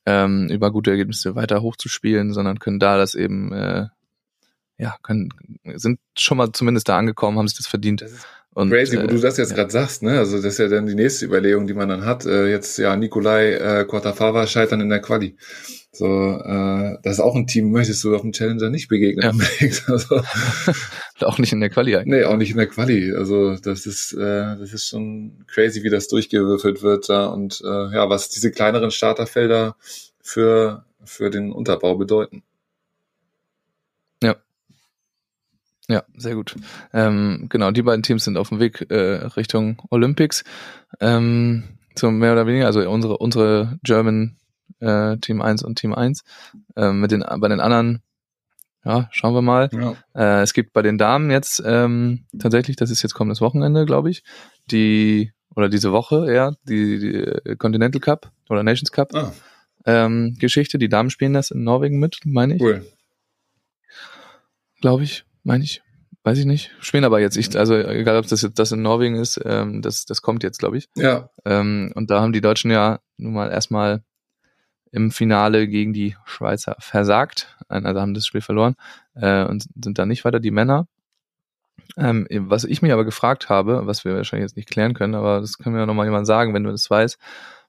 ähm, 0.06 0.48
über 0.50 0.72
gute 0.72 0.92
Ergebnisse 0.92 1.36
weiter 1.36 1.62
hochzuspielen, 1.62 2.34
sondern 2.34 2.60
können 2.60 2.80
da 2.80 2.98
das 2.98 3.14
eben, 3.16 3.52
äh, 3.52 3.88
ja, 4.78 4.96
können, 5.04 5.30
sind 5.76 6.00
schon 6.18 6.38
mal 6.38 6.52
zumindest 6.52 6.90
da 6.90 6.98
angekommen, 6.98 7.38
haben 7.38 7.48
sich 7.48 7.58
das 7.58 7.68
verdient. 7.68 8.02
Das 8.02 8.12
ist 8.12 8.26
Und, 8.54 8.70
crazy, 8.70 8.98
wo 9.02 9.08
du 9.08 9.20
das 9.20 9.38
jetzt 9.38 9.52
ja. 9.52 9.56
gerade 9.56 9.72
sagst, 9.72 10.04
ne? 10.04 10.18
Also 10.18 10.38
das 10.38 10.46
ist 10.46 10.58
ja 10.60 10.68
dann 10.68 10.86
die 10.86 10.96
nächste 10.96 11.26
Überlegung, 11.26 11.68
die 11.68 11.74
man 11.74 11.90
dann 11.90 12.06
hat. 12.06 12.26
Äh, 12.26 12.50
jetzt 12.50 12.78
ja 12.78 12.96
Nikolai 12.96 13.54
äh, 13.54 13.86
Quartafava 13.86 14.48
scheitern 14.48 14.82
in 14.82 14.90
der 14.90 15.00
Quali. 15.00 15.38
So, 15.94 16.06
äh, 16.06 16.98
das 17.04 17.14
ist 17.14 17.20
auch 17.22 17.36
ein 17.36 17.48
Team, 17.48 17.72
möchtest 17.72 18.04
du 18.04 18.14
auf 18.14 18.22
dem 18.22 18.34
Challenger 18.34 18.70
nicht 18.70 18.90
begegnen. 18.90 19.40
Ja. 19.40 19.68
Also, 19.88 20.22
auch 21.22 21.38
nicht 21.38 21.54
in 21.54 21.62
der 21.62 21.70
Quali 21.70 21.96
eigentlich. 21.96 22.20
nee, 22.20 22.24
auch 22.26 22.36
nicht 22.36 22.52
in 22.52 22.58
der 22.58 22.68
Quali. 22.68 23.14
Also 23.14 23.56
das 23.56 23.86
ist, 23.86 24.14
äh, 24.14 24.58
das 24.58 24.74
ist 24.74 24.90
schon 24.90 25.46
crazy, 25.48 25.84
wie 25.84 25.90
das 25.90 26.10
durchgewürfelt 26.10 26.82
wird 26.84 27.08
da 27.08 27.28
und 27.28 27.62
äh, 27.64 27.94
ja, 27.94 28.10
was 28.10 28.30
diese 28.30 28.52
kleineren 28.52 28.92
Starterfelder 28.92 29.78
für 30.22 30.84
für 31.06 31.30
den 31.30 31.52
Unterbau 31.52 31.96
bedeuten. 31.96 32.44
Ja, 35.88 36.04
sehr 36.16 36.36
gut. 36.36 36.56
Ähm, 36.94 37.46
genau, 37.50 37.72
die 37.72 37.84
beiden 37.84 38.02
Teams 38.04 38.24
sind 38.24 38.38
auf 38.38 38.50
dem 38.50 38.60
Weg 38.60 38.90
äh, 38.90 39.26
Richtung 39.38 39.82
Olympics. 39.90 40.44
Ähm, 41.00 41.64
so 41.96 42.10
mehr 42.12 42.34
oder 42.34 42.48
weniger, 42.48 42.66
also 42.66 42.90
unsere, 42.90 43.18
unsere 43.18 43.80
German 43.84 44.38
äh, 44.80 45.18
Team 45.18 45.42
1 45.42 45.64
und 45.64 45.78
Team 45.78 45.94
1. 45.94 46.24
Ähm, 46.76 47.00
mit 47.02 47.12
den, 47.12 47.24
bei 47.40 47.48
den 47.48 47.60
anderen, 47.60 48.02
ja, 48.84 49.08
schauen 49.12 49.34
wir 49.34 49.42
mal. 49.42 49.70
Ja. 49.74 49.96
Äh, 50.14 50.42
es 50.42 50.54
gibt 50.54 50.74
bei 50.74 50.82
den 50.82 50.98
Damen 50.98 51.30
jetzt 51.30 51.62
ähm, 51.66 52.26
tatsächlich, 52.38 52.76
das 52.78 52.90
ist 52.90 53.04
jetzt 53.04 53.14
kommendes 53.14 53.42
Wochenende, 53.42 53.86
glaube 53.86 54.10
ich, 54.10 54.24
die, 54.72 55.32
oder 55.56 55.70
diese 55.70 55.92
Woche, 55.92 56.34
ja, 56.34 56.52
die, 56.64 57.00
die 57.00 57.56
Continental 57.58 58.02
Cup 58.02 58.32
oder 58.50 58.64
Nations 58.64 58.92
Cup 58.92 59.14
Ah, 59.14 59.32
ähm, 59.86 60.36
Geschichte. 60.40 60.78
Die 60.78 60.90
Damen 60.90 61.10
spielen 61.12 61.34
das 61.34 61.52
in 61.52 61.64
Norwegen 61.64 62.00
mit, 62.00 62.20
meine 62.26 62.56
ich 62.56 62.62
cool. 62.62 62.86
glaube 64.82 65.04
ich, 65.04 65.26
meine 65.46 65.64
ich. 65.64 65.82
Weiß 66.24 66.40
ich 66.40 66.46
nicht. 66.46 66.72
Spielen 66.80 67.04
aber 67.04 67.20
jetzt, 67.20 67.38
ich, 67.38 67.56
also 67.56 67.76
egal 67.76 68.18
ob 68.18 68.28
das 68.28 68.42
jetzt 68.42 68.58
das 68.58 68.72
in 68.72 68.82
Norwegen 68.82 69.16
ist, 69.16 69.40
ähm, 69.46 69.84
das, 69.84 70.06
das 70.06 70.24
kommt 70.24 70.42
jetzt, 70.42 70.58
glaube 70.58 70.78
ich. 70.78 70.90
Ja, 70.96 71.30
Ähm, 71.46 71.92
und 71.94 72.10
da 72.10 72.20
haben 72.20 72.34
die 72.34 72.42
Deutschen 72.42 72.72
ja 72.72 73.00
nun 73.18 73.34
mal 73.34 73.52
erstmal 73.52 74.04
im 74.92 75.12
Finale 75.12 75.68
gegen 75.68 75.94
die 75.94 76.16
Schweizer 76.26 76.78
versagt, 76.80 77.56
also 77.68 78.02
haben 78.02 78.16
das 78.16 78.26
Spiel 78.26 78.42
verloren 78.42 78.76
äh, 79.14 79.44
und 79.44 79.68
sind 79.84 80.00
da 80.00 80.06
nicht 80.06 80.26
weiter 80.26 80.40
die 80.40 80.52
Männer. 80.52 80.88
Ähm, 81.98 82.28
was 82.32 82.64
ich 82.64 82.82
mich 82.82 82.92
aber 82.92 83.06
gefragt 83.06 83.50
habe, 83.50 83.86
was 83.86 84.04
wir 84.04 84.16
wahrscheinlich 84.16 84.50
jetzt 84.50 84.58
nicht 84.58 84.70
klären 84.70 84.96
können, 84.96 85.14
aber 85.14 85.42
das 85.42 85.58
können 85.60 85.76
wir 85.76 85.82
ja 85.82 85.86
nochmal 85.86 86.08
jemand 86.08 86.26
sagen, 86.26 86.54
wenn 86.54 86.64
du 86.64 86.72
das 86.72 86.90
weißt, 86.90 87.20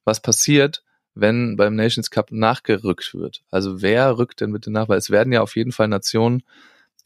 was 0.04 0.20
passiert, 0.20 0.82
wenn 1.14 1.56
beim 1.56 1.74
Nations 1.74 2.10
Cup 2.10 2.32
nachgerückt 2.32 3.12
wird? 3.14 3.42
Also 3.50 3.82
wer 3.82 4.16
rückt 4.16 4.40
denn 4.40 4.52
bitte 4.52 4.70
nach? 4.70 4.88
Weil 4.88 4.98
es 4.98 5.10
werden 5.10 5.32
ja 5.32 5.42
auf 5.42 5.56
jeden 5.56 5.72
Fall 5.72 5.88
Nationen 5.88 6.42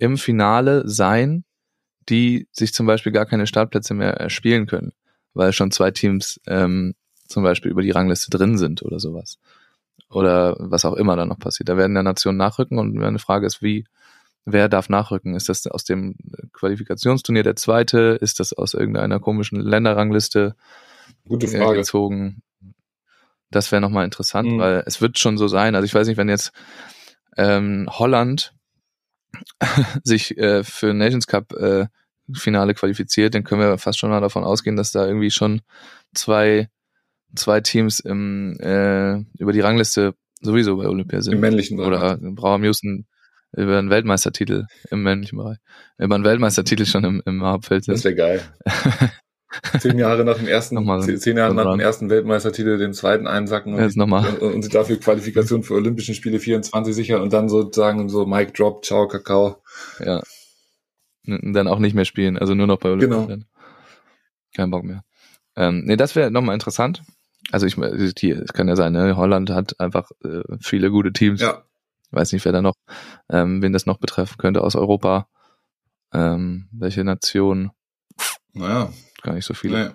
im 0.01 0.16
Finale 0.18 0.82
sein, 0.88 1.44
die 2.09 2.48
sich 2.53 2.74
zum 2.74 2.86
Beispiel 2.86 3.12
gar 3.12 3.26
keine 3.26 3.46
Startplätze 3.46 3.94
mehr 3.94 4.14
erspielen 4.14 4.66
können, 4.66 4.92
weil 5.34 5.53
schon 5.53 5.70
zwei 5.70 5.90
Teams 5.90 6.40
ähm, 6.46 6.94
zum 7.28 7.42
Beispiel 7.44 7.70
über 7.70 7.82
die 7.82 7.92
Rangliste 7.92 8.30
drin 8.30 8.59
sind 8.59 8.82
oder 8.82 8.98
sowas. 8.98 9.38
Oder 10.09 10.57
was 10.59 10.84
auch 10.84 10.94
immer 10.94 11.14
da 11.14 11.24
noch 11.24 11.38
passiert. 11.38 11.68
Da 11.68 11.76
werden 11.76 11.94
ja 11.94 12.03
Nationen 12.03 12.38
nachrücken 12.38 12.78
und 12.78 12.94
meine 12.94 13.20
Frage 13.20 13.46
ist, 13.46 13.62
wie, 13.62 13.84
wer 14.44 14.68
darf 14.68 14.88
nachrücken? 14.88 15.36
Ist 15.36 15.48
das 15.48 15.66
aus 15.68 15.84
dem 15.84 16.16
Qualifikationsturnier 16.53 17.44
der 17.44 17.55
zweite? 17.55 18.18
Ist 18.20 18.40
das 18.40 18.53
aus 18.53 18.74
irgendeiner 18.74 19.20
komischen 19.20 19.61
Länderrangliste 19.61 20.57
Gute 21.28 21.46
Frage. 21.46 21.78
gezogen? 21.78 22.42
Das 23.53 23.70
wäre 23.70 23.80
nochmal 23.80 24.05
interessant, 24.05 24.48
Mhm. 24.51 24.59
weil 24.59 24.82
es 24.86 25.01
wird 25.01 25.18
schon 25.18 25.38
so 25.38 25.46
sein. 25.46 25.74
Also 25.76 25.84
ich 25.84 25.94
weiß 25.94 26.09
nicht, 26.09 26.16
wenn 26.16 26.28
jetzt 26.28 26.51
ähm, 27.36 27.86
Holland 27.90 28.53
sich 30.05 30.37
äh, 30.39 30.64
für 30.64 30.95
Nations 30.95 31.26
Cup 31.26 31.53
äh, 31.53 31.87
Finale 32.33 32.74
qualifiziert, 32.74 33.35
dann 33.35 33.45
können 33.45 33.61
wir 33.61 33.78
fast 33.78 33.99
schon 33.99 34.11
mal 34.11 34.20
davon 34.20 34.45
ausgehen, 34.45 34.76
dass 34.76 34.93
da 34.93 35.07
irgendwie 35.07 35.31
schon 35.31 35.62
zwei 36.14 36.68
zwei 37.35 37.61
Teams 37.61 38.01
im, 38.01 38.59
äh, 38.61 39.18
über 39.39 39.53
die 39.53 39.61
Rangliste 39.61 40.14
sowieso 40.41 40.76
bei 40.76 40.87
Olympia 40.87 41.20
sind. 41.20 41.35
Im 41.35 41.41
männlichen 41.41 41.76
Bereich. 41.76 41.89
Oder 41.89 42.18
Brauer 42.20 42.61
Houston 42.64 43.07
über 43.57 43.78
einen 43.78 43.91
Weltmeistertitel 43.91 44.66
im 44.91 45.03
männlichen 45.03 45.39
Bereich. 45.39 45.59
Über 45.99 46.14
einen 46.14 46.24
Weltmeistertitel 46.24 46.87
schon 46.87 47.05
im, 47.05 47.22
im 47.26 47.43
Hauptfeld 47.43 47.89
Das 47.89 48.03
sind. 48.03 48.16
wäre 48.16 48.39
geil. 48.39 48.43
zehn 49.80 49.98
Jahre 49.98 50.24
nach 50.24 50.36
dem 50.38 50.46
ersten, 50.48 50.74
Nochmal 50.76 51.03
zehn, 51.03 51.18
zehn 51.18 51.36
Jahre 51.36 51.55
nach 51.55 51.70
dem 51.72 51.80
ersten 51.80 52.11
Weltmeistertitel 52.11 52.78
den 52.78 52.92
zweiten 52.92 53.26
einsacken 53.26 53.74
und, 53.74 53.80
Jetzt 53.80 53.96
nochmal. 53.96 54.28
und, 54.36 54.55
und 54.55 54.62
sich 54.62 54.72
dafür 54.72 54.98
Qualifikation 54.98 55.62
für 55.62 55.74
Olympischen 55.74 56.14
Spiele 56.14 56.38
24 56.38 56.94
sichern 56.94 57.20
und 57.22 57.32
dann 57.32 57.48
sozusagen 57.48 58.09
so 58.09 58.26
Mic 58.26 58.53
Drop, 58.53 58.84
Ciao, 58.84 59.09
Kakao. 59.09 59.62
Ja. 59.98 60.22
N- 61.26 61.53
Dann 61.53 61.68
auch 61.68 61.78
nicht 61.78 61.94
mehr 61.94 62.05
spielen, 62.05 62.38
also 62.38 62.55
nur 62.55 62.66
noch 62.66 62.78
bei 62.78 62.90
Olympia. 62.90 63.26
Genau. 63.26 63.44
Kein 64.55 64.70
Bock 64.70 64.84
mehr. 64.84 65.03
Ähm, 65.57 65.82
nee, 65.84 65.96
das 65.96 66.16
wäre 66.16 66.30
nochmal 66.30 66.55
interessant. 66.55 67.03
Also 67.53 67.66
ich 67.66 67.74
die, 68.14 68.30
es 68.30 68.53
kann 68.53 68.68
ja 68.68 68.76
sein, 68.76 68.92
ne? 68.92 69.16
Holland 69.16 69.51
hat 69.51 69.78
einfach 69.80 70.11
äh, 70.24 70.42
viele 70.61 70.90
gute 70.90 71.12
Teams. 71.12 71.40
Ja, 71.40 71.64
Weiß 72.12 72.32
nicht, 72.32 72.44
wer 72.44 72.53
da 72.53 72.61
noch, 72.62 72.74
ähm, 73.28 73.62
wen 73.62 73.72
das 73.72 73.86
noch 73.86 73.98
betreffen 73.98 74.36
könnte 74.38 74.62
aus 74.62 74.74
Europa. 74.74 75.28
Ähm, 76.12 76.68
welche 76.72 77.05
Nation? 77.05 77.70
naja, 78.53 78.92
Gar 79.23 79.35
nicht 79.35 79.45
so 79.45 79.55
viele. 79.55 79.89
nee. 79.89 79.95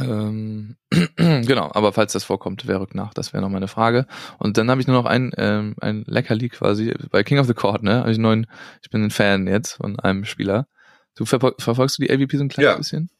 Ähm, 0.00 0.76
genau, 1.16 1.70
aber 1.72 1.92
falls 1.92 2.12
das 2.12 2.24
vorkommt, 2.24 2.66
wer 2.66 2.80
rückt 2.80 2.94
nach? 2.94 3.14
Das 3.14 3.32
wäre 3.32 3.42
noch 3.42 3.48
meine 3.50 3.68
Frage. 3.68 4.06
Und 4.38 4.58
dann 4.58 4.70
habe 4.70 4.80
ich 4.80 4.86
nur 4.86 4.96
noch 4.96 5.06
ein, 5.08 5.32
ähm, 5.36 5.76
ein 5.80 6.04
Leckerli 6.06 6.48
quasi 6.48 6.94
bei 7.10 7.22
King 7.22 7.38
of 7.38 7.46
the 7.46 7.54
Court, 7.54 7.82
ne? 7.82 8.00
Hab 8.00 8.08
ich, 8.08 8.18
neuen, 8.18 8.46
ich 8.82 8.90
bin 8.90 9.04
ein 9.04 9.10
Fan 9.10 9.46
jetzt 9.46 9.74
von 9.74 9.98
einem 10.00 10.24
Spieler. 10.24 10.66
Du 11.14 11.24
verfol 11.26 11.54
verfolgst 11.58 11.98
du 11.98 12.02
die 12.02 12.10
AVP 12.12 12.36
so 12.36 12.42
ein 12.44 12.48
kleines 12.48 12.72
Ja. 12.72 12.76
bisschen? 12.76 13.10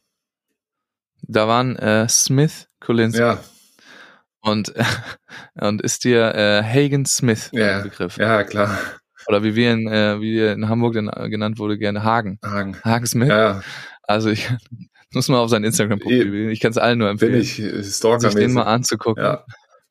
Da 1.21 1.47
waren 1.47 1.75
äh, 1.77 2.07
Smith, 2.09 2.67
Collins 2.81 3.17
Ja, 3.17 3.39
und, 4.41 4.73
und 5.55 5.81
ist 5.81 6.03
dir 6.03 6.35
äh, 6.35 6.61
Hagen 6.63 7.05
Smith 7.05 7.49
ja, 7.53 7.77
ein 7.77 7.83
Begriff? 7.83 8.17
ja, 8.17 8.43
klar. 8.43 8.77
Oder 9.27 9.43
wie 9.43 9.55
wir 9.55 9.73
in, 9.73 9.87
äh, 9.87 10.19
wie 10.21 10.33
wir 10.35 10.53
in 10.53 10.69
Hamburg 10.69 10.93
denn, 10.93 11.09
äh, 11.09 11.29
genannt 11.29 11.57
wurde, 11.59 11.77
gerne 11.77 12.03
Hagen. 12.03 12.39
Hagen. 12.43 12.77
Hagen 12.83 13.05
Smith. 13.05 13.29
Ja, 13.29 13.61
Also 14.03 14.29
ich 14.29 14.49
muss 15.13 15.27
mal 15.29 15.39
auf 15.39 15.49
sein 15.49 15.63
Instagram-Profil. 15.63 16.31
gehen. 16.31 16.49
Ich 16.49 16.59
kann 16.59 16.71
es 16.71 16.77
allen 16.77 16.99
nur 16.99 17.09
empfehlen. 17.09 17.33
bin 17.33 17.41
ich 17.41 17.59
äh, 17.59 17.81
sich 17.81 17.99
den 18.35 18.53
mal 18.53 18.63
anzugucken. 18.63 19.23
Ja, 19.23 19.43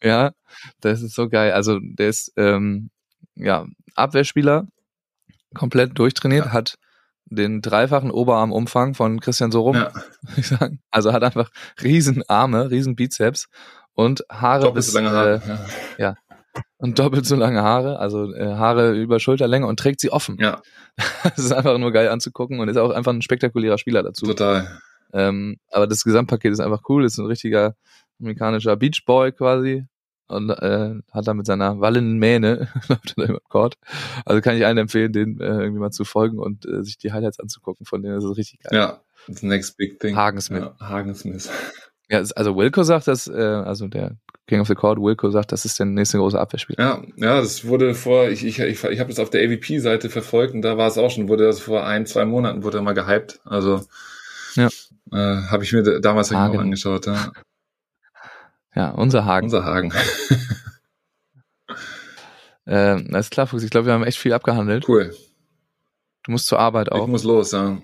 Ja, 0.03 0.32
das 0.80 1.03
ist 1.03 1.14
so 1.14 1.28
geil. 1.28 1.53
Also 1.53 1.78
der 1.80 2.09
ist 2.09 2.32
ähm, 2.37 2.91
ja 3.35 3.66
Abwehrspieler, 3.97 4.66
komplett 5.55 5.99
durchtrainiert, 5.99 6.47
Ja. 6.47 6.53
hat 6.53 6.76
den 7.26 7.62
dreifachen 7.62 8.11
Oberarmumfang 8.11 8.95
von 8.95 9.18
Christian 9.18 9.51
Sorum, 9.51 9.76
ja. 9.76 9.91
ich 10.37 10.47
sagen. 10.47 10.80
Also 10.91 11.12
hat 11.12 11.24
einfach 11.24 11.51
riesen 11.82 12.22
Arme, 12.28 12.70
riesen 12.70 12.95
Bizeps 12.97 13.47
und 13.95 14.24
Haare 14.30 14.61
Doppelt 14.64 14.76
bis 14.76 14.93
so 14.93 14.99
lange 14.99 15.11
Haare. 15.11 15.43
Äh, 15.99 16.03
ja. 16.03 16.16
Und 16.78 16.98
doppelt 16.98 17.26
so 17.26 17.36
lange 17.36 17.62
Haare, 17.62 17.98
also 17.98 18.32
äh, 18.32 18.55
Haare 18.55 18.92
über 18.94 19.20
Schulterlänge 19.20 19.66
und 19.66 19.78
trägt 19.78 20.00
sie 20.00 20.11
offen. 20.11 20.36
ja, 20.40 20.61
Das 21.24 21.38
ist 21.38 21.52
einfach 21.52 21.78
nur 21.78 21.92
geil 21.92 22.09
anzugucken 22.09 22.61
und 22.61 22.68
ist 22.68 22.76
auch 22.76 22.90
einfach 22.90 23.12
ein 23.12 23.22
spektakulärer 23.22 23.78
Spieler 23.78 24.02
dazu. 24.02 24.26
total. 24.26 24.80
Ähm, 25.12 25.59
aber 25.70 25.86
das 25.86 26.02
Gesamtpaket 26.02 26.52
ist 26.52 26.61
einfach 26.61 26.82
cool. 26.88 27.05
Ist 27.05 27.18
ein 27.18 27.26
richtiger 27.26 27.76
amerikanischer 28.20 28.76
Beachboy 28.76 29.32
quasi. 29.32 29.84
Und 30.26 30.50
äh, 30.50 30.94
hat 31.12 31.28
da 31.28 31.34
mit 31.34 31.46
seiner 31.46 31.80
wallenden 31.80 32.18
Mähne 32.18 32.68
läuft 32.88 33.14
da 33.16 33.24
über 33.24 33.38
den 33.38 33.48
Court. 33.48 33.76
Also 34.24 34.40
kann 34.40 34.57
ich 34.57 34.64
allen 34.64 34.78
empfehlen, 34.78 35.12
den 35.12 35.38
äh, 35.38 35.44
irgendwie 35.44 35.80
mal 35.80 35.90
zu 35.90 36.05
folgen 36.05 36.38
und 36.38 36.66
äh, 36.66 36.82
sich 36.82 36.96
die 36.96 37.12
Highlights 37.12 37.38
anzugucken. 37.38 37.84
Von 37.86 38.02
denen 38.02 38.16
ist 38.18 38.24
es 38.24 38.36
richtig 38.36 38.61
geil. 38.61 38.76
Ja, 38.76 39.00
the 39.28 39.46
next 39.46 39.76
big 39.76 40.00
thing. 40.00 40.16
Hagen 40.16 40.40
Smith. 40.40 40.62
Ja, 40.62 40.88
Hagen 40.88 41.14
Smith. 41.14 41.50
Ja, 42.20 42.22
also 42.36 42.56
Wilco 42.56 42.82
sagt, 42.82 43.08
dass, 43.08 43.26
äh, 43.26 43.32
also 43.40 43.88
der 43.88 44.12
King 44.46 44.60
of 44.60 44.68
the 44.68 44.74
Court, 44.74 44.98
Wilco 44.98 45.30
sagt, 45.30 45.52
das 45.52 45.64
ist 45.64 45.78
der 45.78 45.86
nächste 45.86 46.18
große 46.18 46.38
Abwehrspieler. 46.38 46.78
Ja, 46.78 47.02
ja, 47.16 47.40
das 47.40 47.64
wurde 47.66 47.94
vor, 47.94 48.28
ich, 48.28 48.44
ich, 48.44 48.58
ich, 48.58 48.84
ich 48.84 49.00
habe 49.00 49.08
das 49.10 49.18
auf 49.18 49.30
der 49.30 49.42
AVP-Seite 49.48 50.10
verfolgt 50.10 50.54
und 50.54 50.62
da 50.62 50.76
war 50.76 50.86
es 50.88 50.98
auch 50.98 51.10
schon, 51.10 51.28
wurde 51.28 51.44
das 51.44 51.60
vor 51.60 51.86
ein, 51.86 52.06
zwei 52.06 52.24
Monaten 52.24 52.62
wurde 52.62 52.78
er 52.78 52.82
mal 52.82 52.92
gehypt. 52.94 53.40
Also 53.44 53.82
Ja. 54.54 54.68
äh, 55.12 55.42
habe 55.48 55.64
ich 55.64 55.72
mir 55.72 55.82
da- 55.82 55.98
damals 55.98 56.30
ich 56.30 56.36
Hagen. 56.36 56.56
auch 56.56 56.60
angeschaut. 56.62 57.06
Ja. 57.06 57.32
Ja, 58.76 58.90
unser 58.90 59.24
Hagen. 59.24 59.44
Unser 59.46 59.64
Hagen. 59.64 59.92
Äh, 62.66 63.04
alles 63.12 63.30
klar, 63.30 63.46
Fuchs. 63.46 63.62
Ich 63.62 63.70
glaube, 63.70 63.86
wir 63.86 63.92
haben 63.92 64.04
echt 64.04 64.18
viel 64.18 64.32
abgehandelt. 64.32 64.88
Cool. 64.88 65.14
Du 66.24 66.32
musst 66.32 66.46
zur 66.46 66.58
Arbeit 66.58 66.88
Ich 66.88 66.92
auch. 66.94 67.06
muss 67.06 67.24
los, 67.24 67.52
ja. 67.52 67.78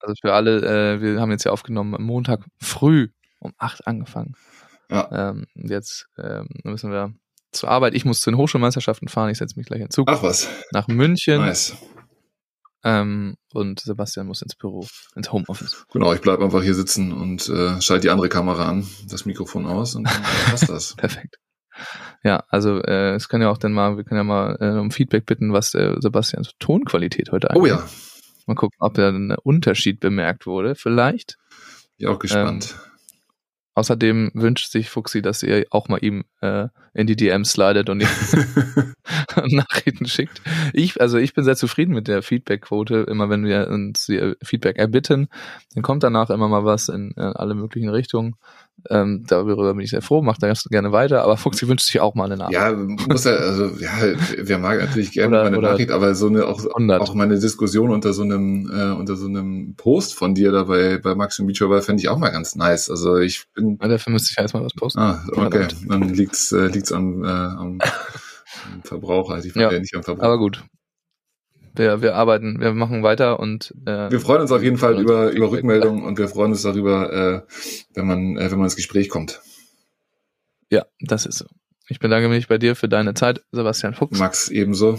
Also 0.00 0.14
für 0.20 0.32
alle, 0.32 0.94
äh, 0.96 1.00
wir 1.00 1.20
haben 1.20 1.30
jetzt 1.30 1.44
ja 1.44 1.52
aufgenommen, 1.52 1.94
am 1.94 2.02
Montag 2.02 2.40
früh 2.60 3.08
um 3.44 3.52
acht 3.58 3.86
angefangen. 3.86 4.34
Ja. 4.90 5.30
Ähm, 5.30 5.46
jetzt 5.54 6.06
ähm, 6.18 6.48
müssen 6.64 6.90
wir 6.90 7.14
zur 7.52 7.70
Arbeit. 7.70 7.94
Ich 7.94 8.04
muss 8.04 8.20
zu 8.20 8.30
den 8.30 8.36
Hochschulmeisterschaften 8.38 9.08
fahren. 9.08 9.30
Ich 9.30 9.38
setze 9.38 9.56
mich 9.58 9.66
gleich 9.66 9.80
in 9.80 9.90
Zug 9.90 10.08
Ach 10.10 10.22
was. 10.22 10.48
nach 10.72 10.88
München. 10.88 11.40
Nice. 11.40 11.76
Ähm, 12.86 13.36
und 13.52 13.80
Sebastian 13.80 14.26
muss 14.26 14.42
ins 14.42 14.56
Büro, 14.56 14.86
ins 15.16 15.32
Homeoffice. 15.32 15.86
Genau, 15.92 16.12
ich 16.12 16.20
bleib 16.20 16.40
einfach 16.40 16.62
hier 16.62 16.74
sitzen 16.74 17.12
und 17.12 17.48
äh, 17.48 17.80
schalte 17.80 18.02
die 18.02 18.10
andere 18.10 18.28
Kamera 18.28 18.68
an, 18.68 18.86
das 19.08 19.24
Mikrofon 19.24 19.64
aus 19.66 19.94
und 19.94 20.04
dann 20.04 20.22
passt 20.50 20.68
das. 20.68 20.94
Perfekt. 20.96 21.36
Ja, 22.22 22.44
also 22.50 22.80
äh, 22.82 23.14
es 23.14 23.28
kann 23.28 23.40
ja 23.40 23.48
auch 23.50 23.56
dann 23.58 23.72
mal, 23.72 23.96
wir 23.96 24.04
können 24.04 24.18
ja 24.18 24.24
mal 24.24 24.56
äh, 24.60 24.78
um 24.78 24.90
Feedback 24.90 25.24
bitten, 25.24 25.52
was 25.52 25.74
äh, 25.74 25.94
Sebastians 25.98 26.50
Tonqualität 26.58 27.32
heute 27.32 27.48
Oh 27.54 27.60
angeht. 27.60 27.72
ja, 27.72 27.88
Mal 28.46 28.54
gucken, 28.54 28.76
ob 28.80 28.92
da 28.94 29.08
ein 29.08 29.34
Unterschied 29.42 30.00
bemerkt 30.00 30.46
wurde. 30.46 30.74
Vielleicht. 30.74 31.36
bin 31.96 32.08
auch 32.08 32.18
gespannt. 32.18 32.74
Außerdem 33.76 34.30
wünscht 34.34 34.70
sich 34.70 34.88
Fuxi, 34.88 35.20
dass 35.20 35.42
ihr 35.42 35.66
auch 35.70 35.88
mal 35.88 35.98
ihm 35.98 36.24
äh, 36.40 36.68
in 36.92 37.08
die 37.08 37.16
DMs 37.16 37.52
slidet 37.52 37.90
und 37.90 37.98
Nachrichten 39.52 40.06
schickt. 40.06 40.40
Ich, 40.72 41.00
also 41.00 41.18
ich 41.18 41.34
bin 41.34 41.42
sehr 41.42 41.56
zufrieden 41.56 41.92
mit 41.92 42.06
der 42.06 42.22
Feedback-Quote. 42.22 43.06
Immer 43.08 43.30
wenn 43.30 43.44
wir 43.44 43.68
uns 43.68 44.06
die 44.06 44.34
Feedback 44.42 44.76
erbitten, 44.76 45.28
dann 45.74 45.82
kommt 45.82 46.04
danach 46.04 46.30
immer 46.30 46.48
mal 46.48 46.64
was 46.64 46.88
in, 46.88 47.14
äh, 47.16 47.22
alle 47.22 47.54
möglichen 47.54 47.88
Richtungen. 47.88 48.36
Ähm, 48.90 49.24
darüber 49.26 49.72
bin 49.72 49.80
ich 49.82 49.90
sehr 49.90 50.02
froh, 50.02 50.20
macht 50.20 50.42
das 50.42 50.64
gerne 50.64 50.92
weiter, 50.92 51.22
aber 51.22 51.38
Fuxi 51.38 51.66
wünscht 51.66 51.86
sich 51.86 52.00
auch 52.00 52.14
mal 52.14 52.24
eine 52.26 52.36
Nachricht. 52.36 52.60
Ja, 52.60 52.72
muss 52.72 53.24
ja, 53.24 53.32
also, 53.32 53.68
ja, 53.80 53.88
wer 54.36 54.58
mag 54.58 54.78
natürlich 54.78 55.12
gerne 55.12 55.28
Oder- 55.36 55.44
meine 55.44 55.58
oder 55.58 55.70
Nachricht, 55.72 55.90
aber 55.90 56.14
so 56.14 56.26
eine, 56.26 56.46
auch, 56.46 56.62
100. 56.62 57.00
auch 57.00 57.14
meine 57.14 57.38
Diskussion 57.38 57.90
unter 57.90 58.12
so 58.12 58.22
einem, 58.22 58.70
äh, 58.70 58.90
unter 58.92 59.16
so 59.16 59.26
einem 59.26 59.74
Post 59.76 60.14
von 60.14 60.34
dir 60.34 60.52
da 60.52 60.64
bei, 60.64 60.98
bei 60.98 61.14
Max 61.14 61.38
und 61.38 61.46
Beachvolleyball 61.46 61.80
fände 61.82 62.02
ich 62.02 62.08
auch 62.10 62.18
mal 62.18 62.28
ganz 62.30 62.56
nice. 62.56 62.90
Also 62.90 63.16
ich 63.16 63.44
bin, 63.54 63.78
Ja, 63.80 63.88
Dafür 63.88 64.12
müsste 64.12 64.28
ich 64.32 64.36
ja 64.36 64.42
erstmal 64.42 64.64
was 64.64 64.74
posten. 64.74 64.98
ah, 65.00 65.24
okay, 65.34 65.66
dann 65.88 66.10
liegt's, 66.10 66.52
äh, 66.52 66.66
liegt's 66.66 66.92
am, 66.92 67.24
äh, 67.24 67.28
am, 67.28 67.78
Verbraucher, 68.84 69.34
also 69.34 69.48
ich 69.48 69.54
Ja, 69.54 69.72
ja, 69.72 69.78
nicht 69.78 69.94
am 69.96 70.02
Verbraucher. 70.02 70.26
Aber 70.26 70.38
gut. 70.38 70.62
Wir, 71.76 72.02
wir 72.02 72.14
arbeiten, 72.14 72.60
wir 72.60 72.72
machen 72.72 73.02
weiter 73.02 73.40
und 73.40 73.74
äh, 73.86 74.10
Wir 74.10 74.20
freuen 74.20 74.42
uns 74.42 74.52
auf 74.52 74.62
jeden 74.62 74.76
Fall 74.76 75.00
über, 75.00 75.30
über. 75.30 75.50
Rückmeldungen 75.50 76.04
und 76.04 76.18
wir 76.18 76.28
freuen 76.28 76.52
uns 76.52 76.62
darüber, 76.62 77.12
äh, 77.12 77.42
wenn 77.94 78.06
man, 78.06 78.36
äh, 78.36 78.50
wenn 78.50 78.58
man 78.58 78.66
ins 78.66 78.76
Gespräch 78.76 79.08
kommt. 79.08 79.40
ja, 80.70 80.84
das 81.00 81.26
ist 81.26 81.38
so. 81.38 81.46
Ich 81.88 81.98
bedanke 81.98 82.28
mich 82.28 82.48
bei 82.48 82.58
dir 82.58 82.76
für 82.76 82.88
deine 82.88 83.14
Zeit, 83.14 83.42
Sebastian 83.52 83.94
Fuchs. 83.94 84.18
Max 84.18 84.48
ebenso. 84.48 84.98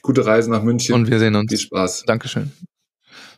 Gute 0.00 0.24
Reise 0.24 0.50
nach 0.50 0.62
München. 0.62 0.94
Und 0.94 1.10
wir 1.10 1.18
sehen 1.18 1.34
uns. 1.36 1.50
Viel 1.50 1.60
Spaß. 1.60 2.04
Dankeschön. 2.06 2.52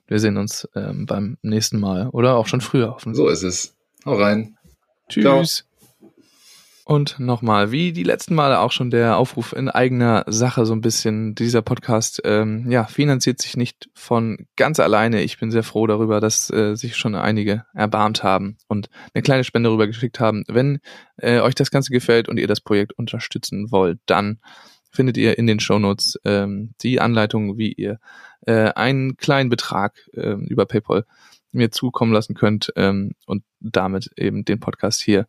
Wir 0.07 0.19
sehen 0.19 0.37
uns 0.37 0.69
ähm, 0.75 1.07
beim 1.07 1.39
nächsten 1.43 1.81
Mal 1.81 2.09
oder 2.11 2.37
auch 2.37 2.47
schon 2.47 2.61
früher 2.61 2.91
hoffentlich. 2.91 3.17
So 3.17 3.29
ist 3.29 3.43
es. 3.43 3.75
Hau 4.05 4.15
rein. 4.15 4.57
Tschüss. 5.09 5.65
Und 6.87 7.19
nochmal, 7.19 7.73
wie 7.73 7.93
die 7.93 8.03
letzten 8.03 8.35
Male 8.35 8.59
auch 8.59 8.71
schon 8.71 8.91
der 8.91 9.17
Aufruf 9.17 9.55
in 9.55 9.71
eigener 9.71 10.25
Sache 10.27 10.67
so 10.67 10.75
ein 10.75 10.83
bisschen. 10.83 11.35
Dieser 11.35 11.63
Podcast, 11.63 12.21
ähm, 12.25 12.71
ja, 12.71 12.85
finanziert 12.85 13.41
sich 13.41 13.57
nicht 13.57 13.89
von 13.95 14.47
ganz 14.57 14.79
alleine. 14.81 15.23
Ich 15.23 15.39
bin 15.39 15.51
sehr 15.51 15.63
froh 15.63 15.87
darüber, 15.87 16.21
dass 16.21 16.51
äh, 16.51 16.75
sich 16.75 16.97
schon 16.97 17.15
einige 17.15 17.65
erbarmt 17.73 18.23
haben 18.23 18.59
und 18.69 18.91
eine 19.15 19.23
kleine 19.23 19.45
Spende 19.45 19.71
rüber 19.71 19.87
geschickt 19.87 20.21
haben. 20.21 20.45
Wenn 20.47 20.81
äh, 21.17 21.41
euch 21.41 21.55
das 21.55 21.71
Ganze 21.71 21.91
gefällt 21.91 22.29
und 22.29 22.39
ihr 22.39 22.49
das 22.49 22.61
Projekt 22.61 22.93
unterstützen 22.93 23.71
wollt, 23.71 23.99
dann 24.05 24.41
findet 24.91 25.17
ihr 25.17 25.39
in 25.39 25.47
den 25.47 25.61
Shownotes 25.61 26.21
ähm, 26.27 26.75
die 26.83 27.01
Anleitung, 27.01 27.57
wie 27.57 27.73
ihr 27.73 27.99
äh, 28.47 28.71
einen 28.75 29.17
kleinen 29.17 29.49
Betrag 29.49 30.07
äh, 30.13 30.35
über 30.35 30.67
PayPal 30.67 31.07
mir 31.51 31.71
zukommen 31.71 32.13
lassen 32.13 32.35
könnt 32.35 32.73
ähm, 32.77 33.13
und 33.27 33.43
damit 33.61 34.11
eben 34.17 34.45
den 34.45 34.61
Podcast 34.61 35.01
hier 35.01 35.27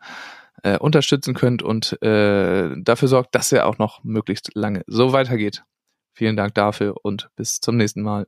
äh, 0.64 0.78
unterstützen 0.78 1.34
könnt 1.34 1.64
und 1.64 2.02
äh, 2.02 2.76
dafür 2.78 3.08
sorgt, 3.08 3.36
dass 3.36 3.52
er 3.52 3.68
auch 3.68 3.78
noch 3.78 4.04
möglichst 4.04 4.52
lange 4.56 4.84
so 4.88 5.14
weitergeht. 5.14 5.64
Vielen 6.14 6.38
Dank 6.38 6.54
dafür 6.56 6.96
und 7.04 7.30
bis 7.36 7.60
zum 7.60 7.78
nächsten 7.78 8.02
Mal. 8.02 8.28